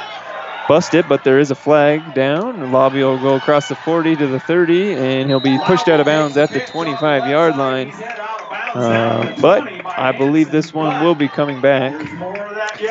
bust 0.67 0.93
it, 0.93 1.09
but 1.09 1.23
there 1.23 1.39
is 1.39 1.49
a 1.49 1.55
flag 1.55 2.13
down. 2.13 2.71
Lobby 2.71 3.03
will 3.03 3.17
go 3.17 3.35
across 3.35 3.67
the 3.69 3.75
40 3.75 4.17
to 4.17 4.27
the 4.27 4.39
30, 4.39 4.93
and 4.93 5.29
he'll 5.29 5.39
be 5.39 5.57
pushed 5.65 5.87
out 5.87 5.99
of 5.99 6.05
bounds 6.05 6.37
at 6.37 6.51
the 6.51 6.59
25 6.59 7.27
yard 7.27 7.57
line. 7.57 7.91
Uh, 7.91 9.35
but 9.41 9.67
I 9.85 10.11
believe 10.11 10.51
this 10.51 10.71
one 10.71 11.03
will 11.03 11.15
be 11.15 11.27
coming 11.27 11.59
back. 11.59 11.99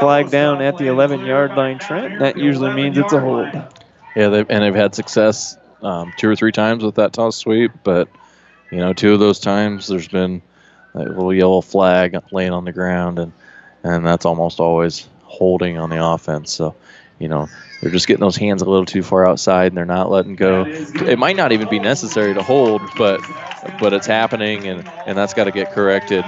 Flag 0.00 0.30
down 0.30 0.60
at 0.60 0.76
the 0.76 0.88
11 0.88 1.24
yard 1.24 1.52
line, 1.52 1.78
Trent. 1.78 2.18
That 2.18 2.36
usually 2.36 2.72
means 2.74 2.98
it's 2.98 3.12
a 3.12 3.20
hold. 3.20 3.46
Yeah, 4.16 4.28
they've, 4.28 4.46
and 4.50 4.64
they've 4.64 4.74
had 4.74 4.94
success 4.94 5.56
um, 5.82 6.12
two 6.16 6.28
or 6.28 6.34
three 6.34 6.52
times 6.52 6.82
with 6.84 6.96
that 6.96 7.12
toss 7.12 7.36
sweep, 7.36 7.70
but 7.84 8.08
you 8.70 8.78
know, 8.78 8.92
two 8.92 9.12
of 9.12 9.20
those 9.20 9.38
times 9.40 9.86
there's 9.86 10.08
been 10.08 10.42
a 10.94 11.00
little 11.00 11.34
yellow 11.34 11.60
flag 11.60 12.16
laying 12.32 12.52
on 12.52 12.64
the 12.64 12.72
ground, 12.72 13.18
and 13.18 13.32
and 13.84 14.06
that's 14.06 14.24
almost 14.26 14.60
always 14.60 15.08
holding 15.22 15.78
on 15.78 15.90
the 15.90 16.04
offense. 16.04 16.52
So, 16.52 16.74
you 17.18 17.28
know, 17.28 17.48
they're 17.80 17.90
just 17.90 18.06
getting 18.06 18.20
those 18.20 18.36
hands 18.36 18.62
a 18.62 18.66
little 18.66 18.84
too 18.84 19.02
far 19.02 19.26
outside, 19.26 19.68
and 19.68 19.76
they're 19.76 19.84
not 19.86 20.10
letting 20.10 20.34
go. 20.36 20.64
It 20.66 21.18
might 21.18 21.36
not 21.36 21.52
even 21.52 21.68
be 21.68 21.78
necessary 21.78 22.34
to 22.34 22.42
hold, 22.42 22.82
but 22.96 23.20
but 23.78 23.92
it's 23.92 24.06
happening, 24.06 24.66
and 24.66 24.84
and 25.06 25.16
that's 25.16 25.34
got 25.34 25.44
to 25.44 25.52
get 25.52 25.70
corrected. 25.70 26.24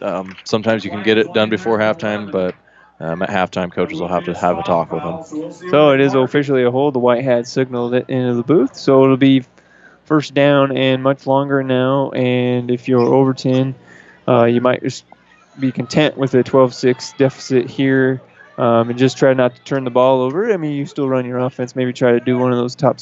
Um, 0.00 0.36
sometimes 0.44 0.84
you 0.84 0.90
can 0.90 1.02
get 1.02 1.18
it 1.18 1.32
done 1.32 1.48
before 1.48 1.78
halftime, 1.78 2.30
but 2.30 2.54
um, 3.00 3.22
at 3.22 3.30
halftime, 3.30 3.72
coaches 3.72 4.00
will 4.00 4.08
have 4.08 4.24
to 4.24 4.34
have 4.34 4.58
a 4.58 4.62
talk 4.62 4.92
with 4.92 5.02
them. 5.02 5.70
So 5.70 5.92
it 5.92 6.00
is 6.00 6.14
officially 6.14 6.64
a 6.64 6.70
hold. 6.70 6.94
The 6.94 6.98
white 7.00 7.24
hat 7.24 7.46
signaled 7.46 7.94
it 7.94 8.08
into 8.08 8.34
the 8.34 8.42
booth. 8.42 8.76
So 8.76 9.04
it'll 9.04 9.16
be 9.16 9.44
first 10.04 10.34
down 10.34 10.76
and 10.76 11.02
much 11.02 11.26
longer 11.26 11.62
now. 11.62 12.10
And 12.10 12.70
if 12.70 12.88
you're 12.88 13.00
Overton, 13.00 13.74
uh, 14.28 14.44
you 14.44 14.60
might 14.60 14.82
just 14.82 15.04
be 15.58 15.72
content 15.72 16.16
with 16.16 16.34
a 16.34 16.42
12-6 16.42 17.16
deficit 17.16 17.68
here 17.68 18.20
um, 18.58 18.90
and 18.90 18.98
just 18.98 19.18
try 19.18 19.32
not 19.34 19.54
to 19.56 19.62
turn 19.62 19.84
the 19.84 19.90
ball 19.90 20.20
over. 20.20 20.52
I 20.52 20.56
mean, 20.56 20.72
you 20.72 20.86
still 20.86 21.08
run 21.08 21.24
your 21.26 21.38
offense. 21.38 21.74
Maybe 21.76 21.92
try 21.92 22.12
to 22.12 22.20
do 22.20 22.38
one 22.38 22.52
of 22.52 22.58
those 22.58 22.74
top 22.74 22.98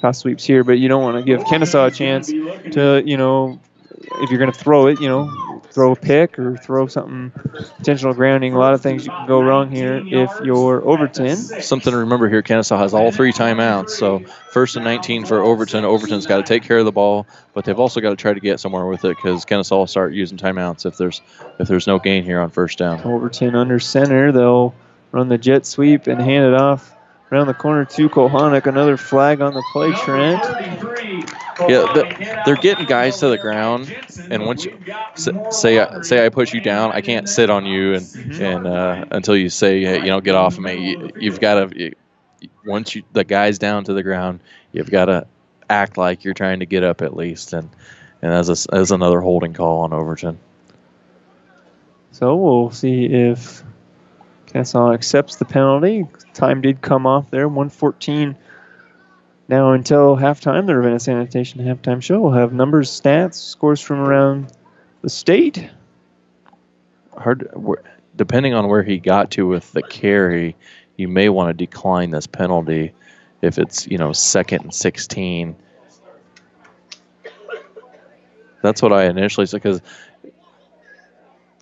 top 0.00 0.14
sweeps 0.14 0.44
here, 0.44 0.64
but 0.64 0.78
you 0.78 0.88
don't 0.88 1.02
want 1.02 1.16
to 1.16 1.22
give 1.22 1.40
Kenesaw 1.44 1.88
a 1.88 1.90
chance 1.90 2.28
to, 2.28 3.02
you 3.04 3.16
know, 3.16 3.60
if 4.20 4.30
you're 4.30 4.38
going 4.38 4.52
to 4.52 4.58
throw 4.58 4.86
it, 4.86 5.00
you 5.00 5.08
know, 5.08 5.57
throw 5.72 5.92
a 5.92 5.96
pick 5.96 6.38
or 6.38 6.56
throw 6.56 6.86
something 6.86 7.32
intentional 7.78 8.14
grounding. 8.14 8.54
A 8.54 8.58
lot 8.58 8.74
of 8.74 8.80
things 8.80 9.06
can 9.06 9.26
go 9.26 9.42
wrong 9.42 9.70
here 9.70 10.02
if 10.06 10.30
you're 10.42 10.82
Overton. 10.82 11.36
Something 11.36 11.92
to 11.92 11.98
remember 11.98 12.28
here: 12.28 12.42
Kenesaw 12.42 12.78
has 12.78 12.94
all 12.94 13.12
three 13.12 13.32
timeouts. 13.32 13.90
So 13.90 14.20
first 14.52 14.76
and 14.76 14.84
19 14.84 15.26
for 15.26 15.40
Overton. 15.40 15.84
Overton's 15.84 16.26
got 16.26 16.38
to 16.38 16.42
take 16.42 16.62
care 16.62 16.78
of 16.78 16.84
the 16.84 16.92
ball, 16.92 17.26
but 17.54 17.64
they've 17.64 17.78
also 17.78 18.00
got 18.00 18.10
to 18.10 18.16
try 18.16 18.32
to 18.32 18.40
get 18.40 18.60
somewhere 18.60 18.86
with 18.86 19.04
it 19.04 19.16
because 19.16 19.44
Kenesaw 19.44 19.78
will 19.78 19.86
start 19.86 20.12
using 20.12 20.38
timeouts 20.38 20.86
if 20.86 20.96
there's 20.96 21.20
if 21.58 21.68
there's 21.68 21.86
no 21.86 21.98
gain 21.98 22.24
here 22.24 22.40
on 22.40 22.50
first 22.50 22.78
down. 22.78 23.00
Overton 23.02 23.54
under 23.54 23.78
center. 23.78 24.32
They'll 24.32 24.74
run 25.12 25.28
the 25.28 25.38
jet 25.38 25.66
sweep 25.66 26.06
and 26.06 26.20
hand 26.20 26.44
it 26.44 26.54
off 26.54 26.94
around 27.30 27.46
the 27.46 27.54
corner 27.54 27.84
to 27.84 28.08
Kohanic. 28.08 28.66
Another 28.66 28.96
flag 28.96 29.40
on 29.40 29.54
the 29.54 29.62
play, 29.72 29.92
Trent. 29.92 30.42
Yeah, 31.60 31.92
the, 31.92 32.42
they're 32.44 32.56
getting 32.56 32.86
guys 32.86 33.18
to 33.18 33.28
the 33.28 33.38
ground, 33.38 33.92
and 34.30 34.46
once 34.46 34.64
you 34.64 34.78
say 35.50 35.84
say 36.02 36.24
I 36.24 36.28
push 36.28 36.54
you 36.54 36.60
down, 36.60 36.92
I 36.92 37.00
can't 37.00 37.28
sit 37.28 37.50
on 37.50 37.66
you 37.66 37.94
and 37.94 38.40
and 38.40 38.66
uh, 38.66 39.04
until 39.10 39.36
you 39.36 39.48
say 39.48 39.82
hey, 39.82 39.98
you 39.98 40.06
know 40.06 40.20
get 40.20 40.36
off 40.36 40.56
of 40.56 40.62
me. 40.62 40.96
You, 41.18 41.30
have 41.30 41.40
got 41.40 41.54
to 41.70 41.94
once 42.64 42.94
you 42.94 43.02
the 43.12 43.24
guys 43.24 43.58
down 43.58 43.84
to 43.84 43.92
the 43.92 44.04
ground, 44.04 44.40
you've 44.72 44.90
got 44.90 45.06
to 45.06 45.26
act 45.68 45.96
like 45.96 46.24
you're 46.24 46.34
trying 46.34 46.60
to 46.60 46.66
get 46.66 46.84
up 46.84 47.02
at 47.02 47.16
least, 47.16 47.52
and 47.52 47.68
and 48.22 48.32
as 48.32 48.48
a, 48.48 48.74
as 48.74 48.92
another 48.92 49.20
holding 49.20 49.52
call 49.52 49.80
on 49.80 49.92
Overton. 49.92 50.38
So 52.12 52.36
we'll 52.36 52.70
see 52.70 53.06
if 53.06 53.64
Kenesaw 54.46 54.94
accepts 54.94 55.36
the 55.36 55.44
penalty. 55.44 56.06
Time 56.34 56.60
did 56.60 56.82
come 56.82 57.06
off 57.06 57.30
there, 57.30 57.48
114 57.48 58.36
now, 59.48 59.72
until 59.72 60.14
halftime, 60.14 60.66
the 60.66 60.76
Ravenna 60.76 61.00
Sanitation 61.00 61.60
halftime 61.60 62.02
show 62.02 62.20
will 62.20 62.32
have 62.32 62.52
numbers, 62.52 62.90
stats, 62.90 63.34
scores 63.34 63.80
from 63.80 64.00
around 64.00 64.52
the 65.00 65.08
state. 65.08 65.70
Hard, 67.16 67.48
depending 68.14 68.52
on 68.52 68.68
where 68.68 68.82
he 68.82 68.98
got 68.98 69.30
to 69.32 69.46
with 69.46 69.72
the 69.72 69.82
carry, 69.82 70.54
you 70.98 71.08
may 71.08 71.30
want 71.30 71.48
to 71.48 71.54
decline 71.54 72.10
this 72.10 72.26
penalty 72.26 72.92
if 73.40 73.58
it's 73.58 73.86
you 73.86 73.96
know 73.96 74.12
second 74.12 74.64
and 74.64 74.74
16. 74.74 75.56
That's 78.60 78.82
what 78.82 78.92
I 78.92 79.04
initially 79.06 79.46
said 79.46 79.62
because 79.62 79.80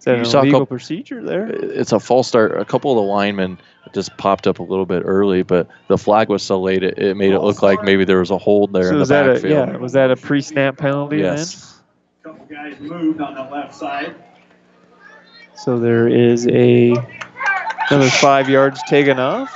You 0.07 0.25
saw 0.25 0.39
a 0.39 0.43
illegal 0.43 0.61
couple- 0.61 0.67
procedure 0.77 1.23
there? 1.23 1.47
it's 1.49 1.93
a 1.93 1.99
false 2.01 2.29
start. 2.29 2.57
A 2.61 2.65
couple 2.65 2.93
of 2.93 2.97
the 2.97 3.03
linemen 3.13 3.59
just 3.93 4.17
popped 4.19 4.47
up 4.47 4.59
a 4.59 4.63
little 4.63 4.87
bit 4.87 5.03
early, 5.05 5.43
but 5.43 5.69
the 5.89 5.99
flag 5.99 6.29
was 6.29 6.43
so 6.43 6.61
late 6.61 6.83
it, 6.83 6.99
it 6.99 7.17
made 7.17 7.33
it 7.33 7.41
look 7.41 7.63
like 7.63 7.83
maybe 7.83 8.05
there 8.05 8.19
was 8.19 8.31
a 8.31 8.39
hold 8.39 8.73
there 8.73 8.85
So 8.85 8.89
in 8.91 8.95
the 8.97 9.01
was 9.01 9.09
that 9.11 9.29
a 9.29 9.33
backfield. 9.35 9.69
yeah? 9.71 9.77
Was 9.77 9.93
that 9.93 10.11
a 10.11 10.17
pre-snap 10.17 10.77
penalty 10.77 11.19
Yes. 11.19 11.81
a 12.25 12.29
Couple 12.29 12.47
guys 12.47 12.79
moved 12.81 13.21
on 13.21 13.35
the 13.35 13.43
left 13.45 13.75
side. 13.75 14.15
So 15.55 15.79
there 15.79 16.07
is 16.09 16.47
a 16.49 16.95
another 17.91 18.11
five 18.11 18.49
yards 18.51 18.81
taken 18.89 19.19
off, 19.19 19.51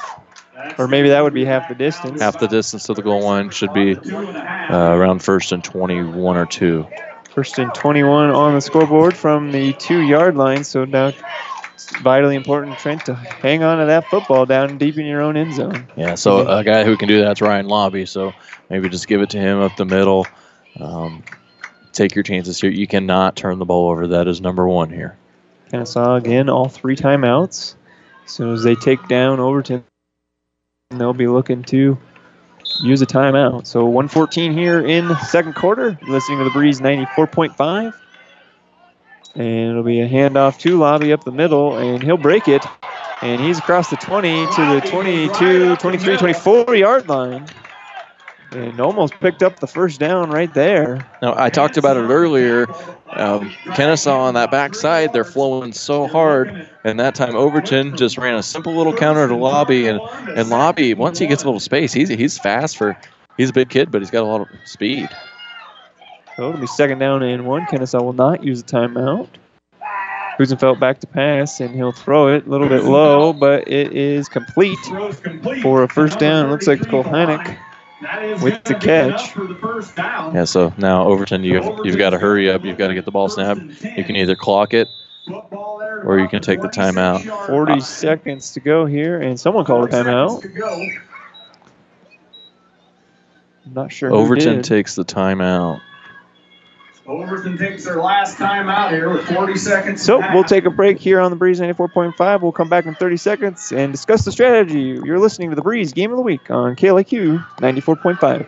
or 0.78 0.88
maybe 0.88 1.08
that 1.10 1.22
would 1.22 1.34
be 1.34 1.44
half 1.44 1.68
the 1.68 1.74
distance. 1.74 2.20
Half 2.22 2.38
the 2.40 2.46
distance 2.48 2.84
to 2.84 2.94
the 2.94 3.02
goal 3.02 3.22
line 3.22 3.50
should 3.50 3.72
be 3.74 3.96
uh, 3.96 4.96
around 4.96 5.18
first 5.22 5.52
and 5.52 5.62
21 5.62 6.36
or 6.36 6.46
two. 6.46 6.86
First 7.40 7.58
and 7.58 7.72
21 7.72 8.28
on 8.28 8.52
the 8.52 8.60
scoreboard 8.60 9.16
from 9.16 9.50
the 9.50 9.72
two-yard 9.72 10.36
line. 10.36 10.62
So 10.62 10.84
now 10.84 11.10
it's 11.72 11.96
vitally 12.02 12.36
important, 12.36 12.76
Trent, 12.76 13.06
to 13.06 13.14
hang 13.14 13.62
on 13.62 13.78
to 13.78 13.86
that 13.86 14.04
football 14.08 14.44
down 14.44 14.76
deep 14.76 14.98
in 14.98 15.06
your 15.06 15.22
own 15.22 15.38
end 15.38 15.54
zone. 15.54 15.88
Yeah, 15.96 16.16
so 16.16 16.46
a 16.46 16.62
guy 16.62 16.84
who 16.84 16.98
can 16.98 17.08
do 17.08 17.18
that's 17.22 17.40
Ryan 17.40 17.66
Lobby. 17.66 18.04
So 18.04 18.34
maybe 18.68 18.90
just 18.90 19.08
give 19.08 19.22
it 19.22 19.30
to 19.30 19.38
him 19.38 19.58
up 19.58 19.74
the 19.78 19.86
middle. 19.86 20.26
Um, 20.78 21.24
take 21.92 22.14
your 22.14 22.24
chances 22.24 22.60
here. 22.60 22.70
You 22.70 22.86
cannot 22.86 23.36
turn 23.36 23.58
the 23.58 23.64
ball 23.64 23.88
over. 23.88 24.06
That 24.08 24.28
is 24.28 24.42
number 24.42 24.68
one 24.68 24.90
here. 24.90 25.16
Kenesaw 25.72 26.18
again, 26.18 26.50
all 26.50 26.68
three 26.68 26.94
timeouts. 26.94 27.74
As 28.26 28.30
soon 28.30 28.52
as 28.52 28.62
they 28.62 28.74
take 28.74 29.08
down 29.08 29.40
Overton, 29.40 29.82
they'll 30.90 31.14
be 31.14 31.26
looking 31.26 31.62
to 31.62 31.96
use 32.82 33.02
a 33.02 33.06
timeout. 33.06 33.66
So 33.66 33.84
114 33.84 34.52
here 34.52 34.84
in 34.84 35.14
second 35.16 35.54
quarter. 35.54 35.98
Listening 36.08 36.38
to 36.38 36.44
the 36.44 36.50
Breeze 36.50 36.80
94.5. 36.80 37.94
And 39.34 39.70
it'll 39.70 39.82
be 39.82 40.00
a 40.00 40.08
handoff 40.08 40.58
to 40.60 40.76
Lobby 40.76 41.12
up 41.12 41.24
the 41.24 41.30
middle, 41.30 41.78
and 41.78 42.02
he'll 42.02 42.16
break 42.16 42.48
it. 42.48 42.64
And 43.22 43.40
he's 43.40 43.58
across 43.58 43.90
the 43.90 43.96
20 43.96 44.46
to 44.46 44.80
the 44.80 44.80
22, 44.90 45.76
23, 45.76 46.16
24 46.16 46.74
yard 46.74 47.08
line. 47.08 47.46
And 48.52 48.80
almost 48.80 49.14
picked 49.20 49.42
up 49.44 49.60
the 49.60 49.66
first 49.68 50.00
down 50.00 50.30
right 50.30 50.52
there. 50.54 51.08
Now, 51.22 51.34
I 51.36 51.50
talked 51.50 51.76
about 51.76 51.96
it 51.96 52.00
earlier. 52.00 52.66
Um, 53.10 53.50
Kenesaw 53.74 54.16
on 54.16 54.34
that 54.34 54.50
backside, 54.50 55.12
they're 55.12 55.24
flowing 55.24 55.72
so 55.72 56.08
hard. 56.08 56.68
And 56.82 56.98
that 56.98 57.14
time, 57.14 57.36
Overton 57.36 57.96
just 57.96 58.18
ran 58.18 58.34
a 58.34 58.42
simple 58.42 58.74
little 58.74 58.94
counter 58.94 59.28
to 59.28 59.36
Lobby. 59.36 59.86
And, 59.86 60.00
and 60.36 60.48
Lobby, 60.48 60.94
once 60.94 61.18
he 61.18 61.28
gets 61.28 61.44
a 61.44 61.46
little 61.46 61.60
space, 61.60 61.92
he's, 61.92 62.08
he's 62.08 62.38
fast 62.38 62.76
for, 62.76 62.98
he's 63.36 63.50
a 63.50 63.52
big 63.52 63.68
kid, 63.68 63.92
but 63.92 64.02
he's 64.02 64.10
got 64.10 64.22
a 64.22 64.26
lot 64.26 64.40
of 64.40 64.48
speed. 64.64 65.08
So 66.36 66.48
it'll 66.48 66.60
be 66.60 66.66
second 66.66 66.98
down 66.98 67.22
and 67.22 67.46
one. 67.46 67.66
Kenesaw 67.66 68.02
will 68.02 68.14
not 68.14 68.42
use 68.42 68.60
a 68.60 68.64
timeout. 68.64 69.28
Husenfeld 70.38 70.80
back 70.80 71.00
to 71.00 71.06
pass, 71.06 71.60
and 71.60 71.74
he'll 71.74 71.92
throw 71.92 72.26
it 72.28 72.46
a 72.46 72.48
little 72.48 72.68
bit 72.68 72.84
low, 72.84 73.32
but 73.32 73.68
it 73.68 73.92
is 73.92 74.26
complete 74.28 74.78
for 75.60 75.82
a 75.82 75.88
first 75.88 76.18
down. 76.18 76.46
It 76.46 76.48
looks 76.48 76.66
like 76.66 76.80
Kohanic 76.80 77.58
with 78.42 78.64
the 78.64 78.74
catch. 78.74 79.36
Yeah, 80.34 80.44
so 80.44 80.72
now 80.78 81.04
Overton, 81.06 81.44
you've, 81.44 81.64
you've 81.84 81.98
got 81.98 82.10
to 82.10 82.18
hurry 82.18 82.50
up. 82.50 82.64
You've 82.64 82.78
got 82.78 82.88
to 82.88 82.94
get 82.94 83.04
the 83.04 83.10
ball 83.10 83.28
snapped. 83.28 83.60
You 83.82 84.04
can 84.04 84.16
either 84.16 84.36
clock 84.36 84.74
it 84.74 84.88
or 85.28 86.18
you 86.18 86.28
can 86.28 86.42
take 86.42 86.60
the 86.60 86.68
timeout. 86.68 87.46
40 87.46 87.80
seconds 87.80 88.52
to 88.52 88.60
go 88.60 88.86
here, 88.86 89.20
and 89.20 89.38
someone 89.38 89.64
called 89.64 89.88
a 89.88 89.92
timeout. 89.92 90.44
I'm 93.66 93.74
not 93.74 93.92
sure. 93.92 94.08
who 94.08 94.16
Overton 94.16 94.56
did. 94.56 94.64
takes 94.64 94.94
the 94.94 95.04
timeout. 95.04 95.80
Overton 97.06 97.56
takes 97.56 97.84
their 97.84 98.00
last 98.00 98.36
time 98.36 98.68
out 98.68 98.92
here 98.92 99.08
with 99.08 99.26
40 99.26 99.56
seconds. 99.56 100.02
So 100.02 100.20
we'll 100.32 100.44
take 100.44 100.64
a 100.64 100.70
break 100.70 100.98
here 100.98 101.18
on 101.20 101.30
the 101.30 101.36
Breeze 101.36 101.58
94.5. 101.58 102.42
We'll 102.42 102.52
come 102.52 102.68
back 102.68 102.86
in 102.86 102.94
30 102.94 103.16
seconds 103.16 103.72
and 103.72 103.92
discuss 103.92 104.24
the 104.24 104.32
strategy. 104.32 105.00
You're 105.02 105.18
listening 105.18 105.50
to 105.50 105.56
the 105.56 105.62
Breeze 105.62 105.92
Game 105.92 106.10
of 106.10 106.16
the 106.16 106.22
Week 106.22 106.50
on 106.50 106.76
KLAQ 106.76 107.44
94.5. 107.56 108.46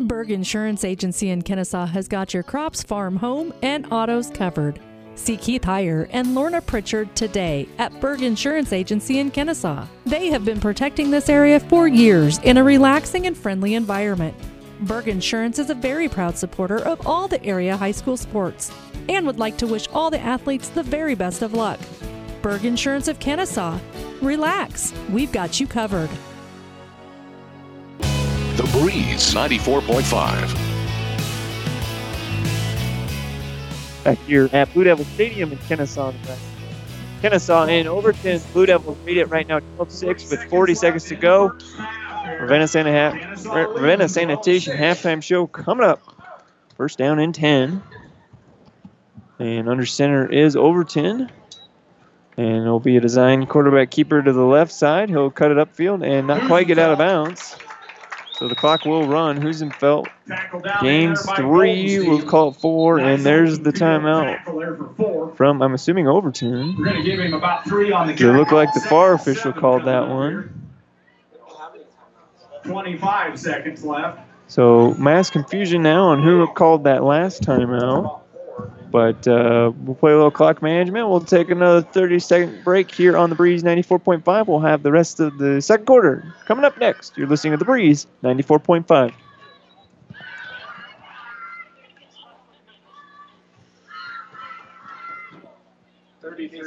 Berg 0.00 0.30
Insurance 0.30 0.82
Agency 0.82 1.30
in 1.30 1.42
Kenesaw 1.42 1.88
has 1.88 2.08
got 2.08 2.32
your 2.32 2.42
crops, 2.42 2.82
farm, 2.82 3.16
home, 3.16 3.52
and 3.62 3.86
autos 3.92 4.30
covered. 4.30 4.80
See 5.14 5.36
Keith 5.36 5.62
Heyer 5.62 6.08
and 6.10 6.34
Lorna 6.34 6.62
Pritchard 6.62 7.14
today 7.14 7.68
at 7.78 8.00
Berg 8.00 8.22
Insurance 8.22 8.72
Agency 8.72 9.18
in 9.18 9.30
Kenesaw. 9.30 9.86
They 10.06 10.28
have 10.28 10.44
been 10.44 10.60
protecting 10.60 11.10
this 11.10 11.28
area 11.28 11.60
for 11.60 11.86
years 11.86 12.38
in 12.38 12.56
a 12.56 12.64
relaxing 12.64 13.26
and 13.26 13.36
friendly 13.36 13.74
environment. 13.74 14.34
Berg 14.80 15.08
Insurance 15.08 15.58
is 15.58 15.68
a 15.68 15.74
very 15.74 16.08
proud 16.08 16.38
supporter 16.38 16.78
of 16.78 17.06
all 17.06 17.28
the 17.28 17.44
area 17.44 17.76
high 17.76 17.90
school 17.90 18.16
sports 18.16 18.72
and 19.08 19.26
would 19.26 19.38
like 19.38 19.58
to 19.58 19.66
wish 19.66 19.86
all 19.92 20.10
the 20.10 20.20
athletes 20.20 20.70
the 20.70 20.82
very 20.82 21.14
best 21.14 21.42
of 21.42 21.52
luck. 21.52 21.78
Berg 22.40 22.64
Insurance 22.64 23.06
of 23.06 23.18
Kenesaw. 23.18 23.78
Relax, 24.22 24.94
we've 25.10 25.32
got 25.32 25.60
you 25.60 25.66
covered. 25.66 26.10
The 27.98 28.68
Breeze 28.72 29.34
94.5. 29.34 30.70
back 34.04 34.18
here 34.26 34.48
at 34.52 34.72
Blue 34.72 34.84
Devil 34.84 35.04
Stadium 35.04 35.52
in 35.52 35.58
Kenesaw. 35.58 36.12
Nebraska. 36.12 36.44
Kenesaw 37.22 37.68
and 37.68 37.86
Overton. 37.86 38.40
Blue 38.52 38.66
Devils 38.66 38.96
lead 39.04 39.18
it 39.18 39.26
right 39.26 39.46
now 39.46 39.60
12-6 39.78 40.30
with 40.30 40.42
40 40.44 40.74
seconds 40.74 41.04
to 41.04 41.16
go. 41.16 41.52
Ravenna, 42.38 42.68
Santa 42.68 42.92
ha- 42.92 43.64
Ravenna 43.66 44.08
Sanitation 44.08 44.76
halftime 44.76 45.22
show 45.22 45.46
coming 45.46 45.86
up. 45.86 46.00
First 46.76 46.98
down 46.98 47.18
and 47.18 47.34
10. 47.34 47.82
And 49.38 49.68
under 49.68 49.86
center 49.86 50.30
is 50.30 50.56
Overton. 50.56 51.30
And 52.36 52.56
it'll 52.62 52.80
be 52.80 52.96
a 52.96 53.00
design 53.00 53.46
quarterback 53.46 53.90
keeper 53.90 54.22
to 54.22 54.32
the 54.32 54.44
left 54.44 54.72
side. 54.72 55.08
He'll 55.10 55.30
cut 55.30 55.50
it 55.50 55.56
upfield 55.58 56.06
and 56.06 56.26
not 56.26 56.46
quite 56.46 56.66
get 56.66 56.78
out 56.78 56.92
of 56.92 56.98
bounds. 56.98 57.56
So 58.40 58.48
the 58.48 58.54
clock 58.54 58.86
will 58.86 59.06
run. 59.06 59.38
Husenfeld 59.38 60.06
gains 60.80 61.20
three. 61.36 61.98
We'll 61.98 62.22
call 62.22 62.48
it 62.48 62.56
four. 62.56 62.98
And 62.98 63.22
there's 63.22 63.58
the 63.58 63.70
timeout 63.70 65.36
from, 65.36 65.60
I'm 65.60 65.74
assuming, 65.74 66.08
Overton. 66.08 66.76
We're 66.78 66.84
going 66.84 66.96
to 66.96 67.02
give 67.02 67.20
him 67.20 67.34
about 67.34 67.64
three 67.64 67.92
on 67.92 68.06
the 68.06 68.14
It 68.14 68.20
looked 68.20 68.52
like 68.52 68.72
the 68.72 68.80
far 68.80 69.12
official 69.12 69.52
called 69.52 69.84
that 69.84 70.08
one. 70.08 70.69
25 72.64 73.38
seconds 73.38 73.84
left. 73.84 74.20
So 74.48 74.94
mass 74.94 75.30
confusion 75.30 75.82
now 75.82 76.06
on 76.06 76.22
who 76.22 76.46
called 76.48 76.84
that 76.84 77.04
last 77.04 77.42
timeout. 77.42 78.20
But 78.90 79.26
uh, 79.28 79.70
we'll 79.84 79.94
play 79.94 80.10
a 80.10 80.16
little 80.16 80.32
clock 80.32 80.62
management. 80.62 81.08
We'll 81.08 81.20
take 81.20 81.48
another 81.48 81.80
30 81.80 82.18
second 82.18 82.64
break 82.64 82.90
here 82.90 83.16
on 83.16 83.30
the 83.30 83.36
Breeze 83.36 83.62
94.5. 83.62 84.48
We'll 84.48 84.58
have 84.58 84.82
the 84.82 84.90
rest 84.90 85.20
of 85.20 85.38
the 85.38 85.62
second 85.62 85.86
quarter 85.86 86.34
coming 86.46 86.64
up 86.64 86.76
next. 86.78 87.16
You're 87.16 87.28
listening 87.28 87.52
to 87.52 87.56
the 87.56 87.64
Breeze 87.64 88.08
94.5. 88.24 89.12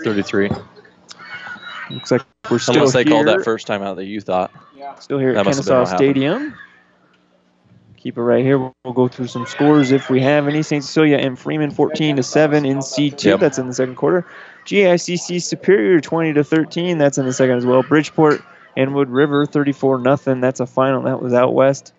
Thirty-three. 0.04 0.50
Looks 1.94 2.12
like 2.12 2.22
we're 2.50 2.60
still 2.60 2.76
Unless 2.76 2.94
they 2.94 3.04
here. 3.04 3.14
called 3.14 3.28
that 3.28 3.44
first 3.44 3.68
time 3.68 3.82
out 3.82 3.96
that 3.98 4.06
you 4.06 4.22
thought. 4.22 4.52
Yeah. 4.76 4.96
Still 4.96 5.20
here 5.20 5.30
at 5.30 5.36
That 5.36 5.46
must 5.46 5.60
have 5.60 5.66
been 5.68 5.76
Kenesaw. 5.76 5.96
Stadium. 5.96 6.56
Keep 7.98 8.18
it 8.18 8.22
right 8.22 8.44
here. 8.44 8.58
We'll 8.58 8.94
go 8.94 9.08
through 9.08 9.28
some 9.28 9.46
scores 9.46 9.92
if 9.92 10.10
we 10.10 10.20
have 10.22 10.48
any. 10.48 10.62
St. 10.62 10.84
Cecilia 10.84 11.18
and 11.18 11.40
Freeman 11.40 11.72
14 11.72 12.18
to 12.18 12.24
7 12.24 12.66
in 12.66 12.80
C2. 12.80 13.24
Yep. 13.24 13.40
That's 13.40 13.58
in 13.58 13.68
the 13.68 13.74
second 13.74 13.96
quarter. 13.96 14.28
GICC 14.66 15.42
Superior 15.42 16.02
20 16.02 16.34
to 16.34 16.44
13. 16.44 16.98
That's 16.98 17.18
in 17.18 17.26
the 17.26 17.34
second 17.34 17.58
as 17.58 17.66
well. 17.66 17.82
Bridgeport 17.84 18.44
and 18.76 18.94
Wood 18.94 19.10
River 19.10 19.46
34 19.46 20.00
nothing. 20.00 20.42
That's 20.42 20.60
a 20.60 20.66
final. 20.66 21.04
That 21.04 21.22
was 21.22 21.34
out 21.34 21.54
west. 21.54 21.94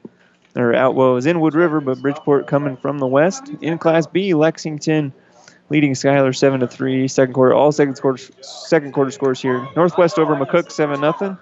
Or 0.56 0.74
out 0.74 0.94
well, 0.94 1.12
it 1.12 1.14
was 1.14 1.26
in 1.26 1.40
Wood 1.40 1.54
River, 1.54 1.80
but 1.80 2.00
Bridgeport 2.00 2.46
coming 2.46 2.76
from 2.76 2.98
the 2.98 3.06
west. 3.06 3.50
In 3.60 3.78
Class 3.78 4.06
B, 4.06 4.34
Lexington 4.34 5.12
leading 5.74 5.96
Schuyler 5.96 6.32
7 6.32 6.60
to 6.60 6.68
3. 6.68 7.08
Second 7.08 7.34
quarter, 7.34 7.52
all 7.52 7.72
second 7.72 8.00
quarter, 8.00 8.22
second 8.42 8.92
quarter 8.92 9.10
scores 9.10 9.42
here. 9.42 9.66
Northwest 9.74 10.20
over 10.20 10.36
McCook 10.36 10.70
7 10.70 11.00
nothing. 11.00 11.36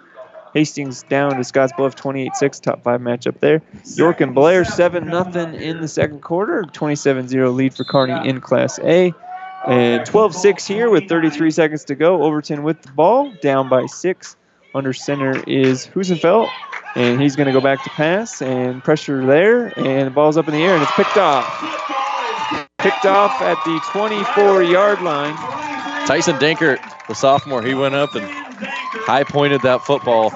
Hastings 0.55 1.03
down 1.03 1.37
to 1.37 1.45
Scotts 1.45 1.71
Bluff 1.77 1.95
28-6, 1.97 2.63
top 2.63 2.83
five 2.83 3.03
matchup 3.03 3.41
there. 3.41 3.61
York 3.95 4.23
and 4.23 4.35
Blair 4.35 4.65
7 4.65 5.07
nothing 5.07 5.55
in 5.55 5.83
the 5.83 5.89
second 5.89 6.23
quarter, 6.23 6.63
27-0 6.63 7.55
lead 7.55 7.75
for 7.75 7.85
Kearney 7.85 8.27
in 8.27 8.41
Class 8.41 8.79
A. 8.79 9.13
And 9.67 10.01
12-6 10.09 10.67
here 10.67 10.89
with 10.89 11.11
33 11.11 11.51
seconds 11.51 11.85
to 11.85 11.95
go. 11.95 12.23
Overton 12.23 12.63
with 12.63 12.81
the 12.81 12.93
ball, 12.93 13.31
down 13.43 13.69
by 13.69 13.85
six. 13.85 14.37
Under 14.75 14.95
center 14.95 15.43
is 15.47 15.87
Husenfeld, 15.89 16.49
and 16.97 17.21
he's 17.21 17.37
going 17.37 17.49
to 17.49 17.53
go 17.53 17.61
back 17.61 17.85
to 17.85 17.91
pass 17.91 18.41
and 18.41 18.83
pressure 18.83 19.27
there, 19.27 19.79
and 19.79 20.07
the 20.07 20.11
ball's 20.11 20.39
up 20.39 20.49
in 20.49 20.55
the 20.55 20.63
air, 20.63 20.73
and 20.73 20.83
it's 20.83 20.93
picked 20.93 21.19
off. 21.19 22.02
Picked 22.83 23.07
off 23.07 23.41
at 23.41 23.57
the 23.65 23.79
24-yard 23.93 25.03
line. 25.03 25.37
Tyson 26.07 26.37
Dankert, 26.37 26.79
the 27.07 27.15
sophomore, 27.15 27.63
he 27.63 27.75
went 27.75 27.95
up 27.95 28.15
and 28.17 28.27
high 28.27 29.23
pointed 29.23 29.63
that 29.63 29.83
football. 29.83 30.31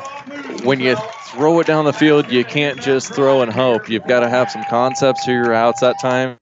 when 0.62 0.78
you 0.78 0.96
throw 1.24 1.58
it 1.58 1.66
down 1.66 1.84
the 1.84 1.92
field, 1.92 2.30
you 2.30 2.44
can't 2.44 2.80
just 2.80 3.12
throw 3.12 3.42
and 3.42 3.52
hope. 3.52 3.88
You've 3.88 4.06
got 4.06 4.20
to 4.20 4.28
have 4.28 4.50
some 4.50 4.64
concepts 4.70 5.24
to 5.24 5.32
your 5.32 5.50
routes 5.50 5.80
that 5.80 5.96
time. 6.00 6.38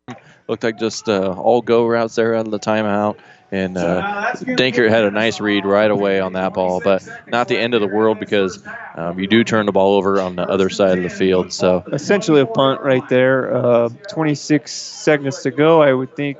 Looked 0.47 0.63
like 0.63 0.79
just 0.79 1.09
uh, 1.09 1.33
all 1.39 1.63
go 1.63 1.87
routes 1.87 2.17
there 2.17 2.35
out 2.35 2.45
of 2.45 2.51
the 2.51 2.59
timeout. 2.59 3.17
And 3.55 3.79
uh, 3.79 4.33
Dankert 4.35 4.91
had 4.91 5.05
a 5.05 5.13
nice 5.13 5.41
read 5.41 5.65
right 5.65 5.89
away 5.89 6.19
on 6.19 6.33
that 6.33 6.55
ball, 6.55 6.81
but 6.83 7.09
not 7.29 7.47
the 7.47 7.57
end 7.57 7.75
of 7.75 7.81
the 7.81 7.87
world 7.87 8.19
because 8.19 8.61
um, 8.97 9.21
you 9.21 9.29
do 9.29 9.45
turn 9.45 9.67
the 9.67 9.71
ball 9.71 9.95
over 9.95 10.21
on 10.21 10.35
the 10.35 10.43
other 10.43 10.69
side 10.69 10.99
of 10.99 11.05
the 11.05 11.09
field. 11.09 11.53
So 11.53 11.85
essentially 11.93 12.41
a 12.41 12.47
punt 12.47 12.81
right 12.81 13.09
there. 13.09 13.55
Uh, 13.55 13.91
26 14.11 14.73
seconds 14.73 15.43
to 15.43 15.53
go. 15.53 15.81
I 15.81 15.93
would 15.93 16.17
think 16.17 16.39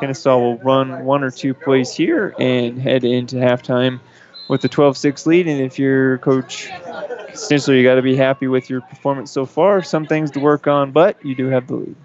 Kenesaw 0.00 0.36
will 0.36 0.58
run 0.58 1.04
one 1.04 1.22
or 1.22 1.30
two 1.30 1.54
plays 1.54 1.92
here 1.92 2.34
and 2.40 2.76
head 2.76 3.04
into 3.04 3.36
halftime 3.36 4.00
with 4.48 4.60
the 4.60 4.68
12-6 4.68 5.26
lead. 5.26 5.46
And 5.46 5.60
if 5.60 5.78
you're 5.78 6.18
coach, 6.18 6.68
essentially 7.28 7.78
you 7.78 7.84
got 7.84 7.94
to 7.94 8.02
be 8.02 8.16
happy 8.16 8.48
with 8.48 8.68
your 8.68 8.80
performance 8.80 9.30
so 9.30 9.46
far. 9.46 9.80
Some 9.84 10.06
things 10.06 10.32
to 10.32 10.40
work 10.40 10.66
on, 10.66 10.90
but 10.90 11.24
you 11.24 11.36
do 11.36 11.46
have 11.46 11.68
the 11.68 11.76
lead. 11.76 11.96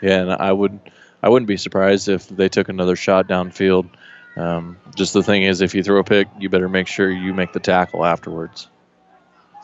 Yeah, 0.00 0.20
and 0.20 0.32
I 0.32 0.52
would 0.52 0.78
I 1.22 1.28
wouldn't 1.28 1.48
be 1.48 1.56
surprised 1.56 2.08
if 2.08 2.28
they 2.28 2.48
took 2.48 2.68
another 2.68 2.96
shot 2.96 3.28
downfield. 3.28 3.88
Um, 4.36 4.76
just 4.94 5.12
the 5.14 5.22
thing 5.22 5.42
is, 5.42 5.60
if 5.60 5.74
you 5.74 5.82
throw 5.82 5.98
a 5.98 6.04
pick, 6.04 6.28
you 6.38 6.48
better 6.48 6.68
make 6.68 6.86
sure 6.86 7.10
you 7.10 7.34
make 7.34 7.52
the 7.52 7.60
tackle 7.60 8.04
afterwards. 8.04 8.68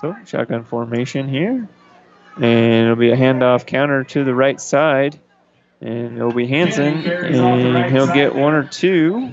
So 0.01 0.16
shotgun 0.26 0.64
formation 0.64 1.28
here, 1.28 1.68
and 2.36 2.85
it'll 2.85 2.97
be 2.97 3.10
a 3.10 3.16
handoff 3.16 3.66
counter 3.66 4.02
to 4.05 4.24
the 4.24 4.35
right 4.35 4.60
side, 4.60 5.18
and 5.81 6.16
it'll 6.16 6.32
be 6.32 6.47
Hanson, 6.47 7.06
and 7.06 7.93
he'll 7.93 8.12
get 8.12 8.35
one 8.35 8.55
or 8.55 8.64
two. 8.64 9.32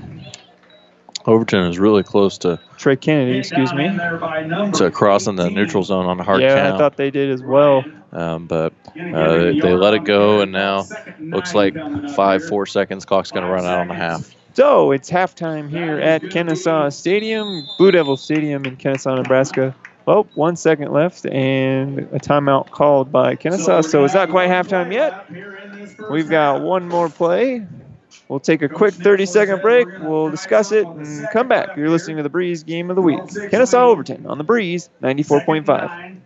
Overton 1.26 1.70
is 1.70 1.78
really 1.78 2.02
close 2.02 2.38
to 2.38 2.58
Trey 2.76 2.96
Kennedy, 2.96 3.38
excuse 3.38 3.72
me. 3.72 3.88
to 3.88 4.90
crossing 4.92 5.36
the 5.36 5.50
neutral 5.50 5.82
zone 5.84 6.06
on 6.06 6.18
a 6.18 6.22
hard 6.24 6.40
yeah, 6.40 6.54
count. 6.54 6.74
I 6.74 6.78
thought 6.78 6.96
they 6.96 7.10
did 7.10 7.30
as 7.30 7.42
well. 7.42 7.84
Um, 8.12 8.46
but 8.46 8.72
uh, 8.88 9.52
they 9.52 9.72
let 9.72 9.94
it 9.94 10.04
go, 10.04 10.40
and 10.40 10.52
now 10.52 10.84
looks 11.18 11.54
like 11.54 11.74
five, 12.14 12.44
four 12.44 12.66
seconds. 12.66 13.04
Clock's 13.04 13.30
going 13.30 13.44
to 13.44 13.50
run 13.50 13.64
out 13.64 13.78
on 13.78 13.88
the 13.88 13.94
half. 13.94 14.34
So 14.54 14.92
it's 14.92 15.10
halftime 15.10 15.70
here 15.70 15.98
at 15.98 16.22
Kenesaw 16.22 16.92
Stadium, 16.92 17.66
Blue 17.78 17.90
Devil 17.90 18.18
Stadium 18.18 18.66
in 18.66 18.76
Kenesaw, 18.76 19.16
Nebraska. 19.16 19.74
Well, 20.04 20.26
one 20.34 20.56
second 20.56 20.92
left 20.92 21.24
and 21.26 22.00
a 22.00 22.18
timeout 22.18 22.70
called 22.70 23.10
by 23.10 23.36
Kenesaw. 23.36 23.84
So 23.84 24.04
it's 24.04 24.14
not 24.14 24.30
quite 24.30 24.50
halftime 24.50 24.92
yet. 24.92 25.30
We've 26.10 26.28
got 26.28 26.60
one 26.60 26.88
more 26.88 27.08
play. 27.08 27.66
We'll 28.28 28.40
take 28.40 28.62
a 28.62 28.68
quick 28.68 28.94
30 28.94 29.26
second 29.26 29.62
break. 29.62 29.86
We'll 30.00 30.30
discuss 30.30 30.72
it 30.72 30.86
and 30.86 31.28
come 31.32 31.48
back. 31.48 31.76
You're 31.76 31.90
listening 31.90 32.16
to 32.18 32.22
the 32.22 32.28
Breeze 32.28 32.62
Game 32.62 32.90
of 32.90 32.96
the 32.96 33.02
Week. 33.02 33.20
Kenesaw 33.20 33.82
Overton 33.82 34.26
on 34.26 34.38
the 34.38 34.44
Breeze 34.44 34.90
94.5. 35.02 36.20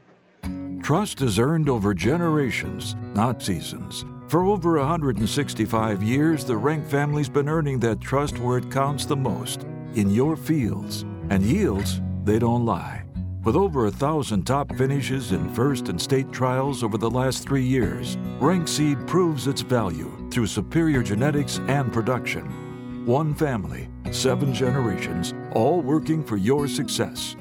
Trust 0.82 1.20
is 1.20 1.38
earned 1.38 1.68
over 1.68 1.94
generations, 1.94 2.94
not 3.14 3.42
seasons. 3.42 4.04
For 4.28 4.44
over 4.44 4.78
165 4.78 6.02
years, 6.02 6.44
the 6.44 6.56
Rank 6.56 6.86
family's 6.86 7.28
been 7.28 7.48
earning 7.48 7.80
that 7.80 8.00
trust 8.00 8.38
where 8.38 8.58
it 8.58 8.70
counts 8.70 9.04
the 9.04 9.16
most 9.16 9.64
in 9.94 10.10
your 10.10 10.36
fields. 10.36 11.04
And 11.30 11.42
yields, 11.44 12.00
they 12.24 12.38
don't 12.38 12.64
lie. 12.64 13.02
With 13.42 13.56
over 13.56 13.86
a 13.86 13.90
thousand 13.90 14.44
top 14.44 14.74
finishes 14.76 15.30
in 15.32 15.52
first 15.54 15.88
and 15.88 16.00
state 16.00 16.32
trials 16.32 16.82
over 16.82 16.98
the 16.98 17.10
last 17.10 17.46
three 17.46 17.64
years, 17.64 18.16
Rank 18.40 18.66
Seed 18.66 18.98
proves 19.06 19.46
its 19.46 19.62
value 19.62 20.15
through 20.36 20.46
superior 20.46 21.02
genetics 21.02 21.60
and 21.66 21.90
production. 21.90 23.06
One 23.06 23.34
family, 23.34 23.88
seven 24.10 24.52
generations, 24.52 25.32
all 25.52 25.80
working 25.80 26.22
for 26.22 26.36
your 26.36 26.68
success. 26.68 27.36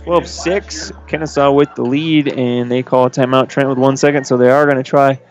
12 0.05 0.25
6. 0.25 0.91
Kenesaw 1.07 1.53
with 1.53 1.69
the 1.75 1.83
lead, 1.83 2.29
and 2.29 2.71
they 2.71 2.81
call 2.81 3.05
a 3.05 3.11
timeout. 3.11 3.47
Trent 3.47 3.69
with 3.69 3.77
one 3.77 3.95
second, 3.95 4.25
so 4.25 4.37
they 4.37 4.49
are 4.49 4.65
going 4.65 4.77
to 4.77 4.83
try 4.83 5.21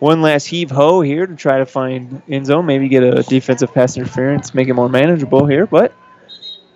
one 0.00 0.22
last 0.22 0.46
heave 0.46 0.70
ho 0.70 1.00
here 1.00 1.26
to 1.26 1.36
try 1.36 1.58
to 1.58 1.66
find 1.66 2.22
end 2.28 2.46
zone, 2.46 2.66
maybe 2.66 2.88
get 2.88 3.02
a 3.02 3.22
defensive 3.22 3.72
pass 3.72 3.96
interference, 3.96 4.54
make 4.54 4.68
it 4.68 4.74
more 4.74 4.88
manageable 4.88 5.46
here. 5.46 5.66
But 5.66 5.94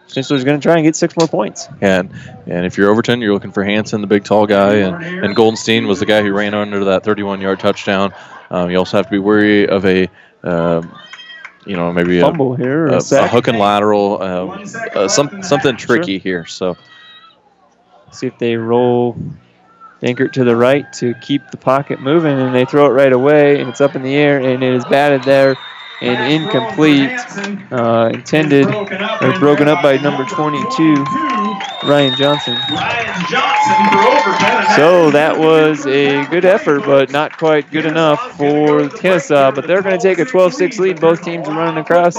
Schnitzler's 0.09 0.45
going 0.45 0.61
to 0.61 0.63
try 0.63 0.77
and 0.77 0.85
get 0.85 0.95
six 0.95 1.17
more 1.17 1.27
points. 1.27 1.69
And 1.81 2.13
and 2.47 2.65
if 2.65 2.79
you're 2.79 2.91
Overton, 2.91 3.21
you're 3.21 3.33
looking 3.33 3.53
for 3.53 3.65
Hanson, 3.65 4.01
the 4.01 4.07
big 4.07 4.25
tall 4.25 4.47
guy, 4.47 4.77
and, 4.77 5.25
and 5.25 5.37
Goldenstein 5.37 5.87
was 5.89 6.01
the 6.01 6.07
guy 6.07 6.23
who 6.23 6.33
ran 6.33 6.55
under 6.55 6.85
that 6.85 7.05
31 7.05 7.41
yard 7.41 7.61
touchdown. 7.61 8.15
Um, 8.51 8.71
you 8.71 8.79
also 8.79 8.97
have 8.97 9.07
to 9.07 9.11
be 9.11 9.19
wary 9.19 9.69
of 9.69 9.85
a. 9.85 10.09
Um, 10.43 10.97
you 11.67 11.77
know, 11.77 11.91
maybe 11.95 12.21
Fumble 12.21 12.53
a, 12.53 12.57
here, 12.59 12.87
a, 12.89 12.97
a 12.97 13.25
a 13.25 13.27
hook 13.27 13.49
and 13.49 13.59
lateral, 13.59 14.19
uh, 14.21 14.63
uh, 14.95 15.09
some, 15.09 15.43
something 15.43 15.79
tricky 15.79 16.19
here. 16.19 16.45
So 16.45 16.77
See 18.15 18.29
if 18.29 18.39
they 18.39 18.57
roll 18.57 19.17
Dankert 20.05 20.33
to 20.33 20.45
the 20.45 20.55
right 20.55 20.93
to 20.95 21.15
keep 21.15 21.51
the 21.51 21.57
pocket 21.57 21.99
moving, 21.99 22.39
and 22.39 22.55
they 22.55 22.67
throw 22.67 22.85
it 22.85 22.91
right 22.91 23.13
away, 23.13 23.59
and 23.59 23.71
it's 23.71 23.81
up 23.81 23.97
in 23.97 24.03
the 24.03 24.15
air, 24.15 24.39
and 24.39 24.63
it 24.63 24.75
is 24.75 24.85
batted 24.85 25.23
there 25.23 25.57
and 26.03 26.31
incomplete. 26.31 27.11
Uh, 27.73 28.11
intended 28.13 28.67
or 28.67 29.39
broken 29.39 29.67
up 29.67 29.83
by 29.83 29.97
number 29.97 30.25
22, 30.27 30.95
Ryan 31.87 32.17
Johnson. 32.17 32.57
So 34.77 35.11
that 35.11 35.39
was 35.39 35.87
a 35.87 36.25
good 36.27 36.45
effort, 36.45 36.85
but 36.85 37.11
not 37.11 37.37
quite 37.37 37.71
good 37.71 37.87
enough 37.87 38.37
for 38.37 38.89
Kenesaw. 38.89 39.55
But 39.55 39.67
they're 39.67 39.83
going 39.83 39.99
to 39.99 40.03
take 40.03 40.19
a 40.19 40.25
12-6 40.25 40.79
lead. 40.79 41.01
Both 41.01 41.23
teams 41.23 41.49
are 41.49 41.57
running 41.57 41.79
across, 41.79 42.17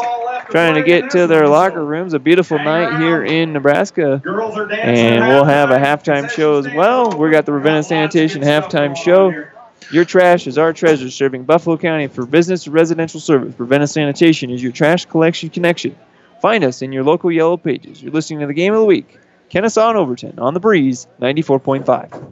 trying 0.50 0.76
to 0.76 0.84
get 0.84 1.10
to 1.12 1.28
their 1.28 1.48
locker 1.48 1.84
rooms. 1.84 2.14
A 2.14 2.20
beautiful 2.20 2.58
night 2.58 3.00
here 3.00 3.24
in 3.24 3.54
Nebraska, 3.54 4.22
and 4.24 5.28
we'll 5.28 5.46
have 5.46 5.72
a 5.72 5.78
halftime 5.78 6.30
show 6.30 6.60
as 6.60 6.68
well. 6.74 7.12
We 7.18 7.30
got 7.32 7.46
the 7.46 7.54
Ravenna 7.54 7.84
Sanitation 7.84 8.42
halftime 8.42 8.96
show. 8.96 9.46
Your 9.92 10.06
trash 10.06 10.48
is 10.48 10.58
our 10.58 10.74
treasure, 10.74 11.12
serving 11.12 11.44
Buffalo 11.44 11.78
County 11.78 12.08
for 12.08 12.26
business 12.26 12.66
and 12.66 12.74
residential 12.74 13.20
service. 13.20 13.54
Ravenna 13.60 13.86
Sanitation 13.88 14.50
is 14.50 14.64
your 14.64 14.72
trash 14.72 15.06
collection 15.06 15.50
connection. 15.50 15.96
Find 16.42 16.64
us 16.64 16.82
in 16.82 16.92
your 16.92 17.04
local 17.04 17.32
yellow 17.32 17.58
pages. 17.58 18.02
You're 18.02 18.12
listening 18.12 18.40
to 18.40 18.48
the 18.48 18.54
game 18.54 18.74
of 18.74 18.80
the 18.80 18.86
week. 18.86 19.20
Kenesaw 19.50 19.90
and 19.90 19.98
Overton 19.98 20.40
on 20.40 20.54
the 20.54 20.60
breeze, 20.60 21.08
94.5. 21.22 22.32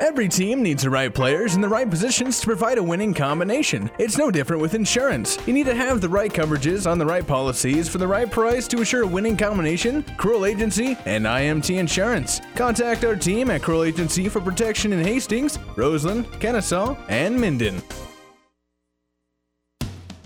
Every 0.00 0.28
team 0.28 0.62
needs 0.62 0.82
the 0.82 0.88
right 0.88 1.12
players 1.14 1.54
in 1.54 1.60
the 1.60 1.68
right 1.68 1.88
positions 1.88 2.40
to 2.40 2.46
provide 2.46 2.78
a 2.78 2.82
winning 2.82 3.12
combination. 3.12 3.90
It's 3.98 4.16
no 4.16 4.30
different 4.30 4.62
with 4.62 4.72
insurance. 4.72 5.36
You 5.46 5.52
need 5.52 5.66
to 5.66 5.74
have 5.74 6.00
the 6.00 6.08
right 6.08 6.32
coverages 6.32 6.90
on 6.90 6.98
the 6.98 7.04
right 7.04 7.26
policies 7.26 7.86
for 7.86 7.98
the 7.98 8.08
right 8.08 8.30
price 8.30 8.66
to 8.68 8.80
assure 8.80 9.02
a 9.02 9.06
winning 9.06 9.36
combination. 9.36 10.02
Cruel 10.16 10.46
Agency 10.46 10.96
and 11.04 11.26
IMT 11.26 11.76
Insurance. 11.76 12.40
Contact 12.54 13.04
our 13.04 13.14
team 13.14 13.50
at 13.50 13.60
Cruel 13.60 13.84
Agency 13.84 14.30
for 14.30 14.40
protection 14.40 14.94
in 14.94 15.04
Hastings, 15.04 15.58
Roseland, 15.76 16.24
Kenesaw, 16.40 16.98
and 17.10 17.38
Minden. 17.38 17.82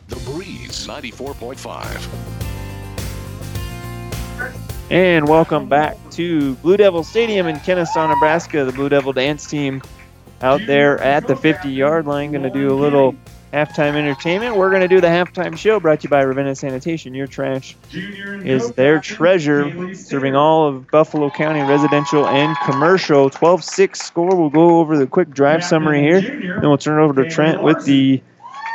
The 0.06 0.16
Breeze 0.24 0.86
94.5. 0.86 2.33
And 4.90 5.26
welcome 5.26 5.66
back 5.66 5.96
to 6.10 6.54
Blue 6.56 6.76
Devil 6.76 7.02
Stadium 7.04 7.46
in 7.46 7.56
Kenesaw, 7.56 8.06
Nebraska. 8.06 8.66
The 8.66 8.72
Blue 8.72 8.90
Devil 8.90 9.14
dance 9.14 9.46
team 9.46 9.80
out 10.42 10.60
there 10.66 11.00
at 11.00 11.26
the 11.26 11.34
50 11.34 11.70
yard 11.70 12.06
line 12.06 12.32
going 12.32 12.42
to 12.42 12.50
do 12.50 12.70
a 12.70 12.76
little 12.76 13.14
halftime 13.50 13.94
entertainment. 13.94 14.56
We're 14.56 14.68
going 14.68 14.82
to 14.82 14.88
do 14.88 15.00
the 15.00 15.06
halftime 15.06 15.56
show 15.56 15.80
brought 15.80 16.00
to 16.00 16.04
you 16.04 16.10
by 16.10 16.20
Ravenna 16.20 16.54
Sanitation. 16.54 17.14
Your 17.14 17.26
trash 17.26 17.76
is 17.92 18.72
their 18.72 19.00
treasure, 19.00 19.94
serving 19.94 20.36
all 20.36 20.68
of 20.68 20.90
Buffalo 20.90 21.30
County 21.30 21.62
residential 21.62 22.26
and 22.26 22.54
commercial. 22.66 23.30
12 23.30 23.64
6 23.64 24.00
score. 24.02 24.36
We'll 24.36 24.50
go 24.50 24.80
over 24.80 24.98
the 24.98 25.06
quick 25.06 25.30
drive 25.30 25.64
summary 25.64 26.02
here. 26.02 26.20
Then 26.20 26.60
we'll 26.60 26.76
turn 26.76 27.00
it 27.00 27.02
over 27.02 27.24
to 27.24 27.30
Trent 27.30 27.62
with 27.62 27.86
the 27.86 28.22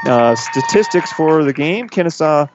uh, 0.06 0.34
statistics 0.36 1.12
for 1.14 1.44
the 1.44 1.54
game. 1.54 1.88
Kenesaw 1.88 2.50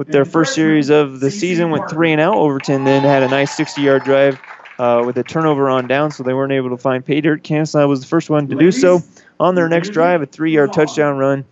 with 0.00 0.08
their 0.08 0.24
first 0.24 0.54
series 0.54 0.88
of 0.88 1.20
the 1.20 1.30
season 1.30 1.68
went 1.68 1.90
three 1.90 2.10
and 2.10 2.22
out. 2.22 2.34
Overton 2.34 2.84
then 2.84 3.02
had 3.02 3.22
a 3.22 3.28
nice 3.28 3.54
60-yard 3.54 4.02
drive 4.02 4.40
uh, 4.78 5.02
with 5.04 5.18
a 5.18 5.22
turnover 5.22 5.68
on 5.68 5.86
down, 5.86 6.10
so 6.10 6.22
they 6.22 6.32
weren't 6.32 6.54
able 6.54 6.70
to 6.70 6.78
find 6.78 7.04
pay 7.04 7.20
dirt. 7.20 7.42
Kenesaw 7.42 7.86
was 7.86 8.00
the 8.00 8.06
first 8.06 8.30
one 8.30 8.48
to 8.48 8.54
do 8.54 8.72
so 8.72 9.02
on 9.38 9.56
their 9.56 9.68
next 9.68 9.90
drive, 9.90 10.22
a 10.22 10.26
three-yard 10.26 10.72
touchdown 10.72 11.18
run 11.18 11.44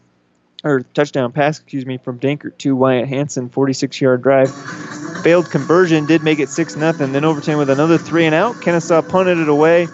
or 0.64 0.80
touchdown 0.80 1.30
pass, 1.30 1.58
excuse 1.58 1.84
me, 1.84 1.98
from 1.98 2.18
Dankert 2.18 2.56
to 2.56 2.74
Wyatt 2.74 3.06
Hanson, 3.06 3.50
46-yard 3.50 4.22
drive. 4.22 4.50
Failed 5.22 5.50
conversion 5.50 6.06
did 6.06 6.22
make 6.22 6.38
it 6.38 6.48
six 6.48 6.74
nothing. 6.74 7.12
Then 7.12 7.26
Overton 7.26 7.58
with 7.58 7.68
another 7.68 7.98
three 7.98 8.24
and 8.24 8.34
out. 8.34 8.54
Kenesaw 8.56 9.06
punted 9.06 9.36
it 9.36 9.50
away. 9.50 9.88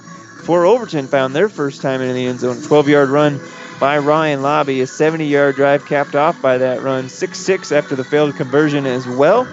For 0.44 0.64
Overton 0.64 1.08
found 1.08 1.34
their 1.34 1.48
first 1.48 1.82
time 1.82 2.00
in 2.00 2.14
the 2.14 2.26
end 2.26 2.38
zone. 2.38 2.54
12-yard 2.58 3.08
run 3.08 3.40
by 3.78 3.98
Ryan 3.98 4.42
Lobby. 4.42 4.80
A 4.80 4.84
70-yard 4.84 5.56
drive 5.56 5.86
capped 5.86 6.14
off 6.14 6.40
by 6.40 6.58
that 6.58 6.82
run. 6.82 7.06
6-6 7.06 7.76
after 7.76 7.96
the 7.96 8.04
failed 8.04 8.36
conversion 8.36 8.86
as 8.86 9.06
well. 9.06 9.44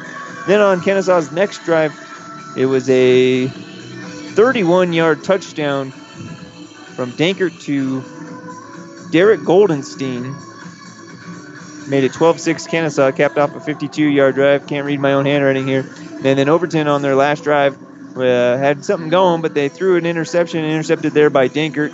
Then 0.47 0.61
on 0.61 0.81
Kenesaw's 0.81 1.31
next 1.31 1.63
drive, 1.65 1.93
it 2.57 2.65
was 2.65 2.89
a 2.89 3.47
31-yard 3.47 5.23
touchdown 5.23 5.91
from 5.91 7.11
Dankert 7.11 7.61
to 7.63 8.01
Derek 9.11 9.41
Goldenstein 9.41 10.35
made 11.91 12.05
it 12.05 12.13
12-6 12.13 12.69
Kenesaw, 12.69 13.15
capped 13.15 13.37
off 13.37 13.53
a 13.55 13.59
52-yard 13.59 14.35
drive. 14.35 14.65
Can't 14.65 14.85
read 14.85 14.99
my 14.99 15.13
own 15.13 15.25
handwriting 15.25 15.67
here. 15.67 15.81
And 16.23 16.37
then 16.37 16.47
Overton 16.47 16.87
on 16.87 17.01
their 17.01 17.15
last 17.15 17.43
drive 17.43 17.77
uh, 18.17 18.57
had 18.57 18.85
something 18.85 19.09
going, 19.09 19.41
but 19.41 19.53
they 19.53 19.67
threw 19.67 19.97
an 19.97 20.05
interception, 20.05 20.63
intercepted 20.63 21.13
there 21.13 21.29
by 21.29 21.49
Dankert, 21.49 21.91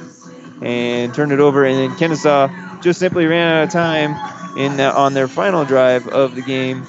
and 0.61 1.13
turned 1.13 1.31
it 1.31 1.39
over. 1.39 1.65
And 1.65 1.77
then 1.77 1.97
Kenesaw 1.97 2.81
just 2.81 2.99
simply 2.99 3.25
ran 3.25 3.47
out 3.47 3.63
of 3.63 3.69
time 3.71 4.15
in 4.57 4.77
the, 4.77 4.93
on 4.93 5.13
their 5.13 5.27
final 5.27 5.65
drive 5.65 6.07
of 6.07 6.35
the 6.35 6.41
game, 6.41 6.85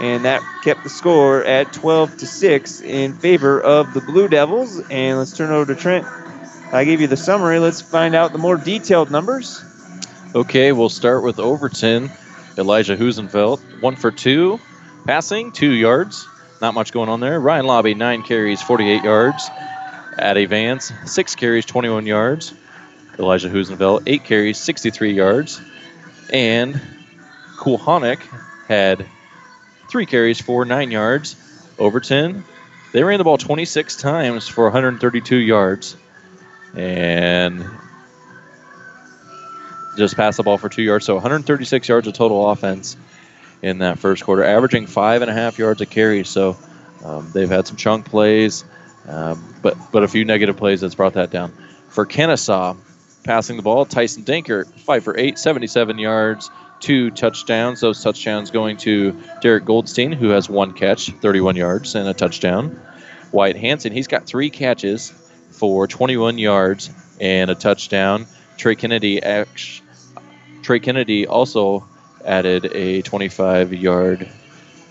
and 0.00 0.24
that 0.24 0.42
kept 0.62 0.84
the 0.84 0.90
score 0.90 1.44
at 1.44 1.72
12 1.72 2.18
to 2.18 2.26
six 2.26 2.80
in 2.80 3.14
favor 3.14 3.60
of 3.60 3.92
the 3.94 4.00
Blue 4.00 4.28
Devils. 4.28 4.80
And 4.90 5.18
let's 5.18 5.36
turn 5.36 5.50
over 5.50 5.74
to 5.74 5.80
Trent. 5.80 6.06
I 6.72 6.84
gave 6.84 7.00
you 7.00 7.06
the 7.06 7.16
summary. 7.16 7.58
Let's 7.58 7.80
find 7.80 8.14
out 8.14 8.32
the 8.32 8.38
more 8.38 8.56
detailed 8.56 9.10
numbers. 9.10 9.64
Okay, 10.34 10.72
we'll 10.72 10.90
start 10.90 11.24
with 11.24 11.38
Overton. 11.38 12.10
Elijah 12.58 12.96
Husenfeld, 12.96 13.60
one 13.80 13.94
for 13.94 14.10
two, 14.10 14.58
passing, 15.06 15.52
two 15.52 15.70
yards. 15.70 16.26
Not 16.60 16.74
much 16.74 16.92
going 16.92 17.08
on 17.08 17.20
there. 17.20 17.38
Ryan 17.38 17.66
Lobby, 17.66 17.94
nine 17.94 18.22
carries, 18.22 18.60
48 18.60 19.04
yards. 19.04 19.48
Addy 20.18 20.46
Vance, 20.46 20.92
six 21.06 21.36
carries, 21.36 21.64
21 21.64 22.04
yards. 22.04 22.52
Elijah 23.18 23.48
Husenfeld, 23.48 24.04
eight 24.06 24.24
carries, 24.24 24.58
63 24.58 25.12
yards. 25.12 25.60
And 26.32 26.80
Kohanic 27.56 28.20
had 28.66 29.06
three 29.90 30.06
carries 30.06 30.40
for 30.40 30.64
nine 30.64 30.90
yards. 30.90 31.36
Overton, 31.78 32.44
they 32.92 33.02
ran 33.02 33.18
the 33.18 33.24
ball 33.24 33.38
26 33.38 33.96
times 33.96 34.48
for 34.48 34.64
132 34.64 35.36
yards. 35.36 35.96
And 36.74 37.64
just 39.96 40.16
passed 40.16 40.36
the 40.36 40.42
ball 40.42 40.56
for 40.56 40.68
two 40.68 40.82
yards. 40.82 41.04
So 41.04 41.14
136 41.14 41.88
yards 41.88 42.06
of 42.06 42.14
total 42.14 42.50
offense 42.50 42.96
in 43.60 43.78
that 43.78 43.98
first 43.98 44.24
quarter, 44.24 44.44
averaging 44.44 44.86
five 44.86 45.22
and 45.22 45.30
a 45.30 45.34
half 45.34 45.58
yards 45.58 45.80
a 45.80 45.86
carry. 45.86 46.24
So 46.24 46.56
um, 47.04 47.30
they've 47.32 47.48
had 47.48 47.66
some 47.66 47.76
chunk 47.76 48.06
plays, 48.06 48.64
um, 49.06 49.54
but 49.60 49.76
but 49.92 50.04
a 50.04 50.08
few 50.08 50.24
negative 50.24 50.56
plays 50.56 50.80
that's 50.80 50.94
brought 50.94 51.14
that 51.14 51.30
down. 51.30 51.52
For 51.88 52.06
Kennesaw, 52.06 52.76
passing 53.28 53.58
the 53.58 53.62
ball, 53.62 53.84
Tyson 53.84 54.24
Dankert, 54.24 54.72
five 54.80 55.04
for 55.04 55.14
eight, 55.18 55.38
77 55.38 55.98
yards, 55.98 56.50
two 56.80 57.10
touchdowns. 57.10 57.78
Those 57.78 58.02
touchdowns 58.02 58.50
going 58.50 58.78
to 58.78 59.14
Derek 59.42 59.66
Goldenstein, 59.66 60.14
who 60.14 60.30
has 60.30 60.48
one 60.48 60.72
catch, 60.72 61.10
31 61.10 61.54
yards, 61.54 61.94
and 61.94 62.08
a 62.08 62.14
touchdown. 62.14 62.80
Wyatt 63.30 63.56
Hanson, 63.56 63.92
he's 63.92 64.06
got 64.06 64.24
three 64.24 64.48
catches 64.48 65.10
for 65.50 65.86
21 65.86 66.38
yards 66.38 66.88
and 67.20 67.50
a 67.50 67.54
touchdown. 67.54 68.26
Trey 68.56 68.74
Kennedy 68.74 69.20
Trey 70.62 70.80
Kennedy 70.80 71.26
also 71.26 71.86
added 72.24 72.74
a 72.74 73.02
25 73.02 73.74
yard 73.74 74.26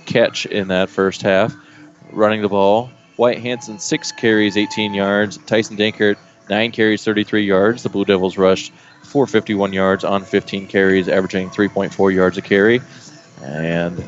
catch 0.05 0.45
in 0.45 0.68
that 0.68 0.91
first 0.91 1.23
half, 1.23 1.55
running 2.11 2.43
the 2.43 2.49
ball. 2.49 2.91
Wyatt 3.18 3.39
Hanson, 3.39 3.80
six 3.80 4.11
carries, 4.11 4.57
18 4.57 4.93
yards. 4.93 5.38
Tyson 5.47 5.76
Dankert, 5.76 6.18
nine 6.49 6.71
carries, 6.71 7.03
33 7.03 7.45
yards. 7.45 7.83
The 7.83 7.89
Blue 7.89 8.05
Devils 8.05 8.37
rushed 8.37 8.71
451 9.03 9.73
yards 9.73 10.03
on 10.03 10.23
15 10.23 10.67
carries, 10.67 11.07
averaging 11.07 11.49
3.4 11.49 12.13
yards 12.13 12.37
a 12.37 12.41
carry. 12.41 12.81
And 13.43 14.03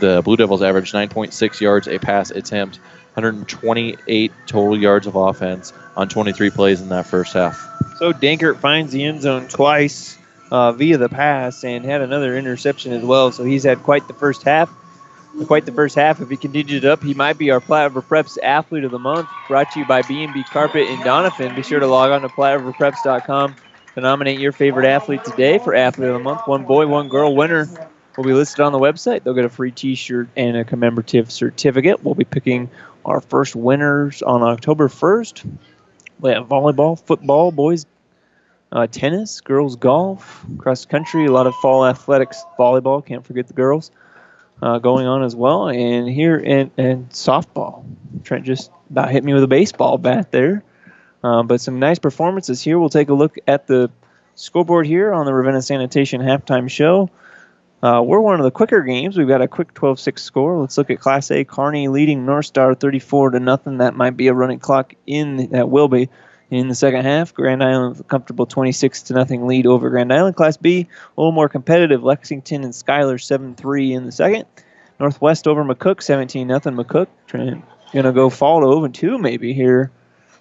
the 0.00 0.22
Blue 0.22 0.36
Devils 0.36 0.62
averaged 0.62 0.94
9.6 0.94 1.60
yards 1.60 1.88
a 1.88 1.98
pass 1.98 2.30
attempt, 2.30 2.76
128 3.14 4.32
total 4.46 4.78
yards 4.78 5.06
of 5.06 5.16
offense 5.16 5.72
on 5.96 6.08
23 6.08 6.50
plays 6.50 6.80
in 6.80 6.88
that 6.88 7.06
first 7.06 7.34
half. 7.34 7.58
So 7.98 8.12
Dankert 8.12 8.58
finds 8.58 8.92
the 8.92 9.04
end 9.04 9.22
zone 9.22 9.48
twice 9.48 10.16
uh, 10.50 10.72
via 10.72 10.98
the 10.98 11.08
pass 11.08 11.64
and 11.64 11.84
had 11.84 12.00
another 12.00 12.36
interception 12.36 12.92
as 12.92 13.04
well. 13.04 13.32
So 13.32 13.44
he's 13.44 13.64
had 13.64 13.82
quite 13.82 14.08
the 14.08 14.14
first 14.14 14.42
half. 14.42 14.70
Quite 15.46 15.64
the 15.64 15.72
first 15.72 15.94
half. 15.94 16.20
If 16.20 16.28
he 16.28 16.36
continues 16.36 16.84
it 16.84 16.88
up, 16.88 17.02
he 17.02 17.14
might 17.14 17.38
be 17.38 17.50
our 17.50 17.60
Platte 17.60 17.94
River 17.94 18.02
Preps 18.02 18.36
Athlete 18.42 18.84
of 18.84 18.90
the 18.90 18.98
Month. 18.98 19.28
Brought 19.48 19.70
to 19.72 19.80
you 19.80 19.86
by 19.86 20.02
B&B 20.02 20.44
Carpet 20.44 20.88
in 20.88 20.98
Doniphan. 20.98 21.54
Be 21.54 21.62
sure 21.62 21.78
to 21.78 21.86
log 21.86 22.10
on 22.10 22.22
to 22.22 22.28
PlatteRiverPreps.com 22.28 23.54
to 23.94 24.00
nominate 24.00 24.40
your 24.40 24.52
favorite 24.52 24.86
athlete 24.86 25.24
today 25.24 25.58
for 25.58 25.74
Athlete 25.74 26.08
of 26.08 26.14
the 26.14 26.22
Month. 26.22 26.42
One 26.46 26.64
boy, 26.64 26.86
one 26.88 27.08
girl 27.08 27.34
winner 27.34 27.68
will 28.16 28.24
be 28.24 28.32
listed 28.32 28.60
on 28.60 28.72
the 28.72 28.78
website. 28.78 29.22
They'll 29.22 29.34
get 29.34 29.44
a 29.44 29.48
free 29.48 29.70
T-shirt 29.70 30.28
and 30.36 30.56
a 30.56 30.64
commemorative 30.64 31.30
certificate. 31.30 32.02
We'll 32.02 32.16
be 32.16 32.24
picking 32.24 32.68
our 33.04 33.20
first 33.20 33.54
winners 33.54 34.22
on 34.22 34.42
October 34.42 34.88
1st. 34.88 35.48
We 36.18 36.30
have 36.30 36.48
volleyball, 36.48 37.00
football, 37.00 37.52
boys 37.52 37.86
uh, 38.72 38.86
tennis, 38.86 39.40
girls 39.40 39.76
golf, 39.76 40.44
cross 40.58 40.86
country, 40.86 41.26
a 41.26 41.32
lot 41.32 41.46
of 41.46 41.54
fall 41.56 41.86
athletics, 41.86 42.42
volleyball. 42.58 43.04
Can't 43.04 43.26
forget 43.26 43.48
the 43.48 43.54
girls 43.54 43.90
uh, 44.62 44.78
going 44.78 45.06
on 45.06 45.22
as 45.22 45.34
well. 45.34 45.68
And 45.68 46.08
here 46.08 46.36
in 46.36 46.70
and 46.76 47.08
softball, 47.10 47.84
Trent 48.24 48.44
just 48.44 48.70
about 48.90 49.10
hit 49.10 49.24
me 49.24 49.34
with 49.34 49.42
a 49.42 49.48
baseball 49.48 49.98
bat 49.98 50.30
there. 50.30 50.62
Uh, 51.22 51.42
but 51.42 51.60
some 51.60 51.78
nice 51.78 51.98
performances 51.98 52.62
here. 52.62 52.78
We'll 52.78 52.88
take 52.88 53.10
a 53.10 53.14
look 53.14 53.36
at 53.46 53.66
the 53.66 53.90
scoreboard 54.34 54.86
here 54.86 55.12
on 55.12 55.26
the 55.26 55.34
Ravenna 55.34 55.60
Sanitation 55.60 56.20
halftime 56.20 56.70
show. 56.70 57.10
Uh, 57.82 58.02
we're 58.04 58.20
one 58.20 58.38
of 58.38 58.44
the 58.44 58.50
quicker 58.50 58.82
games. 58.82 59.16
We've 59.16 59.28
got 59.28 59.40
a 59.40 59.48
quick 59.48 59.72
12-6 59.72 60.18
score. 60.18 60.58
Let's 60.58 60.76
look 60.76 60.90
at 60.90 61.00
Class 61.00 61.30
A. 61.30 61.44
Kearney 61.44 61.88
leading 61.88 62.26
North 62.26 62.46
Star 62.46 62.74
34 62.74 63.30
to 63.30 63.40
nothing. 63.40 63.78
That 63.78 63.94
might 63.94 64.16
be 64.16 64.28
a 64.28 64.34
running 64.34 64.58
clock 64.58 64.94
in. 65.06 65.50
That 65.50 65.70
will 65.70 65.88
be 65.88 66.10
in 66.50 66.68
the 66.68 66.74
second 66.74 67.04
half. 67.04 67.32
Grand 67.32 67.62
Island 67.62 67.90
with 67.90 68.00
a 68.00 68.04
comfortable 68.04 68.46
26 68.46 69.02
to 69.02 69.14
nothing 69.14 69.46
lead 69.46 69.66
over 69.66 69.88
Grand 69.88 70.12
Island. 70.12 70.36
Class 70.36 70.56
B, 70.56 70.86
a 71.16 71.20
little 71.20 71.32
more 71.32 71.48
competitive. 71.48 72.02
Lexington 72.02 72.64
and 72.64 72.74
Schuyler 72.74 73.18
7-3 73.18 73.92
in 73.92 74.06
the 74.06 74.12
second. 74.12 74.44
Northwest 74.98 75.46
over 75.46 75.64
McCook 75.64 76.02
17 76.02 76.46
nothing. 76.46 76.74
McCook 76.74 77.06
trying 77.26 77.62
gonna 77.92 78.12
go 78.12 78.30
fall 78.30 78.60
to 78.60 78.66
0 78.66 78.88
2 78.88 79.18
maybe 79.18 79.52
here 79.52 79.90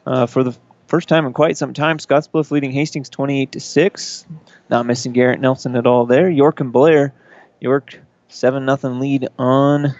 uh, 0.05 0.25
for 0.25 0.43
the 0.43 0.55
first 0.87 1.07
time 1.07 1.25
in 1.25 1.33
quite 1.33 1.57
some 1.57 1.73
time. 1.73 1.97
Scottsbluff 1.97 2.51
leading 2.51 2.71
Hastings 2.71 3.09
28 3.09 3.51
to 3.53 3.59
6. 3.59 4.25
Not 4.69 4.85
missing 4.85 5.13
Garrett 5.13 5.39
Nelson 5.39 5.75
at 5.75 5.87
all 5.87 6.05
there. 6.05 6.29
York 6.29 6.59
and 6.59 6.73
Blair. 6.73 7.13
York 7.61 7.99
7 8.27 8.65
nothing 8.65 8.99
lead 8.99 9.27
on 9.37 9.95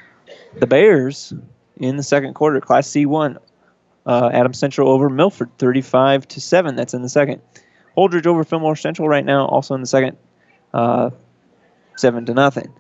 the 0.60 0.68
Bears 0.68 1.34
in 1.78 1.96
the 1.96 2.04
second 2.04 2.34
quarter. 2.34 2.60
Class 2.60 2.90
C1 2.90 3.38
uh, 4.06 4.30
Adams 4.34 4.58
Central 4.58 4.90
over 4.90 5.10
Milford, 5.10 5.50
35 5.58 6.28
to 6.30 6.42
seven. 6.42 6.76
That's 6.76 6.94
in 6.94 7.02
the 7.02 7.10
second. 7.10 7.42
Holdrege 7.98 8.28
over 8.28 8.44
Fillmore 8.44 8.76
Central 8.76 9.08
right 9.08 9.26
now, 9.26 9.46
also 9.48 9.76
in 9.76 9.82
the 9.82 9.88
second, 9.88 10.18
uh, 10.74 11.10
seven 11.96 12.26
to 12.26 12.34
nothing. 12.34 12.72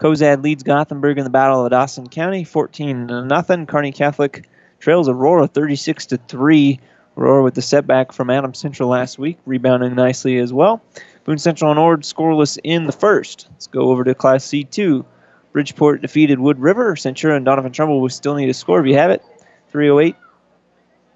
Cozad 0.00 0.44
leads 0.44 0.62
Gothenburg 0.62 1.18
in 1.18 1.24
the 1.24 1.30
Battle 1.30 1.64
of 1.64 1.70
Dawson 1.70 2.08
County, 2.08 2.44
14 2.44 3.08
to 3.08 3.24
nothing. 3.24 3.66
Kearney 3.66 3.90
Catholic 3.90 4.48
trails 4.78 5.08
Aurora, 5.08 5.48
36 5.48 6.06
to 6.06 6.16
three. 6.28 6.78
Aurora 7.16 7.42
with 7.42 7.54
the 7.54 7.62
setback 7.62 8.12
from 8.12 8.30
Adam 8.30 8.54
Central 8.54 8.88
last 8.88 9.18
week, 9.18 9.38
rebounding 9.44 9.96
nicely 9.96 10.38
as 10.38 10.52
well. 10.52 10.80
Boone 11.24 11.38
Central 11.38 11.72
and 11.72 11.80
Ord 11.80 12.02
scoreless 12.02 12.58
in 12.62 12.86
the 12.86 12.92
first. 12.92 13.48
Let's 13.50 13.66
go 13.66 13.90
over 13.90 14.04
to 14.04 14.14
Class 14.14 14.46
C2. 14.46 15.04
Bridgeport 15.52 16.00
defeated 16.00 16.38
Wood 16.38 16.60
River. 16.60 16.94
Centura 16.94 17.36
and 17.36 17.44
Doniphan 17.44 17.72
Trumbull 17.72 18.00
will 18.00 18.08
still 18.08 18.36
need 18.36 18.48
a 18.48 18.54
score 18.54 18.80
if 18.80 18.86
you 18.86 18.94
have 18.94 19.10
it. 19.10 19.24
308 19.70 20.14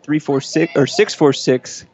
346 0.02 0.72
or 0.76 0.86
646 0.86 1.86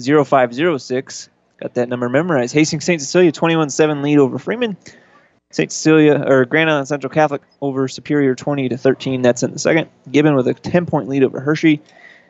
0506. 0.00 1.28
Got 1.60 1.74
that 1.74 1.88
number 1.88 2.08
memorized. 2.08 2.54
Hastings 2.54 2.84
St. 2.84 3.00
Cecilia 3.00 3.30
21 3.30 3.70
7 3.70 4.02
lead 4.02 4.18
over 4.18 4.38
Freeman. 4.38 4.76
St. 5.50 5.70
Cecilia 5.70 6.24
or 6.26 6.44
Grand 6.44 6.70
Island 6.70 6.88
Central 6.88 7.12
Catholic 7.12 7.42
over 7.60 7.86
Superior 7.86 8.34
20 8.34 8.70
to 8.70 8.76
13. 8.76 9.22
That's 9.22 9.42
in 9.42 9.52
the 9.52 9.58
second. 9.58 9.88
Gibbon 10.10 10.34
with 10.34 10.48
a 10.48 10.54
10 10.54 10.86
point 10.86 11.08
lead 11.08 11.22
over 11.22 11.40
Hershey 11.40 11.80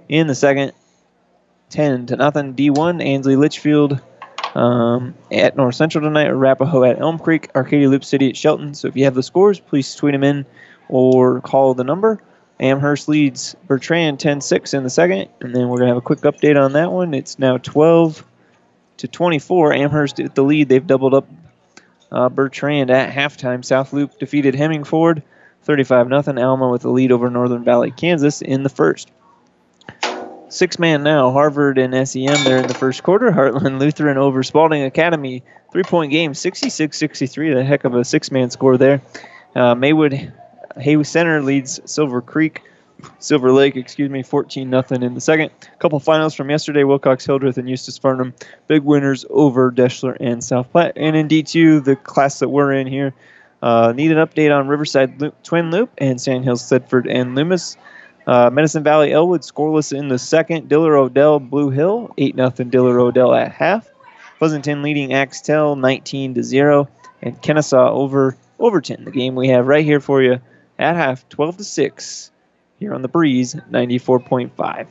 in 0.09 0.27
the 0.27 0.35
second. 0.35 0.73
10 1.71 2.07
to 2.07 2.17
nothing. 2.17 2.55
D1 2.55 3.03
Ansley 3.03 3.37
Litchfield 3.37 4.01
um, 4.55 5.15
at 5.31 5.57
North 5.57 5.77
Central 5.77 6.05
tonight. 6.05 6.27
Arapahoe 6.27 6.85
at 6.85 7.01
Elm 7.01 7.19
Creek. 7.19 7.49
Arcadia 7.55 7.89
Loop 7.89 8.05
City 8.05 8.29
at 8.29 8.37
Shelton. 8.37 8.75
So 8.75 8.89
if 8.89 8.97
you 8.97 9.05
have 9.05 9.15
the 9.15 9.23
scores, 9.23 9.61
please 9.61 9.95
tweet 9.95 10.13
them 10.13 10.25
in 10.25 10.45
or 10.89 11.41
call 11.41 11.73
the 11.73 11.85
number 11.85 12.21
Amherst 12.61 13.09
leads 13.09 13.57
Bertrand 13.67 14.19
10-6 14.19 14.75
in 14.75 14.85
the 14.85 14.91
second, 14.91 15.29
and 15.41 15.55
then 15.55 15.69
we're 15.69 15.79
gonna 15.79 15.89
have 15.89 15.97
a 15.97 16.03
quick 16.03 16.21
update 16.21 16.61
on 16.61 16.75
that 16.75 16.93
one. 16.93 17.15
It's 17.15 17.39
now 17.39 17.59
12 17.59 18.25
to 18.99 19.09
24. 19.09 19.73
Amherst 19.73 20.21
at 20.21 20.35
the 20.35 20.45
lead. 20.45 20.69
They've 20.69 20.87
doubled 20.87 21.15
up 21.15 21.29
uh, 22.13 22.29
Bertrand 22.29 22.91
at 22.91 23.13
halftime. 23.13 23.65
South 23.65 23.93
Loop 23.93 24.19
defeated 24.19 24.55
Hemingford 24.55 25.23
35 25.65 26.09
0. 26.09 26.47
Alma 26.47 26.69
with 26.69 26.83
the 26.83 26.91
lead 26.91 27.13
over 27.13 27.31
Northern 27.31 27.65
Valley, 27.65 27.91
Kansas 27.91 28.43
in 28.43 28.63
the 28.63 28.69
first. 28.69 29.11
Six 30.49 30.79
man 30.79 31.03
now, 31.03 31.31
Harvard 31.31 31.79
and 31.79 32.07
SEM 32.07 32.45
there 32.45 32.59
in 32.59 32.67
the 32.67 32.75
first 32.75 33.03
quarter. 33.03 33.31
Heartland 33.33 33.81
Lutheran 33.81 34.19
over 34.19 34.43
Spalding 34.43 34.83
Academy. 34.83 35.43
Three 35.73 35.83
point 35.83 36.13
game, 36.13 36.35
66 36.35 36.97
63. 36.97 37.53
A 37.55 37.65
heck 37.65 37.85
of 37.85 37.95
a 37.95 38.05
six 38.05 38.31
man 38.31 38.51
score 38.51 38.77
there. 38.77 39.01
Uh, 39.57 39.75
Maywood 39.75 40.33
Hayes 40.79 41.09
Center 41.09 41.43
leads 41.43 41.81
Silver 41.85 42.21
Creek, 42.21 42.63
Silver 43.19 43.53
Lake, 43.53 43.77
excuse 43.77 44.11
me, 44.11 44.23
14 44.23 44.69
nothing 44.69 45.03
in 45.03 45.15
the 45.15 45.21
second. 45.21 45.51
A 45.73 45.77
couple 45.77 45.99
finals 46.01 46.35
from 46.35 46.51
yesterday 46.51 46.85
Wilcox 46.85 47.25
Hildreth 47.25 47.59
and 47.59 47.69
Eustis 47.69 47.99
Farnham. 47.99 48.35
Big 48.69 48.83
winners 48.83 49.25
over 49.31 49.71
Deshler 49.71 50.17
and 50.21 50.43
South 50.43 50.71
Platte. 50.71 50.93
And 50.97 51.17
in 51.17 51.29
D2, 51.29 51.85
the 51.85 51.97
class 51.97 52.39
that 52.39 52.49
we're 52.49 52.73
in 52.73 52.87
here, 52.87 53.13
uh, 53.63 53.93
need 53.95 54.11
an 54.11 54.19
update 54.19 54.57
on 54.57 54.69
Riverside 54.69 55.21
Loop, 55.21 55.41
Twin 55.43 55.71
Loop 55.71 55.91
and 55.99 56.21
Sand 56.21 56.45
Hills, 56.45 56.63
Thedford 56.69 57.07
and 57.09 57.35
Loomis. 57.35 57.77
Uh, 58.27 58.51
Medicine 58.51 58.83
Valley 58.83 59.13
Elwood 59.13 59.43
scoreless 59.43 59.97
in 59.97 60.09
the 60.09 60.19
second. 60.19 60.69
Diller 60.69 60.97
Odell 60.97 61.41
Blue 61.41 61.71
Hill 61.71 62.13
8 62.19 62.37
0 62.37 62.51
Diller 62.51 63.01
Odell 63.01 63.35
at 63.35 63.53
half. 63.53 63.89
Pleasanton 64.39 64.83
leading 64.83 65.13
Axtell 65.13 65.77
19 65.77 66.35
to 66.35 66.43
0 66.43 66.89
and 67.21 67.41
Kenesaw 67.43 67.91
over 67.91 68.37
Overton. 68.59 69.05
The 69.05 69.11
game 69.11 69.35
we 69.35 69.49
have 69.49 69.67
right 69.67 69.85
here 69.85 70.01
for 70.01 70.23
you 70.23 70.41
at 70.83 70.97
half 70.97 71.29
12 71.29 71.59
to 71.59 71.65
6 71.65 72.31
here 72.79 72.93
on 72.93 73.03
the 73.03 73.09
Breeze 73.09 73.55
94.5. 73.71 74.87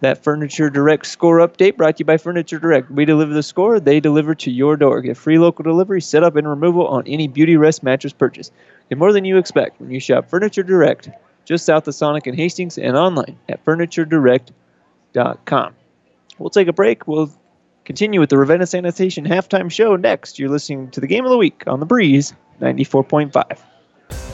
That 0.00 0.22
Furniture 0.22 0.70
Direct 0.70 1.06
score 1.06 1.38
update 1.38 1.76
brought 1.76 1.96
to 1.96 2.00
you 2.00 2.04
by 2.04 2.18
Furniture 2.18 2.58
Direct. 2.58 2.90
We 2.90 3.04
deliver 3.04 3.32
the 3.32 3.42
score, 3.42 3.80
they 3.80 4.00
deliver 4.00 4.34
to 4.36 4.50
your 4.50 4.76
door. 4.76 5.00
Get 5.00 5.16
free 5.16 5.38
local 5.38 5.62
delivery, 5.62 6.00
set 6.00 6.22
up 6.22 6.36
and 6.36 6.48
removal 6.48 6.86
on 6.86 7.06
any 7.06 7.26
Beauty 7.26 7.56
Rest 7.56 7.82
mattress 7.82 8.12
purchase. 8.12 8.50
Get 8.88 8.98
more 8.98 9.12
than 9.12 9.24
you 9.24 9.38
expect 9.38 9.80
when 9.80 9.90
you 9.90 10.00
shop 10.00 10.28
Furniture 10.28 10.62
Direct 10.62 11.08
just 11.44 11.66
south 11.66 11.86
of 11.88 11.94
Sonic 11.94 12.26
and 12.26 12.36
Hastings 12.36 12.78
and 12.78 12.96
online 12.96 13.38
at 13.48 13.64
furnituredirect.com. 13.64 15.74
We'll 16.38 16.50
take 16.50 16.68
a 16.68 16.72
break. 16.72 17.06
We'll 17.06 17.30
continue 17.84 18.20
with 18.20 18.30
the 18.30 18.38
Ravenna 18.38 18.66
Sanitation 18.66 19.24
halftime 19.24 19.70
show 19.70 19.96
next. 19.96 20.38
You're 20.38 20.48
listening 20.48 20.90
to 20.92 21.00
the 21.00 21.06
game 21.06 21.24
of 21.24 21.30
the 21.30 21.38
week 21.38 21.64
on 21.66 21.80
the 21.80 21.86
Breeze 21.86 22.34
94.5. 22.60 23.58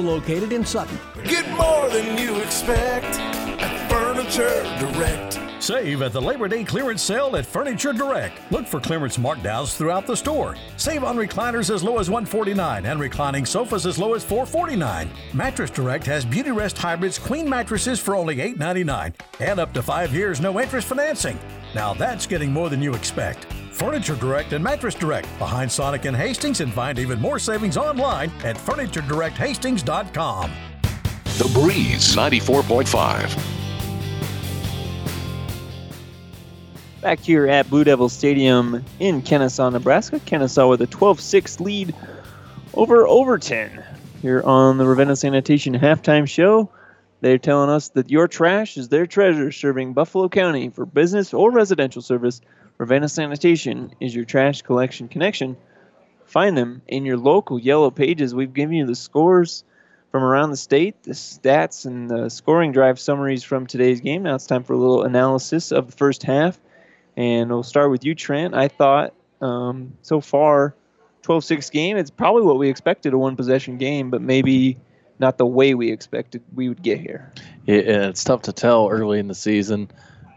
located 0.00 0.52
in 0.52 0.64
Sutton. 0.64 0.98
Get 1.24 1.48
more 1.56 1.88
than 1.90 2.18
you 2.18 2.36
expect 2.40 3.18
at 3.60 3.90
Furniture 3.90 4.62
Direct. 4.78 5.38
Save 5.62 6.00
at 6.00 6.12
the 6.12 6.20
Labor 6.20 6.48
Day 6.48 6.64
clearance 6.64 7.02
sale 7.02 7.36
at 7.36 7.44
Furniture 7.44 7.92
Direct. 7.92 8.40
Look 8.50 8.66
for 8.66 8.80
clearance 8.80 9.18
markdowns 9.18 9.76
throughout 9.76 10.06
the 10.06 10.16
store. 10.16 10.56
Save 10.78 11.04
on 11.04 11.16
recliners 11.16 11.72
as 11.72 11.82
low 11.82 11.98
as 11.98 12.08
149 12.08 12.86
and 12.86 12.98
reclining 12.98 13.44
sofas 13.44 13.84
as 13.84 13.98
low 13.98 14.14
as 14.14 14.24
449. 14.24 15.10
Mattress 15.34 15.70
Direct 15.70 16.06
has 16.06 16.24
Beauty 16.24 16.50
Rest 16.50 16.78
Hybrids 16.78 17.18
queen 17.18 17.48
mattresses 17.48 18.00
for 18.00 18.16
only 18.16 18.40
899 18.40 19.14
and 19.40 19.60
up 19.60 19.74
to 19.74 19.82
five 19.82 20.14
years 20.14 20.40
no 20.40 20.58
interest 20.58 20.88
financing. 20.88 21.38
Now 21.74 21.92
that's 21.92 22.26
getting 22.26 22.52
more 22.52 22.70
than 22.70 22.82
you 22.82 22.94
expect. 22.94 23.46
Furniture 23.72 24.16
Direct 24.16 24.52
and 24.52 24.62
Mattress 24.62 24.94
Direct 24.94 25.26
behind 25.38 25.70
Sonic 25.70 26.04
and 26.04 26.16
Hastings 26.16 26.60
and 26.60 26.72
find 26.72 26.98
even 26.98 27.20
more 27.20 27.38
savings 27.38 27.76
online 27.76 28.30
at 28.44 28.56
FurnitureDirectHastings.com. 28.56 30.50
The 31.24 31.50
Breeze 31.54 32.14
94.5. 32.14 33.60
Back 37.00 37.20
here 37.20 37.46
at 37.46 37.70
Blue 37.70 37.84
Devil 37.84 38.10
Stadium 38.10 38.84
in 38.98 39.22
Kenesaw, 39.22 39.72
Nebraska. 39.72 40.20
Kenesaw 40.20 40.68
with 40.68 40.82
a 40.82 40.86
12 40.86 41.18
6 41.18 41.60
lead 41.60 41.94
over 42.74 43.06
Overton. 43.08 43.82
Here 44.20 44.42
on 44.42 44.76
the 44.76 44.86
Ravenna 44.86 45.16
Sanitation 45.16 45.72
halftime 45.72 46.28
show, 46.28 46.70
they're 47.22 47.38
telling 47.38 47.70
us 47.70 47.88
that 47.90 48.10
your 48.10 48.28
trash 48.28 48.76
is 48.76 48.90
their 48.90 49.06
treasure, 49.06 49.50
serving 49.50 49.94
Buffalo 49.94 50.28
County 50.28 50.68
for 50.68 50.84
business 50.84 51.32
or 51.32 51.50
residential 51.50 52.02
service. 52.02 52.42
Ravenna 52.80 53.10
Sanitation 53.10 53.94
is 54.00 54.14
your 54.14 54.24
trash 54.24 54.62
collection 54.62 55.06
connection. 55.06 55.58
Find 56.24 56.56
them 56.56 56.80
in 56.88 57.04
your 57.04 57.18
local 57.18 57.58
yellow 57.58 57.90
pages. 57.90 58.34
We've 58.34 58.54
given 58.54 58.74
you 58.74 58.86
the 58.86 58.94
scores 58.94 59.64
from 60.10 60.22
around 60.22 60.50
the 60.50 60.56
state, 60.56 61.02
the 61.02 61.12
stats, 61.12 61.84
and 61.84 62.10
the 62.10 62.30
scoring 62.30 62.72
drive 62.72 62.98
summaries 62.98 63.44
from 63.44 63.66
today's 63.66 64.00
game. 64.00 64.22
Now 64.22 64.34
it's 64.34 64.46
time 64.46 64.64
for 64.64 64.72
a 64.72 64.78
little 64.78 65.02
analysis 65.02 65.72
of 65.72 65.90
the 65.90 65.92
first 65.92 66.22
half. 66.22 66.58
And 67.18 67.50
we'll 67.50 67.64
start 67.64 67.90
with 67.90 68.02
you, 68.02 68.14
Trent. 68.14 68.54
I 68.54 68.68
thought 68.68 69.12
um, 69.42 69.92
so 70.00 70.22
far, 70.22 70.74
12 71.20 71.44
6 71.44 71.68
game, 71.68 71.98
it's 71.98 72.10
probably 72.10 72.44
what 72.44 72.56
we 72.56 72.70
expected 72.70 73.12
a 73.12 73.18
one 73.18 73.36
possession 73.36 73.76
game, 73.76 74.08
but 74.08 74.22
maybe 74.22 74.78
not 75.18 75.36
the 75.36 75.44
way 75.44 75.74
we 75.74 75.92
expected 75.92 76.42
we 76.54 76.70
would 76.70 76.80
get 76.80 76.98
here. 76.98 77.30
Yeah, 77.66 78.08
it's 78.08 78.24
tough 78.24 78.40
to 78.42 78.54
tell 78.54 78.88
early 78.88 79.18
in 79.18 79.28
the 79.28 79.34
season. 79.34 79.90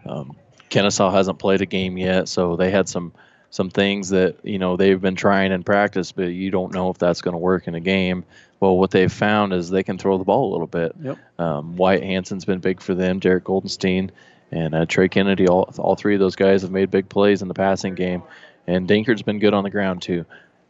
Um, 0.06 0.36
Kenesaw 0.74 1.14
hasn't 1.14 1.38
played 1.38 1.62
a 1.62 1.66
game 1.68 1.98
yet, 1.98 2.28
so 2.28 2.56
they 2.56 2.72
had 2.72 2.90
some 2.90 3.14
some 3.52 3.70
things 3.70 4.10
that 4.10 4.38
you 4.44 4.58
know 4.58 4.76
they've 4.76 5.00
been 5.00 5.16
trying 5.16 5.52
in 5.52 5.64
practice, 5.64 6.12
but 6.12 6.30
you 6.30 6.50
don't 6.50 6.74
know 6.74 6.90
if 6.90 6.98
that's 6.98 7.22
going 7.22 7.34
to 7.34 7.40
work 7.40 7.68
in 7.68 7.76
a 7.76 7.80
game. 7.80 8.26
Well, 8.60 8.78
what 8.78 8.90
they've 8.90 9.12
found 9.12 9.54
is 9.54 9.70
they 9.70 9.84
can 9.84 10.00
throw 10.00 10.18
the 10.18 10.24
ball 10.24 10.50
a 10.50 10.52
little 10.52 10.68
bit. 10.68 10.94
Yep. 11.00 11.18
Um, 11.38 11.76
Wyatt 11.76 12.04
Hanson's 12.04 12.46
been 12.46 12.60
big 12.60 12.82
for 12.82 12.96
them. 12.96 13.20
Derek 13.20 13.44
Goldenstein 13.44 14.10
and 14.52 14.74
uh, 14.74 14.86
Trey 14.88 15.08
Kennedy. 15.08 15.48
All 15.48 15.72
all 15.78 15.96
three 15.96 16.16
of 16.16 16.20
those 16.20 16.36
guys 16.36 16.64
have 16.64 16.72
made 16.72 16.90
big 16.90 17.08
plays 17.08 17.44
in 17.44 17.48
the 17.48 17.54
passing 17.54 17.94
game, 17.94 18.24
and 18.66 18.88
Dankert's 18.88 19.22
been 19.22 19.40
good 19.40 19.54
on 19.54 19.64
the 19.64 19.70
ground 19.70 20.02
too. 20.02 20.26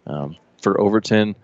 Um, 0.06 0.36
for 0.62 0.80
Overton, 0.82 1.36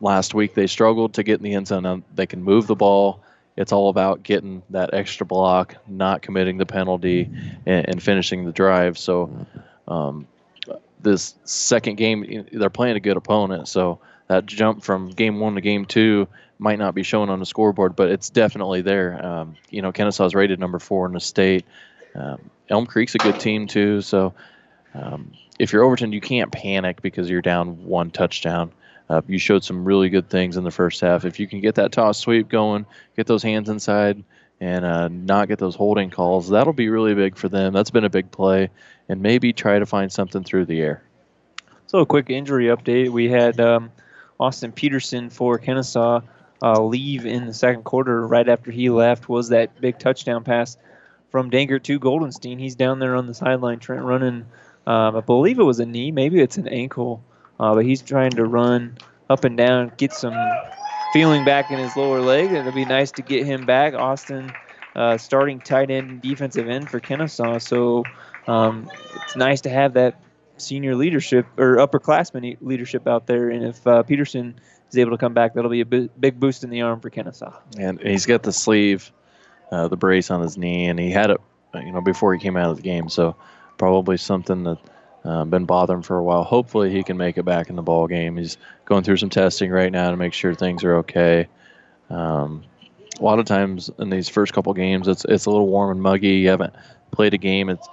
last 0.00 0.32
week 0.32 0.54
they 0.54 0.68
struggled 0.68 1.14
to 1.14 1.24
get 1.24 1.38
in 1.38 1.42
the 1.42 1.54
end 1.54 1.66
zone. 1.66 2.04
They 2.14 2.26
can 2.26 2.44
move 2.44 2.68
the 2.68 2.76
ball. 2.76 3.24
It's 3.58 3.72
all 3.72 3.88
about 3.88 4.22
getting 4.22 4.62
that 4.70 4.94
extra 4.94 5.26
block, 5.26 5.74
not 5.88 6.22
committing 6.22 6.58
the 6.58 6.66
penalty, 6.66 7.28
and, 7.66 7.88
and 7.88 8.02
finishing 8.02 8.44
the 8.44 8.52
drive. 8.52 8.96
So, 8.96 9.46
um, 9.88 10.28
this 11.00 11.34
second 11.44 11.96
game, 11.96 12.46
they're 12.52 12.70
playing 12.70 12.96
a 12.96 13.00
good 13.00 13.16
opponent. 13.16 13.66
So 13.68 13.98
that 14.28 14.46
jump 14.46 14.84
from 14.84 15.10
game 15.10 15.40
one 15.40 15.56
to 15.56 15.60
game 15.60 15.84
two 15.86 16.28
might 16.58 16.78
not 16.78 16.94
be 16.94 17.02
shown 17.02 17.30
on 17.30 17.40
the 17.40 17.46
scoreboard, 17.46 17.96
but 17.96 18.10
it's 18.10 18.30
definitely 18.30 18.82
there. 18.82 19.24
Um, 19.24 19.56
you 19.70 19.82
know, 19.82 19.92
Kenesaw 19.92 20.26
is 20.26 20.34
rated 20.34 20.60
number 20.60 20.78
four 20.78 21.06
in 21.06 21.12
the 21.12 21.20
state. 21.20 21.64
Um, 22.14 22.50
Elm 22.68 22.86
Creek's 22.86 23.14
a 23.14 23.18
good 23.18 23.40
team 23.40 23.66
too. 23.66 24.02
So 24.02 24.34
um, 24.94 25.32
if 25.58 25.72
you're 25.72 25.82
Overton, 25.82 26.12
you 26.12 26.20
can't 26.20 26.52
panic 26.52 27.02
because 27.02 27.28
you're 27.28 27.42
down 27.42 27.84
one 27.84 28.10
touchdown. 28.10 28.72
Uh, 29.08 29.22
you 29.26 29.38
showed 29.38 29.64
some 29.64 29.84
really 29.84 30.08
good 30.10 30.28
things 30.28 30.56
in 30.56 30.64
the 30.64 30.70
first 30.70 31.00
half. 31.00 31.24
If 31.24 31.40
you 31.40 31.46
can 31.46 31.60
get 31.60 31.76
that 31.76 31.92
toss 31.92 32.18
sweep 32.18 32.48
going, 32.48 32.84
get 33.16 33.26
those 33.26 33.42
hands 33.42 33.68
inside, 33.68 34.22
and 34.60 34.84
uh, 34.84 35.08
not 35.08 35.48
get 35.48 35.58
those 35.58 35.74
holding 35.74 36.10
calls, 36.10 36.50
that'll 36.50 36.72
be 36.72 36.88
really 36.88 37.14
big 37.14 37.36
for 37.36 37.48
them. 37.48 37.72
That's 37.72 37.90
been 37.90 38.04
a 38.04 38.10
big 38.10 38.30
play, 38.30 38.70
and 39.08 39.22
maybe 39.22 39.52
try 39.52 39.78
to 39.78 39.86
find 39.86 40.12
something 40.12 40.44
through 40.44 40.66
the 40.66 40.80
air. 40.80 41.02
So 41.86 42.00
a 42.00 42.06
quick 42.06 42.28
injury 42.28 42.66
update: 42.66 43.08
we 43.08 43.30
had 43.30 43.60
um, 43.60 43.90
Austin 44.38 44.72
Peterson 44.72 45.30
for 45.30 45.58
Kenesaw 45.58 46.22
uh, 46.60 46.82
leave 46.82 47.24
in 47.24 47.46
the 47.46 47.54
second 47.54 47.84
quarter. 47.84 48.26
Right 48.26 48.48
after 48.48 48.70
he 48.70 48.90
left 48.90 49.28
was 49.28 49.48
that 49.48 49.80
big 49.80 49.98
touchdown 49.98 50.44
pass 50.44 50.76
from 51.30 51.50
Dankert 51.50 51.82
to 51.84 52.00
Goldenstein. 52.00 52.58
He's 52.58 52.74
down 52.74 52.98
there 52.98 53.16
on 53.16 53.26
the 53.26 53.34
sideline, 53.34 53.78
Trent 53.78 54.02
running. 54.02 54.46
Um, 54.86 55.16
I 55.16 55.20
believe 55.20 55.58
it 55.58 55.64
was 55.64 55.80
a 55.80 55.86
knee, 55.86 56.10
maybe 56.12 56.40
it's 56.40 56.56
an 56.56 56.66
ankle, 56.66 57.22
uh, 57.60 57.74
but 57.74 57.84
he's 57.84 58.02
trying 58.02 58.30
to 58.32 58.44
run 58.44 58.98
up 59.30 59.44
and 59.44 59.56
down, 59.56 59.92
get 59.96 60.12
some 60.12 60.34
feeling 61.12 61.44
back 61.44 61.70
in 61.70 61.78
his 61.78 61.96
lower 61.96 62.20
leg. 62.20 62.52
It'll 62.52 62.72
be 62.72 62.84
nice 62.84 63.12
to 63.12 63.22
get 63.22 63.46
him 63.46 63.66
back. 63.66 63.94
Austin, 63.94 64.52
uh, 64.94 65.18
starting 65.18 65.60
tight 65.60 65.90
end 65.90 66.10
and 66.10 66.22
defensive 66.22 66.68
end 66.68 66.90
for 66.90 67.00
Kenesaw. 67.00 67.60
So 67.60 68.04
um, 68.46 68.90
it's 69.24 69.36
nice 69.36 69.62
to 69.62 69.70
have 69.70 69.94
that 69.94 70.20
senior 70.56 70.96
leadership 70.96 71.46
or 71.56 71.76
upperclassman 71.76 72.56
leadership 72.60 73.06
out 73.06 73.26
there. 73.26 73.50
And 73.50 73.64
if 73.64 73.86
uh, 73.86 74.02
Peterson 74.02 74.58
is 74.88 74.98
able 74.98 75.12
to 75.12 75.18
come 75.18 75.34
back, 75.34 75.54
that'll 75.54 75.70
be 75.70 75.80
a 75.80 75.86
big 75.86 76.40
boost 76.40 76.64
in 76.64 76.70
the 76.70 76.82
arm 76.82 77.00
for 77.00 77.10
Kenesaw. 77.10 77.54
And 77.78 78.00
he's 78.00 78.26
got 78.26 78.42
the 78.42 78.52
sleeve, 78.52 79.12
uh, 79.70 79.88
the 79.88 79.96
brace 79.96 80.30
on 80.30 80.40
his 80.40 80.56
knee, 80.56 80.86
and 80.86 80.98
he 80.98 81.10
had 81.10 81.30
it, 81.30 81.40
you 81.74 81.92
know, 81.92 82.00
before 82.00 82.34
he 82.34 82.40
came 82.40 82.56
out 82.56 82.70
of 82.70 82.76
the 82.76 82.82
game. 82.82 83.08
So 83.08 83.36
probably 83.76 84.16
something 84.16 84.64
that 84.64 84.78
uh, 85.24 85.44
been 85.44 85.64
bothering 85.64 86.02
for 86.02 86.16
a 86.16 86.22
while. 86.22 86.44
Hopefully, 86.44 86.90
he 86.90 87.02
can 87.02 87.16
make 87.16 87.38
it 87.38 87.44
back 87.44 87.70
in 87.70 87.76
the 87.76 87.82
ball 87.82 88.06
game. 88.06 88.36
He's 88.36 88.56
going 88.84 89.04
through 89.04 89.18
some 89.18 89.30
testing 89.30 89.70
right 89.70 89.90
now 89.90 90.10
to 90.10 90.16
make 90.16 90.32
sure 90.32 90.54
things 90.54 90.84
are 90.84 90.98
okay. 90.98 91.48
Um, 92.10 92.64
a 93.18 93.22
lot 93.22 93.38
of 93.38 93.46
times 93.46 93.90
in 93.98 94.10
these 94.10 94.28
first 94.28 94.52
couple 94.52 94.72
games, 94.74 95.08
it's 95.08 95.24
it's 95.24 95.46
a 95.46 95.50
little 95.50 95.68
warm 95.68 95.90
and 95.90 96.02
muggy. 96.02 96.36
You 96.36 96.50
haven't 96.50 96.74
played 97.10 97.34
a 97.34 97.38
game. 97.38 97.68
It's 97.68 97.88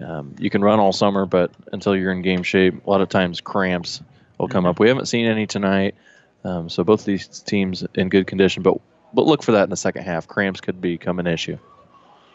um, 0.00 0.34
you 0.38 0.50
can 0.50 0.62
run 0.62 0.80
all 0.80 0.92
summer, 0.92 1.26
but 1.26 1.50
until 1.72 1.96
you're 1.96 2.12
in 2.12 2.22
game 2.22 2.42
shape, 2.42 2.86
a 2.86 2.90
lot 2.90 3.00
of 3.00 3.08
times 3.08 3.40
cramps 3.40 4.00
will 4.38 4.48
come 4.48 4.66
up. 4.66 4.78
We 4.78 4.88
haven't 4.88 5.06
seen 5.06 5.26
any 5.26 5.46
tonight, 5.46 5.94
um, 6.44 6.68
so 6.68 6.84
both 6.84 7.04
these 7.04 7.26
teams 7.40 7.84
in 7.94 8.08
good 8.08 8.26
condition. 8.26 8.62
But 8.62 8.78
but 9.12 9.26
look 9.26 9.42
for 9.42 9.52
that 9.52 9.64
in 9.64 9.70
the 9.70 9.76
second 9.76 10.04
half. 10.04 10.26
Cramps 10.26 10.60
could 10.60 10.80
become 10.80 11.18
an 11.18 11.26
issue. 11.26 11.58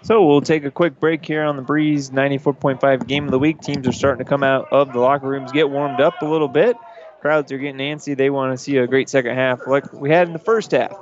So 0.01 0.25
we'll 0.25 0.41
take 0.41 0.65
a 0.65 0.71
quick 0.71 0.99
break 0.99 1.25
here 1.25 1.43
on 1.43 1.55
the 1.55 1.63
Breeze 1.63 2.11
94.5 2.11 3.07
Game 3.07 3.25
of 3.25 3.31
the 3.31 3.39
Week. 3.39 3.59
Teams 3.59 3.87
are 3.87 3.91
starting 3.91 4.23
to 4.23 4.29
come 4.29 4.43
out 4.43 4.67
of 4.71 4.93
the 4.93 4.99
locker 4.99 5.27
rooms, 5.27 5.51
get 5.51 5.69
warmed 5.69 5.99
up 5.99 6.21
a 6.21 6.25
little 6.25 6.47
bit. 6.47 6.77
Crowds 7.21 7.51
are 7.51 7.57
getting 7.57 7.79
antsy. 7.79 8.15
They 8.15 8.29
want 8.29 8.53
to 8.53 8.57
see 8.57 8.77
a 8.77 8.85
great 8.85 9.09
second 9.09 9.35
half 9.35 9.65
like 9.65 9.91
we 9.91 10.11
had 10.11 10.27
in 10.27 10.33
the 10.33 10.39
first 10.39 10.71
half. 10.71 10.95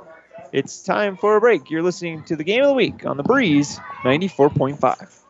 It's 0.52 0.82
time 0.82 1.16
for 1.16 1.36
a 1.36 1.40
break. 1.40 1.68
You're 1.68 1.82
listening 1.82 2.22
to 2.24 2.36
the 2.36 2.44
Game 2.44 2.62
of 2.62 2.68
the 2.68 2.74
Week 2.74 3.04
on 3.04 3.16
the 3.16 3.22
Breeze 3.22 3.78
94.5. 4.04 5.20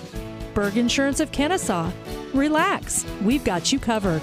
Berg 0.52 0.76
Insurance 0.76 1.18
of 1.18 1.32
Kenesaw. 1.32 1.90
Relax, 2.34 3.06
we've 3.22 3.44
got 3.44 3.72
you 3.72 3.78
covered. 3.78 4.22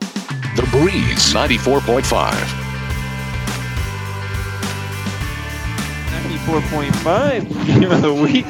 The 0.00 0.68
Breeze 0.72 1.32
94.5. 1.32 2.61
94.5 6.42 7.66
game 7.66 7.92
of 7.92 8.02
the 8.02 8.12
week. 8.12 8.44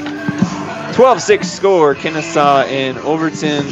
12-6 0.95 1.45
score, 1.45 1.95
Kenesaw 1.95 2.65
and 2.67 2.97
Overton. 2.99 3.69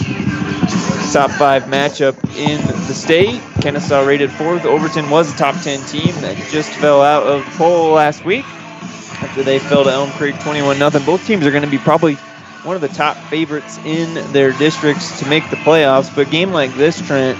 Top 1.11 1.31
five 1.33 1.65
matchup 1.65 2.15
in 2.37 2.61
the 2.87 2.95
state. 2.95 3.41
Kenesaw 3.61 4.07
rated 4.07 4.31
fourth. 4.31 4.65
Overton 4.65 5.09
was 5.09 5.33
a 5.33 5.37
top 5.37 5.61
10 5.63 5.85
team 5.87 6.15
that 6.21 6.37
just 6.51 6.71
fell 6.71 7.03
out 7.03 7.23
of 7.27 7.45
the 7.45 7.51
poll 7.53 7.93
last 7.93 8.25
week 8.25 8.45
after 8.45 9.43
they 9.43 9.59
fell 9.59 9.85
to 9.85 9.91
Elm 9.91 10.11
Creek 10.13 10.39
21 10.41 10.77
0 10.77 10.91
Both 11.05 11.27
teams 11.27 11.47
are 11.47 11.51
going 11.51 11.65
to 11.65 11.71
be 11.71 11.79
probably 11.79 12.15
one 12.63 12.77
of 12.77 12.83
the 12.83 12.89
top 12.89 13.17
favorites 13.29 13.79
in 13.87 14.33
their 14.33 14.53
districts 14.53 15.19
to 15.19 15.27
make 15.29 15.49
the 15.49 15.57
playoffs. 15.57 16.15
But 16.15 16.29
a 16.29 16.31
game 16.31 16.53
like 16.53 16.73
this, 16.75 17.01
Trent, 17.01 17.39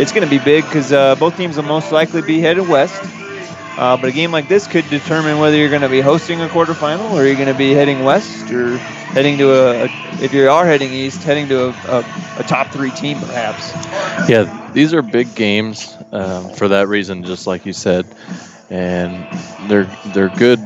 it's 0.00 0.12
going 0.12 0.24
to 0.24 0.30
be 0.30 0.42
big 0.42 0.64
because 0.64 0.92
uh, 0.92 1.14
both 1.16 1.36
teams 1.36 1.56
will 1.56 1.64
most 1.64 1.92
likely 1.92 2.22
be 2.22 2.40
headed 2.40 2.66
west. 2.68 3.02
Uh, 3.76 3.94
but 3.96 4.08
a 4.08 4.12
game 4.12 4.32
like 4.32 4.48
this 4.48 4.66
could 4.66 4.88
determine 4.88 5.38
whether 5.38 5.56
you're 5.56 5.68
going 5.68 5.82
to 5.82 5.88
be 5.88 6.00
hosting 6.00 6.40
a 6.40 6.48
quarterfinal 6.48 7.12
or 7.12 7.26
you're 7.26 7.34
going 7.34 7.46
to 7.46 7.54
be 7.54 7.72
heading 7.72 8.04
west 8.04 8.50
or 8.50 8.78
heading 8.78 9.36
to 9.36 9.52
a, 9.52 9.84
a 9.84 9.88
if 10.22 10.32
you 10.32 10.48
are 10.48 10.64
heading 10.64 10.90
east, 10.90 11.22
heading 11.22 11.46
to 11.48 11.66
a, 11.66 11.68
a, 11.68 11.98
a, 12.38 12.42
top 12.44 12.68
three 12.68 12.90
team 12.90 13.18
perhaps. 13.18 13.74
Yeah, 14.30 14.70
these 14.72 14.94
are 14.94 15.02
big 15.02 15.34
games 15.34 15.94
um, 16.10 16.54
for 16.54 16.68
that 16.68 16.88
reason, 16.88 17.22
just 17.22 17.46
like 17.46 17.66
you 17.66 17.74
said, 17.74 18.06
and 18.70 19.28
they're 19.68 19.84
they're 20.14 20.30
good 20.30 20.58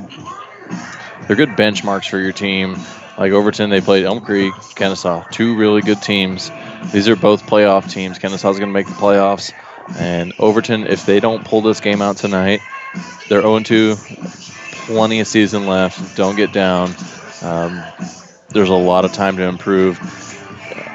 they're 1.27 1.37
good 1.37 1.51
benchmarks 1.51 2.09
for 2.09 2.19
your 2.20 2.32
team. 2.32 2.77
Like 3.19 3.32
Overton, 3.32 3.70
they 3.70 3.81
played 3.81 4.05
Elm 4.05 4.20
Creek, 4.20 4.55
Kenesaw, 4.55 5.28
two 5.32 5.57
really 5.57 5.82
good 5.82 6.01
teams. 6.01 6.49
These 6.93 7.09
are 7.09 7.16
both 7.16 7.43
playoff 7.43 7.91
teams. 7.91 8.20
Kenesaw's 8.20 8.59
going 8.59 8.69
to 8.69 8.73
make 8.73 8.87
the 8.87 8.93
playoffs, 8.93 9.53
and 9.99 10.32
Overton, 10.39 10.87
if 10.87 11.07
they 11.07 11.19
don't 11.19 11.45
pull 11.45 11.61
this 11.61 11.81
game 11.81 12.03
out 12.03 12.16
tonight 12.16 12.61
they're 13.29 13.43
0 13.43 13.61
2, 13.61 13.97
plenty 14.87 15.21
of 15.21 15.27
season 15.27 15.67
left. 15.67 16.17
Don't 16.17 16.37
get 16.37 16.53
down. 16.53 16.95
Um, 17.43 17.83
there's 18.49 18.69
a 18.69 18.75
lot 18.75 19.05
of 19.05 19.12
time 19.12 19.37
to 19.37 19.45
improve. 19.45 19.99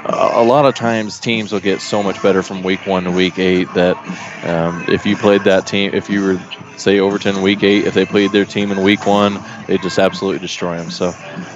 A, 0.07 0.43
lot 0.43 0.65
of 0.65 0.75
times 0.75 1.19
teams 1.19 1.51
will 1.51 1.59
get 1.59 1.81
so 1.81 2.03
much 2.03 2.21
better 2.21 2.43
from 2.43 2.61
week 2.61 2.85
one 2.85 3.05
to 3.05 3.11
week 3.11 3.39
eight 3.39 3.73
that 3.73 3.97
um, 4.45 4.85
if 4.87 5.05
you 5.05 5.15
played 5.15 5.41
that 5.45 5.65
team, 5.65 5.91
if 5.93 6.09
you 6.09 6.21
were 6.21 6.39
say 6.77 6.99
Overton 6.99 7.41
week 7.41 7.63
eight, 7.63 7.85
if 7.85 7.93
they 7.93 8.05
played 8.05 8.31
their 8.31 8.45
team 8.45 8.71
in 8.71 8.83
week 8.83 9.05
one, 9.07 9.39
they 9.67 9.77
just 9.77 9.97
absolutely 9.97 10.39
destroy 10.39 10.77
them. 10.77 10.91
So 10.91 11.07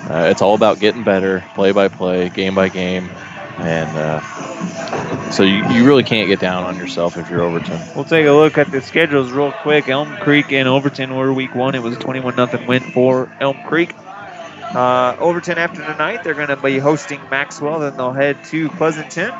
uh, 0.09 0.27
it's 0.29 0.41
all 0.41 0.55
about 0.55 0.79
getting 0.79 1.03
better, 1.03 1.43
play 1.53 1.71
by 1.71 1.89
play, 1.89 2.29
game 2.29 2.55
by 2.55 2.69
game, 2.69 3.09
and 3.61 3.89
uh, 3.97 5.31
so 5.31 5.43
you, 5.43 5.63
you 5.69 5.85
really 5.85 6.03
can't 6.03 6.27
get 6.27 6.39
down 6.39 6.63
on 6.63 6.75
yourself 6.75 7.17
if 7.17 7.29
you're 7.29 7.41
Overton. 7.41 7.79
We'll 7.95 8.05
take 8.05 8.25
a 8.25 8.31
look 8.31 8.57
at 8.57 8.71
the 8.71 8.81
schedules 8.81 9.31
real 9.31 9.51
quick. 9.51 9.87
Elm 9.87 10.15
Creek 10.17 10.51
and 10.51 10.67
Overton 10.67 11.15
were 11.15 11.33
week 11.33 11.53
one. 11.55 11.75
It 11.75 11.83
was 11.83 11.95
a 11.95 11.99
21 11.99 12.35
nothing 12.35 12.65
win 12.67 12.81
for 12.91 13.31
Elm 13.39 13.57
Creek. 13.67 13.93
Uh, 13.97 15.15
Overton 15.19 15.57
after 15.57 15.83
tonight, 15.85 16.23
they're 16.23 16.33
going 16.33 16.49
to 16.49 16.55
be 16.57 16.79
hosting 16.79 17.21
Maxwell. 17.29 17.79
Then 17.79 17.95
they'll 17.97 18.13
head 18.13 18.43
to 18.45 18.69
Pleasanton. 18.69 19.33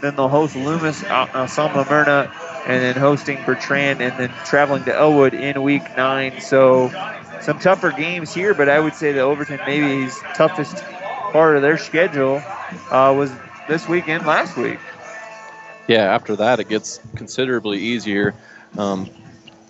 Then 0.00 0.16
they'll 0.16 0.28
host 0.28 0.56
Loomis, 0.56 1.02
uh, 1.04 1.28
uh, 1.32 1.86
Myrna, 1.88 2.32
and 2.66 2.82
then 2.82 2.96
hosting 2.96 3.42
Bertrand, 3.44 4.00
and 4.00 4.16
then 4.18 4.30
traveling 4.44 4.84
to 4.84 4.96
Elwood 4.96 5.34
in 5.34 5.62
week 5.62 5.82
nine. 5.96 6.40
So 6.40 6.88
some 7.40 7.58
tougher 7.58 7.90
games 7.90 8.34
here, 8.34 8.54
but 8.54 8.68
I 8.68 8.80
would 8.80 8.94
say 8.94 9.12
that 9.12 9.20
Overton 9.20 9.60
maybe 9.66 10.04
is 10.04 10.18
toughest 10.34 10.82
part 11.32 11.56
of 11.56 11.62
their 11.62 11.78
schedule 11.78 12.42
uh, 12.90 13.14
was 13.16 13.32
this 13.68 13.88
weekend 13.88 14.26
last 14.26 14.56
week. 14.56 14.78
Yeah, 15.88 16.14
after 16.14 16.36
that, 16.36 16.60
it 16.60 16.68
gets 16.68 17.00
considerably 17.16 17.78
easier. 17.78 18.34
Um, 18.78 19.10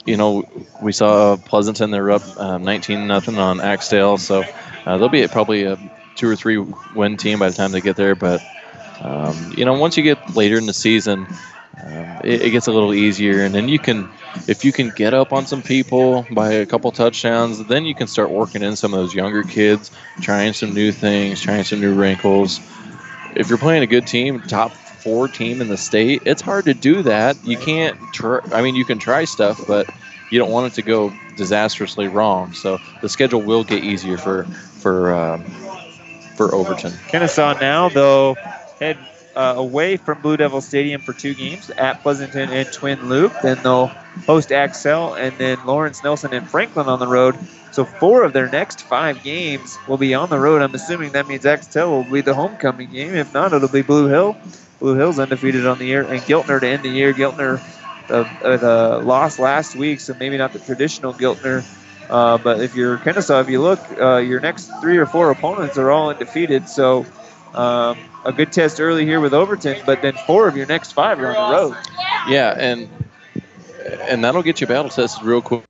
you 0.05 0.17
know, 0.17 0.45
we 0.83 0.93
saw 0.93 1.37
Pleasanton, 1.37 1.91
they're 1.91 2.11
up 2.11 2.39
um, 2.39 2.63
19 2.63 3.07
nothing 3.07 3.39
on 3.39 3.61
Axtell, 3.61 4.19
so 4.19 4.45
uh, 4.87 4.99
they'll 4.99 5.09
be 5.09 5.27
probably 5.29 5.65
a 5.65 5.79
two 6.17 6.29
or 6.29 6.37
three 6.37 6.59
win 6.95 7.17
team 7.17 7.39
by 7.39 7.49
the 7.49 7.55
time 7.55 7.73
they 7.73 7.81
get 7.81 7.97
there. 7.97 8.15
But, 8.15 8.43
um, 9.01 9.55
you 9.57 9.65
know, 9.65 9.75
once 9.75 9.97
you 9.97 10.03
get 10.03 10.37
later 10.37 10.59
in 10.59 10.67
the 10.67 10.75
season, 10.75 11.27
um, 11.83 12.21
it, 12.25 12.43
it, 12.43 12.51
gets 12.51 12.67
a 12.67 12.73
little 12.73 12.93
easier. 12.93 13.43
And 13.43 13.55
then 13.55 13.69
you 13.69 13.79
can, 13.79 14.11
if 14.47 14.65
you 14.65 14.73
can 14.73 14.91
get 14.91 15.15
up 15.15 15.33
on 15.33 15.47
some 15.47 15.63
people 15.63 16.27
by 16.31 16.53
a 16.53 16.67
couple 16.67 16.91
touchdowns, 16.93 17.65
then 17.67 17.87
you 17.87 17.95
can 17.95 18.07
start 18.07 18.31
working 18.31 18.63
in 18.63 18.77
some 18.77 18.93
of 18.93 19.01
those 19.01 19.15
younger 19.15 19.43
kids, 19.43 19.91
trying 20.21 20.53
some 20.53 20.75
new 20.75 20.93
things, 20.93 21.41
trying 21.41 21.65
some 21.65 21.81
new 21.81 21.95
wrinkles 21.95 22.61
if 23.37 23.49
you're 23.49 23.59
playing 23.59 23.83
a 23.83 23.87
good 23.87 24.07
team, 24.07 24.41
top 24.43 24.73
four 24.73 25.29
team 25.29 25.61
in 25.61 25.69
the 25.69 25.77
state, 25.77 26.23
it's 26.27 26.43
hard 26.43 26.65
to 26.67 26.75
do 26.75 27.03
that. 27.03 27.37
You 27.45 27.57
can't. 27.57 27.97
Try, 28.13 28.41
I 28.53 28.63
mean, 28.63 28.75
you 28.75 28.85
can 28.85 28.99
try 28.99 29.25
stuff, 29.25 29.61
but 29.67 29.89
you 30.31 30.39
don't 30.39 30.51
want 30.51 30.73
it 30.73 30.75
to 30.77 30.83
go 30.83 31.13
disastrously 31.37 32.09
wrong. 32.09 32.53
So 32.53 32.81
the 33.01 33.09
schedule 33.09 33.43
will 33.43 33.65
get 33.65 33.83
easier 33.85 34.17
for 34.17 34.45
for 34.45 35.15
um, 35.15 35.45
for 36.37 36.55
Overton. 36.55 36.93
Kenesaw 37.09 37.61
now 37.61 37.89
though 37.89 38.37
head 38.79 38.99
uh, 39.41 39.55
away 39.57 39.97
from 39.97 40.21
Blue 40.21 40.37
Devil 40.37 40.61
Stadium 40.61 41.01
for 41.01 41.15
two 41.15 41.33
games 41.33 41.71
at 41.71 42.03
Pleasanton 42.03 42.51
and 42.51 42.71
Twin 42.71 43.09
Loup. 43.09 43.33
Then 43.43 43.59
they'll 43.63 43.87
host 44.27 44.53
Axtell 44.53 45.15
and 45.15 45.33
then 45.39 45.65
Lawrence 45.65 46.05
Nelson 46.05 46.35
and 46.35 46.47
Franklin 46.47 46.89
on 46.89 46.99
the 46.99 47.07
road. 47.07 47.39
So 47.73 47.87
four 47.87 48.23
of 48.25 48.35
their 48.35 48.51
next 48.51 48.83
five 48.83 49.23
games 49.23 49.79
will 49.89 49.97
be 49.97 50.13
on 50.13 50.29
the 50.29 50.39
road. 50.39 50.61
I'm 50.61 50.75
assuming 50.75 51.13
that 51.13 51.27
means 51.27 51.47
Axtell 51.47 51.91
will 51.91 52.05
be 52.05 52.21
the 52.21 52.35
homecoming 52.35 52.91
game. 52.91 53.15
If 53.15 53.33
not, 53.33 53.55
it'll 53.55 53.69
be 53.69 53.81
Blue 53.81 54.09
Hill. 54.09 54.37
Blue 54.79 54.95
Hill's 54.95 55.19
undefeated 55.19 55.67
on 55.67 55.79
the 55.79 55.87
year, 55.87 56.03
and 56.03 56.21
Giltner 56.21 56.61
to 56.61 56.67
end 56.67 56.83
the 56.83 56.91
year. 56.91 57.15
Giltner, 57.15 57.61
uh, 58.11 58.25
uh, 58.45 58.57
the 58.59 59.03
loss 59.05 59.39
last 59.39 59.75
week, 59.75 60.01
so 60.01 60.15
maybe 60.21 60.37
not 60.37 60.53
the 60.53 60.59
traditional 60.59 61.15
Giltner. 61.15 61.65
Uh, 62.11 62.37
but 62.37 62.61
if 62.61 62.75
you're 62.75 62.99
Kenesaw, 62.99 63.41
if 63.41 63.49
you 63.49 63.63
look, 63.63 63.79
uh, 63.99 64.17
your 64.19 64.41
next 64.41 64.71
three 64.83 64.99
or 64.99 65.07
four 65.07 65.31
opponents 65.31 65.79
are 65.79 65.91
all 65.91 66.11
undefeated. 66.11 66.69
So 66.69 67.07
um, 67.55 67.99
a 68.25 68.33
good 68.33 68.53
test 68.53 68.81
early 68.81 69.05
here 69.05 69.21
with 69.21 69.35
Overton, 69.35 69.83
but 69.87 70.03
then 70.03 70.15
four 70.27 70.49
of 70.49 70.57
your 70.57 70.67
next 70.67 70.93
five 70.93 71.19
are 71.21 71.37
on 71.37 71.51
the 71.51 71.57
road. 71.59 71.77
Yeah, 72.29 72.55
and 72.57 72.89
and 74.03 74.25
that'll 74.25 74.43
get 74.43 74.61
you 74.61 74.67
battle 74.67 74.91
tested 74.91 75.25
real 75.25 75.43
quick. 75.43 75.65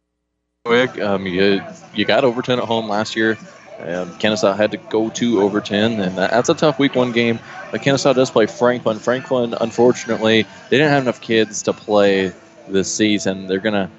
Um, 1.01 1.27
you 1.27 1.62
you 1.94 2.05
got 2.05 2.24
Overton 2.24 2.59
at 2.59 2.65
home 2.65 2.89
last 2.89 3.16
year. 3.16 3.39
Um, 3.78 4.11
Kenesaw 4.19 4.57
had 4.57 4.73
to 4.73 4.77
go 4.77 5.09
to 5.11 5.40
Overton, 5.40 6.01
and 6.01 6.19
that's 6.19 6.51
a 6.51 6.55
tough 6.55 6.78
week 6.78 6.94
one 6.94 7.12
game. 7.12 7.39
But 7.70 7.81
Kenesaw 7.81 8.15
does 8.15 8.31
play 8.31 8.47
Franklin. 8.47 8.98
Franklin, 8.98 9.55
unfortunately, 9.59 10.43
they 10.43 10.77
didn't 10.77 10.90
have 10.90 11.02
enough 11.02 11.20
kids 11.20 11.62
to 11.62 11.73
play 11.73 12.32
this 12.69 12.94
season. 12.94 13.47
They're 13.47 13.61
gonna. 13.61 13.90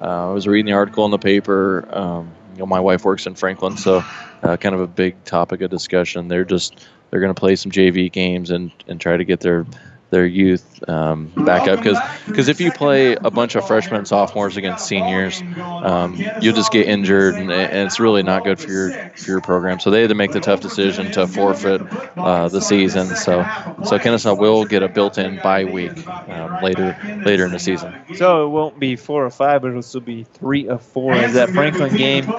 Uh, 0.00 0.30
I 0.30 0.32
was 0.32 0.46
reading 0.46 0.66
the 0.66 0.72
article 0.72 1.04
in 1.06 1.10
the 1.12 1.18
paper. 1.18 1.88
Um, 1.90 2.32
you 2.52 2.58
know, 2.58 2.66
my 2.66 2.80
wife 2.80 3.04
works 3.04 3.26
in 3.26 3.34
Franklin, 3.34 3.76
so 3.78 4.04
uh, 4.42 4.56
kind 4.58 4.74
of 4.74 4.80
a 4.82 4.86
big 4.86 5.22
topic 5.24 5.62
of 5.62 5.70
discussion. 5.70 6.28
They're 6.28 6.44
just 6.44 6.84
they're 7.12 7.20
going 7.20 7.32
to 7.32 7.38
play 7.38 7.54
some 7.54 7.70
JV 7.70 8.10
games 8.10 8.50
and 8.50 8.72
and 8.88 9.00
try 9.00 9.16
to 9.16 9.24
get 9.24 9.40
their 9.40 9.66
their 10.08 10.26
youth 10.26 10.86
um, 10.88 11.32
back 11.36 11.66
up 11.68 11.78
because 11.78 11.98
because 12.26 12.48
if 12.48 12.60
you 12.60 12.70
play 12.70 13.14
a 13.14 13.30
bunch 13.30 13.54
of 13.54 13.66
freshmen 13.66 13.96
and 13.96 14.08
sophomores 14.08 14.58
against 14.58 14.86
seniors, 14.86 15.42
um, 15.58 16.22
you'll 16.40 16.54
just 16.54 16.70
get 16.70 16.86
injured 16.86 17.34
and, 17.34 17.50
and, 17.50 17.86
it's 17.86 17.98
really 17.98 18.22
not 18.22 18.44
good 18.44 18.60
for 18.60 18.70
your 18.70 19.10
for 19.16 19.30
your 19.30 19.40
program. 19.40 19.80
So 19.80 19.90
they 19.90 20.02
had 20.02 20.10
to 20.10 20.14
make 20.14 20.32
the 20.32 20.40
tough 20.40 20.60
decision 20.60 21.10
to 21.12 21.26
forfeit 21.26 21.80
uh, 22.16 22.48
the 22.48 22.60
season. 22.60 23.06
So 23.16 23.42
so 23.84 23.98
Kenesaw 23.98 24.38
will 24.38 24.66
get 24.66 24.82
a 24.82 24.88
built-in 24.88 25.40
bye 25.42 25.64
week 25.64 26.06
um, 26.06 26.62
later 26.62 26.96
later 27.24 27.46
in 27.46 27.52
the 27.52 27.58
season. 27.58 27.94
So 28.16 28.46
it 28.46 28.50
won't 28.50 28.78
be 28.78 28.96
four 28.96 29.24
or 29.24 29.30
five, 29.30 29.62
but 29.62 29.68
it'll 29.68 29.82
still 29.82 30.02
be 30.02 30.24
three 30.24 30.68
or 30.68 30.78
four. 30.78 31.14
As 31.14 31.34
that 31.34 31.50
Franklin 31.50 31.96
game 31.96 32.30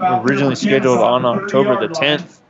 originally 0.00 0.56
scheduled 0.56 0.98
on 0.98 1.24
October 1.24 1.86
the 1.86 1.94
10th 1.94 2.40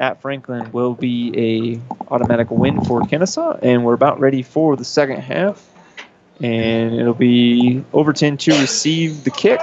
at 0.00 0.20
Franklin 0.22 0.72
will 0.72 0.94
be 0.94 1.32
a 1.36 2.10
automatic 2.10 2.50
win 2.50 2.82
for 2.84 3.02
Kenesaw, 3.02 3.60
and 3.62 3.84
we're 3.84 3.94
about 3.94 4.18
ready 4.18 4.42
for 4.42 4.74
the 4.74 4.84
second 4.84 5.20
half. 5.20 5.68
And 6.42 6.94
it'll 6.94 7.12
be 7.12 7.84
Overton 7.92 8.38
to 8.38 8.52
receive 8.58 9.24
the 9.24 9.30
kick 9.30 9.60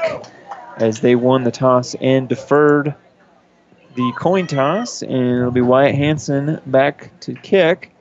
as 0.77 1.01
they 1.01 1.15
won 1.15 1.43
the 1.43 1.51
toss 1.51 1.95
and 1.95 2.29
deferred 2.29 2.93
the 3.95 4.13
coin 4.15 4.45
toss, 4.45 5.01
and 5.01 5.39
it'll 5.39 5.49
be 5.49 5.61
Wyatt 5.61 5.95
Hanson 5.95 6.61
back 6.67 7.19
to 7.21 7.33
kick. 7.33 7.91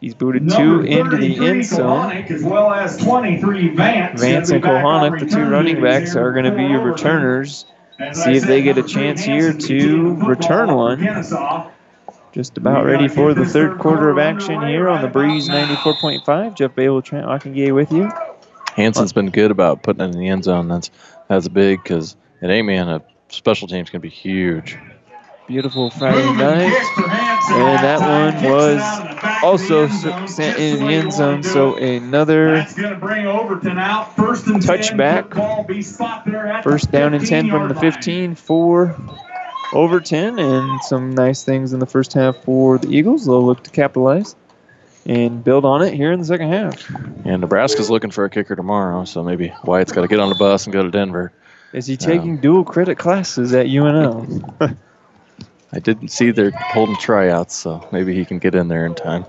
He's 0.00 0.14
booted 0.14 0.50
two 0.50 0.80
into 0.80 1.16
the 1.16 1.46
end 1.46 1.64
zone. 1.64 2.10
As 2.10 2.42
well 2.42 2.72
as 2.72 2.96
23 2.98 3.68
Vance. 3.68 4.20
Vance 4.20 4.50
and 4.50 4.62
Kohanic, 4.62 5.20
the 5.20 5.26
two 5.26 5.44
running 5.48 5.80
backs, 5.80 6.16
are 6.16 6.32
going 6.32 6.44
to 6.44 6.54
be 6.54 6.64
your 6.64 6.82
returners. 6.82 7.64
See 8.12 8.32
if 8.32 8.42
they 8.42 8.60
get 8.60 8.76
a 8.76 8.82
chance 8.82 9.22
here 9.22 9.52
to 9.52 10.16
return 10.26 10.74
one. 10.74 11.00
Just 12.34 12.58
about 12.58 12.84
ready 12.84 13.06
for 13.06 13.32
the 13.32 13.46
third 13.46 13.78
quarter 13.78 14.10
of 14.10 14.18
action 14.18 14.60
here 14.66 14.88
on 14.88 15.02
the 15.02 15.06
Breeze 15.08 15.48
94.5. 15.48 16.56
Jeff 16.56 16.74
Babel, 16.74 17.00
Trent 17.00 17.24
Ockengay 17.24 17.72
with 17.72 17.92
you. 17.92 18.10
Hanson's 18.74 19.12
been 19.12 19.30
good 19.30 19.52
about 19.52 19.84
putting 19.84 20.02
it 20.02 20.06
in 20.06 20.18
the 20.18 20.26
end 20.26 20.42
zone. 20.42 20.66
That's 20.66 20.90
that's 21.28 21.46
big 21.46 21.80
because 21.80 22.16
at 22.42 22.50
A-Man, 22.50 22.88
a 22.88 23.02
special 23.28 23.68
team's 23.68 23.88
going 23.88 24.00
to 24.00 24.08
be 24.08 24.08
huge. 24.08 24.76
Beautiful 25.46 25.90
Friday 25.90 26.32
night. 26.32 26.74
And 27.50 27.84
that 27.84 28.00
one 28.00 28.34
was 28.50 28.82
also 29.44 29.86
sent 30.26 30.58
in 30.58 30.80
the 30.80 30.92
end 30.92 31.12
zone. 31.12 31.44
So 31.44 31.76
another 31.76 32.62
touchback. 34.64 35.34
First 36.64 36.90
down 36.90 37.14
and 37.14 37.24
10 37.24 37.48
from 37.48 37.68
the 37.68 37.76
15 37.76 38.34
for 38.34 38.96
Overton, 39.72 40.38
and 40.38 40.82
some 40.82 41.14
nice 41.14 41.42
things 41.42 41.72
in 41.72 41.80
the 41.80 41.86
first 41.86 42.12
half 42.12 42.36
for 42.44 42.78
the 42.78 42.88
Eagles. 42.88 43.26
They'll 43.26 43.44
look 43.44 43.64
to 43.64 43.70
capitalize 43.70 44.36
and 45.06 45.44
build 45.44 45.64
on 45.64 45.82
it 45.82 45.94
here 45.94 46.12
in 46.12 46.20
the 46.20 46.24
second 46.24 46.50
half. 46.50 46.88
And 47.24 47.40
Nebraska's 47.40 47.90
looking 47.90 48.10
for 48.10 48.24
a 48.24 48.30
kicker 48.30 48.56
tomorrow, 48.56 49.04
so 49.04 49.22
maybe 49.22 49.52
Wyatt's 49.64 49.92
got 49.92 50.02
to 50.02 50.08
get 50.08 50.20
on 50.20 50.28
the 50.28 50.34
bus 50.34 50.66
and 50.66 50.72
go 50.72 50.82
to 50.82 50.90
Denver. 50.90 51.32
Is 51.72 51.86
he 51.86 51.96
taking 51.96 52.32
um, 52.32 52.40
dual 52.40 52.64
credit 52.64 52.98
classes 52.98 53.52
at 53.52 53.66
UNL? 53.66 54.54
I 55.72 55.78
didn't 55.80 56.08
see 56.08 56.30
they're 56.30 56.52
holding 56.52 56.96
tryouts, 56.96 57.56
so 57.56 57.86
maybe 57.90 58.14
he 58.14 58.24
can 58.24 58.38
get 58.38 58.54
in 58.54 58.68
there 58.68 58.86
in 58.86 58.94
time. 58.94 59.26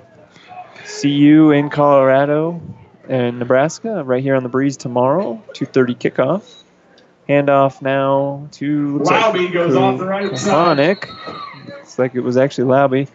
See 0.86 1.10
you 1.10 1.50
in 1.52 1.70
Colorado 1.70 2.62
and 3.10 3.40
Nebraska 3.40 4.04
right 4.04 4.22
here 4.22 4.36
on 4.36 4.44
the 4.44 4.50
breeze 4.50 4.78
tomorrow, 4.78 5.44
2:30 5.54 5.96
kickoff. 5.96 6.64
Handoff 7.28 7.82
now 7.82 8.48
to 8.54 9.00
looks 9.00 9.10
Lauby 9.10 9.46
like 9.46 9.54
goes 9.54 9.76
off 9.76 9.98
the 9.98 10.06
right 10.06 10.38
side. 10.38 10.78
Looks 11.68 12.00
like 12.00 12.16
it 12.16 12.22
was 12.22 12.38
actually 12.38 12.68
Lauby. 12.68 13.08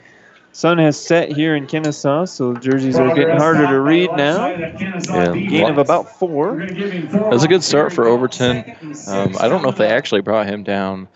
Sun 0.53 0.79
has 0.79 1.01
set 1.01 1.31
here 1.31 1.55
in 1.55 1.67
Kenesaw, 1.69 2.29
so 2.29 2.55
the 2.55 2.61
jerseys 2.61 2.99
are 2.99 3.15
getting 3.15 3.37
harder 3.37 3.69
to 3.69 3.81
read 3.81 4.11
now. 4.17 4.49
Yeah, 4.49 5.33
gain 5.33 5.71
of 5.71 5.79
about 5.79 6.19
four. 6.19 6.67
That's 6.67 7.45
a 7.45 7.49
good 7.49 7.63
start 7.63 7.93
for 7.93 8.07
Overton. 8.07 8.65
Um, 9.07 9.37
I 9.39 9.49
don't 9.49 9.63
know 9.63 9.69
if 9.69 9.77
they 9.77 9.87
actually 9.87 10.23
brought 10.23 10.47
him 10.47 10.65
down. 10.65 11.09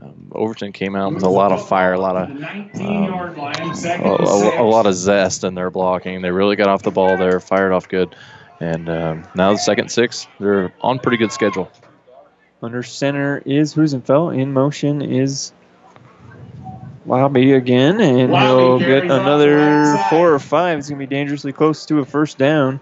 Um, 0.00 0.32
Overton 0.32 0.72
came 0.72 0.96
out 0.96 1.12
with 1.12 1.22
a 1.22 1.28
lot 1.28 1.52
of 1.52 1.66
fire, 1.66 1.94
a 1.94 2.00
lot 2.00 2.16
of 2.16 2.30
um, 2.30 2.42
a, 2.80 4.06
a, 4.06 4.62
a, 4.62 4.66
lot 4.68 4.86
of 4.86 4.94
zest 4.94 5.44
in 5.44 5.54
their 5.54 5.70
blocking. 5.70 6.22
They 6.22 6.30
really 6.30 6.56
got 6.56 6.68
off 6.68 6.82
the 6.82 6.90
ball 6.90 7.16
there, 7.16 7.40
fired 7.40 7.72
off 7.72 7.88
good, 7.88 8.14
and 8.60 8.88
um, 8.88 9.24
now 9.34 9.52
the 9.52 9.58
second 9.58 9.90
six, 9.90 10.26
they're 10.40 10.72
on 10.80 10.98
pretty 10.98 11.16
good 11.18 11.32
schedule. 11.32 11.70
Under 12.62 12.82
center 12.82 13.40
is 13.44 13.74
Husenfeld. 13.74 14.36
In 14.36 14.52
motion 14.52 15.00
is 15.00 15.52
Lobby 17.06 17.52
again, 17.52 18.00
and 18.00 18.34
he'll 18.34 18.78
get 18.78 19.04
another 19.04 19.96
four 20.10 20.34
or 20.34 20.38
five. 20.38 20.78
It's 20.78 20.88
going 20.88 21.00
to 21.00 21.06
be 21.06 21.14
dangerously 21.14 21.52
close 21.52 21.86
to 21.86 22.00
a 22.00 22.04
first 22.04 22.36
down. 22.36 22.80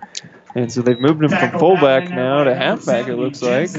And 0.55 0.73
so 0.73 0.81
they've 0.81 0.99
moved 0.99 1.23
him 1.23 1.29
from 1.31 1.59
fullback 1.59 2.09
now 2.09 2.45
to 2.45 2.55
halfback, 2.55 3.09
it 3.09 3.17
looks 3.17 3.43
like. 3.43 3.71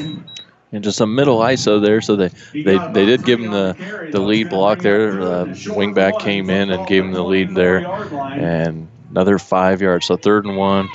And 0.71 0.83
just 0.83 1.01
a 1.01 1.07
middle 1.07 1.39
ISO 1.39 1.81
there, 1.81 2.01
so 2.01 2.15
they, 2.15 2.27
they, 2.53 2.77
they 2.91 3.05
did 3.05 3.23
give 3.25 3.39
him 3.39 3.51
the, 3.51 4.09
the 4.11 4.19
lead 4.19 4.49
block 4.49 4.79
there. 4.79 5.13
The 5.13 5.45
wingback 5.69 6.19
came 6.19 6.49
in 6.49 6.69
and 6.69 6.85
gave 6.85 7.03
him 7.03 7.13
the 7.13 7.23
lead 7.23 7.55
there. 7.55 7.87
And 7.87 8.87
another 9.09 9.39
five 9.39 9.81
yards, 9.81 10.05
so 10.05 10.17
third 10.17 10.45
and 10.45 10.55
one. 10.57 10.89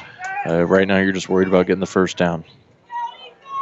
Uh, 0.47 0.65
right 0.65 0.87
now, 0.87 0.99
you're 0.99 1.13
just 1.13 1.29
worried 1.29 1.49
about 1.49 1.67
getting 1.67 1.81
the 1.81 1.87
first 1.87 2.17
down. 2.17 2.45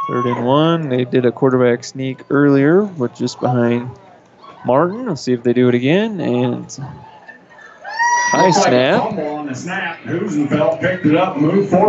Third 0.07 0.25
and 0.25 0.45
one. 0.45 0.89
They 0.89 1.05
did 1.05 1.25
a 1.25 1.31
quarterback 1.31 1.83
sneak 1.83 2.21
earlier, 2.29 2.83
with 2.83 3.15
just 3.15 3.39
behind 3.39 3.89
Martin. 4.65 5.07
Let's 5.07 5.21
see 5.21 5.33
if 5.33 5.43
they 5.43 5.53
do 5.53 5.69
it 5.69 5.75
again. 5.75 6.19
And 6.19 6.65
high 8.31 8.51
snap. 8.51 9.15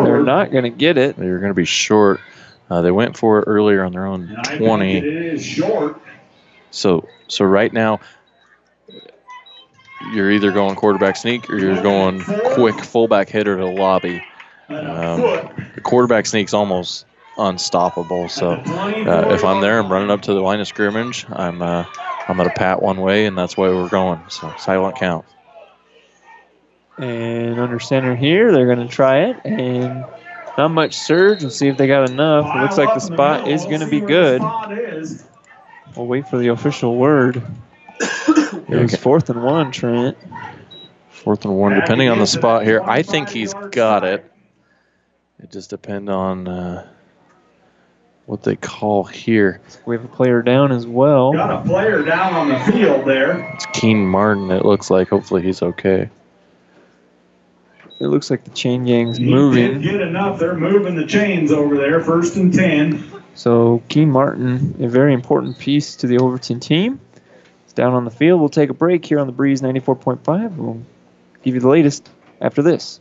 They're 0.05 0.22
not 0.22 0.51
going 0.51 0.64
to 0.64 0.70
get 0.70 0.98
it. 0.98 1.16
They're 1.16 1.39
going 1.39 1.51
to 1.51 1.55
be 1.55 1.64
short. 1.64 2.20
Uh, 2.70 2.80
they 2.82 2.90
went 2.90 3.16
for 3.16 3.40
it 3.40 3.44
earlier 3.47 3.84
on 3.84 3.93
their 3.93 4.06
own 4.06 4.36
20. 4.56 4.97
It 4.97 5.05
is 5.05 5.44
short. 5.44 6.01
So, 6.70 7.09
so 7.28 7.44
right 7.44 7.72
now, 7.72 8.01
you're 10.12 10.30
either 10.30 10.52
going 10.52 10.74
quarterback 10.74 11.16
sneak 11.16 11.48
or 11.51 11.59
you're 11.59 11.82
going 11.82 12.22
quick 12.55 12.82
fullback 12.82 13.28
hitter 13.28 13.56
to 13.56 13.66
lobby. 13.66 14.22
Um, 14.68 15.20
the 15.74 15.80
quarterback 15.82 16.26
sneak's 16.26 16.55
almost 16.55 17.05
unstoppable. 17.38 18.28
So 18.28 18.52
uh, 18.52 19.28
if 19.34 19.44
I'm 19.44 19.60
there, 19.60 19.78
I'm 19.78 19.90
running 19.90 20.10
up 20.10 20.22
to 20.22 20.34
the 20.34 20.40
line 20.40 20.60
of 20.60 20.68
scrimmage. 20.68 21.26
I'm 21.30 21.62
uh, 21.62 21.84
I'm 22.28 22.36
gonna 22.36 22.50
pat 22.50 22.82
one 22.82 23.00
way, 23.00 23.26
and 23.26 23.36
that's 23.36 23.56
where 23.56 23.74
we're 23.74 23.88
going. 23.88 24.20
So 24.28 24.52
silent 24.59 24.96
count. 24.96 25.24
And 26.98 27.59
under 27.59 27.80
center 27.80 28.14
here, 28.14 28.52
they're 28.52 28.66
gonna 28.66 28.88
try 28.88 29.24
it, 29.24 29.40
and 29.44 30.04
not 30.59 30.68
much 30.68 30.94
surge. 30.94 31.42
We'll 31.42 31.50
see 31.50 31.68
if 31.68 31.76
they 31.76 31.86
got 31.86 32.10
enough. 32.10 32.54
It 32.54 32.60
looks 32.60 32.78
like 32.78 32.94
the 32.94 33.00
spot 33.00 33.48
is 33.48 33.64
gonna 33.64 33.88
be 33.88 34.00
good. 34.00 34.42
We'll 35.96 36.06
wait 36.06 36.28
for 36.28 36.38
the 36.38 36.48
official 36.48 36.96
word. 36.96 37.42
It 38.00 38.68
was 38.68 38.96
fourth 38.96 39.28
and 39.30 39.42
one, 39.42 39.70
Trent. 39.70 40.16
Fourth 41.10 41.44
and 41.44 41.54
one, 41.56 41.74
depending 41.74 42.09
on 42.09 42.18
the 42.18 42.26
spot 42.26 42.64
here. 42.64 42.80
I 42.82 43.02
think 43.02 43.28
he's 43.28 43.52
got 43.70 44.04
it. 44.04 44.30
It 45.38 45.50
just 45.50 45.70
depends 45.70 46.10
on 46.10 46.48
uh, 46.48 46.88
what 48.27 48.43
they 48.43 48.57
call 48.57 49.05
here. 49.05 49.61
We 49.86 49.97
have 49.97 50.05
a 50.05 50.09
player 50.09 50.43
down 50.43 50.73
as 50.73 50.86
well. 50.86 51.32
Got 51.32 51.65
a 51.65 51.69
player 51.69 52.03
down 52.03 52.35
on 52.35 52.49
the 52.49 52.59
field 52.73 53.07
there. 53.07 53.39
It's 53.55 53.66
Keen 53.66 54.07
Martin, 54.07 54.51
it 54.51 54.65
looks 54.65 54.90
like. 54.90 55.09
Hopefully 55.09 55.43
he's 55.43 55.62
okay. 55.62 56.09
it 58.01 58.07
looks 58.07 58.31
like 58.31 58.44
the 58.44 58.51
chain 58.51 58.85
gang's 58.85 59.19
He 59.19 59.24
moving. 59.24 59.81
did 59.81 59.82
get 59.82 60.01
enough. 60.01 60.39
They're 60.39 60.55
moving 60.55 60.94
the 60.97 61.07
chains 61.07 61.53
over 61.53 61.77
there. 61.77 62.01
First 62.01 62.36
and 62.36 62.53
10. 62.53 63.23
So 63.35 63.82
Keen 63.89 64.11
Martin, 64.11 64.77
a 64.81 64.89
very 64.89 65.15
important 65.15 65.59
piece 65.59 65.97
to 65.97 66.07
the 66.07 66.19
Overton 66.19 66.61
team. 66.61 67.01
It's 67.65 67.73
down 67.73 67.94
on 67.94 68.05
the 68.05 68.11
field. 68.11 68.40
We'll 68.40 68.49
take 68.51 68.70
a 68.70 68.74
break 68.74 69.05
here 69.05 69.19
on 69.19 69.27
the 69.27 69.32
Breeze 69.32 69.62
94.5. 69.62 70.57
We'll 70.57 70.82
give 71.43 71.55
you 71.55 71.61
the 71.61 71.69
latest 71.69 72.09
after 72.40 72.62
this. 72.62 73.01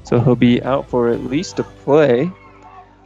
So 0.03 0.19
he'll 0.19 0.35
be 0.35 0.61
out 0.61 0.89
for 0.89 1.07
at 1.07 1.23
least 1.23 1.59
a 1.59 1.63
play. 1.63 2.29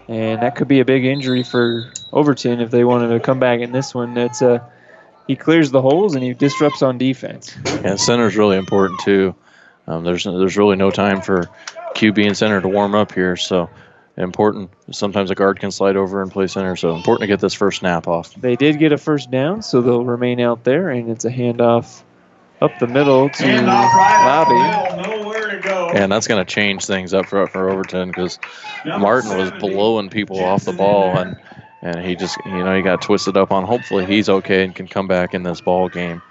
And 0.07 0.41
that 0.41 0.55
could 0.55 0.67
be 0.67 0.79
a 0.79 0.85
big 0.85 1.05
injury 1.05 1.43
for 1.43 1.91
Overton 2.11 2.59
if 2.59 2.71
they 2.71 2.83
wanted 2.83 3.09
to 3.09 3.19
come 3.19 3.39
back 3.39 3.59
in 3.59 3.71
this 3.71 3.93
one. 3.93 4.17
It's 4.17 4.41
uh, 4.41 4.67
he 5.27 5.35
clears 5.35 5.69
the 5.69 5.83
holes 5.83 6.15
and 6.15 6.23
he 6.23 6.33
disrupts 6.33 6.81
on 6.81 6.97
defense. 6.97 7.55
And 7.83 7.99
center 7.99 8.25
is 8.25 8.35
really 8.35 8.57
important 8.57 8.99
too. 9.01 9.35
Um, 9.85 10.03
there's 10.03 10.23
there's 10.23 10.57
really 10.57 10.75
no 10.75 10.89
time 10.89 11.21
for 11.21 11.47
QB 11.95 12.25
and 12.25 12.35
center 12.35 12.59
to 12.61 12.67
warm 12.67 12.95
up 12.95 13.13
here, 13.13 13.37
so 13.37 13.69
important. 14.21 14.69
Sometimes 14.91 15.31
a 15.31 15.35
guard 15.35 15.59
can 15.59 15.71
slide 15.71 15.95
over 15.95 16.21
and 16.21 16.31
play 16.31 16.47
center, 16.47 16.75
so 16.75 16.95
important 16.95 17.21
to 17.21 17.27
get 17.27 17.39
this 17.39 17.53
first 17.53 17.79
snap 17.79 18.07
off. 18.07 18.33
They 18.35 18.55
did 18.55 18.79
get 18.79 18.91
a 18.91 18.97
first 18.97 19.31
down, 19.31 19.61
so 19.61 19.81
they'll 19.81 20.05
remain 20.05 20.39
out 20.39 20.63
there, 20.63 20.89
and 20.89 21.09
it's 21.09 21.25
a 21.25 21.31
handoff 21.31 22.03
up 22.61 22.71
the 22.79 22.87
middle 22.87 23.29
to 23.29 23.61
Lobby. 23.61 25.09
Nowhere 25.09 25.49
to 25.49 25.59
go. 25.61 25.89
And 25.89 26.11
that's 26.11 26.27
going 26.27 26.43
to 26.43 26.53
change 26.53 26.85
things 26.85 27.13
up 27.13 27.25
for, 27.25 27.47
for 27.47 27.69
Overton 27.69 28.09
because 28.09 28.39
Martin 28.85 29.37
was 29.37 29.51
blowing 29.59 30.09
people 30.09 30.43
off 30.43 30.65
the 30.65 30.73
ball, 30.73 31.17
and 31.17 31.37
and 31.81 31.99
he 32.05 32.15
just 32.15 32.37
you 32.45 32.63
know 32.63 32.75
he 32.75 32.81
got 32.81 33.01
twisted 33.01 33.37
up 33.37 33.51
on. 33.51 33.63
Hopefully 33.63 34.05
he's 34.05 34.29
okay 34.29 34.63
and 34.63 34.75
can 34.75 34.87
come 34.87 35.07
back 35.07 35.33
in 35.33 35.43
this 35.43 35.61
ball 35.61 35.89
game. 35.89 36.21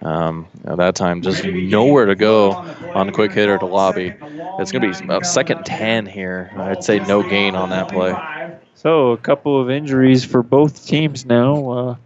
Um, 0.00 0.46
at 0.64 0.76
that 0.76 0.94
time, 0.94 1.22
just 1.22 1.44
nowhere 1.44 2.06
to 2.06 2.14
go 2.14 2.52
on 2.94 3.08
a 3.08 3.12
quick 3.12 3.32
hitter 3.32 3.58
to 3.58 3.66
lobby. 3.66 4.14
It's 4.58 4.70
going 4.70 4.92
to 4.92 4.98
be 4.98 5.04
about 5.04 5.26
second 5.26 5.64
10 5.64 6.06
here. 6.06 6.52
I'd 6.56 6.84
say 6.84 7.00
no 7.00 7.22
gain 7.28 7.56
on 7.56 7.70
that 7.70 7.88
play. 7.88 8.14
So 8.74 9.10
a 9.10 9.16
couple 9.16 9.60
of 9.60 9.70
injuries 9.70 10.24
for 10.24 10.42
both 10.42 10.86
teams 10.86 11.26
now. 11.26 11.70
Uh, 11.70 11.96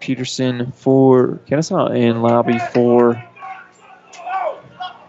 Peterson 0.00 0.70
for 0.72 1.40
Kenesaw 1.46 1.90
and 1.96 2.22
Lobby 2.22 2.58
for, 2.74 3.24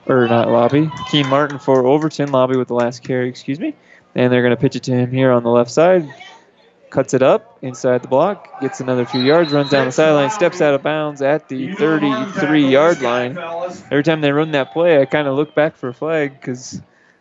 or 0.06 0.28
not 0.30 0.48
Lobby, 0.48 0.90
Keen 1.12 1.28
Martin 1.28 1.60
for 1.60 1.86
Overton. 1.86 2.32
Lobby 2.32 2.56
with 2.56 2.70
the 2.70 2.76
last 2.76 3.04
carry, 3.04 3.28
excuse 3.28 3.60
me. 3.60 3.76
And 4.16 4.32
they're 4.32 4.42
going 4.42 4.56
to 4.56 4.62
pitch 4.62 4.78
it 4.78 4.84
to 4.84 4.94
him 4.94 5.12
here 5.12 5.34
on 5.34 5.44
the 5.44 5.50
left 5.50 5.70
side. 5.70 6.08
Cuts 6.96 7.14
it 7.14 7.22
up 7.22 7.60
inside 7.62 8.04
the 8.04 8.08
block, 8.08 8.62
gets 8.62 8.80
another 8.80 9.06
few 9.06 9.20
yards, 9.20 9.52
runs 9.52 9.70
down 9.70 9.86
the 9.86 9.92
sideline, 9.92 10.30
steps 10.30 10.62
out 10.62 10.74
of 10.74 10.82
bounds 10.82 11.22
at 11.22 11.50
the 11.50 11.74
33 11.76 12.70
yard 12.70 13.02
line. 13.02 13.38
Every 13.92 14.02
time 14.02 14.22
they 14.22 14.32
run 14.32 14.52
that 14.52 14.72
play, 14.72 15.02
I 15.02 15.04
kind 15.04 15.28
of 15.28 15.36
look 15.36 15.54
back 15.54 15.76
for 15.76 15.90
a 15.90 15.94
flag 15.94 16.40
because 16.40 16.76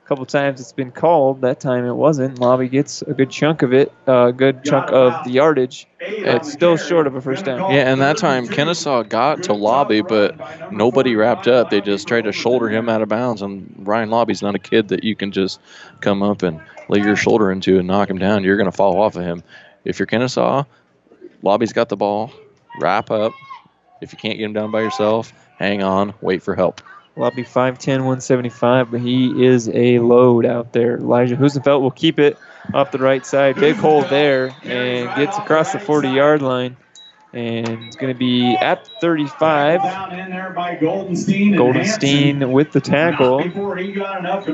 a 0.04 0.06
couple 0.06 0.26
times 0.26 0.60
it's 0.60 0.70
been 0.70 0.92
called. 0.92 1.40
That 1.40 1.58
time 1.58 1.86
it 1.86 1.94
wasn't. 1.94 2.38
Lobby 2.38 2.68
gets 2.68 3.02
a 3.02 3.14
good 3.14 3.30
chunk 3.30 3.62
of 3.62 3.72
it, 3.72 3.90
uh, 4.06 4.26
a 4.26 4.32
good 4.32 4.62
chunk 4.62 4.92
of 4.92 5.24
the 5.24 5.32
yardage. 5.32 5.88
It's 5.98 6.52
still 6.52 6.76
short 6.76 7.08
of 7.08 7.16
a 7.16 7.20
first 7.20 7.44
down. 7.44 7.72
Yeah, 7.72 7.90
and 7.90 8.00
that 8.00 8.16
time 8.16 8.46
Kenesaw 8.46 9.08
got 9.08 9.42
to 9.44 9.54
Lobby, 9.54 10.02
but 10.02 10.70
nobody 10.72 11.16
wrapped 11.16 11.48
up. 11.48 11.70
They 11.70 11.80
just 11.80 12.06
tried 12.06 12.24
to 12.24 12.32
shoulder 12.32 12.68
him 12.68 12.88
out 12.88 13.02
of 13.02 13.08
bounds, 13.08 13.42
and 13.42 13.74
Ryan 13.78 14.10
Lobby's 14.10 14.40
not 14.40 14.54
a 14.54 14.60
kid 14.60 14.88
that 14.88 15.02
you 15.02 15.16
can 15.16 15.32
just 15.32 15.58
come 16.00 16.22
up 16.22 16.44
and 16.44 16.60
lay 16.88 17.00
your 17.00 17.16
shoulder 17.16 17.50
into 17.50 17.78
and 17.78 17.88
knock 17.88 18.10
him 18.10 18.18
down. 18.18 18.44
You're 18.44 18.56
going 18.56 18.70
to 18.70 18.76
fall 18.76 19.00
off 19.00 19.16
of 19.16 19.22
him. 19.22 19.42
If 19.84 19.98
you're 19.98 20.06
Kenesaw, 20.06 20.66
Lobby's 21.42 21.72
got 21.72 21.88
the 21.88 21.96
ball. 21.96 22.32
Wrap 22.80 23.10
up. 23.10 23.32
If 24.00 24.12
you 24.12 24.18
can't 24.18 24.38
get 24.38 24.44
him 24.44 24.52
down 24.52 24.70
by 24.70 24.80
yourself, 24.80 25.32
hang 25.58 25.82
on, 25.82 26.14
wait 26.20 26.42
for 26.42 26.54
help. 26.54 26.82
Lobby 27.16 27.44
5'10", 27.44 27.98
175, 27.98 28.90
but 28.90 29.00
he 29.00 29.46
is 29.46 29.68
a 29.68 30.00
load 30.00 30.44
out 30.44 30.72
there. 30.72 30.96
Elijah 30.96 31.36
Husenfeld 31.36 31.80
will 31.80 31.92
keep 31.92 32.18
it 32.18 32.36
off 32.72 32.90
the 32.90 32.98
right 32.98 33.24
side. 33.24 33.54
Big 33.54 33.76
hole 33.76 34.02
there 34.02 34.54
and 34.64 35.14
gets 35.16 35.38
across 35.38 35.72
the 35.72 35.78
40-yard 35.78 36.42
line. 36.42 36.76
And 37.34 37.84
it's 37.86 37.96
going 37.96 38.12
to 38.12 38.18
be 38.18 38.54
at 38.54 38.86
35. 39.00 39.80
Goldenstein. 39.80 41.54
Goldenstein 41.56 42.52
with 42.52 42.70
the 42.70 42.80
tackle. 42.80 43.40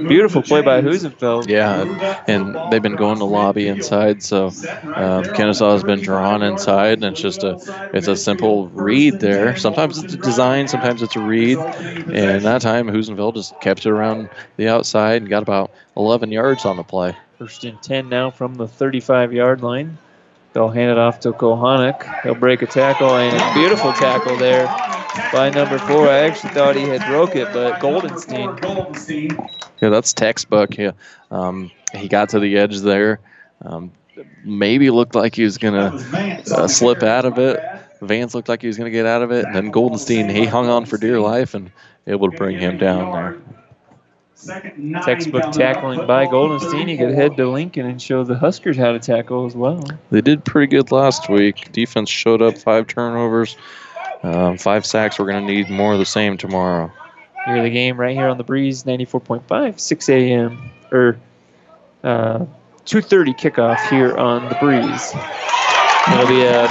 Beautiful 0.08 0.42
play 0.42 0.62
by 0.62 0.80
Husenfeld. 0.80 1.48
Yeah, 1.48 2.22
and 2.26 2.56
they've 2.72 2.82
been 2.82 2.96
going 2.96 3.18
to 3.18 3.24
lobby 3.24 3.68
inside, 3.68 4.22
so 4.22 4.46
um, 4.46 5.24
Kenesaw 5.24 5.72
has 5.72 5.84
been 5.84 6.00
drawn 6.00 6.42
inside, 6.42 6.94
and 6.94 7.04
it's 7.04 7.20
just 7.20 7.42
a 7.44 7.58
it's 7.92 8.08
a 8.08 8.16
simple 8.16 8.68
read 8.68 9.20
there. 9.20 9.56
Sometimes 9.56 10.02
it's 10.02 10.14
a 10.14 10.16
design, 10.16 10.66
sometimes 10.66 11.02
it's 11.02 11.16
a 11.16 11.20
read, 11.20 11.58
and 11.58 12.42
that 12.44 12.62
time 12.62 12.86
Husenfeld 12.86 13.34
just 13.34 13.60
kept 13.60 13.84
it 13.84 13.90
around 13.90 14.30
the 14.56 14.68
outside 14.68 15.20
and 15.20 15.28
got 15.28 15.42
about 15.42 15.70
11 15.96 16.32
yards 16.32 16.64
on 16.64 16.76
the 16.76 16.82
play. 16.82 17.14
First 17.38 17.64
and 17.64 17.82
10 17.82 18.08
now 18.08 18.30
from 18.30 18.54
the 18.54 18.66
35-yard 18.66 19.62
line. 19.62 19.98
They'll 20.52 20.68
hand 20.68 20.90
it 20.90 20.98
off 20.98 21.20
to 21.20 21.32
Kohanic. 21.32 22.22
He'll 22.22 22.34
break 22.34 22.62
a 22.62 22.66
tackle, 22.66 23.16
and 23.16 23.54
beautiful 23.54 23.92
tackle 23.92 24.36
there 24.36 24.66
by 25.32 25.50
number 25.50 25.78
four. 25.78 26.08
I 26.08 26.18
actually 26.20 26.50
thought 26.50 26.74
he 26.74 26.82
had 26.82 27.06
broke 27.06 27.36
it, 27.36 27.52
but 27.52 27.80
Goldenstein. 27.80 28.58
Yeah, 29.80 29.88
that's 29.90 30.12
textbook. 30.12 30.76
Yeah, 30.76 30.92
um, 31.30 31.70
he 31.94 32.08
got 32.08 32.30
to 32.30 32.40
the 32.40 32.58
edge 32.58 32.78
there. 32.78 33.20
Um, 33.62 33.92
maybe 34.44 34.90
looked 34.90 35.14
like 35.14 35.34
he 35.36 35.44
was 35.44 35.56
gonna 35.58 35.94
uh, 36.52 36.66
slip 36.68 37.02
out 37.02 37.24
of 37.24 37.38
it. 37.38 37.60
Vance 38.02 38.34
looked 38.34 38.48
like 38.48 38.60
he 38.62 38.66
was 38.66 38.76
gonna 38.76 38.90
get 38.90 39.06
out 39.06 39.22
of 39.22 39.30
it, 39.30 39.44
and 39.44 39.54
then 39.54 39.70
Goldenstein 39.72 40.30
he 40.30 40.46
hung 40.46 40.68
on 40.68 40.84
for 40.84 40.98
dear 40.98 41.20
life 41.20 41.54
and 41.54 41.70
able 42.06 42.30
to 42.30 42.36
bring 42.36 42.58
him 42.58 42.76
down 42.78 43.12
there. 43.12 43.38
Textbook 45.04 45.52
tackling 45.52 46.06
by 46.06 46.26
Goldenstein. 46.26 46.88
He 46.88 46.96
could 46.96 47.12
head 47.14 47.36
to 47.36 47.48
Lincoln 47.48 47.86
and 47.86 48.00
show 48.00 48.24
the 48.24 48.38
Huskers 48.38 48.76
how 48.76 48.92
to 48.92 48.98
tackle 48.98 49.46
as 49.46 49.54
well. 49.54 49.82
They 50.10 50.20
did 50.20 50.44
pretty 50.44 50.68
good 50.68 50.90
last 50.90 51.28
week. 51.28 51.70
Defense 51.72 52.08
showed 52.08 52.42
up, 52.42 52.56
five 52.56 52.86
turnovers, 52.86 53.56
um, 54.22 54.58
five 54.58 54.86
sacks. 54.86 55.18
We're 55.18 55.26
going 55.26 55.46
to 55.46 55.52
need 55.52 55.68
more 55.70 55.92
of 55.92 55.98
the 55.98 56.06
same 56.06 56.36
tomorrow. 56.36 56.90
Hear 57.46 57.62
the 57.62 57.70
game 57.70 57.98
right 57.98 58.16
here 58.16 58.28
on 58.28 58.38
the 58.38 58.44
Breeze 58.44 58.84
94.5, 58.84 59.80
6 59.80 60.08
a.m. 60.08 60.70
or 60.92 61.18
uh, 62.04 62.44
2:30 62.84 63.38
kickoff 63.38 63.88
here 63.88 64.16
on 64.16 64.48
the 64.48 64.54
Breeze. 64.56 65.14
It'll 66.12 66.28
be 66.28 66.44
a 66.44 66.66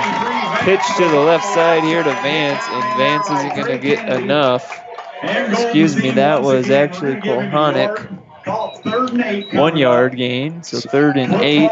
pitch 0.64 0.82
to 0.98 1.08
the 1.08 1.20
left 1.20 1.46
side 1.46 1.84
here 1.84 2.04
to 2.04 2.12
Vance, 2.22 2.64
and 2.68 2.98
Vance 2.98 3.30
isn't 3.30 3.56
going 3.56 3.68
to 3.68 3.78
get 3.78 4.22
enough. 4.22 4.86
Excuse 5.24 5.96
me, 5.96 6.12
that 6.12 6.41
was 6.41 6.70
actually 6.70 7.16
Kohanic. 7.16 8.18
One 9.54 9.78
yard 9.78 10.16
gain, 10.16 10.64
so 10.64 10.80
third 10.80 11.18
and 11.18 11.34
eight. 11.36 11.70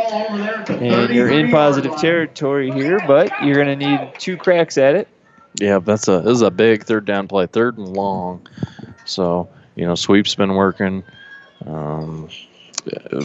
And 0.69 1.14
you're 1.14 1.30
in 1.30 1.49
positive 1.49 1.95
territory 1.98 2.72
here, 2.72 2.99
but 3.07 3.32
you're 3.44 3.56
going 3.56 3.80
to 3.80 3.88
need 3.88 4.14
two 4.19 4.38
cracks 4.38 4.78
at 4.78 4.95
it. 4.95 5.07
Yeah, 5.56 5.80
that's 5.80 6.07
a 6.07 6.22
this 6.22 6.34
is 6.34 6.41
a 6.41 6.52
big 6.52 6.84
third 6.84 7.06
down 7.06 7.28
play, 7.28 7.48
third 7.48 7.78
and 7.78 7.88
long. 7.88 8.48
So 9.06 9.49
you 9.76 9.86
know, 9.86 9.95
sweep's 9.95 10.36
been 10.36 10.53
working. 10.53 11.03
Um, 11.65 12.30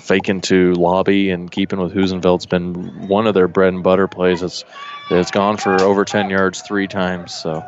faking 0.01 0.41
to 0.41 0.73
lobby 0.75 1.31
and 1.31 1.51
keeping 1.51 1.79
with 1.79 1.93
Husenfeld's 1.93 2.47
been 2.47 3.09
one 3.09 3.27
of 3.27 3.35
their 3.35 3.49
bread 3.49 3.73
and 3.75 3.83
butter 3.83 4.09
plays. 4.09 4.43
It's 4.43 4.65
it's 5.11 5.31
gone 5.31 5.57
for 5.57 5.81
over 5.83 6.05
10 6.05 6.31
yards 6.31 6.63
three 6.63 6.89
times. 6.89 7.35
So 7.35 7.65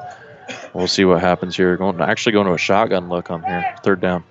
we'll 0.75 0.89
see 0.89 1.05
what 1.05 1.21
happens 1.21 1.57
here. 1.57 1.77
Going 1.77 2.01
actually 2.01 2.33
going 2.33 2.47
to 2.47 2.53
a 2.55 2.59
shotgun 2.59 3.09
look 3.09 3.31
on 3.31 3.43
here, 3.43 3.75
third 3.83 4.01
down. 4.01 4.25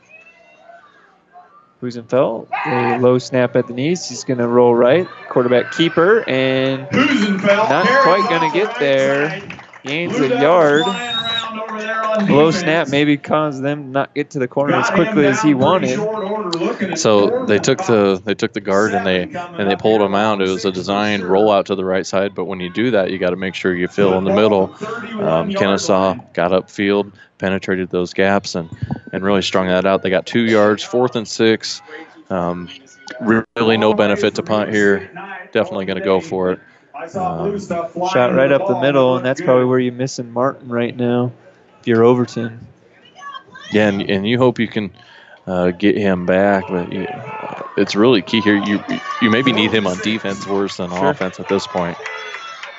Husenfeld, 1.82 2.48
a 2.65 2.98
low 2.99 3.18
snap 3.18 3.57
at 3.57 3.68
the 3.68 3.74
knees. 3.74 4.07
He's 4.07 4.24
going 4.24 4.38
to 4.38 4.48
roll 4.48 4.74
right. 4.74 5.06
Quarterback 5.28 5.74
keeper, 5.74 6.24
and 6.30 6.84
not 6.91 7.86
quite 8.03 8.26
going 8.30 8.49
to 8.49 8.57
get 8.57 8.80
there. 8.80 9.41
Gains 9.84 10.18
a 10.18 10.30
yard. 10.40 10.84
Low 12.30 12.52
snap 12.52 12.90
maybe 12.90 13.18
caused 13.18 13.64
them 13.64 13.91
not 13.91 14.14
get 14.14 14.30
to 14.31 14.40
the 14.40 14.48
corner 14.48 14.76
as 14.76 14.90
quickly 14.90 15.26
as 15.26 15.41
he 15.41 15.53
wanted. 15.53 15.98
So 16.98 17.45
they 17.45 17.60
took 17.60 17.80
the 17.80 18.22
they 18.23 18.34
took 18.35 18.53
the 18.53 18.61
guard 18.61 18.94
and 18.94 19.06
they 19.06 19.23
and 19.23 19.69
they 19.69 19.76
pulled 19.76 20.02
him 20.02 20.15
out. 20.15 20.41
It 20.41 20.49
was 20.49 20.65
a 20.65 20.72
designed 20.72 21.23
rollout 21.23 21.65
to 21.65 21.76
the 21.76 21.85
right 21.85 22.06
side, 22.06 22.35
but 22.35 22.45
when 22.45 22.60
you 22.60 22.69
do 22.72 22.91
that, 22.91 23.11
you 23.11 23.18
got 23.18 23.31
to 23.31 23.35
make 23.35 23.56
sure 23.56 23.76
you 23.76 23.88
fill 23.88 24.18
in 24.18 24.23
the 24.23 24.34
middle. 24.34 24.73
Um, 25.22 25.49
Kenesaw 25.49 26.34
got 26.34 26.52
upfield, 26.52 27.14
penetrated 27.38 27.90
those 27.90 28.14
gaps, 28.14 28.56
and 28.56 28.69
and 29.11 29.23
really 29.23 29.41
strung 29.41 29.68
that 29.68 29.85
out. 29.85 30.02
They 30.03 30.10
got 30.10 30.26
two 30.26 30.41
yards, 30.41 30.84
fourth 30.84 31.15
and 31.15 31.27
six. 31.27 31.81
Um, 32.30 32.69
really 33.22 33.77
no 33.77 33.94
benefit 33.94 34.35
to 34.35 34.44
punt 34.44 34.72
here. 34.72 35.11
Definitely 35.52 35.85
going 35.85 35.99
to 35.99 36.06
go 36.06 36.19
for 36.19 36.52
it. 36.52 36.60
Um, 37.15 37.60
Shot 37.60 38.34
right 38.34 38.52
up 38.52 38.68
the 38.68 38.80
middle, 38.80 39.18
and 39.18 39.26
that's 39.26 39.41
probably 39.41 39.65
where 39.65 39.80
you're 39.80 39.94
missing 39.94 40.31
Martin 40.31 40.69
right 40.69 40.95
now. 40.95 41.31
If 41.84 41.88
you're 41.88 42.05
Overton. 42.05 42.65
Yeah, 43.73 43.89
and, 43.89 44.10
and 44.10 44.26
you 44.26 44.38
hope 44.38 44.57
you 44.57 44.69
can 44.69 44.89
uh, 45.45 45.72
get 45.72 45.97
him 45.97 46.26
back, 46.26 46.64
but 46.69 46.93
you, 46.93 47.05
it's 47.76 47.93
really 47.93 48.22
key 48.22 48.39
here. 48.39 48.55
You 48.55 48.81
you 49.22 49.30
maybe 49.30 49.51
need 49.51 49.72
him 49.73 49.85
on 49.85 49.97
defense 49.97 50.47
worse 50.47 50.77
than 50.77 50.91
Sure. 50.91 51.10
offense 51.10 51.41
at 51.41 51.49
this 51.49 51.68
point. 51.68 51.97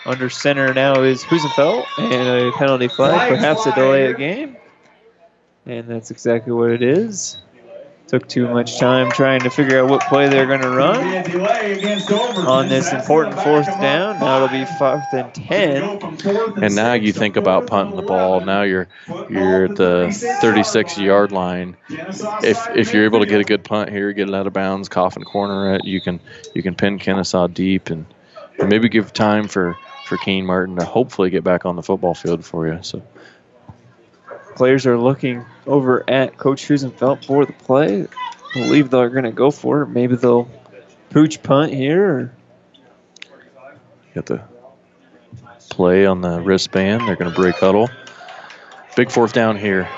Under 0.06 0.30
center 0.30 0.72
now 0.72 1.02
is 1.02 1.22
Husenfeld, 1.22 1.84
and 1.98 2.48
a 2.48 2.52
penalty 2.52 2.88
flag, 2.88 3.28
perhaps 3.28 3.66
a 3.66 3.74
delay 3.74 4.10
of 4.10 4.16
game. 4.16 4.56
And 5.66 5.86
that's 5.86 6.10
exactly 6.10 6.54
what 6.54 6.70
it 6.70 6.80
is. 6.80 7.36
Took 8.08 8.28
too 8.28 8.48
much 8.48 8.78
time 8.78 9.10
trying 9.10 9.40
to 9.40 9.50
figure 9.50 9.80
out 9.80 9.88
what 9.88 10.02
play 10.02 10.28
they're 10.28 10.46
going 10.46 10.60
to 10.60 10.68
run 10.68 10.98
on 12.46 12.68
this 12.68 12.92
important 12.92 13.34
fourth 13.40 13.66
down. 13.66 14.20
Now 14.20 14.36
it'll 14.36 14.48
be 14.48 14.66
fourth 14.66 15.12
and 15.12 15.34
10. 15.34 16.62
And 16.62 16.76
now 16.76 16.92
you 16.92 17.12
think 17.14 17.36
about 17.36 17.66
punting 17.66 17.96
the 17.96 18.02
ball. 18.02 18.40
Now 18.40 18.62
you're 18.62 18.88
you're 19.30 19.64
at 19.64 19.76
the 19.76 20.36
36 20.42 20.98
yard 20.98 21.32
line. 21.32 21.76
If 21.88 22.68
if 22.76 22.92
you're 22.92 23.04
able 23.04 23.20
to 23.20 23.26
get 23.26 23.40
a 23.40 23.44
good 23.44 23.64
punt 23.64 23.88
here, 23.90 24.12
get 24.12 24.28
it 24.28 24.34
out 24.34 24.46
of 24.46 24.52
bounds, 24.52 24.90
coffin 24.90 25.24
corner 25.24 25.74
it, 25.74 25.84
you 25.84 26.00
can 26.00 26.20
you 26.54 26.62
can 26.62 26.74
pin 26.74 26.98
Kenesaw 26.98 27.52
deep 27.52 27.88
and, 27.88 28.04
and 28.58 28.68
maybe 28.68 28.90
give 28.90 29.14
time 29.14 29.48
for 29.48 29.76
for 30.04 30.18
Kane 30.18 30.44
Martin 30.44 30.76
to 30.76 30.84
hopefully 30.84 31.30
get 31.30 31.42
back 31.42 31.64
on 31.64 31.76
the 31.76 31.82
football 31.82 32.14
field 32.14 32.44
for 32.44 32.66
you. 32.66 32.78
So 32.82 33.02
Players 34.56 34.86
are 34.86 34.98
looking 34.98 35.44
over 35.66 36.08
at 36.08 36.36
Coach 36.36 36.66
Husenfeld 36.66 37.24
for 37.24 37.44
the 37.44 37.52
play. 37.52 38.02
I 38.02 38.06
believe 38.52 38.90
they're 38.90 39.08
going 39.08 39.24
to 39.24 39.32
go 39.32 39.50
for 39.50 39.82
it. 39.82 39.88
Maybe 39.88 40.16
they'll 40.16 40.48
pooch 41.10 41.42
punt 41.42 41.72
here. 41.72 42.34
Got 44.14 44.26
the 44.26 44.42
play 45.70 46.06
on 46.06 46.20
the 46.20 46.40
wristband. 46.40 47.08
They're 47.08 47.16
going 47.16 47.30
to 47.30 47.36
break 47.36 47.56
huddle. 47.56 47.90
Big 48.94 49.10
fourth 49.10 49.32
down 49.32 49.56
here. 49.56 49.88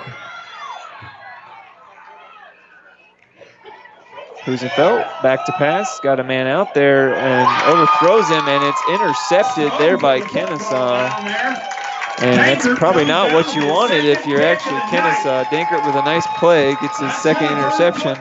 Husenfeld 4.46 5.22
back 5.22 5.44
to 5.46 5.52
pass, 5.52 5.98
got 6.00 6.20
a 6.20 6.24
man 6.24 6.46
out 6.46 6.72
there 6.72 7.16
and 7.16 7.68
overthrows 7.68 8.28
him, 8.28 8.46
and 8.46 8.62
it's 8.64 8.80
intercepted 8.88 9.72
there 9.80 9.98
by 9.98 10.20
Kenesaw. 10.20 11.75
And 12.22 12.38
that's 12.38 12.66
probably 12.78 13.04
not 13.04 13.32
what 13.32 13.54
you 13.54 13.66
wanted 13.66 14.04
if 14.04 14.26
you're 14.26 14.42
actually 14.42 14.80
Kenesaw. 14.80 15.44
Dankert 15.44 15.84
with 15.86 15.96
a 15.96 16.02
nice 16.02 16.26
play 16.38 16.74
gets 16.80 16.98
his 16.98 17.14
second 17.16 17.46
interception. 17.46 18.16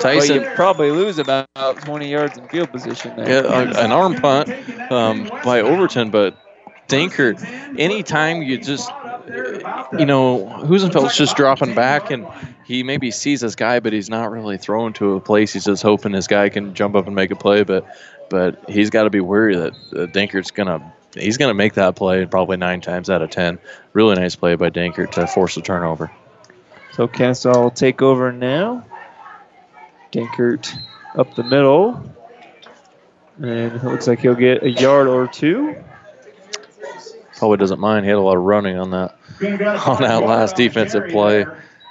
Tyson- 0.00 0.44
probably 0.54 0.90
lose 0.90 1.18
about 1.18 1.46
20 1.56 2.10
yards 2.10 2.36
in 2.36 2.46
field 2.48 2.70
position 2.70 3.16
there. 3.16 3.44
Yeah, 3.44 3.84
an 3.84 3.92
arm 3.92 4.16
punt 4.16 4.50
um, 4.90 5.30
by 5.44 5.60
Overton, 5.60 6.10
but 6.10 6.36
Dankert, 6.88 7.42
anytime 7.78 8.42
you 8.42 8.58
just, 8.58 8.90
you 9.98 10.04
know, 10.04 10.44
Husenfeld's 10.64 11.16
just 11.16 11.36
dropping 11.36 11.74
back 11.74 12.10
and 12.10 12.26
he 12.66 12.82
maybe 12.82 13.10
sees 13.10 13.40
his 13.40 13.56
guy, 13.56 13.80
but 13.80 13.92
he's 13.92 14.10
not 14.10 14.30
really 14.30 14.58
throwing 14.58 14.92
to 14.94 15.14
a 15.14 15.20
place. 15.20 15.52
He's 15.52 15.64
just 15.64 15.82
hoping 15.82 16.12
his 16.12 16.26
guy 16.26 16.48
can 16.48 16.74
jump 16.74 16.94
up 16.96 17.06
and 17.06 17.14
make 17.14 17.30
a 17.30 17.36
play, 17.36 17.62
but 17.62 17.86
but 18.28 18.62
he's 18.68 18.90
got 18.90 19.04
to 19.04 19.10
be 19.10 19.20
worried 19.20 19.56
that 19.58 19.72
uh, 19.72 20.06
Dankert's 20.06 20.50
gonna 20.50 20.92
he's 21.14 21.36
gonna 21.36 21.54
make 21.54 21.74
that 21.74 21.96
play 21.96 22.24
probably 22.26 22.56
nine 22.56 22.80
times 22.80 23.10
out 23.10 23.22
of 23.22 23.30
ten. 23.30 23.58
Really 23.92 24.16
nice 24.16 24.36
play 24.36 24.54
by 24.54 24.70
Dankert 24.70 25.12
to 25.12 25.26
force 25.26 25.56
a 25.56 25.60
turnover. 25.60 26.10
So 26.92 27.08
Kenesaw 27.08 27.62
will 27.62 27.70
take 27.70 28.02
over 28.02 28.32
now. 28.32 28.84
Dankert 30.12 30.72
up 31.16 31.34
the 31.34 31.42
middle. 31.42 32.04
And 33.38 33.72
it 33.72 33.82
looks 33.82 34.06
like 34.06 34.20
he'll 34.20 34.34
get 34.34 34.62
a 34.62 34.70
yard 34.70 35.08
or 35.08 35.26
two. 35.26 35.74
Probably 37.36 37.56
doesn't 37.56 37.80
mind. 37.80 38.04
He 38.04 38.10
had 38.10 38.18
a 38.18 38.20
lot 38.20 38.36
of 38.36 38.42
running 38.42 38.78
on 38.78 38.90
that 38.90 39.16
on 39.86 40.02
that 40.02 40.22
last 40.22 40.54
defensive 40.54 41.08
play. 41.08 41.46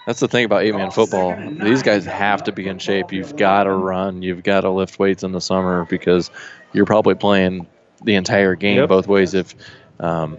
That's 0.06 0.20
the 0.20 0.28
thing 0.28 0.46
about 0.46 0.64
eight-man 0.64 0.92
football. 0.92 1.36
These 1.62 1.84
guys 1.84 2.06
have 2.06 2.44
to 2.46 2.52
be 2.52 2.68
in 2.68 2.80
shape. 2.80 3.12
You've 3.12 3.36
got 3.36 3.64
to 3.66 3.72
run. 3.72 4.22
You've 4.22 4.44
got 4.44 4.62
to 4.62 4.70
lift 4.70 4.98
weights 4.98 5.24
in 5.24 5.32
the 5.32 5.42
summer 5.42 5.86
because 5.86 6.32
you're 6.74 6.86
probably 6.86 7.16
playing 7.16 7.68
the 8.04 8.16
entire 8.16 8.56
game 8.56 8.78
Yep. 8.78 8.90
both 8.90 9.08
ways. 9.08 9.34
If 9.34 9.56
um, 10.00 10.38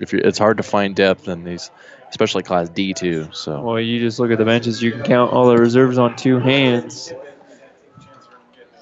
if 0.00 0.12
you 0.12 0.20
it's 0.22 0.38
hard 0.38 0.56
to 0.58 0.62
find 0.62 0.94
depth 0.94 1.28
in 1.28 1.44
these, 1.44 1.70
especially 2.10 2.42
Class 2.42 2.68
D 2.68 2.92
too. 2.94 3.28
So 3.32 3.60
Well, 3.62 3.80
you 3.80 4.00
just 4.00 4.18
look 4.18 4.30
at 4.30 4.38
the 4.38 4.44
benches, 4.44 4.82
you 4.82 4.92
can 4.92 5.02
count 5.02 5.32
all 5.32 5.48
the 5.48 5.56
reserves 5.56 5.98
on 5.98 6.16
two 6.16 6.38
hands. 6.38 7.12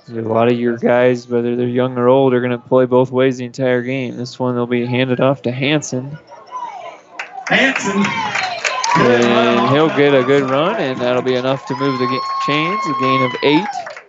A 0.08 0.14
lot 0.14 0.50
of 0.50 0.58
your 0.58 0.76
guys, 0.76 1.28
whether 1.28 1.54
they're 1.54 1.68
young 1.68 1.96
or 1.96 2.08
old, 2.08 2.34
are 2.34 2.40
going 2.40 2.50
to 2.50 2.58
play 2.58 2.84
both 2.84 3.12
ways 3.12 3.38
the 3.38 3.44
entire 3.44 3.80
game. 3.82 4.16
This 4.16 4.40
one, 4.40 4.56
they'll 4.56 4.66
be 4.66 4.84
handed 4.84 5.20
off 5.20 5.42
to 5.42 5.52
Hanson. 5.52 6.18
Hanson. 7.46 8.02
And 8.96 9.70
he'll 9.70 9.88
get 9.96 10.12
a 10.12 10.24
good 10.24 10.50
run, 10.50 10.74
and 10.80 11.00
that'll 11.00 11.22
be 11.22 11.36
enough 11.36 11.64
to 11.66 11.76
move 11.76 11.96
the 12.00 12.20
chains. 12.44 12.80
A 12.86 13.00
gain 13.00 13.22
of 13.22 13.32
eight. 13.44 13.99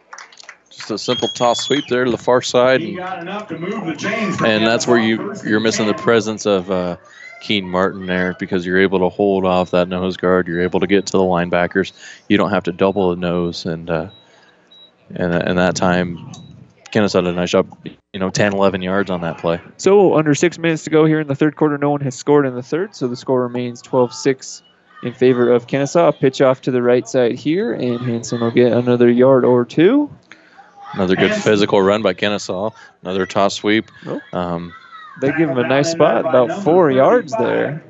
Just 0.82 0.92
a 0.92 0.98
simple 0.98 1.28
toss 1.28 1.60
sweep 1.60 1.86
there 1.90 2.06
to 2.06 2.12
the 2.12 2.18
far 2.18 2.42
side, 2.42 2.82
and, 2.82 2.98
Got 2.98 3.20
enough 3.20 3.48
to 3.50 3.58
move 3.60 3.86
the 3.86 3.94
chains. 3.94 4.42
and 4.42 4.66
that's 4.66 4.88
where 4.88 4.98
you 4.98 5.36
you're 5.46 5.60
missing 5.60 5.86
the 5.86 5.94
presence 5.94 6.48
of 6.48 6.72
uh, 6.72 6.98
Keen 7.42 7.70
Martin 7.70 8.08
there 8.08 8.36
because 8.40 8.66
you're 8.66 8.80
able 8.80 8.98
to 8.98 9.10
hold 9.10 9.46
off 9.46 9.70
that 9.72 9.88
nose 9.88 10.18
guard. 10.18 10.48
You're 10.48 10.62
able 10.62 10.80
to 10.80 10.88
get 10.88 11.06
to 11.06 11.12
the 11.12 11.20
linebackers. 11.20 11.92
You 12.30 12.38
don't 12.38 12.50
have 12.50 12.64
to 12.64 12.72
double 12.72 13.12
the 13.12 13.16
nose, 13.16 13.64
and 13.68 13.92
uh, 13.92 14.10
and 15.14 15.36
and 15.36 15.58
that 15.60 15.76
time, 15.76 16.18
Kenesaw 16.92 17.24
did 17.24 17.28
a 17.28 17.34
nice 17.34 17.52
job. 17.52 17.68
You 18.14 18.20
know, 18.20 18.32
10, 18.32 18.54
11 18.54 18.82
yards 18.82 19.10
on 19.12 19.22
that 19.22 19.38
play. 19.38 19.62
So, 19.78 20.16
under 20.16 20.34
six 20.34 20.58
minutes 20.58 20.84
to 20.86 20.90
go 20.90 21.06
here 21.06 21.20
in 21.20 21.28
the 21.28 21.36
third 21.36 21.56
quarter, 21.58 21.78
no 21.78 21.92
one 21.92 22.02
has 22.02 22.16
scored 22.16 22.46
in 22.48 22.56
the 22.56 22.64
third, 22.64 22.96
so 22.96 23.08
the 23.08 23.16
score 23.16 23.44
remains 23.44 23.82
12 23.84 24.14
6 24.14 24.64
in 25.04 25.14
favor 25.14 25.52
of 25.52 25.68
Kenesaw. 25.68 26.10
A 26.10 26.12
pitch 26.12 26.42
off 26.42 26.62
to 26.62 26.72
the 26.72 26.82
right 26.82 27.08
side 27.08 27.36
here, 27.36 27.72
and 27.72 28.02
Hanson 28.02 28.42
will 28.42 28.52
get 28.52 28.74
another 28.74 29.10
yard 29.10 29.46
or 29.46 29.64
two. 29.64 30.10
Another 30.94 31.16
good 31.16 31.34
physical 31.34 31.82
run 31.82 32.02
by 32.02 32.14
Kenesaw. 32.14 32.74
Another 33.02 33.26
toss 33.26 33.56
sweep. 33.56 33.90
Um, 34.34 34.74
They 35.22 35.30
give 35.32 35.50
him 35.50 35.58
a 35.58 35.68
nice 35.68 35.92
spot, 35.92 36.22
about 36.22 36.64
four 36.64 36.92
yards 36.92 37.34
there. 37.38 37.84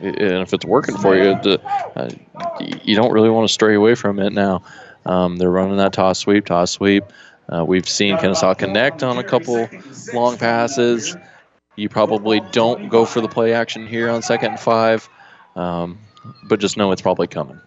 and 0.00 0.42
if 0.42 0.52
it's 0.52 0.64
working 0.64 0.96
for 0.96 1.16
you, 1.16 1.34
the, 1.42 1.60
uh, 1.96 2.10
you 2.84 2.94
don't 2.94 3.12
really 3.12 3.30
want 3.30 3.48
to 3.48 3.52
stray 3.52 3.74
away 3.74 3.94
from 3.94 4.18
it 4.18 4.32
now. 4.32 4.62
Um, 5.06 5.36
they're 5.36 5.50
running 5.50 5.76
that 5.78 5.92
toss 5.92 6.18
sweep, 6.18 6.46
toss 6.46 6.70
sweep. 6.72 7.04
Uh, 7.48 7.64
we've 7.64 7.88
seen 7.88 8.16
Kenesaw 8.18 8.56
connect 8.58 9.02
on 9.02 9.16
a 9.18 9.24
couple 9.24 9.68
long 10.12 10.36
passes. 10.36 11.16
You 11.76 11.88
probably 11.88 12.40
don't 12.52 12.88
go 12.88 13.04
for 13.04 13.20
the 13.20 13.28
play 13.28 13.54
action 13.54 13.86
here 13.86 14.10
on 14.10 14.20
second 14.22 14.50
and 14.52 14.60
five, 14.60 15.08
um, 15.56 15.98
but 16.44 16.60
just 16.60 16.76
know 16.76 16.92
it's 16.92 17.02
probably 17.02 17.26
coming. 17.26 17.60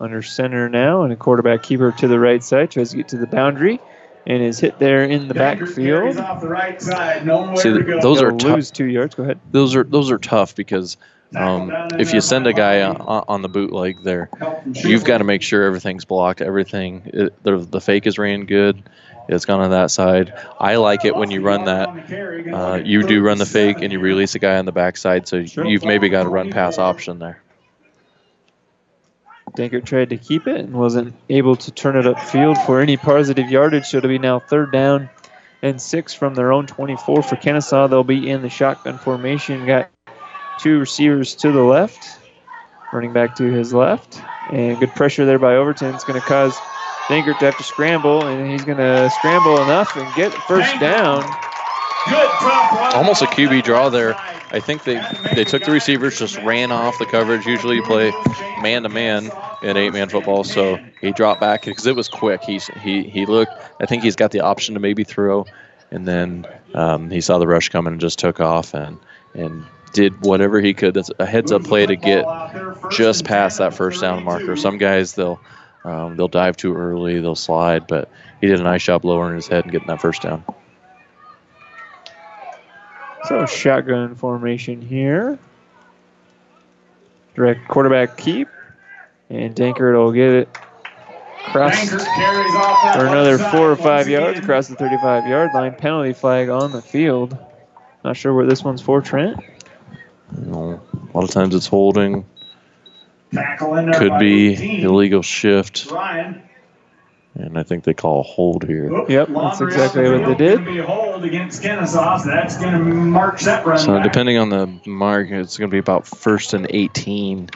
Under 0.00 0.22
center 0.22 0.68
now, 0.70 1.02
and 1.02 1.12
a 1.12 1.16
quarterback 1.16 1.62
keeper 1.62 1.92
to 1.98 2.08
the 2.08 2.18
right 2.18 2.42
side 2.42 2.70
tries 2.70 2.90
to 2.90 2.96
get 2.96 3.08
to 3.08 3.18
the 3.18 3.26
boundary, 3.26 3.78
and 4.26 4.42
is 4.42 4.58
hit 4.58 4.78
there 4.78 5.04
in 5.04 5.28
the 5.28 5.34
Carries 5.34 5.60
backfield. 5.74 6.16
off 6.16 6.40
the 6.40 6.48
right 6.48 6.80
side. 6.80 7.26
Nowhere 7.26 7.56
See, 7.56 7.70
to 7.72 7.82
go. 7.82 8.00
those 8.00 8.22
are 8.22 8.30
tough. 8.32 8.56
lose 8.56 8.70
two 8.70 8.86
yards. 8.86 9.14
Go 9.14 9.24
ahead. 9.24 9.38
Those 9.52 9.76
are 9.76 9.84
those 9.84 10.10
are 10.10 10.16
tough 10.18 10.54
because 10.56 10.96
um, 11.36 11.70
if 11.98 12.14
you 12.14 12.20
send 12.22 12.46
a 12.46 12.52
guy 12.54 12.82
on, 12.82 12.96
on 13.28 13.42
the 13.42 13.48
bootleg 13.50 14.02
there, 14.02 14.30
you've 14.74 15.04
got 15.04 15.18
to 15.18 15.24
make 15.24 15.42
sure 15.42 15.64
everything's 15.64 16.06
blocked. 16.06 16.40
Everything 16.40 17.02
it, 17.04 17.42
the, 17.42 17.58
the 17.58 17.80
fake 17.80 18.06
is 18.06 18.18
ran 18.18 18.46
good. 18.46 18.82
It's 19.28 19.44
gone 19.44 19.60
on 19.60 19.70
that 19.70 19.90
side. 19.90 20.32
I 20.58 20.76
like 20.76 21.04
it 21.04 21.14
when 21.14 21.30
you 21.30 21.40
run 21.42 21.66
that. 21.66 21.88
Uh, 22.52 22.80
you 22.82 23.06
do 23.06 23.20
run 23.22 23.38
the 23.38 23.46
fake 23.46 23.76
and 23.80 23.92
you 23.92 24.00
release 24.00 24.34
a 24.34 24.38
guy 24.40 24.56
on 24.56 24.64
the 24.64 24.72
backside, 24.72 25.28
so 25.28 25.36
you've 25.36 25.84
maybe 25.84 26.08
got 26.08 26.26
a 26.26 26.28
run 26.28 26.50
pass 26.50 26.78
option 26.78 27.18
there. 27.20 27.40
Dankert 29.56 29.84
tried 29.84 30.10
to 30.10 30.16
keep 30.16 30.46
it 30.46 30.60
and 30.60 30.74
wasn't 30.74 31.14
able 31.28 31.56
to 31.56 31.70
turn 31.70 31.96
it 31.96 32.04
upfield 32.04 32.64
for 32.66 32.80
any 32.80 32.96
positive 32.96 33.50
yardage. 33.50 33.86
So 33.86 33.98
it'll 33.98 34.08
be 34.08 34.18
now 34.18 34.40
third 34.40 34.72
down 34.72 35.10
and 35.62 35.80
six 35.80 36.14
from 36.14 36.34
their 36.34 36.52
own 36.52 36.66
24 36.66 37.22
for 37.22 37.36
Kenesaw. 37.36 37.88
They'll 37.88 38.04
be 38.04 38.30
in 38.30 38.42
the 38.42 38.48
shotgun 38.48 38.98
formation. 38.98 39.66
Got 39.66 39.90
two 40.58 40.78
receivers 40.78 41.34
to 41.36 41.52
the 41.52 41.62
left, 41.62 42.18
running 42.92 43.12
back 43.12 43.34
to 43.36 43.44
his 43.44 43.72
left, 43.72 44.20
and 44.50 44.78
good 44.78 44.94
pressure 44.94 45.24
there 45.24 45.38
by 45.38 45.56
Overton. 45.56 45.94
It's 45.94 46.04
going 46.04 46.20
to 46.20 46.26
cause 46.26 46.56
Dankert 47.08 47.38
to 47.40 47.46
have 47.46 47.56
to 47.56 47.64
scramble, 47.64 48.24
and 48.24 48.50
he's 48.50 48.64
going 48.64 48.78
to 48.78 49.10
scramble 49.10 49.60
enough 49.62 49.96
and 49.96 50.14
get 50.14 50.32
first 50.32 50.78
down. 50.80 51.22
Almost 52.94 53.22
a 53.22 53.26
QB 53.26 53.64
draw 53.64 53.88
there. 53.88 54.16
I 54.52 54.60
think 54.60 54.84
they, 54.84 55.00
they 55.34 55.44
took 55.44 55.64
the 55.64 55.70
receivers, 55.70 56.18
just 56.18 56.36
ran 56.38 56.72
off 56.72 56.98
the 56.98 57.06
coverage. 57.06 57.46
Usually 57.46 57.76
you 57.76 57.82
play 57.82 58.10
man 58.60 58.82
to 58.82 58.88
man 58.88 59.30
in 59.62 59.76
eight 59.76 59.92
man 59.92 60.08
football, 60.08 60.42
so 60.42 60.78
he 61.00 61.12
dropped 61.12 61.40
back 61.40 61.64
because 61.64 61.86
it 61.86 61.94
was 61.94 62.08
quick. 62.08 62.42
He's 62.42 62.66
he 62.66 63.04
he 63.04 63.26
looked. 63.26 63.52
I 63.80 63.86
think 63.86 64.02
he's 64.02 64.16
got 64.16 64.32
the 64.32 64.40
option 64.40 64.74
to 64.74 64.80
maybe 64.80 65.04
throw, 65.04 65.46
and 65.90 66.06
then 66.06 66.46
um, 66.74 67.10
he 67.10 67.20
saw 67.20 67.38
the 67.38 67.46
rush 67.46 67.68
coming 67.68 67.92
and 67.92 68.00
just 68.00 68.18
took 68.18 68.40
off 68.40 68.74
and 68.74 68.98
and 69.34 69.64
did 69.92 70.24
whatever 70.24 70.60
he 70.60 70.74
could. 70.74 70.94
That's 70.94 71.10
a 71.18 71.26
heads 71.26 71.52
up 71.52 71.64
play 71.64 71.86
to 71.86 71.96
get 71.96 72.24
just 72.90 73.24
past 73.24 73.58
that 73.58 73.74
first 73.74 74.00
down 74.00 74.24
marker. 74.24 74.56
Some 74.56 74.78
guys 74.78 75.14
they'll 75.14 75.40
um, 75.84 76.16
they'll 76.16 76.28
dive 76.28 76.56
too 76.56 76.74
early, 76.74 77.20
they'll 77.20 77.34
slide, 77.36 77.86
but 77.86 78.10
he 78.40 78.48
did 78.48 78.60
a 78.60 78.64
nice 78.64 78.82
job 78.82 79.04
lowering 79.04 79.36
his 79.36 79.46
head 79.46 79.64
and 79.64 79.72
getting 79.72 79.88
that 79.88 80.00
first 80.00 80.22
down. 80.22 80.44
So 83.24 83.46
shotgun 83.46 84.14
formation 84.14 84.80
here. 84.80 85.38
Direct 87.34 87.68
quarterback 87.68 88.16
keep. 88.16 88.48
And 89.28 89.54
Dankert 89.54 89.94
will 89.94 90.12
get 90.12 90.32
it 90.32 90.48
across 91.46 91.88
for 91.88 93.06
another 93.06 93.38
four 93.38 93.70
or 93.70 93.76
five 93.76 94.08
yards 94.08 94.38
across 94.40 94.68
the 94.68 94.74
35 94.74 95.26
yard 95.26 95.50
line. 95.54 95.74
Penalty 95.74 96.12
flag 96.12 96.48
on 96.48 96.72
the 96.72 96.82
field. 96.82 97.36
Not 98.04 98.16
sure 98.16 98.34
what 98.34 98.48
this 98.48 98.64
one's 98.64 98.80
for, 98.80 99.00
Trent. 99.00 99.38
You 100.36 100.46
know, 100.46 100.80
a 100.92 101.16
lot 101.16 101.24
of 101.24 101.30
times 101.30 101.54
it's 101.54 101.66
holding. 101.66 102.24
Could 103.32 104.18
be 104.18 104.82
illegal 104.82 105.22
shift. 105.22 105.86
And 107.40 107.58
I 107.58 107.62
think 107.62 107.84
they 107.84 107.94
call 107.94 108.20
a 108.20 108.22
hold 108.22 108.64
here. 108.64 108.90
Yep, 109.08 109.28
that's 109.28 109.60
exactly 109.60 110.10
what 110.10 110.26
they 110.26 110.34
did. 110.34 110.84
Hold 110.84 111.24
against 111.24 111.62
Kenesaw, 111.62 112.20
so 112.20 112.28
that's 112.28 112.58
going 112.58 112.72
to 112.72 112.78
march 112.78 113.42
that 113.42 113.64
run. 113.66 113.78
So 113.78 113.94
back. 113.94 114.04
depending 114.04 114.38
on 114.38 114.50
the 114.50 114.66
mark, 114.86 115.30
it's 115.30 115.56
going 115.56 115.70
to 115.70 115.74
be 115.74 115.78
about 115.78 116.06
first 116.06 116.54
and 116.54 116.66
18 116.68 117.50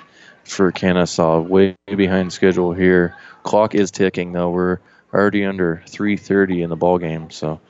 for 0.45 0.73
Kenesaw, 0.73 1.47
way 1.47 1.77
behind 1.87 2.33
schedule 2.33 2.73
here. 2.73 3.17
Clock 3.43 3.75
is 3.75 3.91
ticking 3.91 4.33
though. 4.33 4.51
We're 4.51 4.79
already 5.13 5.45
under 5.45 5.83
3:30 5.87 6.63
in 6.63 6.71
the 6.71 6.77
ball 6.77 6.99
game. 6.99 7.31
So 7.31 7.61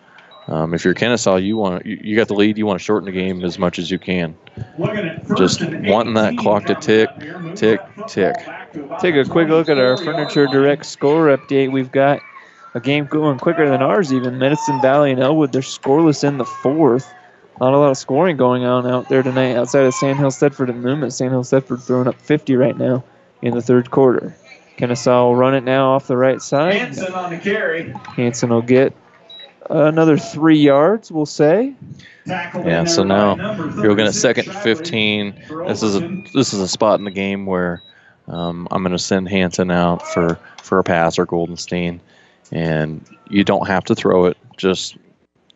um, 0.47 0.75
if 0.75 0.85
you're 0.85 0.95
Kenesaw, 0.95 1.43
you 1.43 1.57
want 1.57 1.87
you, 1.87 1.99
you 2.03 2.17
got 2.17 2.29
the 2.29 2.35
lead. 2.35 2.59
You 2.59 2.67
want 2.67 2.79
to 2.79 2.85
shorten 2.85 3.07
the 3.07 3.13
game 3.13 3.45
as 3.45 3.59
much 3.59 3.79
as 3.79 3.91
you 3.91 3.99
can. 3.99 4.37
Just 5.37 5.63
wanting 5.63 6.15
that 6.15 6.37
clock 6.39 6.67
to 6.67 6.75
tick, 6.75 7.11
tick, 7.55 7.81
tick. 8.09 8.37
Take 9.01 9.15
a 9.15 9.25
quick 9.25 9.49
look 9.49 9.69
at 9.69 9.79
our 9.79 9.97
Furniture 9.97 10.47
Direct 10.47 10.85
score 10.85 11.27
update. 11.37 11.71
We've 11.71 11.93
got 11.93 12.21
a 12.75 12.81
game 12.81 13.07
going 13.07 13.39
quicker 13.39 13.69
than 13.69 13.83
ours 13.83 14.13
even. 14.13 14.39
Medicine 14.39 14.81
Valley 14.81 15.13
and 15.13 15.21
Elwood, 15.21 15.53
they're 15.53 15.63
scoreless 15.63 16.25
in 16.25 16.39
the 16.39 16.45
fourth. 16.45 17.09
Not 17.61 17.73
a 17.73 17.79
lot 17.79 17.91
of 17.91 17.97
scoring 17.97 18.37
going 18.37 18.65
on 18.65 18.87
out 18.87 19.09
there 19.09 19.23
tonight 19.23 19.55
outside 19.55 19.85
of 19.85 19.95
Sandhill, 19.95 20.31
Thedford, 20.31 20.71
and 20.71 20.83
Newman. 20.83 21.11
Sandhill, 21.11 21.43
Thedford 21.43 21.83
throwing 21.83 22.09
up 22.09 22.21
50 22.21 22.57
right 22.57 22.77
now 22.77 23.05
in 23.43 23.55
the 23.55 23.63
third 23.63 23.93
quarter. 23.93 24.35
Kenesaw 24.77 25.25
will 25.25 25.37
run 25.37 25.55
it 25.55 25.63
now 25.63 25.93
off 25.93 26.09
the 26.09 26.17
right 26.17 26.43
side. 26.43 26.75
Hanson 26.75 27.15
on 27.15 27.31
the 27.31 27.39
carry. 27.39 27.95
Hanson 28.17 28.51
will 28.51 28.61
get 28.61 28.93
another 29.71 30.19
three 30.19 30.59
yards, 30.59 31.13
we'll 31.13 31.27
say. 31.27 31.75
Yeah. 32.27 32.85
So 32.85 33.05
now 33.05 33.37
you're 33.37 33.91
looking 33.91 34.07
at 34.07 34.15
second 34.15 34.53
15. 34.53 35.35
This 35.69 35.83
is 35.83 35.97
a 35.97 36.23
this 36.33 36.53
is 36.53 36.61
a 36.61 36.69
spot 36.69 36.99
in 36.99 37.05
the 37.05 37.11
game 37.11 37.47
where 37.47 37.83
um, 38.29 38.69
I'm 38.71 38.83
going 38.83 38.93
to 38.93 38.99
send 38.99 39.29
Hanson 39.29 39.71
out 39.71 40.07
for 40.09 40.39
for 40.63 40.79
a 40.79 40.85
pass 40.85 41.19
or 41.19 41.27
Goldenstein, 41.27 42.01
and 42.51 43.05
you 43.29 43.45
don't 43.45 43.67
have 43.67 43.85
to 43.85 43.95
throw 43.95 44.27
it. 44.27 44.37
Just 44.57 44.97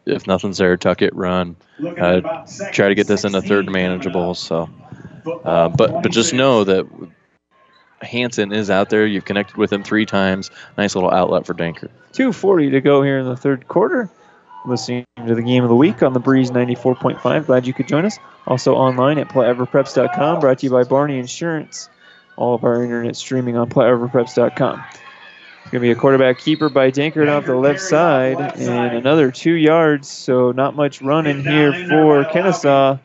if 0.06 0.26
nothing's 0.26 0.58
there, 0.58 0.76
tuck 0.76 1.02
it, 1.02 1.14
run. 1.14 1.56
Uh, 1.80 2.20
try 2.72 2.88
to 2.88 2.94
get 2.94 3.06
this 3.06 3.24
into 3.24 3.40
third 3.42 3.70
manageable. 3.70 4.34
So, 4.34 4.68
uh, 5.44 5.68
but 5.68 6.02
but 6.02 6.12
just 6.12 6.34
know 6.34 6.64
that 6.64 6.86
Hanson 8.02 8.52
is 8.52 8.70
out 8.70 8.90
there. 8.90 9.06
You've 9.06 9.24
connected 9.24 9.56
with 9.56 9.72
him 9.72 9.82
three 9.82 10.06
times. 10.06 10.50
Nice 10.76 10.94
little 10.94 11.10
outlet 11.10 11.46
for 11.46 11.54
Dankert. 11.54 11.90
2.40 12.12 12.70
to 12.72 12.80
go 12.80 13.02
here 13.02 13.18
in 13.18 13.26
the 13.26 13.36
third 13.36 13.68
quarter. 13.68 14.10
Listening 14.66 15.04
to 15.26 15.34
the 15.34 15.42
game 15.42 15.62
of 15.62 15.68
the 15.68 15.76
week 15.76 16.02
on 16.02 16.12
the 16.12 16.20
Breeze 16.20 16.50
94.5. 16.50 17.46
Glad 17.46 17.66
you 17.66 17.72
could 17.72 17.88
join 17.88 18.04
us. 18.04 18.18
Also 18.46 18.74
online 18.74 19.18
at 19.18 19.28
PlatteRiverPreps.com. 19.28 20.40
Brought 20.40 20.58
to 20.58 20.66
you 20.66 20.72
by 20.72 20.84
Barney 20.84 21.18
Insurance. 21.18 21.88
All 22.38 22.54
of 22.54 22.62
our 22.62 22.84
internet 22.84 23.16
streaming 23.16 23.56
on 23.56 23.68
PlatteRiverPreps.com. 23.68 24.84
It's 24.92 25.72
going 25.72 25.80
to 25.82 25.86
be 25.86 25.90
a 25.90 25.96
quarterback 25.96 26.38
keeper 26.38 26.68
by 26.68 26.92
Dankert 26.92 27.28
off 27.28 27.46
the 27.46 27.56
left 27.56 27.80
side 27.80 28.40
and 28.56 28.96
another 28.96 29.32
two 29.32 29.54
yards. 29.54 30.08
So 30.08 30.52
not 30.52 30.76
much 30.76 31.02
running 31.02 31.42
here 31.42 31.72
for 31.88 32.24
Kenesaw. 32.24 33.00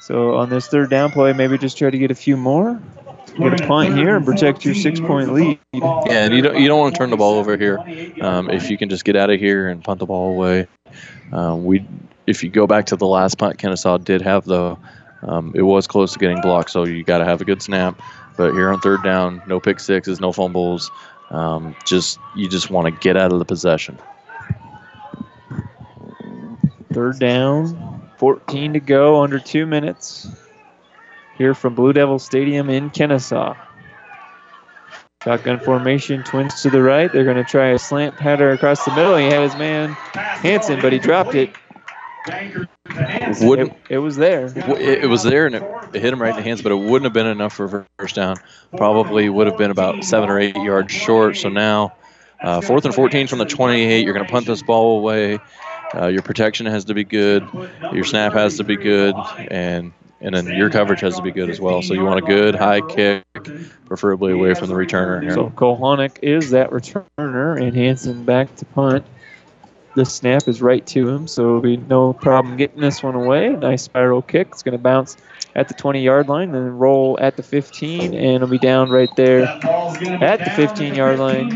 So 0.00 0.34
on 0.34 0.48
this 0.48 0.66
third 0.66 0.88
down 0.88 1.10
play, 1.12 1.34
maybe 1.34 1.58
just 1.58 1.76
try 1.76 1.90
to 1.90 1.98
get 1.98 2.10
a 2.10 2.14
few 2.14 2.38
more. 2.38 2.80
Get 3.38 3.60
a 3.60 3.66
punt 3.66 3.96
here 3.96 4.16
and 4.16 4.24
protect 4.24 4.64
your 4.64 4.74
six-point 4.74 5.34
lead. 5.34 5.58
Yeah, 5.72 6.24
and 6.24 6.34
you 6.34 6.40
don't 6.40 6.58
you 6.58 6.68
don't 6.68 6.80
want 6.80 6.94
to 6.94 6.98
turn 6.98 7.10
the 7.10 7.16
ball 7.16 7.34
over 7.34 7.56
here. 7.56 7.78
Um, 8.20 8.48
if 8.48 8.70
you 8.70 8.78
can 8.78 8.88
just 8.88 9.04
get 9.04 9.14
out 9.14 9.28
of 9.28 9.38
here 9.38 9.68
and 9.68 9.84
punt 9.84 10.00
the 10.00 10.06
ball 10.06 10.30
away. 10.30 10.68
Um, 11.32 11.64
we, 11.64 11.86
if 12.26 12.42
you 12.42 12.48
go 12.48 12.66
back 12.66 12.86
to 12.86 12.96
the 12.96 13.06
last 13.06 13.38
punt 13.38 13.58
Kenesaw 13.58 14.02
did 14.02 14.22
have 14.22 14.44
though, 14.46 14.78
um, 15.22 15.52
it 15.54 15.62
was 15.62 15.86
close 15.86 16.12
to 16.14 16.18
getting 16.18 16.40
blocked. 16.40 16.70
So 16.70 16.84
you 16.84 17.04
got 17.04 17.18
to 17.18 17.24
have 17.24 17.40
a 17.40 17.44
good 17.44 17.62
snap. 17.62 18.00
But 18.36 18.52
here 18.52 18.72
on 18.72 18.80
third 18.80 19.02
down, 19.02 19.42
no 19.46 19.60
pick 19.60 19.80
sixes, 19.80 20.20
no 20.20 20.32
fumbles. 20.32 20.90
Um, 21.30 21.74
just 21.86 22.18
you 22.36 22.48
just 22.48 22.70
want 22.70 22.86
to 22.86 23.00
get 23.00 23.16
out 23.16 23.32
of 23.32 23.38
the 23.38 23.44
possession. 23.44 23.98
Third 26.92 27.18
down, 27.18 28.10
14 28.18 28.74
to 28.74 28.80
go, 28.80 29.22
under 29.22 29.38
two 29.38 29.66
minutes. 29.66 30.28
Here 31.36 31.54
from 31.54 31.74
Blue 31.74 31.92
Devil 31.92 32.20
Stadium 32.20 32.70
in 32.70 32.90
Kenesaw. 32.90 33.56
Shotgun 35.24 35.58
formation, 35.58 36.22
twins 36.22 36.62
to 36.62 36.70
the 36.70 36.82
right. 36.82 37.10
They're 37.10 37.24
going 37.24 37.36
to 37.36 37.44
try 37.44 37.68
a 37.70 37.78
slant 37.78 38.16
pattern 38.16 38.54
across 38.54 38.84
the 38.84 38.94
middle. 38.94 39.16
He 39.16 39.24
had 39.24 39.42
his 39.42 39.56
man 39.56 39.90
Hanson, 40.12 40.80
but 40.80 40.92
he 40.92 40.98
dropped 40.98 41.34
it. 41.34 41.50
Wouldn't 42.26 43.72
It, 43.72 43.76
it 43.90 43.98
was 43.98 44.16
there. 44.16 44.46
it, 44.46 45.04
it 45.04 45.06
was 45.06 45.22
there 45.22 45.46
and 45.46 45.54
it, 45.56 45.62
it 45.92 46.00
hit 46.02 46.12
him 46.12 46.20
right 46.22 46.30
in 46.30 46.36
the 46.36 46.42
hands, 46.42 46.62
but 46.62 46.72
it 46.72 46.76
wouldn't 46.76 47.04
have 47.04 47.12
been 47.12 47.26
enough 47.26 47.54
for 47.54 47.86
first 47.98 48.14
down. 48.14 48.36
Probably 48.76 49.28
would 49.28 49.46
have 49.46 49.58
been 49.58 49.70
about 49.70 50.04
seven 50.04 50.30
or 50.30 50.38
eight 50.38 50.56
yards 50.56 50.92
short. 50.92 51.36
So 51.36 51.48
now, 51.48 51.94
uh, 52.40 52.60
fourth 52.60 52.84
and 52.84 52.94
14 52.94 53.26
from 53.26 53.38
the 53.38 53.44
28. 53.44 54.04
You're 54.04 54.14
going 54.14 54.26
to 54.26 54.30
punt 54.32 54.46
this 54.46 54.62
ball 54.62 54.98
away. 54.98 55.38
Uh, 55.94 56.08
your 56.08 56.22
protection 56.22 56.66
has 56.66 56.86
to 56.86 56.94
be 56.94 57.04
good. 57.04 57.46
Your 57.92 58.04
snap 58.04 58.32
has 58.32 58.56
to 58.56 58.64
be 58.64 58.76
good, 58.76 59.14
and 59.50 59.92
and 60.20 60.34
then 60.34 60.46
your 60.46 60.70
coverage 60.70 61.00
has 61.00 61.16
to 61.16 61.22
be 61.22 61.30
good 61.30 61.50
as 61.50 61.60
well. 61.60 61.82
So 61.82 61.94
you 61.94 62.04
want 62.04 62.18
a 62.18 62.26
good 62.26 62.54
high 62.54 62.80
kick, 62.80 63.24
preferably 63.84 64.32
away 64.32 64.54
from 64.54 64.68
the 64.68 64.74
returner. 64.74 65.22
Here. 65.22 65.34
So 65.34 65.50
Kohanic 65.50 66.18
is 66.22 66.50
that 66.50 66.70
returner, 66.70 67.60
and 67.60 67.76
Hanson 67.76 68.24
back 68.24 68.54
to 68.56 68.64
punt. 68.64 69.04
The 69.94 70.04
snap 70.04 70.48
is 70.48 70.60
right 70.60 70.84
to 70.88 71.08
him, 71.08 71.28
so 71.28 71.42
it'll 71.42 71.60
be 71.60 71.76
no 71.76 72.12
problem 72.12 72.56
getting 72.56 72.80
this 72.80 73.02
one 73.02 73.14
away. 73.14 73.50
Nice 73.50 73.82
spiral 73.82 74.22
kick. 74.22 74.48
It's 74.50 74.62
going 74.62 74.72
to 74.72 74.82
bounce 74.82 75.16
at 75.54 75.68
the 75.68 75.74
20 75.74 76.02
yard 76.02 76.28
line, 76.28 76.50
then 76.50 76.76
roll 76.76 77.16
at 77.20 77.36
the 77.36 77.42
15, 77.42 78.12
and 78.12 78.14
it'll 78.14 78.48
be 78.48 78.58
down 78.58 78.90
right 78.90 79.08
there 79.16 79.42
at 79.44 80.38
the 80.38 80.50
15 80.56 80.94
yard 80.94 81.18
line. 81.20 81.50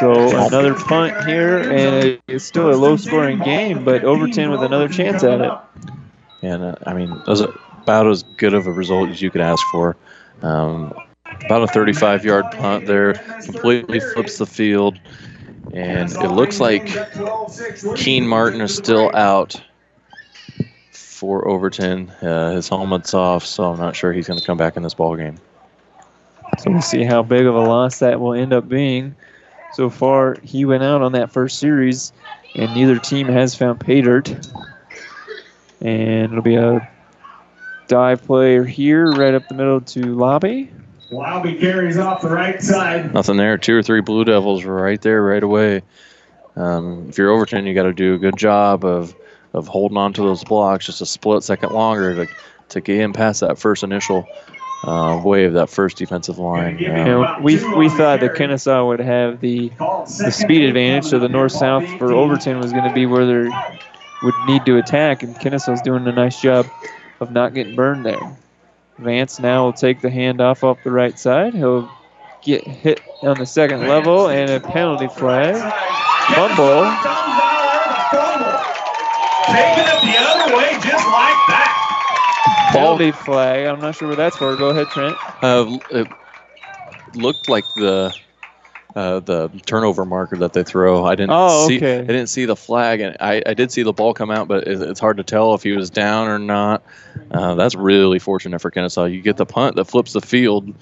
So 0.00 0.46
another 0.46 0.74
punt 0.74 1.24
here, 1.26 1.58
and 1.58 2.18
it's 2.26 2.44
still 2.44 2.70
a 2.70 2.74
low 2.74 2.96
scoring 2.96 3.38
game, 3.40 3.84
but 3.84 4.04
Overton 4.04 4.50
with 4.50 4.62
another 4.62 4.88
chance 4.88 5.22
at 5.22 5.40
it. 5.40 5.52
And 6.42 6.62
uh, 6.62 6.74
I 6.86 6.94
mean, 6.94 7.10
that 7.10 7.28
was 7.28 7.40
about 7.40 8.06
as 8.08 8.22
good 8.38 8.54
of 8.54 8.66
a 8.66 8.72
result 8.72 9.10
as 9.10 9.22
you 9.22 9.30
could 9.30 9.40
ask 9.40 9.64
for. 9.70 9.96
Um, 10.42 10.94
about 11.44 11.62
a 11.62 11.66
35 11.68 12.24
yard 12.24 12.44
punt 12.52 12.86
there, 12.86 13.14
completely 13.44 14.00
flips 14.00 14.38
the 14.38 14.46
field. 14.46 14.98
And 15.72 16.10
it 16.12 16.30
looks 16.30 16.60
like 16.60 16.86
Keen 17.96 18.26
Martin 18.26 18.60
is 18.60 18.74
still 18.76 19.14
out 19.14 19.60
for 20.92 21.48
Overton. 21.48 22.10
Uh, 22.10 22.52
his 22.52 22.68
helmet's 22.68 23.14
off, 23.14 23.44
so 23.44 23.64
I'm 23.64 23.78
not 23.78 23.96
sure 23.96 24.12
he's 24.12 24.26
going 24.28 24.38
to 24.38 24.46
come 24.46 24.58
back 24.58 24.76
in 24.76 24.82
this 24.82 24.94
ball 24.94 25.16
game. 25.16 25.38
So 26.58 26.70
we'll 26.70 26.82
see 26.82 27.02
how 27.02 27.22
big 27.22 27.46
of 27.46 27.54
a 27.54 27.60
loss 27.60 27.98
that 27.98 28.20
will 28.20 28.34
end 28.34 28.52
up 28.52 28.68
being. 28.68 29.16
So 29.72 29.90
far, 29.90 30.36
he 30.42 30.64
went 30.64 30.84
out 30.84 31.02
on 31.02 31.12
that 31.12 31.32
first 31.32 31.58
series, 31.58 32.12
and 32.54 32.72
neither 32.74 32.98
team 32.98 33.26
has 33.26 33.54
found 33.54 33.80
pay 33.80 34.02
dirt. 34.02 34.28
And 35.80 36.30
it'll 36.30 36.42
be 36.42 36.54
a 36.54 36.88
Dive 37.86 38.24
player 38.24 38.64
here, 38.64 39.12
right 39.12 39.34
up 39.34 39.46
the 39.48 39.54
middle 39.54 39.80
to 39.80 40.14
Lobby. 40.14 40.70
Lobby 41.14 41.54
carries 41.54 41.98
off 41.98 42.22
the 42.22 42.28
right 42.28 42.62
side. 42.62 43.14
Nothing 43.14 43.36
there. 43.36 43.58
Two 43.58 43.76
or 43.76 43.82
three 43.82 44.00
Blue 44.00 44.24
Devils 44.24 44.64
right 44.64 45.00
there 45.00 45.22
right 45.22 45.42
away. 45.42 45.82
Um, 46.56 47.06
if 47.08 47.18
you're 47.18 47.30
Overton, 47.30 47.66
you 47.66 47.74
got 47.74 47.84
to 47.84 47.92
do 47.92 48.14
a 48.14 48.18
good 48.18 48.36
job 48.36 48.84
of 48.84 49.14
of 49.52 49.68
holding 49.68 49.96
on 49.96 50.12
to 50.12 50.22
those 50.22 50.42
blocks 50.42 50.86
just 50.86 51.00
a 51.00 51.06
split 51.06 51.44
second 51.44 51.72
longer 51.72 52.26
to 52.26 52.32
to 52.70 52.80
get 52.80 53.00
in 53.00 53.12
past 53.12 53.40
that 53.40 53.58
first 53.58 53.84
initial 53.84 54.26
uh, 54.84 55.20
wave, 55.24 55.52
that 55.54 55.70
first 55.70 55.96
defensive 55.96 56.38
line. 56.38 56.78
You 56.78 56.88
know, 56.92 57.38
we 57.40 57.54
we 57.74 57.88
thought 57.88 58.20
that 58.20 58.34
Kenesaw 58.34 58.86
would 58.86 59.00
have 59.00 59.40
the 59.40 59.70
the 59.78 60.30
speed 60.30 60.64
advantage, 60.64 61.06
so 61.06 61.18
the 61.18 61.28
north-south 61.28 61.98
for 61.98 62.12
Overton 62.12 62.58
was 62.58 62.72
going 62.72 62.84
to 62.84 62.92
be 62.92 63.06
where 63.06 63.24
they 63.26 63.50
would 64.22 64.34
need 64.46 64.66
to 64.66 64.76
attack, 64.78 65.22
and 65.22 65.34
Kenesaw's 65.36 65.82
doing 65.82 66.06
a 66.06 66.12
nice 66.12 66.40
job 66.40 66.66
of 67.20 67.30
not 67.30 67.54
getting 67.54 67.76
burned 67.76 68.04
there. 68.04 68.36
Vance 68.98 69.40
now 69.40 69.64
will 69.64 69.72
take 69.72 70.00
the 70.00 70.08
handoff 70.08 70.62
off 70.62 70.82
the 70.84 70.90
right 70.90 71.18
side. 71.18 71.54
He'll 71.54 71.90
get 72.42 72.66
hit 72.66 73.00
on 73.22 73.38
the 73.38 73.46
second 73.46 73.88
level 73.88 74.28
and 74.28 74.50
a 74.50 74.60
penalty 74.60 75.08
flag. 75.08 75.54
Fumble. 76.34 76.84
Taking 79.46 79.84
it 79.84 80.00
the 80.02 80.16
other 80.18 80.56
way 80.56 80.72
just 80.74 81.06
like 81.06 81.40
that. 81.48 82.70
Penalty 82.72 83.10
flag. 83.10 83.66
I'm 83.66 83.80
not 83.80 83.96
sure 83.96 84.08
where 84.08 84.16
that's 84.16 84.36
for. 84.36 84.54
Go 84.56 84.68
ahead, 84.68 84.86
Trent. 84.88 85.16
Uh, 85.42 85.78
it 85.90 86.06
looked 87.14 87.48
like 87.48 87.64
the 87.76 88.14
uh, 88.94 89.20
the 89.20 89.48
turnover 89.66 90.04
marker 90.04 90.36
that 90.38 90.52
they 90.52 90.62
throw. 90.62 91.04
I 91.04 91.14
didn't 91.14 91.30
Oh, 91.32 91.66
see. 91.68 91.78
okay. 91.78 91.98
I 91.98 92.04
didn't 92.04 92.28
see 92.28 92.44
the 92.44 92.56
flag, 92.56 93.00
and 93.00 93.16
I, 93.20 93.42
I 93.44 93.54
did 93.54 93.72
see 93.72 93.82
the 93.82 93.92
ball 93.92 94.14
come 94.14 94.30
out, 94.30 94.46
but 94.48 94.68
it, 94.68 94.80
it's 94.82 95.00
hard 95.00 95.16
to 95.16 95.22
tell 95.24 95.54
if 95.54 95.62
he 95.62 95.72
was 95.72 95.90
down 95.90 96.28
or 96.28 96.38
not. 96.38 96.82
Uh, 97.30 97.54
that's 97.54 97.74
really 97.74 98.18
fortunate 98.18 98.60
for 98.60 98.70
Kenesaw. 98.70 99.12
You 99.12 99.20
get 99.20 99.36
the 99.36 99.46
punt 99.46 99.76
that 99.76 99.86
flips 99.86 100.12
the 100.12 100.20
field, 100.20 100.72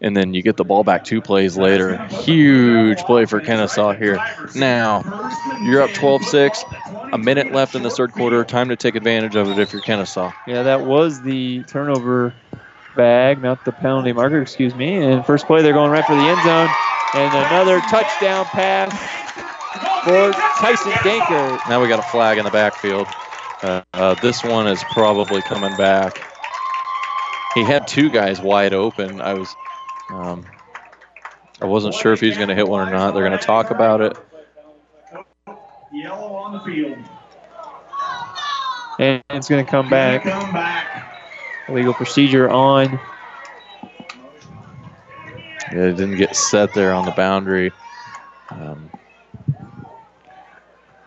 and 0.00 0.16
then 0.16 0.34
you 0.34 0.42
get 0.42 0.56
the 0.56 0.64
ball 0.64 0.82
back 0.82 1.04
two 1.04 1.20
plays 1.20 1.56
later. 1.58 1.96
Huge 2.06 2.98
play 3.00 3.26
for 3.26 3.40
Kenesaw 3.40 3.96
here. 3.96 4.18
Now 4.54 5.02
you're 5.64 5.82
up 5.82 5.90
12-6. 5.90 7.12
A 7.12 7.18
minute 7.18 7.52
left 7.52 7.74
in 7.74 7.82
the 7.82 7.90
third 7.90 8.12
quarter. 8.12 8.44
Time 8.44 8.68
to 8.68 8.76
take 8.76 8.94
advantage 8.94 9.34
of 9.36 9.48
it 9.48 9.58
if 9.58 9.72
you're 9.72 9.82
Kenesaw. 9.82 10.32
Yeah, 10.46 10.62
that 10.62 10.86
was 10.86 11.20
the 11.22 11.62
turnover 11.64 12.32
bag, 13.00 13.40
not 13.40 13.64
the 13.64 13.72
penalty 13.72 14.12
marker, 14.12 14.42
excuse 14.42 14.74
me. 14.74 14.96
And 14.96 15.24
first 15.24 15.46
play, 15.46 15.62
they're 15.62 15.72
going 15.72 15.90
right 15.90 16.04
for 16.04 16.14
the 16.14 16.20
end 16.20 16.38
zone. 16.42 16.68
And 17.14 17.34
another 17.46 17.80
touchdown 17.88 18.44
pass 18.44 18.92
for 20.04 20.32
Tyson 20.60 20.92
Dankert. 20.92 21.66
Now 21.66 21.80
we 21.80 21.88
got 21.88 21.98
a 21.98 22.10
flag 22.10 22.36
in 22.36 22.44
the 22.44 22.50
backfield. 22.50 23.06
Uh, 23.62 23.80
uh, 23.94 24.14
this 24.20 24.44
one 24.44 24.66
is 24.66 24.84
probably 24.92 25.40
coming 25.40 25.74
back. 25.78 26.22
He 27.54 27.64
had 27.64 27.88
two 27.88 28.10
guys 28.10 28.38
wide 28.38 28.74
open. 28.74 29.22
I 29.22 29.32
was, 29.32 29.56
um, 30.10 30.44
I 31.62 31.64
wasn't 31.64 31.94
sure 31.94 32.12
if 32.12 32.20
he 32.20 32.26
was 32.26 32.36
going 32.36 32.50
to 32.50 32.54
hit 32.54 32.68
one 32.68 32.86
or 32.86 32.90
not. 32.92 33.14
They're 33.14 33.26
going 33.26 33.38
to 33.38 33.44
talk 33.44 33.70
about 33.70 34.02
it. 34.02 34.14
Yellow 35.90 36.34
on 36.34 36.52
the 36.52 36.60
field. 36.60 36.98
And 38.98 39.22
it's 39.30 39.48
going 39.48 39.64
to 39.64 39.70
come 39.70 39.88
back. 39.88 41.09
Legal 41.70 41.94
procedure 41.94 42.48
on. 42.50 42.98
Yeah, 45.72 45.84
it 45.84 45.96
didn't 45.96 46.16
get 46.16 46.34
set 46.34 46.74
there 46.74 46.92
on 46.92 47.04
the 47.04 47.12
boundary. 47.12 47.72
Um, 48.50 48.90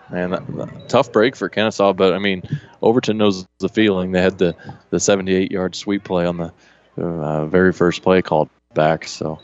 man, 0.09 0.31
that, 0.31 0.47
that- 0.47 0.89
tough 0.89 1.11
break 1.11 1.35
for 1.35 1.49
Kenesaw, 1.49 1.95
but 1.95 2.13
I 2.13 2.19
mean, 2.19 2.43
Overton 2.81 3.17
knows 3.17 3.45
the 3.59 3.69
feeling. 3.69 4.11
They 4.11 4.21
had 4.21 4.37
the, 4.37 4.55
the 4.89 4.99
78 4.99 5.51
yard 5.51 5.75
sweep 5.75 6.03
play 6.03 6.25
on 6.25 6.37
the 6.37 6.53
uh, 6.97 7.45
very 7.47 7.73
first 7.73 8.03
play 8.03 8.21
called 8.21 8.49
back. 8.73 9.07
So 9.07 9.39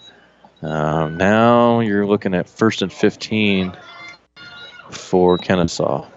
um, 0.61 1.17
now 1.17 1.79
you're 1.79 2.05
looking 2.05 2.33
at 2.33 2.47
first 2.47 2.81
and 2.81 2.93
15 2.93 3.75
for 4.91 5.37
Kenesaw. 5.37 6.07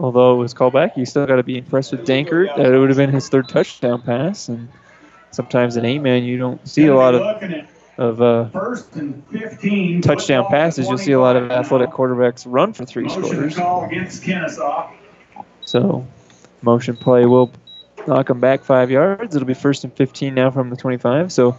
Although 0.00 0.34
it 0.34 0.38
was 0.38 0.54
called 0.54 0.72
back, 0.72 0.96
you 0.96 1.06
still 1.06 1.26
got 1.26 1.36
to 1.36 1.42
be 1.42 1.58
impressed 1.58 1.92
with 1.92 2.06
Dankert. 2.06 2.56
That 2.56 2.72
it 2.72 2.78
would 2.78 2.88
have 2.88 2.96
been 2.96 3.12
his 3.12 3.28
third 3.28 3.48
touchdown 3.48 4.02
pass. 4.02 4.48
And 4.48 4.68
sometimes 5.30 5.76
in 5.76 5.84
eight 5.84 6.00
man, 6.00 6.24
you 6.24 6.38
don't 6.38 6.66
see 6.68 6.86
a 6.86 6.94
lot 6.94 7.14
of 7.14 7.66
of 7.98 8.22
uh, 8.22 8.48
first 8.48 8.96
and 8.96 9.22
15. 9.28 10.02
touchdown 10.02 10.46
passes. 10.48 10.88
You'll 10.88 10.98
see 10.98 11.12
a 11.12 11.20
lot 11.20 11.36
of 11.36 11.50
athletic 11.50 11.90
quarterbacks 11.90 12.44
run 12.46 12.72
for 12.72 12.84
three 12.84 13.08
scores. 13.08 13.54
call 13.54 13.84
against 13.84 14.22
Kenesaw. 14.22 14.90
So, 15.60 16.06
motion 16.62 16.96
play 16.96 17.26
will 17.26 17.52
knock 18.06 18.28
them 18.28 18.40
back 18.40 18.64
five 18.64 18.90
yards. 18.90 19.36
It'll 19.36 19.46
be 19.46 19.54
first 19.54 19.84
and 19.84 19.92
15 19.94 20.34
now 20.34 20.50
from 20.50 20.70
the 20.70 20.76
25. 20.76 21.32
So, 21.32 21.58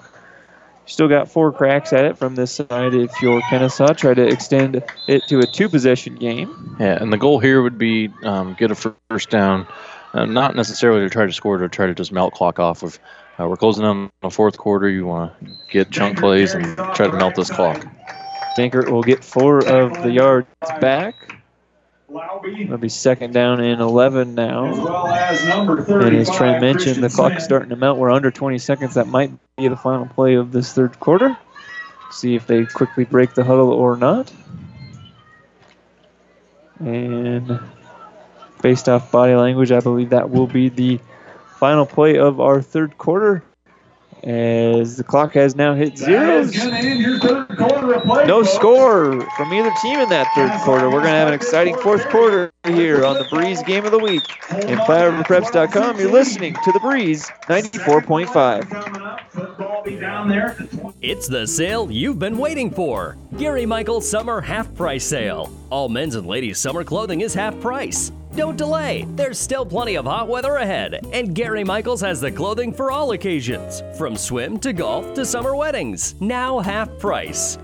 still 0.86 1.08
got 1.08 1.30
four 1.30 1.52
cracks 1.52 1.94
at 1.94 2.06
it 2.06 2.18
from 2.18 2.36
this 2.36 2.52
side 2.54 2.94
if 2.94 3.22
you're 3.22 3.42
Kenesaw. 3.42 3.96
Try 3.98 4.14
to 4.14 4.28
extend 4.28 4.84
it 5.08 5.24
to 5.28 5.40
a 5.40 5.46
two 5.46 5.70
possession 5.70 6.16
game. 6.16 6.78
Yeah, 6.80 7.02
and 7.02 7.12
the 7.12 7.18
goal 7.18 7.40
here 7.40 7.62
would 7.62 7.78
be 7.78 8.10
um, 8.24 8.56
get 8.58 8.72
a 8.72 8.76
first 8.76 9.30
down, 9.30 9.68
uh, 10.14 10.26
not 10.26 10.56
necessarily 10.56 11.02
to 11.02 11.10
try 11.10 11.26
to 11.26 11.34
score, 11.34 11.58
to 11.58 11.70
try 11.70 11.88
to 11.88 11.94
just 11.94 12.12
melt 12.12 12.34
clock 12.34 12.60
off 12.60 12.84
of. 12.84 13.00
Uh, 13.40 13.48
we're 13.48 13.58
closing 13.58 13.84
on 13.84 14.12
the 14.22 14.30
fourth 14.30 14.58
quarter. 14.58 14.88
You 14.88 15.08
want 15.08 15.40
to 15.40 15.48
get 15.72 15.90
chunk 15.90 16.20
plays 16.20 16.54
and 16.54 16.78
try 16.94 17.08
to 17.08 17.14
melt 17.14 17.36
this 17.36 17.50
clock. 17.50 17.84
Dankert 18.56 18.92
will 18.92 19.02
get 19.02 19.24
four 19.24 19.66
of 19.66 20.04
the 20.04 20.12
yards 20.12 20.48
back. 20.80 21.16
It'll 22.14 22.78
be 22.78 22.90
second 22.90 23.34
down 23.34 23.60
and 23.60 23.82
11 23.82 24.36
now. 24.36 24.66
as 24.66 24.78
well 24.78 25.08
as 25.08 25.46
number 25.48 25.82
35. 25.82 26.08
And 26.08 26.16
as 26.18 26.30
Trent 26.30 26.62
mentioned, 26.62 27.04
the 27.04 27.10
clock 27.10 27.34
is 27.34 27.44
starting 27.44 27.70
to 27.70 27.76
melt. 27.76 27.98
We're 27.98 28.12
under 28.12 28.30
20 28.30 28.60
seconds. 28.60 28.94
That 28.94 29.08
might 29.08 29.32
be 29.58 29.68
the 29.68 29.76
final 29.76 30.06
play 30.06 30.36
of 30.36 30.52
this 30.52 30.74
third 30.74 31.00
quarter. 31.00 31.36
See 32.12 32.36
if 32.36 32.46
they 32.46 32.66
quickly 32.66 33.06
break 33.06 33.34
the 33.34 33.44
huddle 33.44 33.72
or 33.72 33.98
not. 33.98 34.32
And 36.80 37.60
based 38.62 38.88
off 38.90 39.12
body 39.12 39.36
language, 39.36 39.72
I 39.72 39.80
believe 39.80 40.12
that 40.12 40.30
will 40.30 40.48
be 40.48 40.70
the 40.70 41.00
final 41.58 41.86
play 41.86 42.18
of 42.18 42.40
our 42.40 42.62
third 42.62 42.98
quarter. 42.98 43.44
As 44.24 44.96
the 44.96 45.04
clock 45.04 45.34
has 45.34 45.54
now 45.56 45.74
hit 45.76 45.98
That 45.98 46.40
is 46.40 46.52
zeros. 46.52 46.58
going 46.58 46.70
to 46.70 46.78
end 46.90 47.00
your 47.02 47.20
third 47.20 47.58
quarter 47.58 47.94
of 47.94 48.04
play. 48.04 48.26
No 48.26 48.42
score 48.44 49.20
from 49.36 49.54
either 49.54 49.70
team 49.82 50.00
in 50.00 50.08
that 50.10 50.32
third 50.34 50.52
quarter. 50.62 50.86
We're 50.86 51.02
going 51.02 51.12
to 51.12 51.20
have 51.20 51.28
an 51.28 51.34
exciting 51.34 51.76
fourth 51.80 52.08
quarter 52.10 52.50
here 52.66 53.06
on 53.06 53.16
the 53.18 53.26
Breeze 53.30 53.62
Game 53.64 53.86
of 53.86 53.92
the 53.92 54.00
Week. 54.00 54.22
And 54.50 54.80
FlyOverPreps.com, 54.80 56.00
you're 56.00 56.10
listening 56.12 56.54
to 56.64 56.72
the 56.72 56.80
Breeze 56.80 57.30
94.5. 57.50 59.30
Football 59.30 59.84
be 59.84 59.98
down 59.98 60.30
there. 60.30 60.58
It's 61.02 61.28
the 61.28 61.46
sale 61.46 61.92
you've 61.92 62.20
been 62.20 62.38
waiting 62.38 62.72
for. 62.72 63.18
Gary 63.38 63.66
Michaels 63.66 64.10
Summer 64.10 64.40
Half 64.40 64.74
Price 64.76 65.04
Sale. 65.04 65.52
All 65.70 65.90
men's 65.90 66.16
and 66.16 66.26
ladies' 66.26 66.60
summer 66.60 66.86
clothing 66.86 67.20
is 67.22 67.34
half 67.34 67.60
price. 67.60 68.12
Don't 68.36 68.58
delay, 68.58 69.06
there's 69.12 69.38
still 69.38 69.64
plenty 69.64 69.94
of 69.96 70.06
hot 70.06 70.28
weather 70.28 70.56
ahead, 70.56 71.06
and 71.14 71.36
Gary 71.36 71.64
Michaels 71.64 72.02
has 72.02 72.20
the 72.20 72.32
clothing 72.32 72.74
for 72.74 72.92
all 72.92 73.12
occasions, 73.12 73.84
from 73.96 74.16
swim 74.16 74.58
to 74.60 74.74
golf 74.74 75.14
to 75.14 75.24
summer 75.24 75.56
weddings, 75.56 76.16
now 76.20 76.58
half 76.58 76.90
price. 76.98 77.60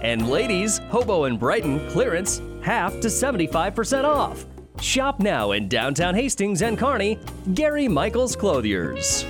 And 0.00 0.30
ladies, 0.30 0.78
Hobo 0.88 1.24
and 1.24 1.38
Brighton 1.38 1.90
clearance 1.90 2.40
half 2.62 2.92
to 3.00 3.08
75% 3.08 4.04
off. 4.04 4.46
Shop 4.80 5.20
now 5.20 5.52
in 5.52 5.68
downtown 5.68 6.14
Hastings 6.14 6.62
and 6.62 6.78
Kearney, 6.78 7.18
Gary 7.52 7.86
Michaels 7.86 8.34
Clothiers. 8.34 9.24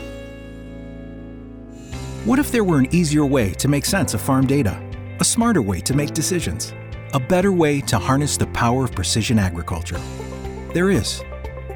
What 2.25 2.39
if 2.39 2.53
there 2.53 2.65
were 2.65 2.79
an 2.79 2.95
easier 2.95 3.27
way 3.27 3.53
to 3.55 3.67
make 3.67 3.85
sense 3.85 4.15
of 4.15 4.21
farm 4.21 4.47
data? 4.47 4.81
A 5.19 5.25
smarter 5.25 5.61
way 5.61 5.81
to 5.81 5.95
make 5.95 6.15
decisions? 6.15 6.73
A 7.15 7.21
better 7.21 7.53
way 7.53 7.81
to 7.83 7.99
harness 7.99 8.37
the 8.37 8.47
power 8.47 8.85
of 8.85 8.93
precision 8.93 9.41
agriculture? 9.41 10.01
There 10.75 10.91
is. 10.91 11.23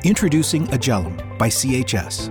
Introducing 0.02 0.66
Agellum 0.66 1.16
by 1.38 1.48
CHS. 1.48 2.30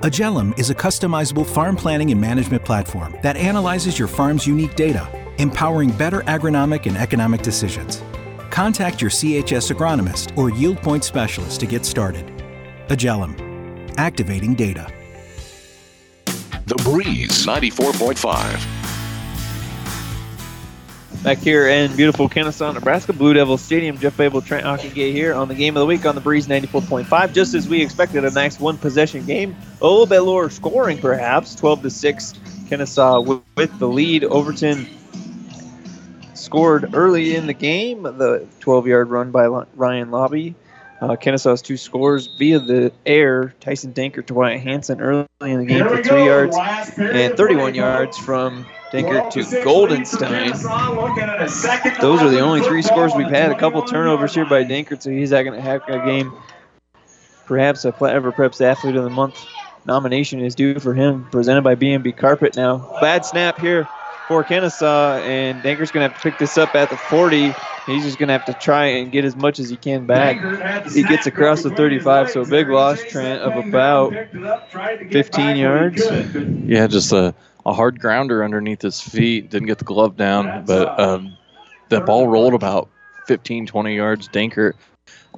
Agellum 0.00 0.58
is 0.58 0.68
a 0.68 0.74
customizable 0.74 1.46
farm 1.46 1.76
planning 1.76 2.10
and 2.10 2.20
management 2.20 2.64
platform 2.64 3.16
that 3.22 3.36
analyzes 3.36 4.00
your 4.00 4.08
farm's 4.08 4.44
unique 4.44 4.74
data, 4.74 5.08
empowering 5.38 5.92
better 5.92 6.22
agronomic 6.22 6.86
and 6.86 6.96
economic 6.96 7.42
decisions. 7.42 8.02
Contact 8.50 9.00
your 9.00 9.12
CHS 9.12 9.70
agronomist 9.72 10.36
or 10.36 10.50
yield 10.50 10.78
point 10.78 11.04
specialist 11.04 11.60
to 11.60 11.66
get 11.66 11.86
started. 11.86 12.26
Agellum, 12.88 13.38
activating 13.96 14.56
data. 14.56 14.92
The 16.66 16.74
Breeze 16.82 17.46
94.5. 17.46 18.77
Back 21.22 21.38
here 21.38 21.68
in 21.68 21.94
beautiful 21.96 22.28
Kenesaw, 22.28 22.72
Nebraska, 22.72 23.12
Blue 23.12 23.34
Devil 23.34 23.58
Stadium. 23.58 23.98
Jeff 23.98 24.16
Babel, 24.16 24.40
Trent 24.40 24.64
Hockingay 24.64 25.12
here 25.12 25.34
on 25.34 25.48
the 25.48 25.54
game 25.54 25.76
of 25.76 25.80
the 25.80 25.86
week 25.86 26.06
on 26.06 26.14
the 26.14 26.20
Breeze 26.20 26.46
94.5. 26.46 27.34
Just 27.34 27.54
as 27.54 27.68
we 27.68 27.82
expected, 27.82 28.24
a 28.24 28.30
nice 28.30 28.58
one 28.60 28.78
possession 28.78 29.26
game. 29.26 29.56
A 29.82 29.86
little 29.86 30.06
bit 30.06 30.20
lower 30.20 30.48
scoring, 30.48 30.96
perhaps. 30.98 31.54
12 31.56 31.82
to 31.82 31.90
6. 31.90 32.32
Kenesaw 32.70 33.26
with, 33.26 33.42
with 33.56 33.78
the 33.78 33.88
lead. 33.88 34.24
Overton 34.24 34.86
scored 36.34 36.94
early 36.94 37.34
in 37.34 37.46
the 37.46 37.52
game. 37.54 38.04
The 38.04 38.46
12 38.60 38.86
yard 38.86 39.10
run 39.10 39.30
by 39.32 39.46
Ryan 39.46 40.10
Lobby. 40.12 40.54
uh, 41.00 41.16
Kenesaw's 41.16 41.62
two 41.62 41.76
scores 41.76 42.28
via 42.38 42.60
the 42.60 42.92
air. 43.04 43.54
Tyson 43.60 43.92
Dankert 43.92 44.26
to 44.26 44.34
Wyatt 44.34 44.60
Hanson 44.60 45.00
early 45.00 45.26
in 45.40 45.58
the 45.58 45.66
game 45.66 45.86
for 45.88 46.02
three 46.02 46.26
yards 46.26 46.56
and 46.96 47.36
31 47.36 47.74
yards 47.74 48.16
from 48.16 48.66
Dankert 48.92 49.30
to 49.32 49.40
Goldenstein. 49.64 50.52
Those 52.00 52.22
are 52.22 52.30
the 52.30 52.40
only 52.40 52.62
three 52.62 52.82
scores 52.82 53.12
we've 53.14 53.28
had. 53.28 53.50
A 53.50 53.58
couple 53.58 53.82
turnovers 53.82 54.34
here 54.34 54.46
by 54.46 54.64
Dankert, 54.64 55.02
so 55.02 55.10
he's 55.10 55.30
not 55.30 55.42
going 55.42 55.56
to 55.56 55.60
have 55.60 55.82
a 55.88 56.04
game. 56.04 56.32
Perhaps 57.46 57.84
a 57.84 57.94
Ever 58.02 58.32
Preps 58.32 58.60
Athlete 58.60 58.96
of 58.96 59.04
the 59.04 59.10
Month 59.10 59.44
nomination 59.86 60.40
is 60.40 60.54
due 60.54 60.78
for 60.78 60.94
him, 60.94 61.26
presented 61.30 61.62
by 61.62 61.74
B&B 61.74 62.12
Carpet 62.12 62.56
now. 62.56 62.98
Bad 63.00 63.24
snap 63.24 63.58
here 63.58 63.88
for 64.28 64.44
Kenesaw, 64.44 65.20
and 65.22 65.62
Dankert's 65.62 65.90
going 65.90 66.06
to 66.06 66.12
have 66.12 66.22
to 66.22 66.30
pick 66.30 66.38
this 66.38 66.58
up 66.58 66.74
at 66.74 66.90
the 66.90 66.96
40. 66.96 67.54
He's 67.86 68.04
just 68.04 68.18
going 68.18 68.28
to 68.28 68.34
have 68.34 68.44
to 68.44 68.52
try 68.52 68.84
and 68.84 69.10
get 69.10 69.24
as 69.24 69.34
much 69.34 69.58
as 69.58 69.70
he 69.70 69.76
can 69.76 70.04
back. 70.04 70.36
He 70.92 71.02
gets 71.02 71.26
across 71.26 71.62
the 71.62 71.70
35, 71.70 72.30
so 72.30 72.42
a 72.42 72.46
big 72.46 72.68
loss, 72.68 73.02
Trent, 73.04 73.40
of 73.40 73.56
about 73.56 74.12
15 75.10 75.56
yards. 75.56 76.02
Yeah, 76.66 76.86
just 76.86 77.12
a, 77.12 77.34
a 77.68 77.72
hard 77.74 78.00
grounder 78.00 78.42
underneath 78.42 78.80
his 78.80 78.98
feet. 78.98 79.50
Didn't 79.50 79.68
get 79.68 79.76
the 79.76 79.84
glove 79.84 80.16
down, 80.16 80.64
but 80.64 80.98
um, 80.98 81.36
the 81.90 82.00
ball 82.00 82.26
rolled 82.26 82.54
about 82.54 82.88
15, 83.26 83.66
20 83.66 83.94
yards. 83.94 84.26
Dankert 84.28 84.72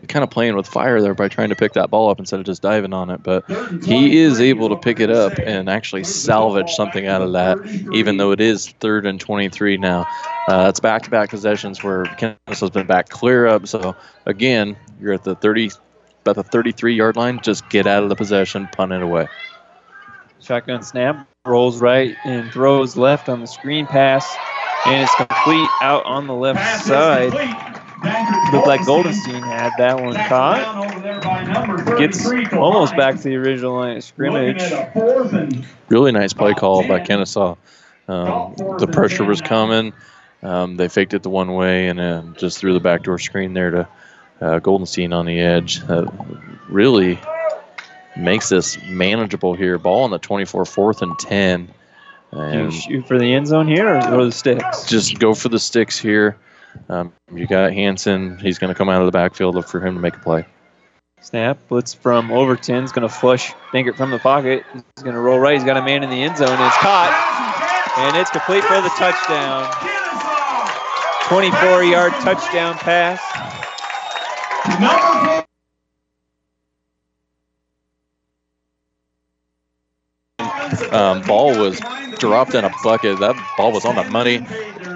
kind 0.06 0.22
of 0.22 0.30
playing 0.30 0.54
with 0.54 0.66
fire 0.66 1.02
there 1.02 1.12
by 1.12 1.26
trying 1.26 1.48
to 1.48 1.56
pick 1.56 1.72
that 1.72 1.90
ball 1.90 2.08
up 2.08 2.20
instead 2.20 2.38
of 2.38 2.46
just 2.46 2.62
diving 2.62 2.92
on 2.92 3.10
it. 3.10 3.20
But 3.24 3.50
he 3.84 4.18
is 4.18 4.40
able 4.40 4.68
to 4.68 4.76
pick 4.76 5.00
it 5.00 5.10
up 5.10 5.32
and 5.44 5.68
actually 5.68 6.04
salvage 6.04 6.70
something 6.70 7.08
out 7.08 7.20
of 7.20 7.32
that, 7.32 7.58
even 7.92 8.16
though 8.16 8.30
it 8.30 8.40
is 8.40 8.68
third 8.78 9.06
and 9.06 9.20
23 9.20 9.76
now. 9.76 10.06
Uh, 10.46 10.66
it's 10.68 10.80
back 10.80 11.02
to 11.02 11.10
back 11.10 11.30
possessions 11.30 11.82
where 11.82 12.04
Kenesaw's 12.04 12.70
been 12.70 12.86
back 12.86 13.08
clear 13.08 13.48
up. 13.48 13.66
So, 13.66 13.96
again, 14.24 14.76
you're 15.00 15.14
at 15.14 15.24
the 15.24 15.34
30, 15.34 15.72
about 16.22 16.36
the 16.36 16.44
33 16.44 16.94
yard 16.94 17.16
line. 17.16 17.40
Just 17.42 17.68
get 17.68 17.88
out 17.88 18.04
of 18.04 18.08
the 18.08 18.16
possession, 18.16 18.68
punt 18.70 18.92
it 18.92 19.02
away. 19.02 19.26
Shotgun 20.40 20.82
snap, 20.82 21.28
rolls 21.46 21.80
right 21.80 22.14
and 22.26 22.52
throws 22.52 22.98
left 22.98 23.30
on 23.30 23.40
the 23.40 23.46
screen 23.46 23.86
pass, 23.86 24.36
and 24.84 25.02
it's 25.02 25.14
complete 25.14 25.68
out 25.80 26.04
on 26.04 26.26
the 26.26 26.34
left 26.34 26.84
side. 26.84 27.32
Looked 28.52 28.66
like 28.66 28.80
Goldenstein 28.82 29.42
had 29.42 29.72
that 29.78 30.02
one 30.02 30.14
caught. 30.28 31.98
Gets 31.98 32.26
almost 32.52 32.94
back 32.94 33.16
to 33.16 33.22
the 33.22 33.36
original 33.36 33.76
line 33.76 33.96
of 33.96 34.04
scrimmage. 34.04 34.62
Really 35.88 36.12
nice 36.12 36.34
play 36.34 36.52
call 36.52 36.86
by 36.86 37.00
Kenesaw. 37.00 37.56
Um, 38.08 38.54
the 38.78 38.88
pressure 38.90 39.24
was 39.24 39.40
coming. 39.40 39.94
Um, 40.42 40.76
they 40.76 40.88
faked 40.88 41.14
it 41.14 41.22
the 41.22 41.30
one 41.30 41.54
way 41.54 41.88
and 41.88 41.98
then 41.98 42.34
just 42.38 42.58
threw 42.58 42.74
the 42.74 42.80
backdoor 42.80 43.18
screen 43.18 43.54
there 43.54 43.70
to 43.70 43.88
uh, 44.40 44.60
Goldenstein 44.60 45.14
on 45.14 45.26
the 45.26 45.40
edge. 45.40 45.82
Uh, 45.88 46.06
really 46.68 47.18
makes 48.20 48.48
this 48.48 48.80
manageable 48.84 49.54
here. 49.54 49.78
Ball 49.78 50.04
on 50.04 50.10
the 50.10 50.18
24, 50.18 50.64
fourth 50.64 51.02
and 51.02 51.18
10. 51.18 51.72
Do 52.32 52.58
you 52.58 52.70
shoot 52.70 53.08
for 53.08 53.18
the 53.18 53.34
end 53.34 53.48
zone 53.48 53.66
here 53.66 53.96
or 53.96 54.00
go 54.00 54.24
the 54.24 54.32
sticks? 54.32 54.86
Just 54.86 55.18
go 55.18 55.34
for 55.34 55.48
the 55.48 55.58
sticks 55.58 55.98
here. 55.98 56.36
Um, 56.88 57.12
you 57.34 57.46
got 57.46 57.72
Hanson. 57.72 58.38
He's 58.38 58.58
going 58.58 58.72
to 58.72 58.78
come 58.78 58.88
out 58.88 59.00
of 59.00 59.06
the 59.06 59.12
backfield 59.12 59.56
look 59.56 59.66
for 59.66 59.84
him 59.84 59.94
to 59.94 60.00
make 60.00 60.16
a 60.16 60.20
play. 60.20 60.46
Snap, 61.20 61.58
blitz 61.68 61.92
from 61.92 62.30
Overton. 62.30 62.82
He's 62.82 62.92
going 62.92 63.06
to 63.06 63.14
flush 63.14 63.52
Dankert 63.72 63.96
from 63.96 64.10
the 64.10 64.18
pocket. 64.18 64.64
He's 64.72 65.02
going 65.02 65.14
to 65.14 65.20
roll 65.20 65.38
right. 65.38 65.54
He's 65.54 65.64
got 65.64 65.76
a 65.76 65.82
man 65.82 66.02
in 66.02 66.10
the 66.10 66.22
end 66.22 66.36
zone. 66.36 66.48
It's 66.48 66.78
caught. 66.78 67.12
And 67.98 68.16
it's 68.16 68.30
complete 68.30 68.64
for 68.64 68.80
the 68.80 68.88
touchdown. 68.90 69.68
24 71.28 71.84
yard 71.84 72.12
touchdown 72.22 72.74
pass. 72.76 73.20
Um, 80.92 81.22
ball 81.22 81.58
was 81.58 81.80
dropped 82.18 82.54
in 82.54 82.64
a 82.64 82.72
bucket. 82.82 83.18
That 83.20 83.36
ball 83.56 83.72
was 83.72 83.84
on 83.84 83.96
the 83.96 84.04
money. 84.04 84.38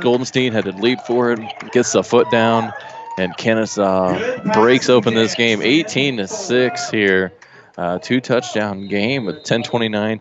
Goldenstein 0.03 0.53
had 0.53 0.65
to 0.65 0.73
leap 0.73 1.01
forward, 1.01 1.41
gets 1.73 1.93
the 1.93 2.03
foot 2.03 2.31
down, 2.31 2.73
and 3.19 3.37
Kenesaw 3.37 4.53
breaks 4.53 4.89
open 4.89 5.15
this 5.15 5.35
game 5.35 5.63
18 5.63 6.19
to 6.19 6.29
6 6.29 6.91
here. 6.91 7.33
Uh, 7.77 7.99
two 7.99 8.21
touchdown 8.21 8.87
game 8.87 9.25
with 9.25 9.43
10:29 9.43 10.21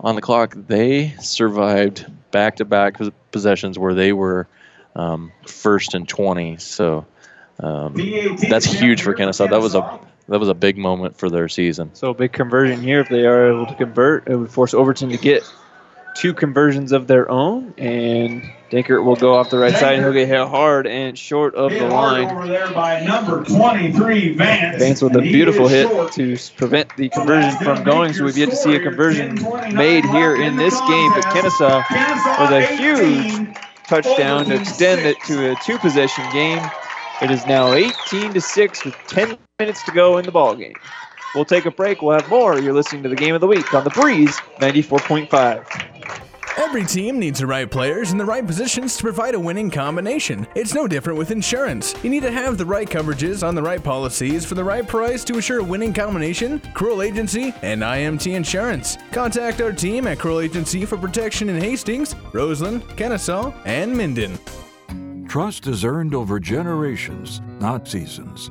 on 0.00 0.14
the 0.16 0.20
clock. 0.20 0.54
They 0.56 1.14
survived 1.20 2.06
back-to-back 2.32 2.98
possessions 3.30 3.78
where 3.78 3.94
they 3.94 4.12
were 4.12 4.48
um, 4.96 5.30
first 5.46 5.94
and 5.94 6.08
20. 6.08 6.56
So 6.56 7.06
um, 7.60 7.94
that's 8.48 8.64
huge 8.64 9.02
for 9.02 9.14
Kenesaw. 9.14 9.50
That 9.50 9.60
was 9.60 9.74
a 9.74 10.00
that 10.30 10.38
was 10.38 10.48
a 10.48 10.54
big 10.54 10.78
moment 10.78 11.16
for 11.18 11.28
their 11.28 11.48
season. 11.48 11.90
So 11.94 12.10
a 12.10 12.14
big 12.14 12.32
conversion 12.32 12.80
here. 12.80 13.00
If 13.00 13.08
they 13.08 13.26
are 13.26 13.50
able 13.50 13.66
to 13.66 13.74
convert, 13.74 14.28
it 14.28 14.36
would 14.36 14.50
force 14.50 14.72
Overton 14.72 15.10
to 15.10 15.16
get 15.16 15.42
two 16.14 16.32
conversions 16.32 16.92
of 16.92 17.06
their 17.06 17.30
own, 17.30 17.74
and 17.78 18.42
Dankert 18.70 19.04
will 19.04 19.16
go 19.16 19.34
off 19.34 19.50
the 19.50 19.58
right 19.58 19.74
side. 19.74 19.94
and 19.94 20.02
He'll 20.02 20.12
get 20.12 20.28
hit 20.28 20.46
hard 20.46 20.86
and 20.86 21.18
short 21.18 21.54
of 21.54 21.72
the 21.72 21.88
line. 21.88 22.30
Over 22.30 22.46
there 22.46 22.70
by 22.72 23.00
number 23.00 23.44
23, 23.44 24.34
Vance. 24.34 24.78
Vance 24.78 25.02
with 25.02 25.16
a 25.16 25.20
beautiful 25.20 25.66
hit 25.66 25.88
short. 25.88 26.12
to 26.12 26.38
prevent 26.56 26.96
the 26.96 27.08
conversion 27.08 27.58
from 27.58 27.82
going. 27.82 28.12
So 28.12 28.24
we've 28.24 28.38
yet 28.38 28.50
to 28.50 28.56
see 28.56 28.74
a 28.76 28.80
conversion 28.80 29.34
made 29.74 30.04
here 30.06 30.40
in 30.40 30.56
this 30.56 30.78
game. 30.82 31.12
But 31.12 31.24
Kenesaw 31.24 31.84
with 32.40 32.50
a 32.52 32.66
huge 32.76 33.56
touchdown 33.88 34.46
to 34.46 34.60
extend 34.60 35.00
it 35.00 35.16
to 35.26 35.52
a 35.52 35.56
two-possession 35.64 36.24
game. 36.32 36.60
It 37.22 37.30
is 37.30 37.44
now 37.46 37.72
18 37.72 38.32
to 38.32 38.40
six 38.40 38.84
with 38.84 38.94
10 39.08 39.36
minutes 39.60 39.84
to 39.84 39.92
go 39.92 40.18
in 40.18 40.24
the 40.24 40.32
ball 40.32 40.56
game. 40.56 40.74
We'll 41.34 41.44
take 41.44 41.66
a 41.66 41.70
break. 41.70 42.02
We'll 42.02 42.18
have 42.18 42.28
more. 42.28 42.58
You're 42.58 42.72
listening 42.72 43.04
to 43.04 43.08
the 43.08 43.14
game 43.14 43.36
of 43.36 43.40
the 43.40 43.46
week 43.46 43.72
on 43.72 43.84
the 43.84 43.90
Breeze 43.90 44.36
94.5. 44.58 45.90
Every 46.56 46.84
team 46.84 47.18
needs 47.18 47.38
the 47.38 47.46
right 47.46 47.70
players 47.70 48.12
in 48.12 48.18
the 48.18 48.24
right 48.24 48.46
positions 48.46 48.96
to 48.96 49.02
provide 49.02 49.34
a 49.34 49.40
winning 49.40 49.70
combination. 49.70 50.46
It's 50.54 50.74
no 50.74 50.86
different 50.86 51.18
with 51.18 51.30
insurance. 51.30 51.94
You 52.02 52.10
need 52.10 52.22
to 52.22 52.30
have 52.30 52.58
the 52.58 52.66
right 52.66 52.88
coverages 52.88 53.46
on 53.46 53.54
the 53.54 53.62
right 53.62 53.82
policies 53.82 54.44
for 54.44 54.56
the 54.56 54.64
right 54.64 54.86
price 54.86 55.24
to 55.24 55.38
assure 55.38 55.60
a 55.60 55.64
winning 55.64 55.94
combination. 55.94 56.60
Cruel 56.74 57.02
Agency 57.02 57.54
and 57.62 57.82
IMT 57.82 58.34
Insurance. 58.34 58.98
Contact 59.12 59.60
our 59.60 59.72
team 59.72 60.06
at 60.06 60.18
Cruel 60.18 60.40
Agency 60.40 60.84
for 60.84 60.96
protection 60.98 61.48
in 61.48 61.60
Hastings, 61.60 62.14
Roseland, 62.32 62.82
Kenesaw, 62.88 63.54
and 63.64 63.96
Minden. 63.96 64.38
Trust 65.28 65.66
is 65.66 65.84
earned 65.84 66.14
over 66.14 66.40
generations, 66.40 67.40
not 67.60 67.86
seasons. 67.86 68.50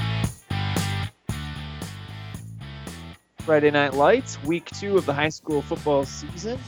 Friday 3.41 3.71
Night 3.71 3.93
Lights, 3.93 4.41
week 4.43 4.69
two 4.71 4.97
of 4.97 5.05
the 5.05 5.13
high 5.13 5.29
school 5.29 5.61
football 5.61 6.05
season. 6.05 6.59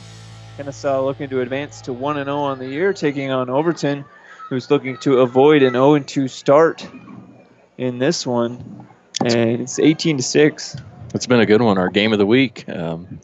Kenesaw 0.58 1.06
looking 1.06 1.30
to 1.30 1.42
advance 1.42 1.82
to 1.82 1.94
1 1.94 2.16
0 2.16 2.36
on 2.36 2.60
the 2.60 2.68
year, 2.68 2.94
taking 2.94 3.32
on 3.32 3.50
Overton, 3.50 4.04
who's 4.50 4.70
looking 4.72 4.98
to 4.98 5.20
avoid 5.20 5.62
an 5.62 5.74
0 5.74 6.00
2 6.00 6.28
start 6.28 6.88
in 7.78 8.00
this 8.00 8.26
one. 8.26 8.88
And 9.24 9.62
it's 9.62 9.78
18 9.80 10.18
to 10.18 10.24
6. 10.24 10.78
It's 11.14 11.28
been 11.28 11.40
a 11.40 11.46
good 11.46 11.62
one. 11.62 11.78
Our 11.78 11.90
game 11.90 12.12
of 12.12 12.20
the 12.20 12.26
week. 12.26 12.68
Um, 12.68 13.20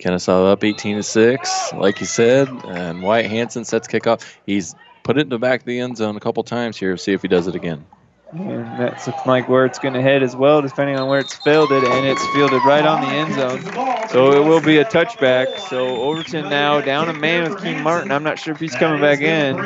Kenesaw 0.00 0.50
up 0.50 0.64
18 0.64 0.96
to 0.96 1.02
six, 1.02 1.72
like 1.74 2.00
you 2.00 2.06
said, 2.06 2.48
and 2.48 3.02
Wyatt 3.02 3.30
Hanson 3.30 3.66
sets 3.66 3.86
kickoff. 3.86 4.24
He's 4.46 4.74
put 5.02 5.18
it 5.18 5.22
in 5.22 5.28
the 5.28 5.38
back 5.38 5.60
of 5.60 5.66
the 5.66 5.78
end 5.78 5.98
zone 5.98 6.16
a 6.16 6.20
couple 6.20 6.42
times 6.42 6.78
here. 6.78 6.96
See 6.96 7.12
if 7.12 7.20
he 7.20 7.28
does 7.28 7.46
it 7.46 7.54
again. 7.54 7.84
And 8.32 8.80
that's 8.80 9.06
looks 9.06 9.26
like 9.26 9.48
where 9.48 9.64
it's 9.64 9.78
going 9.78 9.94
to 9.94 10.02
head 10.02 10.22
as 10.22 10.36
well, 10.36 10.62
depending 10.62 10.96
on 10.96 11.08
where 11.08 11.18
it's 11.18 11.34
fielded. 11.34 11.82
And 11.82 12.06
it's 12.06 12.24
fielded 12.28 12.64
right 12.64 12.84
on 12.84 13.00
the 13.00 13.08
end 13.08 13.34
zone. 13.34 14.08
So 14.08 14.32
it 14.32 14.46
will 14.46 14.60
be 14.60 14.78
a 14.78 14.84
touchback. 14.84 15.58
So 15.68 16.02
Overton 16.02 16.48
now 16.48 16.80
down 16.80 17.08
a 17.08 17.12
man 17.12 17.50
with 17.50 17.62
King 17.62 17.82
Martin. 17.82 18.12
I'm 18.12 18.22
not 18.22 18.38
sure 18.38 18.54
if 18.54 18.60
he's 18.60 18.74
coming 18.74 19.00
back 19.00 19.20
in, 19.20 19.58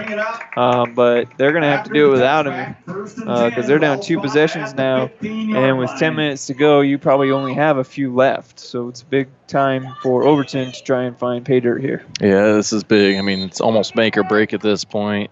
uh, 0.57 0.87
but 0.87 1.29
they're 1.37 1.53
going 1.53 1.63
to 1.63 1.69
have 1.69 1.85
to 1.85 1.93
do 1.93 2.09
it 2.09 2.13
without 2.13 2.47
him 2.47 2.77
because 3.17 3.67
they're 3.67 3.79
down 3.79 4.01
two 4.01 4.19
possessions 4.19 4.75
now. 4.75 5.11
And 5.21 5.79
with 5.79 5.91
10 5.99 6.17
minutes 6.17 6.47
to 6.47 6.55
go, 6.55 6.81
you 6.81 6.99
probably 6.99 7.31
only 7.31 7.55
have 7.55 7.77
a 7.77 7.85
few 7.85 8.15
left. 8.15 8.59
So 8.61 8.89
it's 8.89 9.03
a 9.03 9.07
big 9.07 9.29
time 9.47 9.95
for 10.03 10.25
Overton 10.25 10.73
to 10.73 10.83
try 10.83 11.05
and 11.05 11.19
find 11.19 11.45
pay 11.45 11.61
dirt 11.61 11.83
here. 11.83 12.03
Yeah, 12.21 12.53
this 12.53 12.73
is 12.73 12.83
big. 12.83 13.19
I 13.19 13.21
mean, 13.21 13.41
it's 13.41 13.61
almost 13.61 13.95
make 13.95 14.17
or 14.17 14.23
break 14.25 14.55
at 14.55 14.63
this 14.63 14.85
point. 14.85 15.31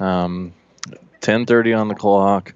Um, 0.00 0.52
10:30 1.20 1.78
on 1.78 1.88
the 1.88 1.94
clock. 1.94 2.54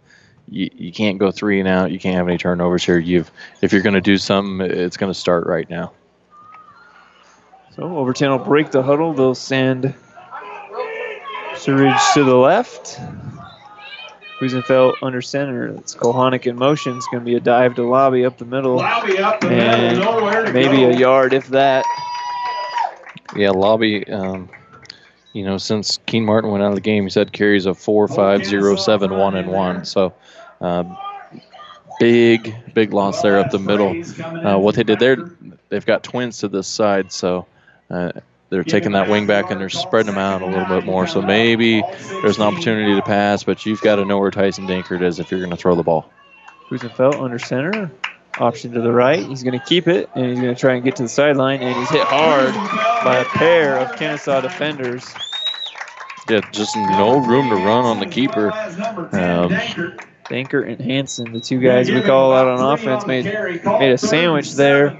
You, 0.48 0.70
you 0.74 0.92
can't 0.92 1.18
go 1.18 1.30
three 1.30 1.58
and 1.60 1.68
out. 1.68 1.90
You 1.90 1.98
can't 1.98 2.16
have 2.16 2.28
any 2.28 2.38
turnovers 2.38 2.84
here. 2.84 2.98
You've 2.98 3.30
if 3.62 3.72
you're 3.72 3.82
going 3.82 3.94
to 3.94 4.00
do 4.00 4.16
something, 4.18 4.64
it's 4.66 4.96
going 4.96 5.12
to 5.12 5.18
start 5.18 5.46
right 5.46 5.68
now. 5.68 5.92
So 7.74 7.82
Overton 7.82 8.30
will 8.30 8.38
break 8.38 8.70
the 8.70 8.82
huddle. 8.82 9.12
They'll 9.12 9.34
send 9.34 9.94
Surridge 11.54 12.14
to 12.14 12.24
the 12.24 12.36
left. 12.36 12.98
Husenfeld 14.40 14.94
under 15.02 15.22
center. 15.22 15.68
It's 15.68 15.94
Kohanic 15.94 16.46
in 16.46 16.56
motion. 16.56 16.96
It's 16.96 17.06
going 17.06 17.20
to 17.20 17.24
be 17.24 17.36
a 17.36 17.40
dive 17.40 17.74
to 17.76 17.82
Lobby 17.82 18.24
up 18.24 18.36
the 18.38 18.44
middle. 18.44 18.76
Lobby 18.76 19.18
up 19.18 19.40
the 19.40 19.48
and 19.48 19.98
middle, 19.98 20.20
nowhere 20.20 20.44
to 20.44 20.52
maybe 20.52 20.78
go. 20.78 20.90
a 20.90 20.96
yard 20.96 21.32
if 21.32 21.48
that. 21.48 21.84
Yeah, 23.34 23.50
Lobby. 23.50 24.06
Um, 24.08 24.50
you 25.32 25.44
know, 25.44 25.58
since 25.58 25.98
Keen 26.06 26.24
Martin 26.24 26.50
went 26.50 26.62
out 26.62 26.68
of 26.70 26.74
the 26.74 26.80
game, 26.82 27.04
he's 27.04 27.14
had 27.14 27.32
carries 27.32 27.66
of 27.66 27.78
four, 27.78 28.08
five, 28.08 28.44
zero, 28.44 28.76
seven, 28.76 29.16
one, 29.16 29.36
and 29.36 29.50
one. 29.50 29.84
So, 29.84 30.14
big, 31.98 32.54
big 32.74 32.92
loss 32.92 33.22
there 33.22 33.38
up 33.38 33.50
the 33.50 33.58
middle. 33.58 34.02
Uh, 34.22 34.58
what 34.58 34.74
they 34.74 34.84
did 34.84 34.98
there, 34.98 35.16
they've 35.68 35.86
got 35.86 36.02
twins 36.02 36.38
to 36.38 36.48
this 36.48 36.66
side, 36.66 37.12
so 37.12 37.46
uh, 37.90 38.12
they're 38.50 38.64
taking 38.64 38.92
that 38.92 39.08
wing 39.08 39.26
back 39.26 39.50
and 39.50 39.60
they're 39.60 39.68
spreading 39.68 40.12
them 40.12 40.18
out 40.18 40.42
a 40.42 40.46
little 40.46 40.66
bit 40.66 40.84
more. 40.84 41.06
So 41.06 41.20
maybe 41.20 41.82
there's 42.22 42.36
an 42.36 42.44
opportunity 42.44 42.94
to 42.94 43.02
pass, 43.02 43.44
but 43.44 43.66
you've 43.66 43.80
got 43.80 43.96
to 43.96 44.04
know 44.04 44.18
where 44.18 44.30
Tyson 44.30 44.66
Dankert 44.66 45.02
is 45.02 45.18
if 45.18 45.30
you're 45.30 45.40
going 45.40 45.50
to 45.50 45.56
throw 45.56 45.74
the 45.74 45.82
ball. 45.82 46.10
Husenfeld 46.68 47.20
under 47.20 47.38
center. 47.38 47.90
Option 48.38 48.72
to 48.72 48.82
the 48.82 48.92
right. 48.92 49.24
He's 49.24 49.42
going 49.42 49.58
to 49.58 49.64
keep 49.64 49.88
it, 49.88 50.10
and 50.14 50.26
he's 50.26 50.38
going 50.38 50.54
to 50.54 50.60
try 50.60 50.74
and 50.74 50.84
get 50.84 50.96
to 50.96 51.04
the 51.04 51.08
sideline, 51.08 51.62
and 51.62 51.74
he's 51.74 51.88
hit 51.88 52.02
hard 52.02 52.52
by 53.02 53.18
a 53.18 53.24
pair 53.24 53.78
of 53.78 53.92
Kenesaw 53.92 54.42
defenders. 54.42 55.06
Yeah, 56.28 56.40
just 56.52 56.76
no 56.76 57.16
room 57.18 57.48
to 57.48 57.54
run 57.54 57.86
on 57.86 57.98
the 57.98 58.06
keeper. 58.06 58.52
Um, 59.12 59.96
Dankert 60.28 60.68
and 60.68 60.80
Hanson, 60.80 61.32
the 61.32 61.40
two 61.40 61.60
guys 61.60 61.90
we 61.90 62.02
call 62.02 62.32
out 62.32 62.46
on 62.48 62.74
offense, 62.74 63.06
made 63.06 63.24
made 63.24 63.92
a 63.92 63.98
sandwich 63.98 64.54
there. 64.54 64.96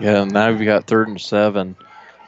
Yeah, 0.00 0.24
now 0.24 0.52
we've 0.52 0.64
got 0.64 0.86
third 0.86 1.08
and 1.08 1.20
seven. 1.20 1.76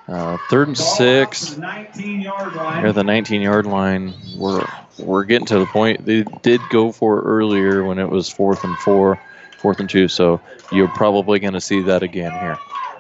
Uh, 0.09 0.39
third 0.49 0.69
and 0.69 0.79
six. 0.79 1.57
19 1.59 2.21
yard 2.23 2.55
line. 2.55 2.83
Near 2.83 2.93
the 2.93 3.05
19 3.05 3.43
yard 3.43 3.67
line. 3.67 4.15
We're 4.37 4.67
we're 4.99 5.25
getting 5.25 5.47
to 5.47 5.59
the 5.59 5.67
point. 5.67 6.05
They 6.07 6.23
did 6.43 6.61
go 6.71 6.93
for 6.93 7.19
it 7.19 7.23
earlier 7.23 7.85
when 7.85 7.99
it 7.99 8.09
was 8.09 8.29
fourth 8.29 8.65
and 8.65 8.77
four, 8.79 9.21
fourth 9.59 9.81
and 9.81 9.89
two. 9.91 10.09
So 10.09 10.41
you're 10.73 10.89
probably 10.89 11.39
going 11.39 11.53
to 11.53 11.61
see 11.61 11.83
that 11.83 12.03
again 12.03 12.33
here. 12.33 12.59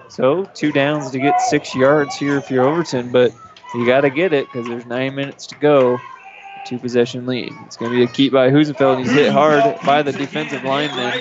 So 0.08 0.44
two 0.54 0.72
downs 0.72 1.10
to 1.10 1.18
get 1.18 1.40
six 1.40 1.74
yards 1.74 2.16
here 2.16 2.36
if 2.36 2.50
you're 2.50 2.64
Overton, 2.64 3.10
but 3.10 3.32
you 3.74 3.86
got 3.86 4.02
to 4.02 4.10
get 4.10 4.32
it 4.32 4.46
because 4.46 4.66
there's 4.66 4.86
nine 4.86 5.14
minutes 5.14 5.46
to 5.48 5.54
go. 5.56 5.98
Two 6.68 6.78
possession 6.78 7.24
lead. 7.24 7.50
It's 7.64 7.78
going 7.78 7.90
to 7.90 7.96
be 7.96 8.04
a 8.04 8.06
keep 8.06 8.30
by 8.30 8.50
Husenfeld. 8.50 8.98
He's 8.98 9.10
hit 9.10 9.32
hard 9.32 9.80
by 9.86 10.02
the 10.02 10.12
defensive 10.12 10.64
lineman. 10.64 11.14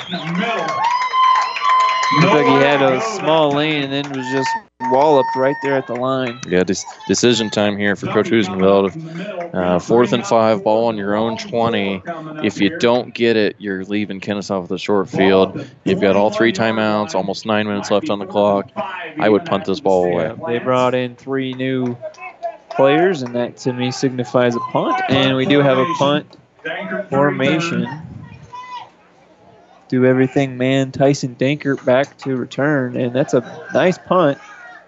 Looked 2.21 2.33
like 2.33 2.45
he 2.45 2.65
had 2.65 2.81
a 2.81 2.99
small 3.15 3.51
lane 3.51 3.83
and 3.83 3.93
then 3.93 4.09
was 4.11 4.27
just 4.29 4.49
walloped 4.91 5.33
right 5.37 5.55
there 5.63 5.75
at 5.75 5.87
the 5.87 5.93
line. 5.93 6.39
Yeah, 6.47 6.63
this 6.63 6.85
decision 7.07 7.49
time 7.49 7.77
here 7.77 7.95
for 7.95 8.07
Coach 8.07 8.27
Husenfeld. 8.27 9.53
Uh, 9.53 9.79
fourth 9.79 10.11
and 10.11 10.25
five, 10.25 10.65
ball 10.65 10.87
on 10.87 10.97
your 10.97 11.15
own 11.15 11.37
20. 11.37 12.01
If 12.43 12.59
you 12.59 12.77
don't 12.79 13.13
get 13.13 13.37
it, 13.37 13.55
you're 13.57 13.85
leaving 13.85 14.19
Kenesaw 14.19 14.61
with 14.61 14.71
a 14.71 14.77
short 14.77 15.09
field. 15.09 15.65
You've 15.85 16.01
got 16.01 16.17
all 16.17 16.29
three 16.29 16.51
timeouts, 16.51 17.15
almost 17.15 17.45
nine 17.45 17.67
minutes 17.67 17.89
left 17.89 18.09
on 18.09 18.19
the 18.19 18.25
clock. 18.25 18.69
I 18.75 19.29
would 19.29 19.45
punt 19.45 19.63
this 19.63 19.79
ball 19.79 20.05
away. 20.05 20.33
They 20.47 20.59
brought 20.59 20.93
in 20.93 21.15
three 21.15 21.53
new 21.53 21.97
players, 22.77 23.23
and 23.23 23.35
that 23.35 23.57
to 23.57 23.73
me 23.73 23.91
signifies 23.91 24.55
a 24.55 24.59
punt. 24.71 25.01
And 25.09 25.35
we 25.35 25.45
do 25.45 25.59
have 25.59 25.77
a 25.77 25.93
punt 25.97 26.37
formation. 27.09 27.85
Do 29.89 30.05
everything 30.05 30.57
man 30.57 30.91
Tyson 30.91 31.35
Dankert 31.35 31.83
back 31.83 32.17
to 32.19 32.37
return, 32.37 32.95
and 32.95 33.13
that's 33.13 33.33
a 33.33 33.67
nice 33.73 33.97
punt. 33.97 34.37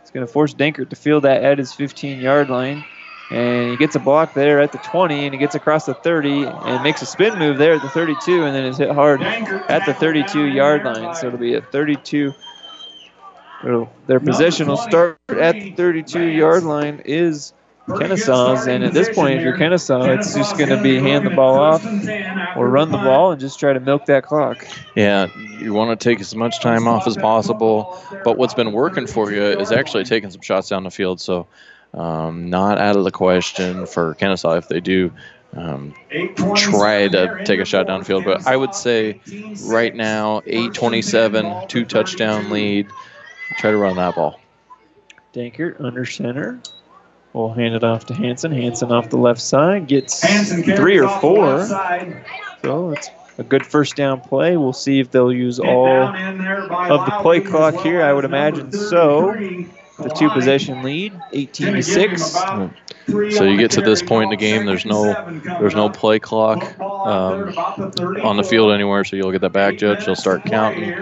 It's 0.02 0.12
going 0.12 0.26
to 0.26 0.32
force 0.32 0.54
Dankert 0.54 0.90
to 0.90 0.96
field 0.96 1.24
that 1.24 1.44
at 1.44 1.58
his 1.58 1.74
15 1.74 2.20
yard 2.20 2.50
line. 2.50 2.86
And 3.32 3.70
he 3.70 3.78
gets 3.78 3.96
a 3.96 4.00
block 4.00 4.34
there 4.34 4.60
at 4.60 4.72
the 4.72 4.80
20, 4.80 5.26
and 5.26 5.34
he 5.34 5.40
gets 5.40 5.54
across 5.54 5.86
the 5.86 5.94
30 5.94 6.46
and 6.46 6.84
makes 6.84 7.04
a 7.04 7.06
spin 7.06 7.38
move 7.38 7.60
there 7.60 7.74
at 7.74 7.82
the 7.84 7.90
32, 7.90 8.44
and 8.44 8.56
then 8.56 8.66
is 8.66 8.78
hit 8.78 8.90
hard 8.90 9.22
at 9.22 9.86
the 9.86 9.94
32 9.94 10.46
yard 10.46 10.84
line. 10.84 11.14
So 11.16 11.28
it'll 11.28 11.38
be 11.38 11.54
a 11.54 11.62
32. 11.62 12.34
Their 14.08 14.20
possession 14.20 14.68
will 14.68 14.78
start 14.78 15.20
at 15.30 15.54
the 15.54 15.72
32 15.74 16.24
yard 16.24 16.64
line 16.64 17.04
is 17.06 17.54
Kenesaw's, 17.90 18.68
and 18.68 18.84
at 18.84 18.94
this 18.94 19.14
point, 19.16 19.36
if 19.36 19.42
you're 19.42 19.58
Kenesaw, 19.58 20.18
it's 20.18 20.34
just 20.34 20.58
going 20.58 20.70
to 20.70 20.82
be 20.82 21.00
hand 21.00 21.26
the 21.26 21.32
ball 21.32 21.56
off 21.56 21.84
or 22.56 22.70
run 22.70 22.92
the 22.92 22.98
ball 22.98 23.32
and 23.32 23.40
just 23.40 23.60
try 23.60 23.74
to 23.74 23.80
milk 23.80 24.06
that 24.06 24.24
clock. 24.24 24.68
Yeah, 24.96 25.28
you 25.60 25.74
want 25.74 26.00
to 26.00 26.04
take 26.04 26.20
as 26.20 26.36
much 26.36 26.62
time 26.62 26.88
off 26.88 27.08
as 27.08 27.18
possible. 27.18 28.02
But 28.24 28.38
what's 28.38 28.54
been 28.54 28.72
working 28.72 29.08
for 29.08 29.32
you 29.32 29.44
is 29.44 29.72
actually 29.72 30.04
taking 30.04 30.30
some 30.32 30.42
shots 30.42 30.70
down 30.70 30.84
the 30.84 30.92
field. 30.92 31.20
So, 31.20 31.48
um, 31.94 32.50
not 32.50 32.78
out 32.78 32.96
of 32.96 33.04
the 33.04 33.12
question 33.12 33.86
for 33.86 34.16
Kenesaw 34.16 34.58
if 34.58 34.68
they 34.68 34.80
do 34.80 35.12
um, 35.56 35.94
try 36.56 37.08
to 37.08 37.44
take 37.44 37.60
a 37.60 37.66
shot 37.66 37.88
downfield. 37.88 38.26
But 38.26 38.46
I 38.46 38.56
would 38.56 38.76
say 38.76 39.20
right 39.64 39.96
now, 39.96 40.42
8:27, 40.42 41.68
two 41.68 41.86
touchdown 41.86 42.50
lead. 42.50 42.88
Try 43.58 43.72
to 43.72 43.78
run 43.78 43.96
that 43.96 44.16
ball. 44.16 44.40
Dankert 45.34 45.82
under 45.82 46.06
center. 46.06 46.60
We'll 47.34 47.54
hand 47.54 47.76
it 47.76 47.84
off 47.84 48.06
to 48.08 48.14
Hanson. 48.14 48.52
Hanson 48.52 48.92
off 48.92 49.10
the 49.10 49.18
left 49.18 49.42
side 49.42 49.88
gets 49.88 50.20
three 50.76 51.00
or 51.00 51.08
four. 51.20 51.66
So 52.64 52.92
it's 52.92 53.10
a 53.38 53.44
good 53.44 53.66
first 53.66 53.96
down 53.96 54.22
play. 54.22 54.58
We'll 54.58 54.74
see 54.74 55.00
if 55.00 55.12
they'll 55.12 55.32
use 55.32 55.60
all 55.60 55.86
down 55.86 56.16
in 56.16 56.38
there 56.40 56.68
by 56.68 56.90
of 56.90 57.06
the 57.06 57.12
play 57.22 57.40
clock 57.42 57.76
here. 57.76 58.02
I 58.02 58.14
would 58.14 58.26
imagine 58.26 58.72
so. 58.72 59.34
The 60.02 60.10
two 60.10 60.30
possession 60.30 60.82
lead, 60.82 61.14
18 61.34 61.74
to 61.74 61.84
6. 61.84 62.22
So 62.32 63.44
you 63.44 63.58
get 63.58 63.72
to 63.72 63.82
this 63.82 64.02
point 64.02 64.26
in 64.26 64.30
the 64.30 64.38
game, 64.38 64.66
there's 64.66 64.86
no 64.86 65.04
there's 65.60 65.76
no 65.76 65.90
play 65.90 66.20
clock 66.20 66.80
um, 66.80 67.58
on 68.24 68.38
the 68.38 68.44
field 68.44 68.72
anywhere. 68.72 69.04
So 69.04 69.18
you'll 69.18 69.32
get 69.32 69.42
that 69.42 69.52
back 69.52 69.78
judge. 69.78 70.06
He'll 70.06 70.16
start 70.16 70.46
counting, 70.46 70.94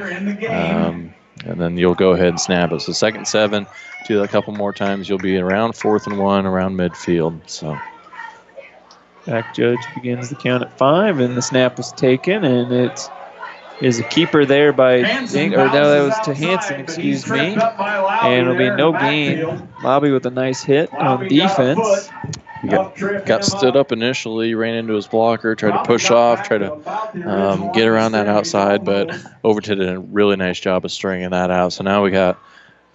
um, 0.48 1.14
and 1.48 1.60
then 1.60 1.78
you'll 1.78 1.95
go 1.95 2.11
ahead 2.11 2.28
and 2.28 2.40
snap 2.40 2.72
it. 2.72 2.82
So 2.82 2.91
second 2.94 3.28
seven. 3.28 3.65
Do 4.06 4.18
that 4.18 4.24
a 4.24 4.28
couple 4.28 4.53
more 4.53 4.74
times. 4.74 5.10
You'll 5.10 5.18
be 5.18 5.38
around 5.38 5.74
fourth 5.74 6.07
and 6.07 6.18
one, 6.18 6.45
around 6.45 6.78
midfield. 6.78 7.49
So 7.49 7.78
Back 9.28 9.53
judge 9.53 9.80
begins 9.94 10.30
the 10.30 10.36
count 10.36 10.64
at 10.64 10.78
five, 10.78 11.19
and 11.19 11.36
the 11.36 11.41
snap 11.41 11.78
is 11.80 11.91
taken, 11.91 12.45
and 12.45 12.72
it 12.72 13.10
is 13.82 13.99
a 13.99 14.03
keeper 14.03 14.45
there 14.45 14.72
by 14.72 15.02
Dink, 15.26 15.53
or 15.53 15.68
no, 15.68 15.69
that 15.69 16.02
was 16.02 16.26
to 16.28 16.34
Hanson, 16.34 16.80
excuse 16.80 17.30
me, 17.30 17.57
and 17.57 18.34
it'll 18.34 18.57
be 18.57 18.69
no 18.69 18.94
gain. 18.94 19.68
Lobby 19.84 20.11
with 20.11 20.26
a 20.26 20.32
nice 20.32 20.64
hit 20.64 20.94
on 20.94 21.28
defense. 21.28 22.10
He 22.62 22.68
got, 22.68 22.98
got 23.26 23.46
stood 23.46 23.76
up 23.76 23.92
initially, 23.92 24.56
ran 24.56 24.76
into 24.76 24.94
his 24.94 25.08
blocker, 25.08 25.56
tried 25.56 25.72
to 25.72 25.84
push 25.84 26.10
off, 26.10 26.48
tried 26.48 26.60
to 26.60 27.30
um, 27.30 27.72
get 27.72 27.88
around 27.88 28.14
that 28.14 28.28
outside, 28.28 28.84
but 28.84 29.12
Overton 29.44 29.80
did 29.80 29.90
a 29.90 30.00
really 30.00 30.36
nice 30.36 30.60
job 30.60 30.86
of 30.86 30.92
stringing 30.92 31.30
that 31.32 31.52
out. 31.52 31.74
So 31.74 31.84
now 31.84 32.04
we 32.04 32.12
got 32.12 32.40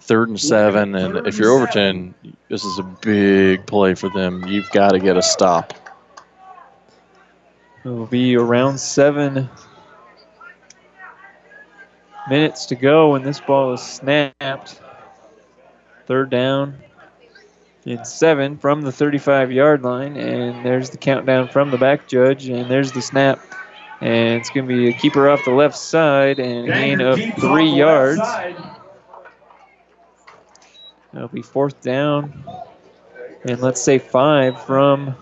third 0.01 0.29
and 0.29 0.39
seven, 0.39 0.95
and 0.95 1.25
if 1.27 1.37
you're 1.37 1.51
Overton, 1.51 2.13
this 2.49 2.63
is 2.63 2.79
a 2.79 2.83
big 2.83 3.65
play 3.65 3.93
for 3.95 4.09
them. 4.09 4.45
You've 4.45 4.69
got 4.71 4.91
to 4.91 4.99
get 4.99 5.17
a 5.17 5.21
stop. 5.21 5.73
It'll 7.85 8.05
be 8.05 8.35
around 8.35 8.79
seven 8.79 9.49
minutes 12.29 12.65
to 12.67 12.75
go 12.75 13.11
when 13.11 13.23
this 13.23 13.39
ball 13.39 13.73
is 13.73 13.81
snapped. 13.81 14.79
Third 16.05 16.29
down 16.29 16.77
in 17.85 18.03
seven 18.05 18.57
from 18.57 18.81
the 18.81 18.91
35 18.91 19.51
yard 19.51 19.83
line, 19.83 20.15
and 20.17 20.65
there's 20.65 20.89
the 20.89 20.97
countdown 20.97 21.47
from 21.49 21.71
the 21.71 21.77
back 21.77 22.07
judge, 22.07 22.47
and 22.47 22.69
there's 22.69 22.91
the 22.91 23.01
snap. 23.01 23.39
And 24.01 24.39
it's 24.39 24.49
going 24.49 24.67
to 24.67 24.75
be 24.75 24.89
a 24.89 24.93
keeper 24.93 25.29
off 25.29 25.45
the 25.45 25.51
left 25.51 25.77
side 25.77 26.39
and 26.39 26.69
a 26.69 26.73
gain 26.73 27.01
of 27.01 27.19
three 27.39 27.69
yards. 27.69 28.21
That'll 31.13 31.29
be 31.29 31.41
fourth 31.41 31.81
down. 31.81 32.43
And 33.45 33.61
let's 33.61 33.81
say 33.81 33.99
five 33.99 34.61
from 34.63 35.15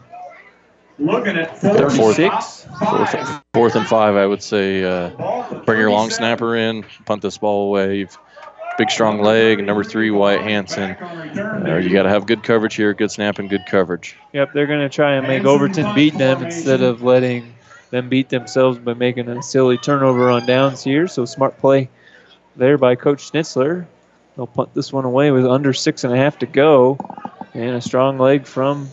Looking 1.01 1.35
at 1.37 1.57
Fourth, 1.59 1.95
36. 1.95 2.67
fourth, 2.79 3.43
fourth 3.53 3.75
and 3.75 3.87
five, 3.87 4.15
I 4.15 4.27
would 4.27 4.43
say. 4.43 4.83
Uh, 4.83 5.09
bring 5.65 5.79
your 5.79 5.89
long 5.89 6.11
snapper 6.11 6.55
in, 6.55 6.85
punt 7.05 7.23
this 7.23 7.39
ball 7.39 7.67
away. 7.67 7.97
You've 7.97 8.17
big, 8.77 8.89
strong 8.89 9.21
leg. 9.21 9.63
Number 9.63 9.83
three, 9.83 10.11
Wyatt 10.11 10.41
Hanson. 10.41 10.91
Uh, 10.91 11.79
you 11.81 11.89
got 11.89 12.03
to 12.03 12.09
have 12.09 12.25
good 12.25 12.43
coverage 12.43 12.75
here, 12.75 12.93
good 12.93 13.11
snap 13.11 13.39
and 13.39 13.49
good 13.49 13.65
coverage. 13.67 14.15
Yep, 14.33 14.53
they're 14.53 14.67
going 14.67 14.79
to 14.81 14.89
try 14.89 15.13
and 15.13 15.27
make 15.27 15.43
Overton 15.43 15.93
beat 15.95 16.17
them 16.17 16.43
instead 16.43 16.81
of 16.81 17.01
letting 17.01 17.53
them 17.91 18.09
beat 18.09 18.29
themselves 18.29 18.79
by 18.79 18.93
making 18.93 19.27
a 19.27 19.43
silly 19.43 19.77
turnover 19.77 20.29
on 20.29 20.45
downs 20.45 20.83
here. 20.83 21.07
So 21.07 21.25
smart 21.25 21.57
play 21.57 21.89
there 22.55 22.77
by 22.77 22.95
Coach 22.95 23.31
Schnitzler. 23.31 23.85
They'll 24.35 24.47
punt 24.47 24.73
this 24.73 24.93
one 24.93 25.05
away 25.05 25.31
with 25.31 25.45
under 25.45 25.73
six 25.73 26.03
and 26.03 26.13
a 26.13 26.17
half 26.17 26.39
to 26.39 26.45
go. 26.45 26.97
And 27.53 27.75
a 27.75 27.81
strong 27.81 28.17
leg 28.17 28.45
from 28.45 28.89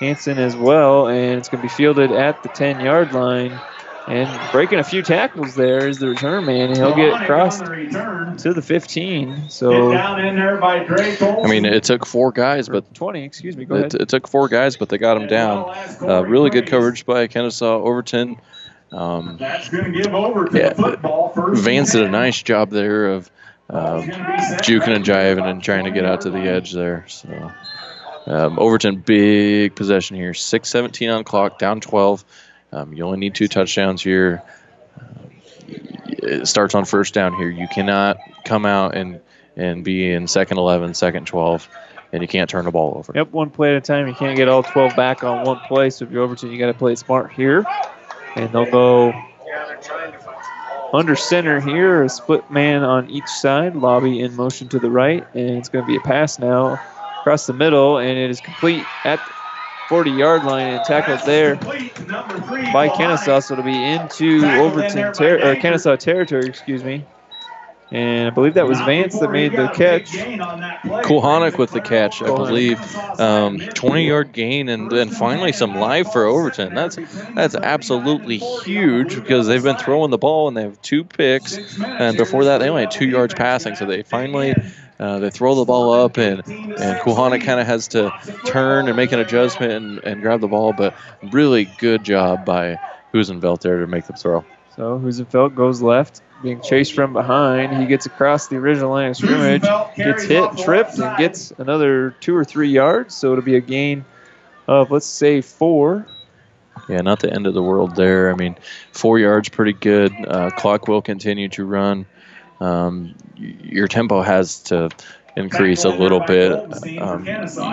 Hanson 0.00 0.38
as 0.38 0.56
well, 0.56 1.08
and 1.08 1.38
it's 1.38 1.48
going 1.48 1.62
to 1.62 1.68
be 1.68 1.74
fielded 1.74 2.10
at 2.10 2.42
the 2.42 2.48
10 2.48 2.80
yard 2.80 3.12
line. 3.12 3.58
And 4.06 4.52
breaking 4.52 4.78
a 4.80 4.84
few 4.84 5.02
tackles 5.02 5.54
there 5.54 5.88
is 5.88 5.98
the 5.98 6.08
return 6.08 6.44
man, 6.44 6.74
he'll 6.76 6.94
get 6.94 7.22
across 7.22 7.58
to 7.60 8.52
the 8.54 8.62
15. 8.62 9.48
So 9.48 9.92
Down 9.92 10.24
in 10.24 10.36
there 10.36 10.58
by 10.58 10.84
Drake 10.84 11.22
I 11.22 11.46
mean, 11.46 11.64
it 11.64 11.84
took 11.84 12.04
four 12.04 12.30
guys, 12.30 12.68
but 12.68 12.92
20. 12.94 13.24
Excuse 13.24 13.56
me. 13.56 13.64
Go 13.64 13.76
it, 13.76 13.78
ahead. 13.78 13.94
it 13.94 14.08
took 14.10 14.28
four 14.28 14.48
guys, 14.48 14.76
but 14.76 14.90
they 14.90 14.98
got 14.98 15.16
him 15.16 15.26
down. 15.26 15.74
Uh, 16.02 16.22
really 16.22 16.50
good 16.50 16.66
coverage 16.66 17.06
by 17.06 17.28
Kenesaw 17.28 17.82
Overton. 17.82 18.36
Um, 18.92 19.38
That's 19.38 19.70
going 19.70 19.92
to 19.92 20.02
give 20.02 20.14
over 20.14 20.44
to 20.44 20.58
Yeah, 20.58 20.68
the 20.70 20.74
football 20.74 21.30
first. 21.30 21.62
Vance 21.62 21.92
did 21.92 22.02
a 22.02 22.10
nice 22.10 22.42
job 22.42 22.70
there 22.70 23.06
of 23.08 23.30
uh, 23.70 24.02
juking 24.62 24.94
and 24.94 25.04
jiving 25.04 25.44
and 25.44 25.62
trying 25.62 25.84
to 25.84 25.90
get 25.90 26.04
out 26.04 26.20
to 26.22 26.30
the 26.30 26.40
edge 26.40 26.72
there. 26.72 27.06
So 27.08 27.50
um, 28.26 28.58
Overton, 28.58 28.96
big 29.00 29.74
possession 29.74 30.16
here. 30.16 30.32
6:17 30.32 31.14
on 31.16 31.24
clock, 31.24 31.58
down 31.58 31.80
12. 31.80 32.24
Um, 32.74 32.92
you 32.92 33.04
only 33.04 33.18
need 33.18 33.34
two 33.34 33.48
touchdowns 33.48 34.02
here. 34.02 34.42
It 36.06 36.48
starts 36.48 36.74
on 36.74 36.84
first 36.84 37.14
down 37.14 37.34
here. 37.34 37.48
You 37.48 37.68
cannot 37.68 38.18
come 38.44 38.66
out 38.66 38.96
and 38.96 39.20
and 39.56 39.84
be 39.84 40.10
in 40.10 40.26
second 40.26 40.58
11, 40.58 40.94
second 40.94 41.28
12, 41.28 41.68
and 42.12 42.22
you 42.22 42.26
can't 42.26 42.50
turn 42.50 42.64
the 42.64 42.72
ball 42.72 42.94
over. 42.96 43.12
Yep, 43.14 43.30
one 43.30 43.50
play 43.50 43.70
at 43.70 43.76
a 43.76 43.80
time. 43.80 44.08
You 44.08 44.14
can't 44.14 44.36
get 44.36 44.48
all 44.48 44.64
12 44.64 44.96
back 44.96 45.22
on 45.22 45.46
one 45.46 45.60
play. 45.68 45.90
So 45.90 46.04
if 46.04 46.10
you're 46.10 46.24
Overton, 46.24 46.50
you 46.50 46.58
got 46.58 46.66
to 46.66 46.74
play 46.74 46.96
smart 46.96 47.32
here. 47.32 47.64
And 48.34 48.50
they'll 48.52 48.68
go 48.68 49.12
under 50.92 51.14
center 51.14 51.60
here, 51.60 52.02
a 52.02 52.08
split 52.08 52.50
man 52.50 52.82
on 52.82 53.08
each 53.10 53.28
side. 53.28 53.76
Lobby 53.76 54.20
in 54.20 54.34
motion 54.34 54.68
to 54.70 54.80
the 54.80 54.90
right, 54.90 55.24
and 55.34 55.50
it's 55.50 55.68
going 55.68 55.84
to 55.84 55.86
be 55.86 55.96
a 55.96 56.00
pass 56.00 56.40
now 56.40 56.80
across 57.20 57.46
the 57.46 57.52
middle, 57.52 57.98
and 57.98 58.18
it 58.18 58.28
is 58.28 58.40
complete 58.40 58.84
at 59.04 59.20
40 59.88 60.10
yard 60.10 60.44
line 60.44 60.74
and 60.74 60.84
tackled 60.84 61.20
there 61.26 61.56
by 61.56 62.88
Kenesaw. 62.88 63.42
So 63.42 63.54
it'll 63.54 63.64
be 63.64 63.82
into 63.84 64.44
Overton 64.58 65.12
ter- 65.12 65.38
or 65.38 65.56
Kenesaw 65.56 65.98
territory, 65.98 66.46
excuse 66.46 66.82
me. 66.82 67.04
And 67.90 68.26
I 68.26 68.30
believe 68.30 68.54
that 68.54 68.66
was 68.66 68.80
Vance 68.80 69.20
that 69.20 69.30
made 69.30 69.52
the 69.52 69.68
catch. 69.68 70.10
Kohanic 71.04 71.58
with 71.58 71.70
the 71.70 71.80
catch, 71.80 72.22
I 72.22 72.26
believe. 72.26 72.96
Um, 73.20 73.60
20 73.60 74.06
yard 74.06 74.32
gain 74.32 74.68
and 74.68 74.90
then 74.90 75.10
finally 75.10 75.52
some 75.52 75.76
live 75.76 76.10
for 76.10 76.24
Overton. 76.24 76.74
That's 76.74 76.98
that's 77.34 77.54
absolutely 77.54 78.38
huge 78.38 79.14
because 79.14 79.46
they've 79.46 79.62
been 79.62 79.76
throwing 79.76 80.10
the 80.10 80.18
ball 80.18 80.48
and 80.48 80.56
they 80.56 80.62
have 80.62 80.80
two 80.82 81.04
picks. 81.04 81.78
And 81.80 82.16
before 82.16 82.44
that, 82.46 82.58
they 82.58 82.68
only 82.68 82.82
had 82.82 82.90
two 82.90 83.06
yards 83.06 83.34
passing. 83.34 83.76
So 83.76 83.86
they 83.86 84.02
finally. 84.02 84.54
Uh, 84.98 85.18
they 85.18 85.30
throw 85.30 85.54
the 85.56 85.64
ball 85.64 85.92
up, 85.92 86.16
and 86.18 86.42
and 86.46 86.98
Kohanic 87.00 87.42
kind 87.42 87.60
of 87.60 87.66
has 87.66 87.88
to 87.88 88.12
turn 88.44 88.86
and 88.86 88.96
make 88.96 89.12
an 89.12 89.18
adjustment 89.18 89.72
and, 89.72 89.98
and 90.04 90.22
grab 90.22 90.40
the 90.40 90.48
ball. 90.48 90.72
But 90.72 90.94
really 91.22 91.64
good 91.78 92.04
job 92.04 92.44
by 92.44 92.78
Husenfeld 93.12 93.60
there 93.60 93.80
to 93.80 93.86
make 93.86 94.06
the 94.06 94.12
throw. 94.12 94.44
So 94.76 94.98
Husenfeld 94.98 95.54
goes 95.54 95.82
left, 95.82 96.20
being 96.42 96.60
chased 96.60 96.94
from 96.94 97.12
behind. 97.12 97.76
He 97.76 97.86
gets 97.86 98.06
across 98.06 98.48
the 98.48 98.56
original 98.56 98.90
line 98.90 99.10
of 99.10 99.16
scrimmage, 99.16 99.62
gets 99.96 100.24
hit, 100.24 100.58
tripped, 100.58 100.98
and 100.98 101.16
gets 101.16 101.52
another 101.58 102.10
two 102.20 102.34
or 102.34 102.44
three 102.44 102.70
yards. 102.70 103.14
So 103.14 103.32
it'll 103.32 103.44
be 103.44 103.56
a 103.56 103.60
gain 103.60 104.04
of, 104.66 104.90
let's 104.90 105.06
say, 105.06 105.40
four. 105.40 106.06
Yeah, 106.88 107.00
not 107.02 107.20
the 107.20 107.32
end 107.32 107.46
of 107.46 107.54
the 107.54 107.62
world 107.62 107.94
there. 107.96 108.30
I 108.30 108.34
mean, 108.34 108.56
four 108.92 109.18
yards, 109.18 109.48
pretty 109.48 109.72
good. 109.74 110.12
Uh, 110.26 110.50
clock 110.50 110.88
will 110.88 111.02
continue 111.02 111.48
to 111.50 111.64
run. 111.64 112.04
Um, 112.60 113.14
y- 113.23 113.23
your 113.36 113.88
tempo 113.88 114.22
has 114.22 114.60
to 114.64 114.90
increase 115.36 115.84
a 115.84 115.88
little 115.88 116.20
bit. 116.20 116.52
Um, 117.00 117.26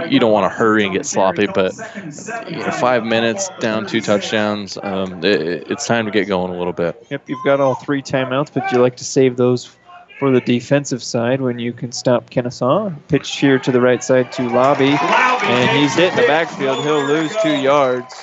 you 0.10 0.20
don't 0.20 0.32
want 0.32 0.46
to 0.46 0.50
hurry 0.50 0.84
and 0.84 0.94
get 0.94 1.06
sloppy, 1.06 1.48
but 1.48 1.74
you 2.50 2.58
know, 2.58 2.72
five 2.72 3.04
minutes 3.04 3.50
down, 3.60 3.86
two 3.86 4.02
touchdowns. 4.02 4.78
Um, 4.82 5.24
it, 5.24 5.70
it's 5.70 5.86
time 5.86 6.06
to 6.06 6.12
get 6.12 6.28
going 6.28 6.54
a 6.54 6.58
little 6.58 6.74
bit. 6.74 7.06
Yep, 7.10 7.30
you've 7.30 7.44
got 7.46 7.60
all 7.60 7.76
three 7.76 8.02
timeouts, 8.02 8.52
but 8.54 8.72
you 8.72 8.80
like 8.80 8.96
to 8.98 9.06
save 9.06 9.38
those 9.38 9.70
for 10.20 10.32
the 10.32 10.42
defensive 10.42 11.02
side 11.02 11.42
when 11.42 11.58
you 11.58 11.74
can 11.74 11.92
stop 11.92 12.30
Kenesaw. 12.30 12.96
Pitch 13.08 13.38
here 13.38 13.58
to 13.60 13.72
the 13.72 13.82
right 13.82 14.04
side 14.04 14.32
to 14.34 14.50
Lobby, 14.50 14.96
and 15.00 15.78
he's 15.78 15.96
hit 15.96 16.12
in 16.12 16.16
the 16.16 16.28
backfield. 16.28 16.84
He'll 16.84 17.06
lose 17.06 17.36
two 17.42 17.56
yards. 17.58 18.14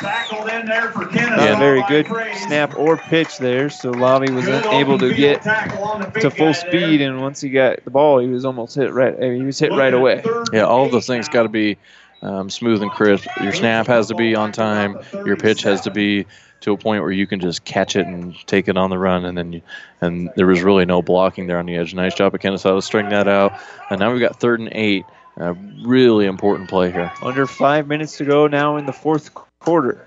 Tackled 0.00 0.48
in 0.48 0.66
there 0.66 0.90
for 0.92 1.00
Not 1.00 1.10
Kenesaw. 1.12 1.54
a 1.54 1.58
very 1.58 1.82
good 1.88 2.06
snap 2.46 2.74
or 2.76 2.96
pitch 2.96 3.36
there, 3.38 3.68
so 3.68 3.90
Lobby 3.90 4.32
was 4.32 4.48
able 4.48 4.98
to 4.98 5.14
get 5.14 5.42
to 5.42 6.30
full 6.30 6.54
speed, 6.54 7.02
and 7.02 7.20
once 7.20 7.40
he 7.40 7.50
got 7.50 7.84
the 7.84 7.90
ball, 7.90 8.18
he 8.18 8.28
was 8.28 8.44
almost 8.46 8.74
hit 8.74 8.92
right. 8.92 9.14
I 9.14 9.20
mean, 9.20 9.40
he 9.40 9.44
was 9.44 9.58
hit 9.58 9.72
right 9.72 9.92
away. 9.92 10.22
Yeah, 10.52 10.62
all 10.62 10.86
of 10.86 10.92
those 10.92 11.06
things 11.06 11.28
got 11.28 11.42
to 11.42 11.50
be 11.50 11.76
um, 12.22 12.48
smooth 12.48 12.82
and 12.82 12.90
crisp. 12.90 13.26
Your 13.42 13.52
snap 13.52 13.86
has 13.88 14.08
to 14.08 14.14
be 14.14 14.34
on 14.34 14.52
time. 14.52 14.98
Your 15.12 15.36
pitch 15.36 15.62
has 15.62 15.82
to 15.82 15.90
be 15.90 16.26
to 16.60 16.72
a 16.72 16.76
point 16.76 17.02
where 17.02 17.12
you 17.12 17.26
can 17.26 17.40
just 17.40 17.64
catch 17.64 17.96
it 17.96 18.06
and 18.06 18.34
take 18.46 18.68
it 18.68 18.76
on 18.76 18.90
the 18.90 18.98
run. 18.98 19.24
And 19.24 19.36
then, 19.36 19.52
you, 19.54 19.62
and 20.00 20.30
there 20.36 20.46
was 20.46 20.62
really 20.62 20.84
no 20.84 21.02
blocking 21.02 21.46
there 21.46 21.58
on 21.58 21.66
the 21.66 21.76
edge. 21.76 21.94
Nice 21.94 22.14
job 22.14 22.34
of 22.34 22.40
Kenesaw 22.40 22.76
to 22.76 22.82
string 22.82 23.08
that 23.10 23.28
out. 23.28 23.58
And 23.90 24.00
now 24.00 24.12
we've 24.12 24.20
got 24.20 24.40
third 24.40 24.60
and 24.60 24.70
eight. 24.72 25.04
A 25.36 25.54
really 25.84 26.26
important 26.26 26.68
play 26.68 26.90
here. 26.90 27.10
Under 27.22 27.46
five 27.46 27.86
minutes 27.86 28.18
to 28.18 28.26
go 28.26 28.46
now 28.46 28.76
in 28.76 28.84
the 28.84 28.92
fourth 28.92 29.30
quarter. 29.60 30.06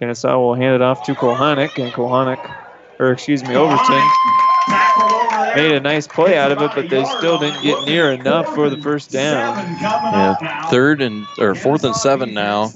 Kenesaw 0.00 0.36
will 0.36 0.54
hand 0.54 0.74
it 0.74 0.82
off 0.82 1.04
to 1.06 1.14
Kohanic, 1.14 1.82
and 1.82 1.92
Kohanic, 1.92 2.38
or 2.98 3.12
excuse 3.12 3.42
me, 3.42 3.56
Overton, 3.56 4.08
made 5.56 5.72
a 5.72 5.80
nice 5.80 6.06
play 6.06 6.36
out 6.36 6.52
of 6.52 6.60
it, 6.60 6.70
but 6.74 6.90
they 6.90 7.02
still 7.04 7.38
didn't 7.38 7.62
get 7.62 7.84
near 7.86 8.12
enough 8.12 8.54
for 8.54 8.68
the 8.68 8.80
first 8.80 9.10
down. 9.10 9.56
Yeah, 9.80 10.68
third 10.68 11.00
and 11.00 11.26
or 11.38 11.54
fourth 11.54 11.82
and 11.82 11.96
seven 11.96 12.34
now. 12.34 12.70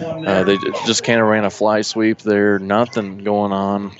Uh, 0.00 0.44
they 0.44 0.56
just 0.86 1.02
kind 1.02 1.20
of 1.20 1.26
ran 1.26 1.44
a 1.44 1.50
fly 1.50 1.82
sweep 1.82 2.18
there. 2.18 2.58
Nothing 2.60 3.18
going 3.24 3.52
on. 3.52 3.90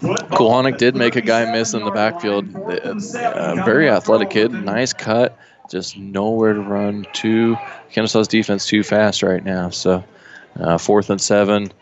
Kohanic 0.00 0.78
did 0.78 0.96
make 0.96 1.14
a 1.14 1.20
guy 1.20 1.52
miss 1.52 1.74
in 1.74 1.84
the 1.84 1.90
backfield. 1.90 2.52
Uh, 2.56 3.64
very 3.64 3.88
athletic 3.88 4.30
kid, 4.30 4.52
nice 4.52 4.92
cut. 4.92 5.38
Just 5.70 5.96
nowhere 5.96 6.54
to 6.54 6.60
run. 6.60 7.06
Too 7.12 7.56
Kenesaw's 7.92 8.26
defense 8.26 8.66
too 8.66 8.82
fast 8.82 9.22
right 9.22 9.44
now. 9.44 9.70
So 9.70 10.02
uh, 10.58 10.78
fourth 10.78 11.10
and 11.10 11.20
seven, 11.20 11.72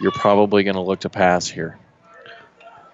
you're 0.00 0.12
probably 0.12 0.64
going 0.64 0.74
to 0.74 0.80
look 0.80 1.00
to 1.00 1.08
pass 1.08 1.46
here. 1.46 1.78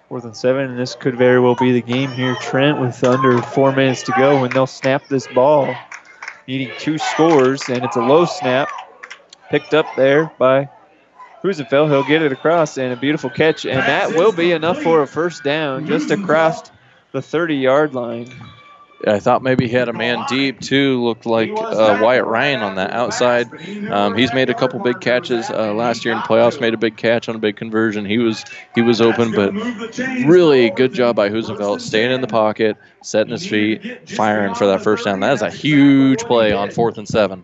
Fourth 0.09 0.25
and 0.25 0.35
seven, 0.35 0.71
and 0.71 0.79
this 0.79 0.95
could 0.95 1.15
very 1.15 1.39
well 1.39 1.55
be 1.55 1.71
the 1.71 1.81
game 1.81 2.11
here, 2.11 2.35
Trent, 2.41 2.81
with 2.81 3.01
under 3.03 3.41
four 3.41 3.71
minutes 3.73 4.03
to 4.03 4.13
go 4.17 4.41
when 4.41 4.51
they'll 4.51 4.67
snap 4.67 5.07
this 5.07 5.25
ball, 5.27 5.73
needing 6.47 6.69
two 6.79 6.97
scores, 6.97 7.69
and 7.69 7.83
it's 7.83 7.95
a 7.95 8.01
low 8.01 8.25
snap, 8.25 8.69
picked 9.49 9.73
up 9.73 9.85
there 9.95 10.29
by 10.37 10.69
Husenfeld. 11.43 11.89
He'll 11.89 12.03
get 12.03 12.21
it 12.21 12.33
across, 12.33 12.77
and 12.77 12.91
a 12.91 12.97
beautiful 12.97 13.29
catch, 13.29 13.65
and 13.65 13.79
that 13.79 14.09
will 14.09 14.33
be 14.33 14.51
enough 14.51 14.81
for 14.81 15.01
a 15.01 15.07
first 15.07 15.43
down, 15.43 15.87
just 15.87 16.11
across 16.11 16.69
the 17.13 17.19
30-yard 17.19 17.93
line. 17.95 18.33
I 19.07 19.19
thought 19.19 19.41
maybe 19.41 19.67
he 19.67 19.73
had 19.73 19.89
a 19.89 19.93
man 19.93 20.25
deep 20.27 20.59
too. 20.59 21.03
Looked 21.03 21.25
like 21.25 21.49
uh, 21.51 21.99
Wyatt 22.01 22.25
Ryan 22.25 22.61
on 22.61 22.75
that 22.75 22.91
outside. 22.91 23.47
Um, 23.89 24.15
he's 24.15 24.33
made 24.33 24.49
a 24.49 24.53
couple 24.53 24.79
big 24.79 24.99
catches 25.01 25.49
uh, 25.49 25.73
last 25.73 26.05
year 26.05 26.13
in 26.13 26.19
the 26.19 26.23
playoffs. 26.27 26.59
Made 26.61 26.73
a 26.73 26.77
big 26.77 26.97
catch 26.97 27.27
on 27.27 27.35
a 27.35 27.39
big 27.39 27.55
conversion. 27.55 28.05
He 28.05 28.17
was 28.17 28.45
he 28.75 28.81
was 28.81 29.01
open, 29.01 29.31
but 29.31 29.53
really 30.25 30.69
good 30.69 30.93
job 30.93 31.15
by 31.15 31.29
Husenfeld 31.29 31.81
staying 31.81 32.11
in 32.11 32.21
the 32.21 32.27
pocket, 32.27 32.77
setting 33.01 33.31
his 33.31 33.45
feet, 33.45 34.09
firing 34.09 34.53
for 34.53 34.67
that 34.67 34.83
first 34.83 35.05
down. 35.05 35.19
That 35.21 35.33
is 35.33 35.41
a 35.41 35.49
huge 35.49 36.21
play 36.23 36.51
on 36.53 36.71
fourth 36.71 36.97
and 36.97 37.07
seven. 37.07 37.43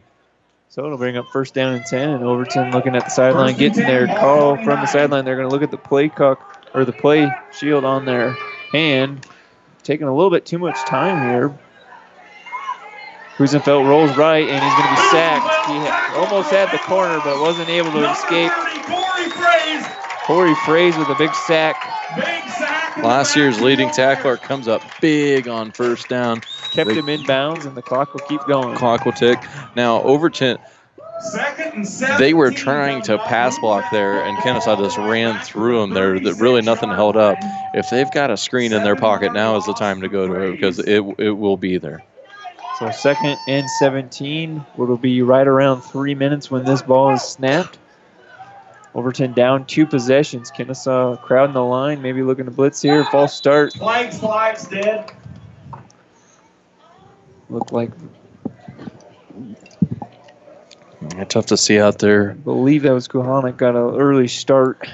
So 0.69 0.85
it'll 0.85 0.97
bring 0.97 1.17
up 1.17 1.25
first 1.33 1.55
down 1.55 1.73
and 1.73 1.85
10, 1.85 2.09
and 2.09 2.23
Overton 2.23 2.71
looking 2.71 2.95
at 2.95 3.05
the 3.05 3.09
sideline, 3.09 3.57
getting 3.57 3.83
their 3.85 4.05
call 4.05 4.57
from 4.57 4.79
the 4.79 4.85
sideline. 4.85 5.25
They're 5.25 5.35
going 5.35 5.49
to 5.49 5.51
look 5.51 5.63
at 5.63 5.71
the 5.71 5.77
play 5.77 6.07
cock 6.07 6.67
or 6.75 6.85
the 6.85 6.91
play 6.91 7.31
shield 7.51 7.83
on 7.83 8.05
their 8.05 8.37
hand, 8.71 9.25
taking 9.87 10.05
a 10.05 10.13
little 10.13 10.29
bit 10.29 10.45
too 10.45 10.59
much 10.59 10.77
time 10.85 11.29
here. 11.29 11.57
Husenfeld 13.37 13.87
rolls 13.87 14.15
right, 14.17 14.43
and 14.43 14.63
he's 14.63 14.73
going 14.73 14.89
to 14.89 14.95
be 14.95 15.09
sacked. 15.09 15.69
He 15.69 16.19
almost 16.19 16.51
had 16.51 16.69
the 16.71 16.79
corner, 16.79 17.21
but 17.23 17.39
wasn't 17.39 17.69
able 17.69 17.91
to 17.91 18.11
escape. 18.11 18.51
Corey 20.25 20.53
Fraze 20.55 20.97
with 20.97 21.07
a 21.07 21.15
big 21.17 21.33
sack. 21.33 21.77
Last 23.01 23.35
year's 23.37 23.61
leading 23.61 23.89
tackler 23.91 24.35
comes 24.35 24.67
up 24.67 24.81
big 24.99 25.47
on 25.47 25.71
first 25.71 26.09
down. 26.09 26.41
Kept 26.71 26.89
The 26.89 26.95
him 26.95 27.07
in 27.07 27.25
bounds, 27.25 27.65
and 27.65 27.77
the 27.77 27.81
clock 27.81 28.13
will 28.13 28.25
keep 28.27 28.41
going. 28.45 28.75
Clock 28.75 29.05
will 29.05 29.13
tick. 29.13 29.39
Now 29.75 30.01
Overton. 30.01 30.57
They 32.19 32.33
were 32.33 32.51
trying 32.51 33.01
to 33.03 33.17
pass 33.17 33.57
block 33.59 33.91
there, 33.91 34.23
and 34.23 34.37
Kenesaw 34.37 34.77
just 34.77 34.97
ran 34.97 35.39
through 35.39 35.81
them 35.81 35.91
there. 35.91 36.19
That 36.19 36.35
really 36.35 36.61
nothing 36.61 36.89
held 36.89 37.17
up. 37.17 37.37
If 37.73 37.89
they've 37.89 38.09
got 38.09 38.29
a 38.29 38.37
screen 38.37 38.71
in 38.73 38.83
their 38.83 38.95
pocket, 38.95 39.33
now 39.33 39.55
is 39.55 39.65
the 39.65 39.73
time 39.73 40.01
to 40.01 40.09
go 40.09 40.27
to 40.27 40.33
it 40.41 40.51
because 40.51 40.79
it 40.79 41.03
it 41.17 41.31
will 41.31 41.57
be 41.57 41.77
there. 41.77 42.03
So 42.79 42.91
second 42.91 43.39
and 43.47 43.67
17. 43.69 44.63
It'll 44.75 44.97
be 44.97 45.21
right 45.23 45.47
around 45.47 45.81
three 45.81 46.13
minutes 46.13 46.51
when 46.51 46.63
this 46.65 46.83
ball 46.83 47.13
is 47.13 47.23
snapped. 47.23 47.79
Overton 48.93 49.33
down 49.33 49.65
two 49.65 49.85
possessions. 49.85 50.51
Kenesaw 50.51 51.21
crowding 51.21 51.53
the 51.53 51.63
line, 51.63 52.01
maybe 52.01 52.21
looking 52.21 52.45
to 52.45 52.51
blitz 52.51 52.81
here. 52.81 53.03
False 53.05 53.35
start. 53.35 53.73
Flags, 53.73 54.19
flags, 54.19 54.67
dead. 54.67 55.11
Looked 57.49 57.71
like 57.71 57.91
Yeah, 61.15 61.23
tough 61.25 61.47
to 61.47 61.57
see 61.57 61.79
out 61.79 61.99
there. 61.99 62.31
I 62.31 62.33
believe 62.33 62.83
that 62.83 62.91
was 62.91 63.07
Kohanic 63.07 63.57
got 63.57 63.75
an 63.75 63.99
early 63.99 64.27
start. 64.27 64.87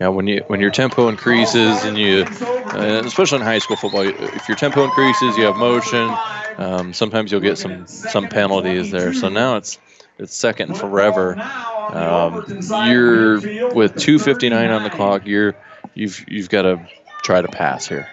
Yeah, 0.00 0.08
when 0.08 0.26
you 0.26 0.44
when 0.48 0.60
your 0.60 0.70
tempo 0.70 1.08
increases 1.08 1.84
and 1.84 1.96
you, 1.96 2.24
uh, 2.24 3.02
especially 3.04 3.38
in 3.38 3.44
high 3.44 3.58
school 3.58 3.76
football, 3.76 4.02
if 4.02 4.48
your 4.48 4.56
tempo 4.56 4.84
increases, 4.84 5.36
you 5.38 5.44
have 5.44 5.56
motion. 5.56 6.14
Um, 6.58 6.92
sometimes 6.92 7.32
you'll 7.32 7.40
get 7.40 7.56
some 7.56 7.86
some 7.86 8.28
penalties 8.28 8.90
there. 8.90 9.14
So 9.14 9.28
now 9.30 9.56
it's 9.56 9.78
it's 10.18 10.34
second 10.34 10.70
and 10.70 10.78
forever. 10.78 11.38
Um, 11.38 12.44
you're 12.88 13.40
with 13.74 13.94
2:59 13.94 14.70
on 14.70 14.82
the 14.82 14.90
clock. 14.90 15.26
You're 15.26 15.56
you've 15.94 16.24
you've 16.28 16.50
got 16.50 16.62
to 16.62 16.86
try 17.22 17.40
to 17.40 17.48
pass 17.48 17.86
here. 17.88 18.08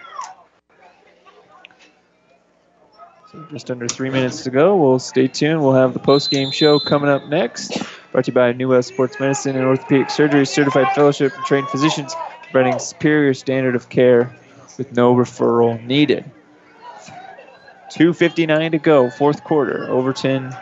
So 3.23 3.23
just 3.50 3.70
under 3.70 3.88
three 3.88 4.10
minutes 4.10 4.42
to 4.44 4.50
go. 4.50 4.76
We'll 4.76 4.98
stay 4.98 5.28
tuned. 5.28 5.62
We'll 5.62 5.74
have 5.74 5.92
the 5.92 5.98
post-game 5.98 6.50
show 6.50 6.78
coming 6.78 7.08
up 7.08 7.26
next. 7.26 7.72
Brought 8.12 8.24
to 8.26 8.30
you 8.30 8.34
by 8.34 8.52
New 8.52 8.68
West 8.68 8.88
Sports 8.88 9.18
Medicine 9.18 9.56
and 9.56 9.64
Orthopedic 9.64 10.10
Surgery, 10.10 10.46
certified 10.46 10.92
fellowship 10.94 11.34
and 11.34 11.44
trained 11.44 11.68
physicians, 11.68 12.14
providing 12.50 12.78
superior 12.78 13.34
standard 13.34 13.74
of 13.74 13.88
care 13.88 14.34
with 14.78 14.92
no 14.92 15.14
referral 15.14 15.82
needed. 15.84 16.30
2.59 17.90 18.72
to 18.72 18.78
go, 18.78 19.10
fourth 19.10 19.44
quarter. 19.44 19.88
Overton 19.88 20.54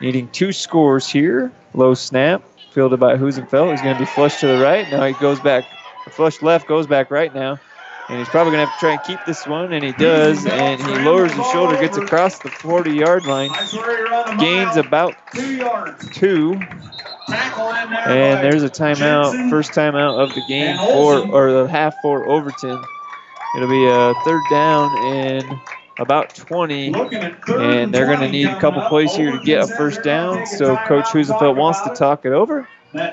needing 0.00 0.28
two 0.30 0.52
scores 0.52 1.08
here. 1.08 1.52
Low 1.74 1.94
snap, 1.94 2.42
fielded 2.70 3.00
by 3.00 3.16
Husenfeld. 3.16 3.70
He's 3.70 3.82
going 3.82 3.94
to 3.94 4.00
be 4.00 4.06
flushed 4.06 4.40
to 4.40 4.46
the 4.46 4.58
right. 4.58 4.88
Now 4.90 5.04
he 5.06 5.12
goes 5.14 5.40
back, 5.40 5.64
flush 6.10 6.42
left, 6.42 6.66
goes 6.66 6.86
back 6.86 7.10
right 7.10 7.34
now. 7.34 7.58
And 8.08 8.18
he's 8.18 8.28
probably 8.28 8.52
going 8.52 8.66
to 8.66 8.70
have 8.70 8.74
to 8.74 8.80
try 8.80 8.92
and 8.92 9.02
keep 9.02 9.24
this 9.24 9.46
one, 9.46 9.72
and 9.72 9.82
he 9.82 9.92
does. 9.92 10.44
And 10.44 10.80
he 10.80 10.92
lowers 11.04 11.32
his 11.32 11.46
shoulder, 11.52 11.80
gets 11.80 11.96
across 11.96 12.38
the 12.38 12.50
40 12.50 12.90
yard 12.92 13.24
line, 13.26 13.50
gains 14.38 14.76
about 14.76 15.16
two. 16.12 16.60
And 17.26 18.44
there's 18.44 18.62
a 18.62 18.68
timeout, 18.68 19.48
first 19.48 19.72
timeout 19.72 20.22
of 20.22 20.34
the 20.34 20.42
game 20.42 20.76
for, 20.76 21.26
or 21.26 21.52
the 21.52 21.66
half 21.68 21.96
for 22.02 22.28
Overton. 22.28 22.84
It'll 23.56 23.68
be 23.68 23.86
a 23.86 24.14
third 24.24 24.42
down 24.50 24.90
and 24.98 25.60
about 25.98 26.34
20, 26.34 26.92
and 26.92 27.94
they're 27.94 28.06
going 28.06 28.20
to 28.20 28.28
need 28.28 28.48
a 28.48 28.60
couple 28.60 28.82
plays 28.88 29.14
here 29.14 29.30
to 29.32 29.38
get 29.38 29.64
a 29.64 29.66
first 29.76 30.02
down. 30.02 30.44
So 30.46 30.76
Coach 30.76 31.06
Husenfeld 31.06 31.56
wants 31.56 31.80
to 31.82 31.94
talk 31.94 32.26
it 32.26 32.32
over. 32.32 32.68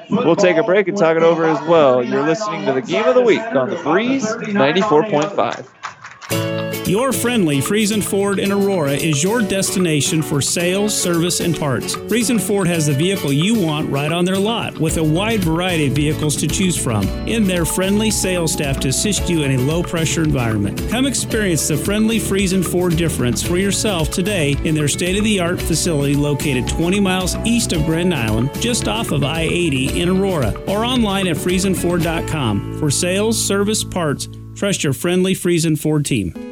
We'll 0.10 0.36
take 0.36 0.58
a 0.58 0.64
break 0.64 0.88
and 0.88 0.98
talk 0.98 1.18
it 1.18 1.24
over 1.24 1.46
as 1.46 1.60
well. 1.68 2.04
You're 2.04 2.24
listening 2.24 2.66
to 2.66 2.74
the 2.74 2.82
Game 2.82 3.06
of 3.06 3.16
the 3.16 3.22
Week 3.22 3.42
on 3.42 3.70
the 3.70 3.78
Breeze 3.78 4.26
94.5. 4.26 6.61
Your 6.92 7.14
friendly 7.14 7.60
Friesen 7.60 8.04
Ford 8.04 8.38
in 8.38 8.52
Aurora 8.52 8.92
is 8.92 9.24
your 9.24 9.42
destination 9.42 10.22
for 10.22 10.42
sales, 10.42 10.94
service, 10.94 11.40
and 11.40 11.58
parts. 11.58 11.96
Friesen 11.96 12.38
Ford 12.38 12.68
has 12.68 12.88
the 12.88 12.94
vehicle 12.94 13.32
you 13.32 13.58
want 13.58 13.90
right 13.90 14.12
on 14.12 14.26
their 14.26 14.38
lot 14.38 14.78
with 14.78 14.98
a 14.98 15.04
wide 15.04 15.40
variety 15.40 15.88
of 15.88 15.94
vehicles 15.94 16.36
to 16.36 16.48
choose 16.48 16.76
from 16.76 17.08
and 17.30 17.46
their 17.46 17.64
friendly 17.64 18.12
sales 18.12 18.52
staff 18.52 18.78
to 18.82 18.90
assist 18.90 19.30
you 19.30 19.44
in 19.44 19.52
a 19.52 19.64
low 19.64 19.82
pressure 19.82 20.22
environment. 20.22 20.86
Come 20.90 21.06
experience 21.06 21.66
the 21.66 21.78
friendly 21.78 22.20
Friesen 22.20 22.62
Ford 22.62 22.98
difference 22.98 23.42
for 23.42 23.56
yourself 23.56 24.12
today 24.12 24.58
in 24.66 24.76
their 24.76 24.90
state 24.90 25.18
of 25.18 25.24
the 25.24 25.40
art 25.40 25.62
facility 25.62 26.14
located 26.14 26.68
20 26.68 27.00
miles 27.00 27.38
east 27.46 27.72
of 27.72 27.86
Grand 27.86 28.14
Island, 28.14 28.50
just 28.56 28.90
off 28.90 29.12
of 29.12 29.24
I 29.24 29.44
80 29.44 30.02
in 30.02 30.10
Aurora, 30.10 30.52
or 30.68 30.84
online 30.84 31.28
at 31.28 31.38
FriesenFord.com. 31.38 32.80
For 32.80 32.92
sales, 32.92 33.42
service, 33.42 33.82
parts, 33.82 34.28
trust 34.56 34.84
your 34.84 34.92
friendly 34.92 35.34
Friesen 35.34 35.80
Ford 35.80 36.04
team. 36.04 36.52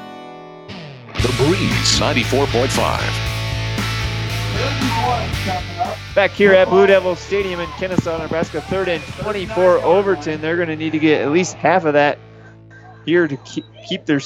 The 1.21 1.27
Breeze 1.37 1.99
94.5. 1.99 2.71
Back 6.15 6.31
here 6.31 6.53
at 6.53 6.67
Blue 6.67 6.87
Devil 6.87 7.15
Stadium 7.15 7.59
in 7.59 7.69
Kenesaw, 7.69 8.19
Nebraska, 8.19 8.59
third 8.61 8.89
and 8.89 9.03
24 9.03 9.83
Overton. 9.83 10.41
They're 10.41 10.55
going 10.55 10.69
to 10.69 10.75
need 10.75 10.93
to 10.93 10.99
get 10.99 11.21
at 11.21 11.31
least 11.31 11.53
half 11.53 11.85
of 11.85 11.93
that 11.93 12.17
here 13.05 13.27
to 13.27 13.37
keep, 13.37 13.65
keep 13.87 14.05
their 14.05 14.19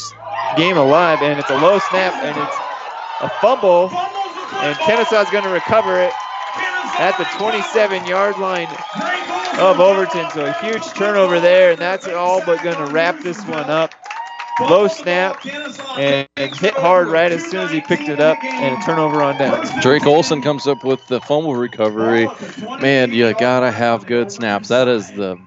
game 0.55 0.77
alive. 0.77 1.21
And 1.21 1.37
it's 1.37 1.49
a 1.49 1.57
low 1.57 1.79
snap, 1.79 2.13
and 2.23 2.37
it's 2.37 2.57
a 3.21 3.29
fumble. 3.41 3.89
And 3.89 4.75
Kenesaw's 4.77 5.29
going 5.31 5.43
to 5.43 5.49
recover 5.49 6.01
it 6.01 6.13
at 6.97 7.17
the 7.17 7.25
27 7.37 8.05
yard 8.05 8.37
line 8.39 8.69
of 9.59 9.81
Overton. 9.81 10.29
So 10.31 10.45
a 10.45 10.53
huge 10.53 10.85
turnover 10.93 11.41
there, 11.41 11.71
and 11.71 11.79
that's 11.79 12.07
all 12.07 12.41
but 12.45 12.63
going 12.63 12.77
to 12.77 12.93
wrap 12.93 13.19
this 13.19 13.45
one 13.45 13.69
up. 13.69 13.93
Low 14.59 14.87
snap 14.87 15.45
and 15.97 16.27
hit 16.37 16.73
hard 16.75 17.09
right 17.09 17.31
as 17.31 17.43
soon 17.43 17.61
as 17.61 17.71
he 17.71 17.81
picked 17.81 18.07
it 18.07 18.21
up, 18.21 18.41
and 18.43 18.81
a 18.81 18.85
turnover 18.85 19.21
on 19.21 19.37
down. 19.37 19.65
Drake 19.81 20.05
Olson 20.05 20.41
comes 20.41 20.65
up 20.65 20.83
with 20.83 21.05
the 21.07 21.19
fumble 21.21 21.55
recovery. 21.55 22.27
Man, 22.79 23.11
you 23.11 23.33
gotta 23.33 23.69
have 23.69 24.05
good 24.05 24.31
snaps. 24.31 24.69
That 24.69 24.87
is 24.87 25.11
the 25.11 25.37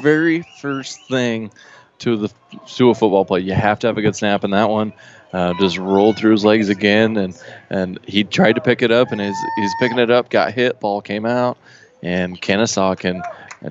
very 0.00 0.42
first 0.60 1.00
thing 1.08 1.50
to 1.98 2.16
the 2.16 2.32
to 2.76 2.90
a 2.90 2.94
football 2.94 3.24
play. 3.24 3.40
You 3.40 3.54
have 3.54 3.80
to 3.80 3.88
have 3.88 3.98
a 3.98 4.02
good 4.02 4.14
snap 4.14 4.44
in 4.44 4.52
that 4.52 4.68
one. 4.68 4.92
Uh, 5.32 5.52
just 5.58 5.76
rolled 5.76 6.16
through 6.16 6.30
his 6.32 6.44
legs 6.44 6.68
again, 6.68 7.16
and 7.16 7.36
and 7.68 7.98
he 8.06 8.22
tried 8.22 8.54
to 8.54 8.60
pick 8.60 8.80
it 8.80 8.92
up, 8.92 9.10
and 9.10 9.20
he's 9.20 9.36
he's 9.56 9.74
picking 9.80 9.98
it 9.98 10.10
up, 10.10 10.30
got 10.30 10.52
hit, 10.52 10.78
ball 10.78 11.00
came 11.00 11.26
out, 11.26 11.58
and 12.02 12.40
Kenesaw 12.40 12.96
can 12.96 13.22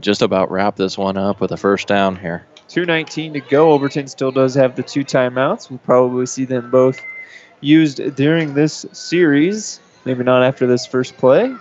just 0.02 0.22
about 0.22 0.52
wrap 0.52 0.76
this 0.76 0.98
one 0.98 1.18
up 1.18 1.40
with 1.40 1.52
a 1.52 1.58
first 1.58 1.88
down 1.88 2.18
here. 2.18 2.46
2.19 2.70 3.34
to 3.34 3.40
go. 3.42 3.72
Overton 3.72 4.08
still 4.08 4.32
does 4.32 4.56
have 4.56 4.76
the 4.76 4.84
two 4.84 5.04
timeouts. 5.04 5.70
We'll 5.70 5.80
probably 5.80 6.26
see 6.26 6.46
them 6.46 6.72
both 6.72 7.00
used 7.62 8.16
during 8.16 8.54
this 8.54 8.86
series. 8.92 9.80
Maybe 10.06 10.24
not 10.24 10.44
after 10.44 10.68
this 10.68 10.86
first 10.86 11.18
play. 11.18 11.56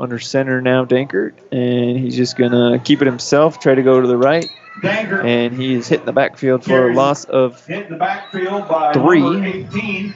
Under 0.00 0.18
center 0.18 0.60
now, 0.60 0.84
Dankert, 0.84 1.34
and 1.52 1.96
he's 1.96 2.16
just 2.16 2.36
going 2.36 2.50
to 2.50 2.82
keep 2.84 3.02
it 3.02 3.06
himself, 3.06 3.60
try 3.60 3.74
to 3.74 3.82
go 3.82 4.00
to 4.00 4.08
the 4.08 4.16
right. 4.16 4.46
Dankert. 4.82 5.24
And 5.24 5.54
he 5.54 5.74
is 5.74 5.86
hitting 5.86 6.06
the 6.06 6.12
backfield 6.12 6.64
for 6.64 6.90
a 6.90 6.94
loss 6.94 7.24
of 7.24 7.64
Hit 7.66 7.88
the 7.88 7.96
backfield 7.96 8.68
by 8.68 8.92
Three. 8.92 9.64
18. 9.64 10.14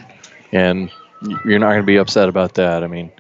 And 0.52 0.90
you're 1.44 1.58
not 1.58 1.68
going 1.68 1.82
to 1.82 1.86
be 1.86 1.96
upset 1.96 2.28
about 2.28 2.55
that. 2.55 2.82
I 2.82 2.88
mean, 2.88 3.12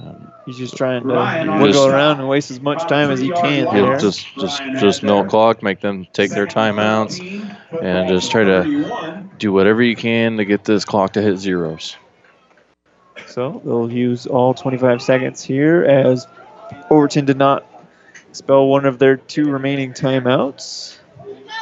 um, 0.00 0.32
He's 0.46 0.58
just 0.58 0.76
trying 0.76 1.02
to 1.02 1.08
Ryan 1.08 1.48
on 1.48 1.62
wiggle 1.62 1.86
around 1.86 2.20
and 2.20 2.28
waste 2.28 2.50
as 2.50 2.60
much 2.60 2.86
time 2.86 3.10
as 3.10 3.20
he 3.20 3.30
can 3.30 3.66
he'll 3.74 3.86
there. 3.86 3.98
just 3.98 4.26
just 4.34 4.62
just 4.78 5.02
milk 5.02 5.28
clock, 5.28 5.62
make 5.62 5.80
them 5.80 6.06
take 6.12 6.30
their 6.30 6.46
timeouts, 6.46 7.18
and 7.82 8.08
just 8.08 8.30
try 8.30 8.44
to 8.44 9.24
do 9.38 9.52
whatever 9.52 9.82
you 9.82 9.96
can 9.96 10.36
to 10.36 10.44
get 10.44 10.64
this 10.64 10.84
clock 10.84 11.14
to 11.14 11.22
hit 11.22 11.38
zeros. 11.38 11.96
So 13.26 13.62
they'll 13.64 13.90
use 13.90 14.26
all 14.26 14.54
25 14.54 15.00
seconds 15.00 15.42
here 15.42 15.82
as 15.84 16.26
Overton 16.90 17.24
did 17.24 17.38
not 17.38 17.64
expel 18.28 18.68
one 18.68 18.84
of 18.84 18.98
their 18.98 19.16
two 19.16 19.50
remaining 19.50 19.92
timeouts. 19.92 20.98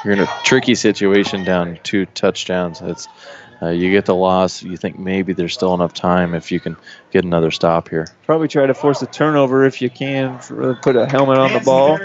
You're 0.04 0.14
in 0.14 0.20
a 0.20 0.28
tricky 0.44 0.74
situation 0.74 1.44
down 1.44 1.78
two 1.84 2.06
touchdowns. 2.06 2.80
It's 2.80 3.06
uh, 3.62 3.68
you 3.68 3.90
get 3.92 4.06
the 4.06 4.14
loss. 4.14 4.62
You 4.62 4.76
think 4.76 4.98
maybe 4.98 5.32
there's 5.32 5.54
still 5.54 5.72
enough 5.74 5.94
time 5.94 6.34
if 6.34 6.50
you 6.50 6.58
can 6.58 6.76
get 7.12 7.24
another 7.24 7.50
stop 7.50 7.88
here. 7.88 8.08
Probably 8.26 8.48
try 8.48 8.66
to 8.66 8.74
force 8.74 9.00
a 9.02 9.06
turnover 9.06 9.64
if 9.64 9.80
you 9.80 9.88
can. 9.88 10.38
for- 10.40 10.74
Put 10.82 10.96
a 10.96 11.06
helmet 11.06 11.38
on 11.38 11.52
the 11.52 11.60
ball. 11.60 11.98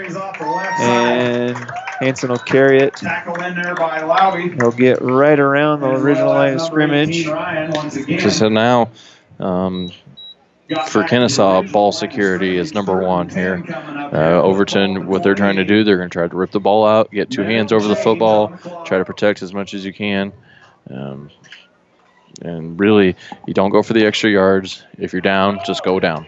And 0.80 1.56
Hanson 2.00 2.30
will 2.30 2.38
carry 2.38 2.78
it. 2.80 2.94
Tackle 2.96 3.42
in 3.42 3.60
there 3.60 3.74
by 3.74 4.02
Lowry. 4.02 4.54
He'll 4.56 4.70
get 4.70 5.02
right 5.02 5.38
around 5.38 5.80
the 5.80 5.88
original 5.90 6.28
line 6.28 6.54
of 6.54 6.60
scrimmage. 6.60 7.26
Ryan. 7.26 7.90
So, 8.20 8.28
so 8.28 8.48
now, 8.48 8.90
um, 9.40 9.90
for 10.88 11.02
Kenesaw, 11.02 11.72
ball 11.72 11.90
security 11.92 12.56
is 12.56 12.72
number 12.74 13.02
one 13.02 13.28
here. 13.28 13.64
Uh, 14.12 14.40
Overton, 14.42 15.06
what 15.06 15.22
they're 15.22 15.34
trying 15.34 15.56
to 15.56 15.64
do, 15.64 15.82
they're 15.82 15.96
going 15.96 16.10
to 16.10 16.12
try 16.12 16.28
to 16.28 16.36
rip 16.36 16.50
the 16.52 16.60
ball 16.60 16.86
out, 16.86 17.10
get 17.10 17.30
two 17.30 17.42
hands 17.42 17.72
over 17.72 17.88
the 17.88 17.96
football, 17.96 18.48
try 18.84 18.98
to 18.98 19.04
protect 19.04 19.42
as 19.42 19.52
much 19.52 19.74
as 19.74 19.84
you 19.84 19.92
can. 19.92 20.32
Um, 20.90 21.30
and 22.42 22.78
really, 22.78 23.16
you 23.46 23.54
don't 23.54 23.70
go 23.70 23.82
for 23.82 23.92
the 23.92 24.06
extra 24.06 24.30
yards. 24.30 24.84
If 24.98 25.12
you're 25.12 25.22
down, 25.22 25.60
just 25.66 25.82
go 25.82 25.98
down. 25.98 26.26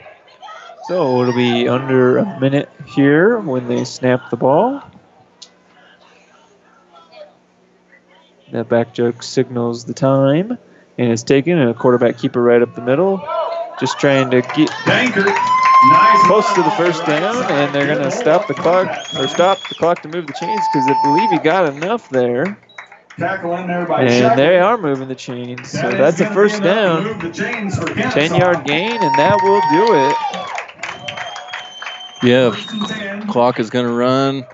So 0.88 1.22
it'll 1.22 1.34
be 1.34 1.68
under 1.68 2.18
a 2.18 2.40
minute 2.40 2.68
here 2.84 3.38
when 3.38 3.68
they 3.68 3.84
snap 3.84 4.30
the 4.30 4.36
ball. 4.36 4.82
That 8.50 8.68
back 8.68 8.92
joke 8.92 9.22
signals 9.22 9.84
the 9.84 9.94
time, 9.94 10.58
and 10.98 11.12
it's 11.12 11.22
taken, 11.22 11.58
and 11.58 11.70
a 11.70 11.74
quarterback 11.74 12.18
keeper 12.18 12.42
right 12.42 12.60
up 12.60 12.74
the 12.74 12.82
middle, 12.82 13.22
just 13.78 14.00
trying 14.00 14.30
to 14.32 14.40
get 14.40 14.70
close 16.26 16.52
to 16.54 16.62
the 16.62 16.74
first 16.76 17.06
down, 17.06 17.44
and 17.52 17.72
they're 17.72 17.86
going 17.86 18.02
to 18.02 18.10
stop 18.10 18.48
the 18.48 18.54
clock 18.54 18.88
or 19.16 19.28
stop 19.28 19.58
the 19.68 19.76
clock 19.76 20.02
to 20.02 20.08
move 20.08 20.26
the 20.26 20.32
chains 20.32 20.60
because 20.72 20.88
I 20.88 21.00
believe 21.04 21.30
he 21.30 21.38
got 21.38 21.72
enough 21.72 22.08
there. 22.08 22.58
Tackle 23.20 23.54
in 23.56 23.66
there 23.68 23.86
by 23.86 24.02
And 24.02 24.10
Shackle. 24.10 24.36
they 24.36 24.58
are 24.58 24.76
moving 24.78 25.08
the 25.08 25.14
chains. 25.14 25.70
So 25.70 25.78
That 25.82 25.92
is 25.92 26.18
that's 26.18 26.20
a 26.20 26.34
first 26.34 26.60
be 26.62 26.68
enough 26.68 27.04
to 27.04 27.04
down. 27.04 27.04
move 27.04 27.20
the 27.22 27.30
chains 27.30 27.78
for 27.78 27.86
10 27.94 28.34
yard 28.34 28.64
gain, 28.64 28.90
and 28.92 29.14
that 29.18 29.38
will 29.42 29.60
do 29.70 29.94
it. 29.94 30.16
Yeah, 32.22 33.26
clock 33.28 33.60
is 33.60 33.70
going 33.70 33.86
to 33.86 33.92
run. 33.92 34.44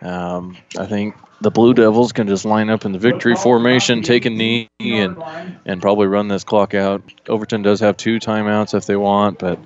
Um, 0.00 0.56
I 0.78 0.86
think 0.86 1.14
the 1.42 1.50
Blue 1.50 1.74
Devils 1.74 2.12
can 2.12 2.26
just 2.26 2.44
line 2.44 2.70
up 2.70 2.84
in 2.84 2.92
the 2.92 2.98
victory 2.98 3.34
formation, 3.36 4.02
take 4.02 4.24
a 4.24 4.30
knee, 4.30 4.68
and 4.80 5.22
and 5.66 5.82
probably 5.82 6.06
run 6.06 6.28
this 6.28 6.44
clock 6.44 6.74
out. 6.74 7.02
Overton 7.28 7.62
does 7.62 7.80
have 7.80 7.96
two 7.96 8.18
timeouts 8.18 8.74
if 8.74 8.86
they 8.86 8.96
want, 8.96 9.38
but 9.38 9.58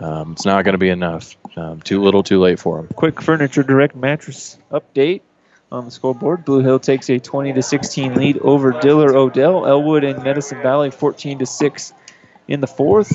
um, 0.00 0.32
it's 0.32 0.46
not 0.46 0.64
going 0.64 0.72
to 0.72 0.78
be 0.78 0.88
enough. 0.88 1.36
Um, 1.56 1.80
too 1.82 2.00
little, 2.02 2.22
too 2.22 2.40
late 2.40 2.58
for 2.58 2.76
them. 2.78 2.88
Quick 2.94 3.20
Furniture 3.20 3.62
Direct 3.62 3.94
mattress 3.94 4.58
update 4.70 5.20
on 5.72 5.84
the 5.84 5.90
scoreboard. 5.90 6.44
Blue 6.44 6.60
Hill 6.60 6.78
takes 6.78 7.08
a 7.10 7.18
20 7.18 7.52
to 7.52 7.62
16 7.62 8.14
lead 8.14 8.38
over 8.38 8.72
Diller 8.80 9.16
Odell. 9.16 9.66
Elwood 9.66 10.04
and 10.04 10.22
Medicine 10.22 10.60
Valley 10.62 10.90
14 10.90 11.38
to 11.38 11.46
6 11.46 11.92
in 12.48 12.60
the 12.60 12.66
fourth. 12.66 13.12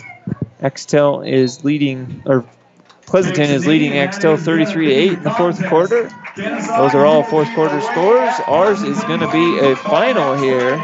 Axtell 0.62 1.22
is 1.22 1.64
leading, 1.64 2.24
or 2.26 2.46
Pleasanton 3.06 3.52
is 3.52 3.68
leading 3.68 3.98
Axtell 3.98 4.36
33 4.36 4.88
to 4.88 4.94
8 4.94 5.12
in 5.14 5.24
the 5.24 5.32
fourth 5.32 5.64
quarter. 5.68 6.10
Those 6.36 6.96
are 6.96 7.06
all 7.06 7.24
fourth 7.24 7.54
quarter 7.54 7.80
scores. 7.82 8.34
Ours 8.48 8.82
is 8.82 9.04
going 9.04 9.20
to 9.20 9.32
be 9.32 9.60
a 9.60 9.76
final 9.76 10.36
here. 10.36 10.76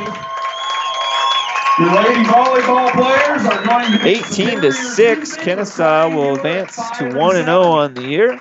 Your 1.80 1.96
lady 1.96 2.24
volleyball 2.26 2.92
players 2.92 3.46
are 3.46 3.66
going 3.66 3.98
to 3.98 4.08
18 4.08 4.62
to 4.62 4.72
6. 4.72 5.38
Kenesaw 5.38 6.14
will 6.14 6.36
advance 6.36 6.76
to 7.00 7.16
1 7.16 7.36
and 7.38 7.46
0 7.46 7.62
on 7.64 7.94
the 7.96 8.04
year. 8.04 8.40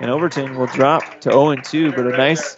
And 0.00 0.10
Overton 0.10 0.56
will 0.56 0.66
drop 0.66 1.20
to 1.22 1.30
0 1.30 1.50
and 1.50 1.64
2, 1.64 1.92
but 1.92 2.06
a 2.06 2.16
nice 2.16 2.56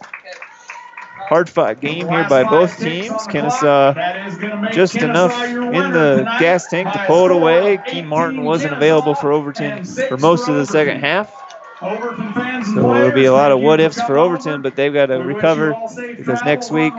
hard 1.28 1.48
fought 1.48 1.80
game 1.80 2.08
here 2.08 2.26
by 2.28 2.42
both 2.42 2.78
teams. 2.78 3.12
Kenesaw 3.28 3.96
uh, 3.96 4.72
just 4.72 4.96
enough 4.96 5.32
in 5.44 5.92
the 5.92 6.24
gas 6.40 6.66
tank 6.68 6.90
to 6.92 7.04
pull 7.06 7.26
it 7.26 7.30
away. 7.30 7.78
Keen 7.86 8.06
Martin 8.06 8.44
wasn't 8.44 8.72
available 8.72 9.14
for 9.14 9.32
Overton 9.32 9.84
for 9.84 10.16
most 10.16 10.48
of 10.48 10.56
the 10.56 10.66
second 10.66 11.00
half. 11.00 11.32
So 11.80 12.94
it'll 12.96 13.12
be 13.12 13.26
a 13.26 13.32
lot 13.32 13.52
of 13.52 13.60
what 13.60 13.78
ifs 13.78 14.00
for 14.00 14.18
Overton, 14.18 14.62
but 14.62 14.74
they've 14.74 14.92
got 14.92 15.06
to 15.06 15.18
recover 15.18 15.76
because 16.16 16.42
next 16.44 16.72
week 16.72 16.92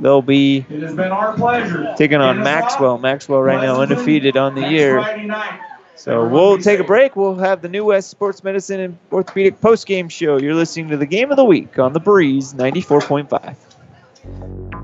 they'll 0.00 0.22
be 0.22 0.60
taking 1.96 2.20
on 2.20 2.38
Maxwell. 2.38 2.98
Maxwell 2.98 3.42
right 3.42 3.60
now 3.60 3.80
undefeated 3.80 4.36
on 4.36 4.54
the 4.54 4.68
year. 4.68 5.00
So 5.96 6.26
we'll 6.26 6.58
take 6.58 6.80
a 6.80 6.84
break. 6.84 7.16
We'll 7.16 7.36
have 7.36 7.62
the 7.62 7.68
New 7.68 7.84
West 7.84 8.10
Sports 8.10 8.42
Medicine 8.42 8.80
and 8.80 8.98
Orthopedic 9.12 9.60
post-game 9.60 10.08
show. 10.08 10.38
You're 10.38 10.54
listening 10.54 10.88
to 10.88 10.96
the 10.96 11.06
Game 11.06 11.30
of 11.30 11.36
the 11.36 11.44
Week 11.44 11.78
on 11.78 11.92
the 11.92 12.00
Breeze 12.00 12.52
94.5. 12.52 14.83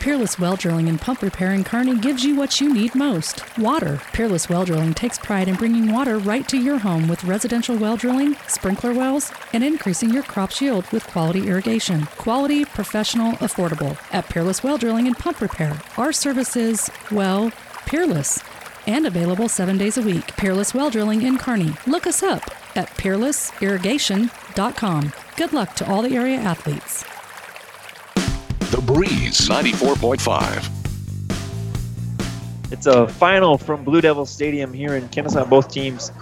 Peerless 0.00 0.36
Well 0.38 0.56
Drilling 0.56 0.88
and 0.88 0.98
Pump 0.98 1.20
Repair 1.20 1.52
in 1.52 1.62
Kearney 1.62 1.98
gives 1.98 2.24
you 2.24 2.34
what 2.34 2.58
you 2.58 2.72
need 2.72 2.94
most 2.94 3.42
water. 3.58 4.00
Peerless 4.14 4.48
Well 4.48 4.64
Drilling 4.64 4.94
takes 4.94 5.18
pride 5.18 5.46
in 5.46 5.56
bringing 5.56 5.92
water 5.92 6.16
right 6.16 6.48
to 6.48 6.56
your 6.56 6.78
home 6.78 7.06
with 7.06 7.22
residential 7.24 7.76
well 7.76 7.98
drilling, 7.98 8.34
sprinkler 8.48 8.94
wells, 8.94 9.30
and 9.52 9.62
increasing 9.62 10.08
your 10.08 10.22
crop's 10.22 10.62
yield 10.62 10.90
with 10.90 11.06
quality 11.06 11.48
irrigation. 11.48 12.06
Quality, 12.16 12.64
professional, 12.64 13.32
affordable. 13.32 13.98
At 14.10 14.30
Peerless 14.30 14.62
Well 14.62 14.78
Drilling 14.78 15.06
and 15.06 15.18
Pump 15.18 15.42
Repair, 15.42 15.82
our 15.98 16.14
service 16.14 16.56
is, 16.56 16.90
well, 17.10 17.52
peerless 17.84 18.42
and 18.86 19.06
available 19.06 19.50
seven 19.50 19.76
days 19.76 19.98
a 19.98 20.02
week. 20.02 20.28
Peerless 20.38 20.72
Well 20.72 20.88
Drilling 20.88 21.20
in 21.20 21.36
Kearney. 21.36 21.74
Look 21.86 22.06
us 22.06 22.22
up 22.22 22.50
at 22.74 22.88
peerlessirrigation.com. 22.96 25.12
Good 25.36 25.52
luck 25.52 25.76
to 25.76 25.86
all 25.86 26.00
the 26.00 26.16
area 26.16 26.38
athletes. 26.38 27.04
The 28.70 28.80
Breeze 28.80 29.48
94.5. 29.48 30.70
It's 32.70 32.86
a 32.86 33.08
final 33.08 33.58
from 33.58 33.82
Blue 33.82 34.00
Devil 34.00 34.24
Stadium 34.26 34.72
here 34.72 34.94
in 34.94 35.08
Kenesaw. 35.08 35.50
Both 35.50 35.72
teams, 35.72 36.12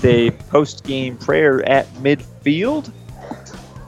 the 0.00 0.30
post-game 0.48 1.16
prayer 1.16 1.68
at 1.68 1.92
midfield. 1.94 2.92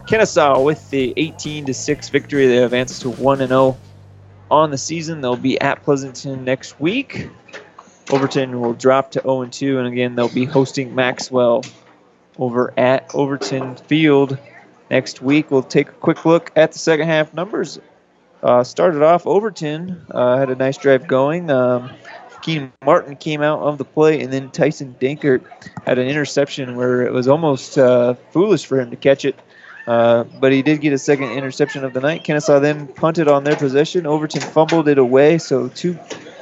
Kenesaw 0.09 0.65
with 0.65 0.91
the 0.91 1.15
18 1.17 1.67
to 1.67 1.75
6 1.75 2.09
victory. 2.09 2.49
They 2.49 2.59
advance 2.59 2.99
to 2.99 3.11
1 3.11 3.43
and 3.43 3.51
0 3.51 3.77
on 4.51 4.73
the 4.73 4.79
season. 4.79 5.21
They'll 5.21 5.37
be 5.37 5.61
at 5.61 5.85
Pleasanton 5.85 6.45
next 6.45 6.81
week. 6.81 7.29
Overton 8.11 8.61
will 8.61 8.75
drop 8.75 9.13
to 9.13 9.21
0 9.21 9.43
and 9.43 9.53
2, 9.53 9.79
and 9.79 9.87
again 9.87 10.17
they'll 10.17 10.29
be 10.29 10.47
hosting 10.47 10.97
Maxwell 10.97 11.63
over 12.41 12.75
at 12.77 13.09
Overton 13.15 13.77
Field 13.77 14.37
next 14.91 15.23
week. 15.23 15.53
We'll 15.53 15.63
take 15.63 15.91
a 15.91 15.93
quick 15.93 16.25
look 16.25 16.51
at 16.57 16.73
the 16.73 16.79
second 16.81 17.07
half 17.07 17.33
numbers. 17.33 17.79
Uh, 18.43 18.65
started 18.65 19.03
off, 19.03 19.27
Overton 19.27 20.07
uh, 20.11 20.39
had 20.39 20.51
a 20.51 20.55
nice 20.55 20.79
drive 20.79 21.07
going. 21.07 21.51
Um, 21.51 21.91
Keenan 22.43 22.73
Martin 22.85 23.17
came 23.17 23.43
out 23.43 23.61
of 23.61 23.79
the 23.79 23.85
play, 23.85 24.23
and 24.23 24.33
then 24.33 24.51
Tyson 24.51 24.97
Dankert 24.99 25.43
had 25.85 25.99
an 25.99 26.07
interception 26.07 26.77
where 26.77 27.03
it 27.03 27.13
was 27.13 27.29
almost 27.29 27.77
uh, 27.77 28.15
foolish 28.31 28.65
for 28.65 28.81
him 28.81 28.91
to 28.91 28.97
catch 28.97 29.25
it. 29.25 29.39
Uh, 29.87 30.25
but 30.25 30.53
he 30.53 30.63
did 30.63 30.81
get 30.81 30.93
a 30.93 30.99
second 30.99 31.31
interception 31.33 31.85
of 31.85 31.93
the 31.93 32.01
night. 32.01 32.25
Kenesaw 32.25 32.61
then 32.61 32.87
punted 32.87 33.29
on 33.29 33.45
their 33.45 33.57
possession. 33.57 34.07
Overton 34.07 34.41
fumbled 34.41 34.89
it 34.89 34.99
away, 34.99 35.39
so 35.39 35.69
two 35.69 35.99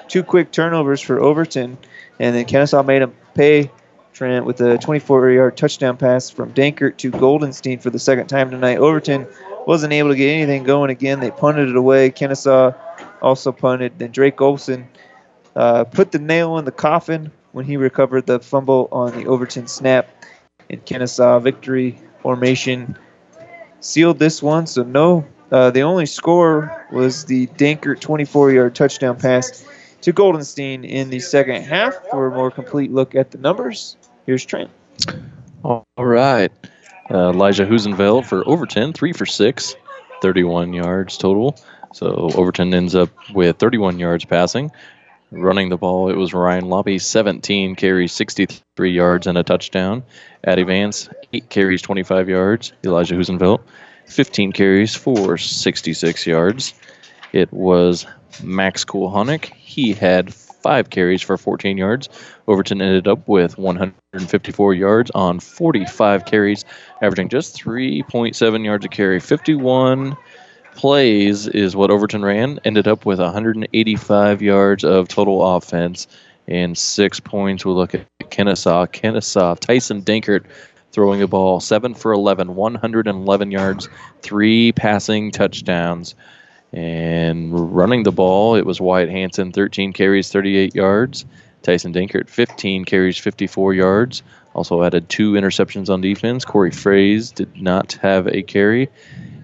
two 0.08 0.22
quick 0.22 0.50
turnovers 0.50 1.00
for 1.00 1.20
Overton, 1.20 1.78
and 2.18 2.34
then 2.34 2.44
Kenesaw 2.44 2.84
made 2.84 3.02
him 3.02 3.14
pay 3.34 3.70
Trent 4.12 4.44
with 4.44 4.60
a 4.60 4.78
24-yard 4.78 5.56
touchdown 5.56 5.96
pass 5.96 6.28
from 6.28 6.52
Dankert 6.52 6.96
to 6.98 7.10
Goldenstein 7.12 7.80
for 7.80 7.90
the 7.90 7.98
second 8.00 8.26
time 8.26 8.50
tonight. 8.50 8.78
Overton 8.78 9.28
wasn't 9.68 9.92
able 9.92 10.08
to 10.08 10.16
get 10.16 10.30
anything 10.30 10.64
going 10.64 10.88
again. 10.88 11.20
They 11.20 11.30
punted 11.30 11.68
it 11.68 11.76
away. 11.76 12.10
Kenesaw 12.10 12.74
also 13.20 13.52
punted. 13.52 13.98
Then 13.98 14.10
Drake 14.10 14.40
Olson 14.40 14.88
uh, 15.54 15.84
put 15.84 16.10
the 16.10 16.18
nail 16.18 16.56
in 16.56 16.64
the 16.64 16.72
coffin 16.72 17.30
when 17.52 17.66
he 17.66 17.76
recovered 17.76 18.24
the 18.24 18.40
fumble 18.40 18.88
on 18.90 19.12
the 19.12 19.26
Overton 19.26 19.66
snap. 19.66 20.08
And 20.70 20.82
Kenesaw 20.86 21.42
victory 21.42 21.98
formation 22.20 22.96
sealed 23.80 24.18
this 24.18 24.42
one. 24.42 24.66
So 24.66 24.84
no, 24.84 25.26
uh, 25.52 25.70
the 25.70 25.82
only 25.82 26.06
score 26.06 26.86
was 26.90 27.26
the 27.26 27.46
Dankert 27.48 28.00
24-yard 28.00 28.74
touchdown 28.74 29.18
pass 29.18 29.66
to 30.00 30.14
Goldenstein 30.14 30.82
in 30.88 31.10
the 31.10 31.20
second 31.20 31.64
half. 31.64 31.94
For 32.10 32.28
a 32.28 32.30
more 32.30 32.50
complete 32.50 32.90
look 32.90 33.14
at 33.14 33.32
the 33.32 33.38
numbers, 33.38 33.98
here's 34.24 34.46
Trent. 34.46 34.70
All 35.62 35.84
right. 35.98 36.50
Uh, 37.10 37.30
Elijah 37.30 37.64
Husenfeld 37.64 38.26
for 38.26 38.46
Overton, 38.46 38.92
three 38.92 39.12
for 39.12 39.26
six, 39.26 39.74
31 40.20 40.72
yards 40.72 41.16
total. 41.16 41.56
So 41.92 42.30
Overton 42.34 42.74
ends 42.74 42.94
up 42.94 43.10
with 43.32 43.56
31 43.58 43.98
yards 43.98 44.24
passing. 44.24 44.70
Running 45.30 45.68
the 45.68 45.76
ball, 45.76 46.10
it 46.10 46.16
was 46.16 46.32
Ryan 46.32 46.68
Lobby, 46.68 46.98
17 46.98 47.76
carries, 47.76 48.12
63 48.12 48.90
yards, 48.90 49.26
and 49.26 49.36
a 49.36 49.42
touchdown. 49.42 50.02
Addie 50.44 50.62
Vance, 50.62 51.08
8 51.32 51.50
carries, 51.50 51.82
25 51.82 52.28
yards. 52.28 52.72
Elijah 52.84 53.14
Husenfeld, 53.14 53.60
15 54.06 54.52
carries 54.52 54.94
for 54.94 55.36
66 55.36 56.26
yards. 56.26 56.74
It 57.32 57.52
was 57.52 58.06
Max 58.42 58.84
Kohanic. 58.84 59.52
He 59.54 59.92
had 59.92 60.34
five 60.68 60.90
carries 60.90 61.22
for 61.22 61.38
14 61.38 61.78
yards. 61.78 62.10
Overton 62.46 62.82
ended 62.82 63.08
up 63.08 63.26
with 63.26 63.56
154 63.56 64.74
yards 64.74 65.10
on 65.12 65.40
45 65.40 66.26
carries, 66.26 66.66
averaging 67.00 67.30
just 67.30 67.56
3.7 67.56 68.64
yards 68.66 68.84
a 68.84 68.88
carry. 68.88 69.18
51 69.18 70.14
plays 70.74 71.46
is 71.48 71.74
what 71.74 71.90
Overton 71.90 72.22
ran. 72.22 72.60
Ended 72.66 72.86
up 72.86 73.06
with 73.06 73.18
185 73.18 74.42
yards 74.42 74.84
of 74.84 75.08
total 75.08 75.56
offense 75.56 76.06
and 76.46 76.76
six 76.76 77.18
points. 77.18 77.64
We'll 77.64 77.74
look 77.74 77.94
at 77.94 78.06
Kenesaw. 78.24 78.88
Kenesaw, 78.88 79.58
Tyson 79.58 80.02
Dankert 80.02 80.44
throwing 80.92 81.20
the 81.20 81.26
ball, 81.26 81.60
7 81.60 81.94
for 81.94 82.12
11, 82.12 82.54
111 82.54 83.50
yards, 83.50 83.88
three 84.20 84.72
passing 84.72 85.30
touchdowns. 85.30 86.14
And 86.72 87.74
running 87.74 88.02
the 88.02 88.12
ball, 88.12 88.54
it 88.56 88.66
was 88.66 88.80
Wyatt 88.80 89.08
Hanson, 89.08 89.52
13 89.52 89.92
carries, 89.92 90.30
38 90.30 90.74
yards. 90.74 91.24
Tyson 91.62 91.92
Dankert, 91.92 92.28
15 92.28 92.84
carries, 92.84 93.18
54 93.18 93.74
yards. 93.74 94.22
Also 94.54 94.82
added 94.82 95.08
two 95.08 95.32
interceptions 95.32 95.88
on 95.88 96.00
defense. 96.00 96.44
Corey 96.44 96.70
Fraze 96.70 97.34
did 97.34 97.60
not 97.60 97.94
have 97.94 98.26
a 98.26 98.42
carry. 98.42 98.88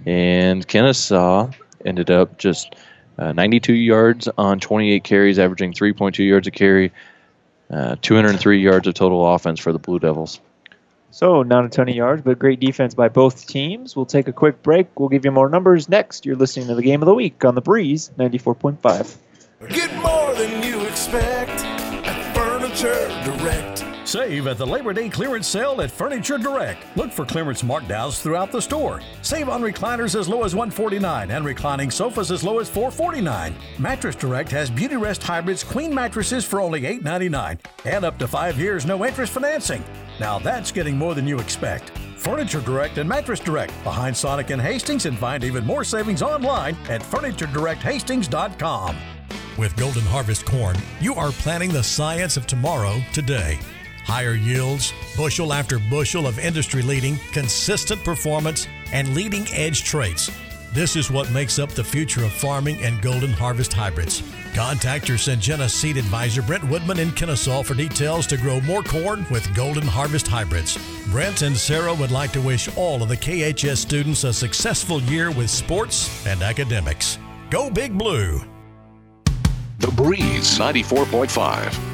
And 0.07 0.67
Kenesaw 0.67 1.55
ended 1.85 2.11
up 2.11 2.39
just 2.39 2.75
uh, 3.19 3.33
92 3.33 3.75
yards 3.75 4.29
on 4.37 4.61
28 4.61 5.05
carries, 5.05 5.39
averaging 5.39 5.73
3.2 5.73 6.27
yards 6.27 6.47
a 6.47 6.51
carry, 6.51 6.93
uh, 7.71 7.97
203 8.03 8.61
yards 8.61 8.87
of 8.87 8.95
total 8.95 9.35
offense 9.35 9.61
for 9.61 9.73
the 9.73 9.79
Blue 9.79 9.99
Devils. 9.99 10.41
So, 11.15 11.45
not 11.45 11.65
a 11.65 11.69
ton 11.69 11.89
of 11.89 11.95
yards, 11.95 12.23
but 12.23 12.41
great 12.41 12.59
defense 12.59 12.93
by 12.93 13.09
both 13.09 13.47
teams. 13.47 13.95
We'll 13.95 14.05
take 14.05 14.27
a 14.27 14.33
quick 14.33 14.65
break. 14.65 14.99
We'll 14.99 15.09
give 15.09 15.25
you 15.25 15.31
more 15.31 15.49
numbers 15.49 15.89
next. 15.89 16.27
You're 16.27 16.35
listening 16.35 16.67
to 16.67 16.75
the 16.75 16.83
game 16.83 17.03
of 17.03 17.07
the 17.07 17.15
week 17.15 17.45
on 17.45 17.55
the 17.55 17.61
Breeze 17.61 18.11
94.5. 18.19 19.17
Get 19.69 19.95
more 20.03 20.35
than 20.35 20.65
you 20.65 20.85
expect 20.85 21.63
at 22.05 22.35
Furniture. 22.35 23.24
Save 24.15 24.47
at 24.47 24.59
the 24.59 24.65
Labor 24.65 24.93
Day 24.93 25.09
clearance 25.09 25.49
sale 25.49 25.81
at 25.81 25.91
Furniture 25.91 26.39
Direct. 26.39 26.79
Look 26.97 27.11
for 27.11 27.27
clearance 27.27 27.63
markdowns 27.63 28.23
throughout 28.23 28.53
the 28.53 28.63
store. 28.63 29.01
Save 29.23 29.49
on 29.49 29.61
recliners 29.61 30.17
as 30.17 30.29
low 30.29 30.45
as 30.45 30.55
149 30.55 31.33
and 31.33 31.45
reclining 31.45 31.91
sofas 31.91 32.31
as 32.31 32.45
low 32.45 32.61
as 32.61 32.71
449. 32.71 33.57
Mattress 33.77 34.15
Direct 34.15 34.53
has 34.53 34.71
Beauty 34.71 34.95
Rest 34.95 35.21
Hybrids 35.21 35.65
queen 35.65 35.93
mattresses 35.93 36.45
for 36.45 36.61
only 36.61 36.87
899 36.87 37.59
and 37.87 38.05
up 38.05 38.17
to 38.21 38.29
five 38.29 38.57
years 38.57 38.87
no 38.87 39.05
interest 39.05 39.33
financing. 39.33 39.83
Now 40.21 40.39
that's 40.39 40.71
getting 40.71 40.97
more 40.97 41.17
than 41.17 41.27
you 41.27 41.41
expect. 41.41 41.91
Furniture 42.17 42.61
Direct 42.61 42.99
and 42.99 43.09
Mattress 43.09 43.41
Direct 43.41 43.73
behind 43.83 44.17
Sonic 44.17 44.51
and 44.51 44.63
Hastings 44.63 45.07
and 45.07 45.19
find 45.19 45.43
even 45.43 45.67
more 45.67 45.83
savings 45.83 46.23
online 46.23 46.77
at 46.89 47.03
FurnitureDirectHastings.com. 47.03 48.97
With 49.59 49.77
Golden 49.77 50.03
Harvest 50.03 50.47
Corn, 50.47 50.77
you 51.01 51.17
are 51.17 51.33
planting 51.33 51.71
the 51.71 51.83
science 51.83 52.37
of 52.37 52.47
tomorrow 52.47 53.01
today. 53.13 53.59
Higher 54.05 54.35
yields, 54.35 54.93
bushel 55.17 55.53
after 55.53 55.79
bushel 55.79 56.27
of 56.27 56.39
industry 56.39 56.83
leading, 56.83 57.17
consistent 57.33 58.05
performance, 58.05 58.69
and 58.93 59.15
leading 59.15 59.47
edge 59.53 59.85
traits. 59.85 60.31
This 60.73 60.97
is 60.97 61.11
what 61.11 61.31
makes 61.31 61.59
up 61.59 61.71
the 61.71 61.85
future 61.85 62.25
of 62.25 62.33
farming 62.33 62.83
and 62.83 63.01
Golden 63.01 63.33
Harvest 63.33 63.73
hybrids. 63.73 64.23
Contact 64.55 65.09
your 65.09 65.19
Syngenta 65.19 65.71
seed 65.71 65.97
advisor, 65.97 66.43
Brent 66.43 66.69
Woodman 66.69 66.99
in 66.99 67.11
Kenesaw, 67.11 67.65
for 67.65 67.75
details 67.75 68.27
to 68.27 68.37
grow 68.37 68.61
more 68.61 68.83
corn 68.83 69.25
with 69.31 69.55
Golden 69.55 69.87
Harvest 69.87 70.27
hybrids. 70.27 70.77
Brent 71.13 71.43
and 71.43 71.57
Sarah 71.57 71.95
would 71.95 72.11
like 72.11 72.33
to 72.33 72.41
wish 72.41 72.69
all 72.77 73.03
of 73.03 73.09
the 73.09 73.17
KHS 73.17 73.77
students 73.77 74.25
a 74.25 74.33
successful 74.33 75.01
year 75.03 75.31
with 75.31 75.49
sports 75.49 76.27
and 76.27 76.43
academics. 76.43 77.19
Go 77.51 77.71
Big 77.71 77.97
Blue! 77.97 78.41
The 79.79 79.93
Breeze 79.93 80.59
94.5. 80.59 81.94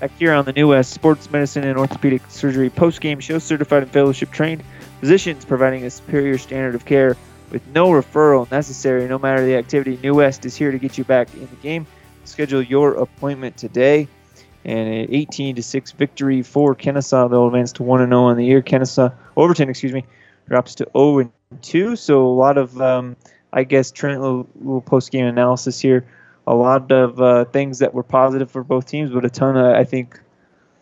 Back 0.00 0.16
here 0.16 0.32
on 0.32 0.44
the 0.44 0.52
New 0.52 0.68
West 0.68 0.92
Sports 0.92 1.28
Medicine 1.28 1.64
and 1.64 1.76
Orthopedic 1.76 2.22
Surgery 2.28 2.70
post-game 2.70 3.18
show, 3.18 3.40
certified 3.40 3.82
and 3.82 3.90
fellowship 3.90 4.30
trained 4.30 4.62
physicians 5.00 5.44
providing 5.44 5.84
a 5.84 5.90
superior 5.90 6.38
standard 6.38 6.76
of 6.76 6.84
care 6.84 7.16
with 7.50 7.66
no 7.74 7.88
referral 7.88 8.48
necessary 8.52 9.08
no 9.08 9.18
matter 9.18 9.44
the 9.44 9.56
activity. 9.56 9.98
New 10.00 10.14
West 10.14 10.46
is 10.46 10.54
here 10.54 10.70
to 10.70 10.78
get 10.78 10.98
you 10.98 11.02
back 11.02 11.34
in 11.34 11.48
the 11.48 11.56
game. 11.62 11.84
Schedule 12.24 12.62
your 12.62 12.94
appointment 12.94 13.56
today. 13.56 14.06
And 14.64 14.88
an 14.88 15.06
18 15.12 15.56
to 15.56 15.62
6 15.64 15.92
victory 15.92 16.42
for 16.42 16.76
Kenesaw. 16.76 17.28
They'll 17.28 17.48
advance 17.48 17.72
to 17.72 17.82
1 17.82 18.08
0 18.08 18.22
on 18.22 18.36
the 18.36 18.44
year. 18.44 18.62
Kenesaw, 18.62 19.12
Overton, 19.36 19.68
excuse 19.68 19.92
me, 19.92 20.04
drops 20.48 20.76
to 20.76 20.86
0 20.96 21.32
2. 21.62 21.96
So 21.96 22.24
a 22.24 22.28
lot 22.28 22.56
of, 22.56 22.80
um, 22.80 23.16
I 23.52 23.64
guess, 23.64 23.90
Trent, 23.90 24.20
little 24.20 24.80
post 24.82 25.10
game 25.10 25.26
analysis 25.26 25.80
here. 25.80 26.06
A 26.48 26.54
lot 26.54 26.90
of 26.90 27.20
uh, 27.20 27.44
things 27.46 27.80
that 27.80 27.92
were 27.92 28.02
positive 28.02 28.50
for 28.50 28.64
both 28.64 28.86
teams, 28.86 29.10
but 29.10 29.24
a 29.24 29.30
ton 29.30 29.56
of, 29.56 29.74
I 29.76 29.84
think, 29.84 30.18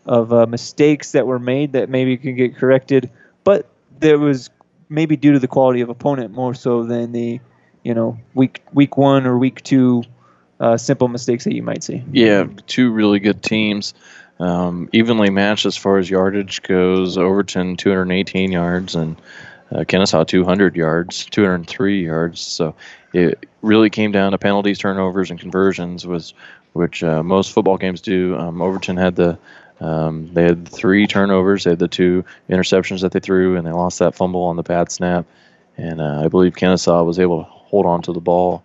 of 0.05 0.31
uh, 0.31 0.45
mistakes 0.45 1.11
that 1.11 1.27
were 1.27 1.39
made 1.39 1.73
that 1.73 1.89
maybe 1.89 2.15
can 2.15 2.35
get 2.35 2.55
corrected. 2.55 3.11
But 3.43 3.67
there 3.99 4.17
was 4.17 4.49
maybe 4.87 5.17
due 5.17 5.33
to 5.33 5.39
the 5.39 5.47
quality 5.47 5.81
of 5.81 5.89
opponent 5.89 6.31
more 6.31 6.53
so 6.53 6.83
than 6.83 7.11
the, 7.11 7.41
you 7.83 7.93
know, 7.93 8.17
week 8.33 8.63
week 8.73 8.97
one 8.97 9.25
or 9.25 9.37
week 9.37 9.61
two 9.63 10.03
uh, 10.59 10.77
simple 10.77 11.09
mistakes 11.09 11.43
that 11.43 11.53
you 11.53 11.63
might 11.63 11.83
see. 11.83 12.03
Yeah, 12.11 12.47
two 12.67 12.91
really 12.91 13.19
good 13.19 13.43
teams. 13.43 13.93
Um, 14.39 14.89
evenly 14.93 15.29
matched 15.29 15.65
as 15.65 15.75
far 15.75 15.97
as 15.97 16.09
yardage 16.09 16.61
goes. 16.63 17.17
Overton 17.17 17.75
218 17.75 18.51
yards 18.51 18.95
and 18.95 19.19
uh, 19.71 19.79
Kenesaw 19.79 20.25
200 20.25 20.75
yards, 20.75 21.25
203 21.25 22.03
yards. 22.03 22.39
So 22.39 22.75
it 23.13 23.47
really 23.61 23.89
came 23.89 24.11
down 24.11 24.31
to 24.31 24.37
penalties, 24.37 24.79
turnovers, 24.79 25.31
and 25.31 25.39
conversions, 25.39 26.05
was 26.05 26.33
which 26.73 27.03
uh, 27.03 27.23
most 27.23 27.51
football 27.51 27.77
games 27.77 28.01
do. 28.01 28.37
Um, 28.37 28.61
Overton 28.61 28.97
had 28.97 29.15
the 29.15 29.37
um, 29.79 30.33
they 30.33 30.43
had 30.43 30.67
three 30.67 31.07
turnovers. 31.07 31.63
They 31.63 31.71
had 31.71 31.79
the 31.79 31.87
two 31.87 32.25
interceptions 32.49 33.01
that 33.01 33.11
they 33.11 33.19
threw, 33.19 33.57
and 33.57 33.65
they 33.65 33.71
lost 33.71 33.99
that 33.99 34.15
fumble 34.15 34.43
on 34.43 34.55
the 34.55 34.63
bad 34.63 34.91
snap. 34.91 35.25
And 35.77 36.01
uh, 36.01 36.21
I 36.23 36.27
believe 36.27 36.53
Kenesaw 36.53 37.05
was 37.05 37.19
able 37.19 37.43
to 37.43 37.49
hold 37.49 37.85
on 37.85 38.01
to 38.03 38.13
the 38.13 38.19
ball 38.19 38.63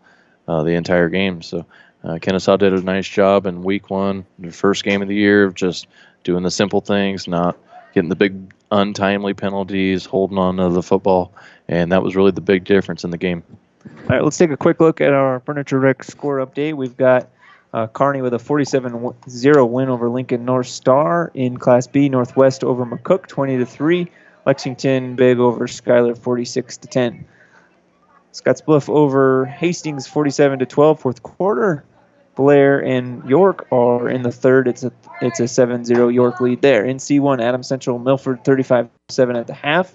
uh, 0.49 0.63
the 0.63 0.73
entire 0.73 1.09
game. 1.09 1.43
So 1.43 1.67
uh, 2.03 2.15
Kenesaw 2.15 2.59
did 2.59 2.73
a 2.73 2.81
nice 2.81 3.07
job 3.07 3.47
in 3.47 3.63
week 3.63 3.91
one, 3.91 4.25
the 4.39 4.51
first 4.51 4.85
game 4.85 5.03
of 5.03 5.09
the 5.09 5.15
year, 5.15 5.45
of 5.45 5.55
just 5.55 5.87
doing 6.25 6.43
the 6.43 6.51
simple 6.51 6.81
things, 6.81 7.29
not 7.29 7.59
getting 7.95 8.09
the 8.09 8.17
big 8.17 8.55
untimely 8.71 9.35
penalties, 9.35 10.07
holding 10.07 10.39
on 10.39 10.57
to 10.57 10.71
the 10.71 10.83
football. 10.83 11.33
And 11.69 11.93
that 11.93 12.03
was 12.03 12.17
really 12.17 12.31
the 12.31 12.41
big 12.41 12.65
difference 12.65 13.05
in 13.05 13.11
the 13.11 13.19
game. 13.19 13.43
All 13.85 14.09
right, 14.09 14.23
let's 14.23 14.37
take 14.37 14.51
a 14.51 14.57
quick 14.57 14.81
look 14.81 15.01
at 15.01 15.13
our 15.13 15.41
Furniture 15.41 15.79
Rec 15.79 16.05
score 16.05 16.45
update. 16.45 16.75
We've 16.75 16.97
got 16.97 17.29
uh, 17.73 17.87
Kearney 17.89 18.23
with 18.23 18.35
a 18.35 18.39
47-0 18.39 19.69
win 19.69 19.89
over 19.89 20.09
Lincoln 20.09 20.45
North 20.45 20.67
Star 20.67 21.31
in 21.35 21.57
Class 21.57 21.87
B. 21.87 22.09
Northwest 22.09 22.63
over 22.65 22.85
McCook 22.85 23.27
20 23.27 23.59
to 23.59 23.67
3. 23.67 24.09
Lexington 24.45 25.17
big 25.17 25.39
over 25.39 25.67
Schuyler 25.67 26.15
46 26.15 26.77
to 26.79 26.89
10. 26.89 27.25
Scottsbluff 28.33 28.89
over 28.89 29.45
Hastings 29.47 30.07
47 30.07 30.61
to 30.61 30.67
12 30.67 31.01
fourth 31.01 31.23
quarter. 31.23 31.85
Blair 32.35 32.83
and 32.83 33.29
York 33.29 33.67
are 33.71 34.09
in 34.09 34.23
the 34.23 34.33
third. 34.33 34.67
It's 34.67 34.83
a 34.83 34.93
it's 35.21 35.39
a 35.39 35.45
7-0 35.45 36.13
York 36.13 36.41
lead 36.41 36.63
there. 36.63 36.85
In 36.85 36.97
C1, 36.97 37.43
Adam 37.43 37.63
Central 37.63 37.99
Milford 37.99 38.43
35-7 38.43 38.89
at 39.39 39.47
the 39.47 39.53
half. 39.53 39.95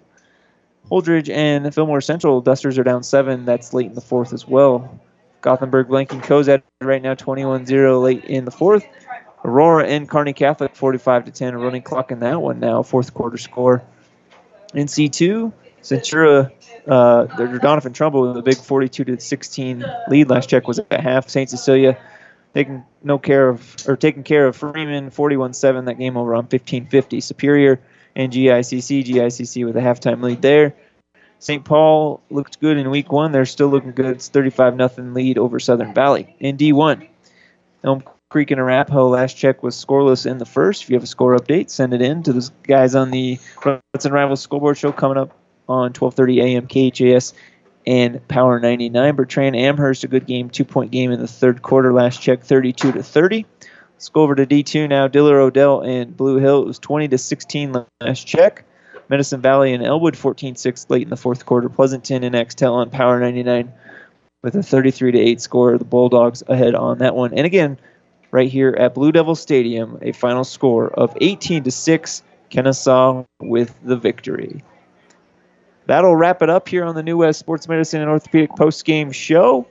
Holdrege 0.89 1.29
and 1.29 1.73
Fillmore 1.73 2.01
Central 2.01 2.41
Dusters 2.41 2.77
are 2.77 2.83
down 2.83 3.03
seven. 3.03 3.45
That's 3.45 3.73
late 3.73 3.87
in 3.87 3.93
the 3.93 4.01
fourth 4.01 4.33
as 4.33 4.47
well. 4.47 4.99
Gothenburg 5.41 5.87
blanking 5.87 6.23
Cozad 6.23 6.61
right 6.81 7.01
now 7.01 7.13
21-0 7.13 8.01
late 8.01 8.25
in 8.25 8.45
the 8.45 8.51
fourth. 8.51 8.85
Aurora 9.43 9.85
and 9.85 10.09
Kearney 10.09 10.33
Catholic 10.33 10.75
45 10.75 11.25
to 11.25 11.31
10. 11.31 11.55
Running 11.55 11.81
clock 11.81 12.11
in 12.11 12.19
that 12.21 12.41
one 12.41 12.59
now. 12.59 12.83
Fourth 12.83 13.13
quarter 13.13 13.37
score. 13.37 13.83
In 14.73 14.87
C2, 14.87 15.53
Centura, 15.81 16.51
uh, 16.87 17.25
Donovan 17.59 17.93
Trumbull 17.93 18.27
with 18.27 18.37
a 18.37 18.41
big 18.41 18.57
42 18.57 19.05
to 19.05 19.19
16 19.19 19.85
lead. 20.09 20.29
Last 20.29 20.49
check 20.49 20.67
was 20.67 20.79
at 20.79 21.01
half. 21.01 21.29
St. 21.29 21.49
Cecilia 21.49 21.97
taking 22.53 22.83
no 23.03 23.17
care 23.17 23.49
of 23.49 23.75
or 23.87 23.95
taking 23.95 24.23
care 24.23 24.47
of 24.47 24.55
Freeman 24.55 25.11
41-7. 25.11 25.85
That 25.85 25.97
game 25.97 26.17
over 26.17 26.33
on 26.35 26.47
15-50. 26.47 27.21
Superior 27.21 27.79
and 28.17 28.33
GICC. 28.33 29.05
GICC 29.05 29.65
with 29.65 29.77
a 29.77 29.79
halftime 29.79 30.21
lead 30.21 30.41
there. 30.41 30.75
St. 31.39 31.63
Paul 31.63 32.19
looked 32.31 32.59
good 32.59 32.77
in 32.77 32.89
week 32.89 33.11
one. 33.11 33.31
They're 33.31 33.45
still 33.45 33.67
looking 33.67 33.91
good. 33.91 34.07
It's 34.07 34.27
35 34.27 34.75
nothing 34.75 35.13
lead 35.13 35.37
over 35.37 35.59
Southern 35.59 35.93
Valley. 35.93 36.35
In 36.39 36.57
D1, 36.57 37.07
Elm 37.83 38.03
Creek 38.29 38.49
and 38.49 38.59
Arapahoe 38.59 39.07
last 39.07 39.37
check 39.37 39.61
was 39.61 39.75
scoreless 39.75 40.29
in 40.29 40.39
the 40.39 40.45
first. 40.45 40.83
If 40.83 40.89
you 40.89 40.95
have 40.95 41.03
a 41.03 41.07
score 41.07 41.37
update, 41.37 41.69
send 41.69 41.93
it 41.93 42.01
in 42.01 42.23
to 42.23 42.33
the 42.33 42.49
guys 42.63 42.95
on 42.95 43.11
the 43.11 43.39
and 43.63 44.13
Rivals 44.13 44.41
Scoreboard 44.41 44.77
Show 44.77 44.91
coming 44.91 45.17
up 45.17 45.37
on 45.69 45.93
12:30 45.93 46.41
a.m. 46.43 46.67
KHAS 46.67 47.33
and 47.85 48.27
Power 48.27 48.59
99. 48.59 49.15
Bertrand 49.15 49.55
Amherst 49.55 50.03
a 50.03 50.07
good 50.07 50.25
game, 50.25 50.49
two 50.49 50.65
point 50.65 50.91
game 50.91 51.11
in 51.11 51.21
the 51.21 51.27
third 51.27 51.61
quarter. 51.61 51.93
Last 51.93 52.19
check 52.19 52.43
32 52.43 52.93
to 52.93 53.03
30. 53.03 53.45
Let's 53.97 54.09
go 54.09 54.21
over 54.21 54.35
to 54.35 54.45
D2 54.45 54.87
now. 54.87 55.07
Diller 55.07 55.39
Odell 55.39 55.81
and 55.81 56.15
Blue 56.15 56.37
Hill. 56.37 56.61
It 56.61 56.67
was 56.67 56.77
20 56.77 57.07
to 57.07 57.17
16 57.17 57.83
last 57.99 58.27
check. 58.27 58.63
Medicine 59.09 59.41
Valley 59.41 59.73
and 59.73 59.83
Elwood 59.83 60.13
14-6 60.13 60.91
late 60.91 61.01
in 61.01 61.09
the 61.09 61.17
fourth 61.17 61.47
quarter. 61.47 61.67
Pleasanton 61.67 62.23
and 62.23 62.35
Axtell 62.35 62.75
on 62.75 62.91
Power 62.91 63.19
99 63.19 63.73
with 64.43 64.55
a 64.55 64.61
33 64.61 65.13
to 65.13 65.19
8 65.19 65.41
score. 65.41 65.77
The 65.79 65.83
Bulldogs 65.83 66.43
ahead 66.47 66.75
on 66.75 66.99
that 66.99 67.15
one. 67.15 67.33
And 67.33 67.47
again, 67.47 67.79
right 68.29 68.51
here 68.51 68.75
at 68.77 68.93
Blue 68.93 69.11
Devil 69.11 69.33
Stadium, 69.33 69.97
a 70.03 70.11
final 70.11 70.43
score 70.43 70.89
of 70.89 71.17
18 71.19 71.63
to 71.63 71.71
6. 71.71 72.23
Kenesaw 72.51 73.25
with 73.41 73.75
the 73.83 73.97
victory. 73.97 74.63
That'll 75.87 76.15
wrap 76.15 76.41
it 76.41 76.49
up 76.49 76.69
here 76.69 76.85
on 76.85 76.95
the 76.95 77.03
New 77.03 77.17
West 77.17 77.39
Sports 77.39 77.67
Medicine 77.67 78.01
and 78.01 78.09
Orthopedic 78.11 78.51
post 78.51 78.85
game 78.85 79.11
show. 79.11 79.67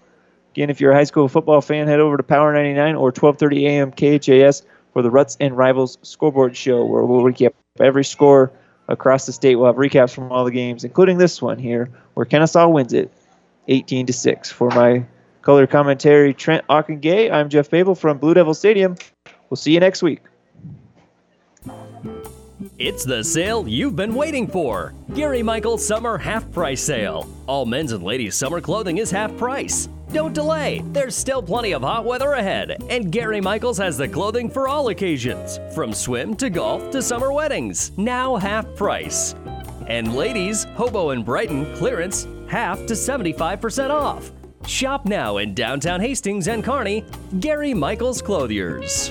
Again, 0.57 0.71
if 0.71 0.81
you're 0.81 0.93
a 0.93 0.95
high 0.95 1.05
school 1.05 1.29
football 1.29 1.61
fan, 1.61 1.87
head 1.87 2.01
over 2.01 2.17
to 2.17 2.23
Power 2.23 2.51
99 2.51 2.95
or 2.95 3.13
12:30 3.13 3.67
a.m. 3.67 3.93
KHAS 3.93 4.63
for 4.95 5.03
the 5.03 5.11
Ruts 5.11 5.37
and 5.39 5.55
Rivals 5.55 5.99
scoreboard 6.01 6.57
show, 6.57 6.83
where 6.83 7.03
we'll 7.03 7.21
recap 7.21 7.53
every 7.79 8.05
score 8.05 8.51
across 8.89 9.27
the 9.27 9.33
state. 9.33 9.57
We'll 9.57 9.67
have 9.67 9.77
recaps 9.77 10.15
from 10.15 10.33
all 10.33 10.47
the 10.47 10.51
games, 10.51 10.83
including 10.83 11.19
this 11.19 11.43
one 11.43 11.59
here, 11.59 11.91
where 12.15 12.25
Kenesaw 12.25 12.73
wins 12.73 12.95
it 12.95 13.13
18 13.69 14.07
to 14.07 14.15
6. 14.15 14.51
For 14.51 14.71
my 14.71 15.05
color 15.43 15.67
commentary, 15.67 16.33
Trent 16.33 16.67
Ockengay, 16.69 17.31
I'm 17.31 17.51
Jeff 17.51 17.69
Babel 17.69 17.95
from 17.95 18.17
Blue 18.17 18.33
Devil 18.33 18.55
Stadium. 18.55 18.97
We'll 19.51 19.59
see 19.59 19.75
you 19.75 19.81
next 19.81 20.03
week. 20.03 20.23
It's 22.79 23.05
the 23.05 23.23
sale 23.23 23.69
you've 23.69 23.95
been 23.95 24.15
waiting 24.15 24.47
for. 24.47 24.95
Gary 25.13 25.43
Michaels 25.43 25.87
Summer 25.87 26.17
Half 26.17 26.51
Price 26.51 26.81
Sale. 26.81 27.29
All 27.47 27.67
men's 27.67 27.93
and 27.93 28.03
ladies' 28.03 28.37
summer 28.37 28.63
clothing 28.63 28.97
is 28.97 29.11
half 29.11 29.37
price. 29.37 29.91
Don't 30.17 30.33
delay, 30.33 30.83
there's 30.93 31.15
still 31.15 31.43
plenty 31.43 31.73
of 31.73 31.83
hot 31.83 32.07
weather 32.07 32.33
ahead, 32.33 32.83
and 32.89 33.13
Gary 33.13 33.39
Michaels 33.39 33.77
has 33.77 33.99
the 33.99 34.09
clothing 34.09 34.49
for 34.49 34.67
all 34.67 34.89
occasions, 34.89 35.61
from 35.75 35.93
swim 35.93 36.35
to 36.37 36.49
golf 36.49 36.91
to 36.93 37.03
summer 37.03 37.35
weddings, 37.35 37.93
now 37.99 38.35
half 38.35 38.65
price. 38.77 39.35
And 39.89 40.17
ladies, 40.17 40.65
Hobo 40.75 41.11
and 41.11 41.23
Brighton 41.23 41.77
clearance 41.77 42.27
half 42.49 42.79
to 42.87 42.95
75% 42.95 43.91
off. 43.91 44.33
Shop 44.67 45.05
now 45.05 45.37
in 45.37 45.53
downtown 45.53 46.01
Hastings 46.01 46.49
and 46.49 46.65
Kearney, 46.65 47.05
Gary 47.39 47.75
Michaels 47.75 48.23
Clothiers. 48.23 49.11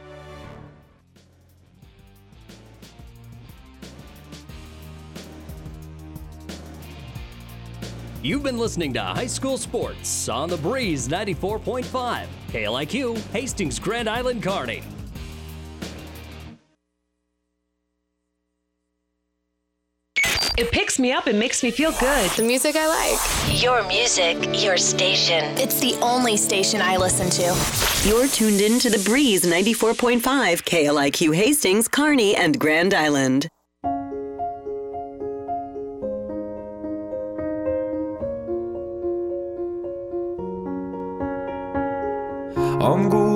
You've 8.23 8.43
been 8.43 8.59
listening 8.59 8.93
to 8.93 9.01
High 9.01 9.25
School 9.25 9.57
Sports 9.57 10.29
on 10.29 10.47
the 10.47 10.57
Breeze 10.57 11.07
94.5, 11.07 12.27
KLIQ, 12.49 13.17
Hastings, 13.31 13.79
Grand 13.79 14.07
Island, 14.07 14.43
Kearney. 14.43 14.83
It 20.55 20.71
picks 20.71 20.99
me 20.99 21.11
up 21.11 21.25
and 21.25 21.39
makes 21.39 21.63
me 21.63 21.71
feel 21.71 21.91
good. 21.93 22.29
The 22.31 22.43
music 22.43 22.75
I 22.75 22.85
like. 22.85 23.63
Your 23.63 23.83
music, 23.87 24.37
your 24.53 24.77
station. 24.77 25.43
It's 25.57 25.79
the 25.79 25.95
only 26.03 26.37
station 26.37 26.79
I 26.79 26.97
listen 26.97 27.27
to. 27.31 28.07
You're 28.07 28.27
tuned 28.27 28.61
in 28.61 28.77
to 28.81 28.91
the 28.91 29.03
Breeze 29.03 29.43
94.5, 29.45 30.21
KLIQ 30.21 31.35
Hastings, 31.35 31.87
Kearney, 31.87 32.35
and 32.35 32.59
Grand 32.59 32.93
Island. 32.93 33.47
On. 42.81 43.30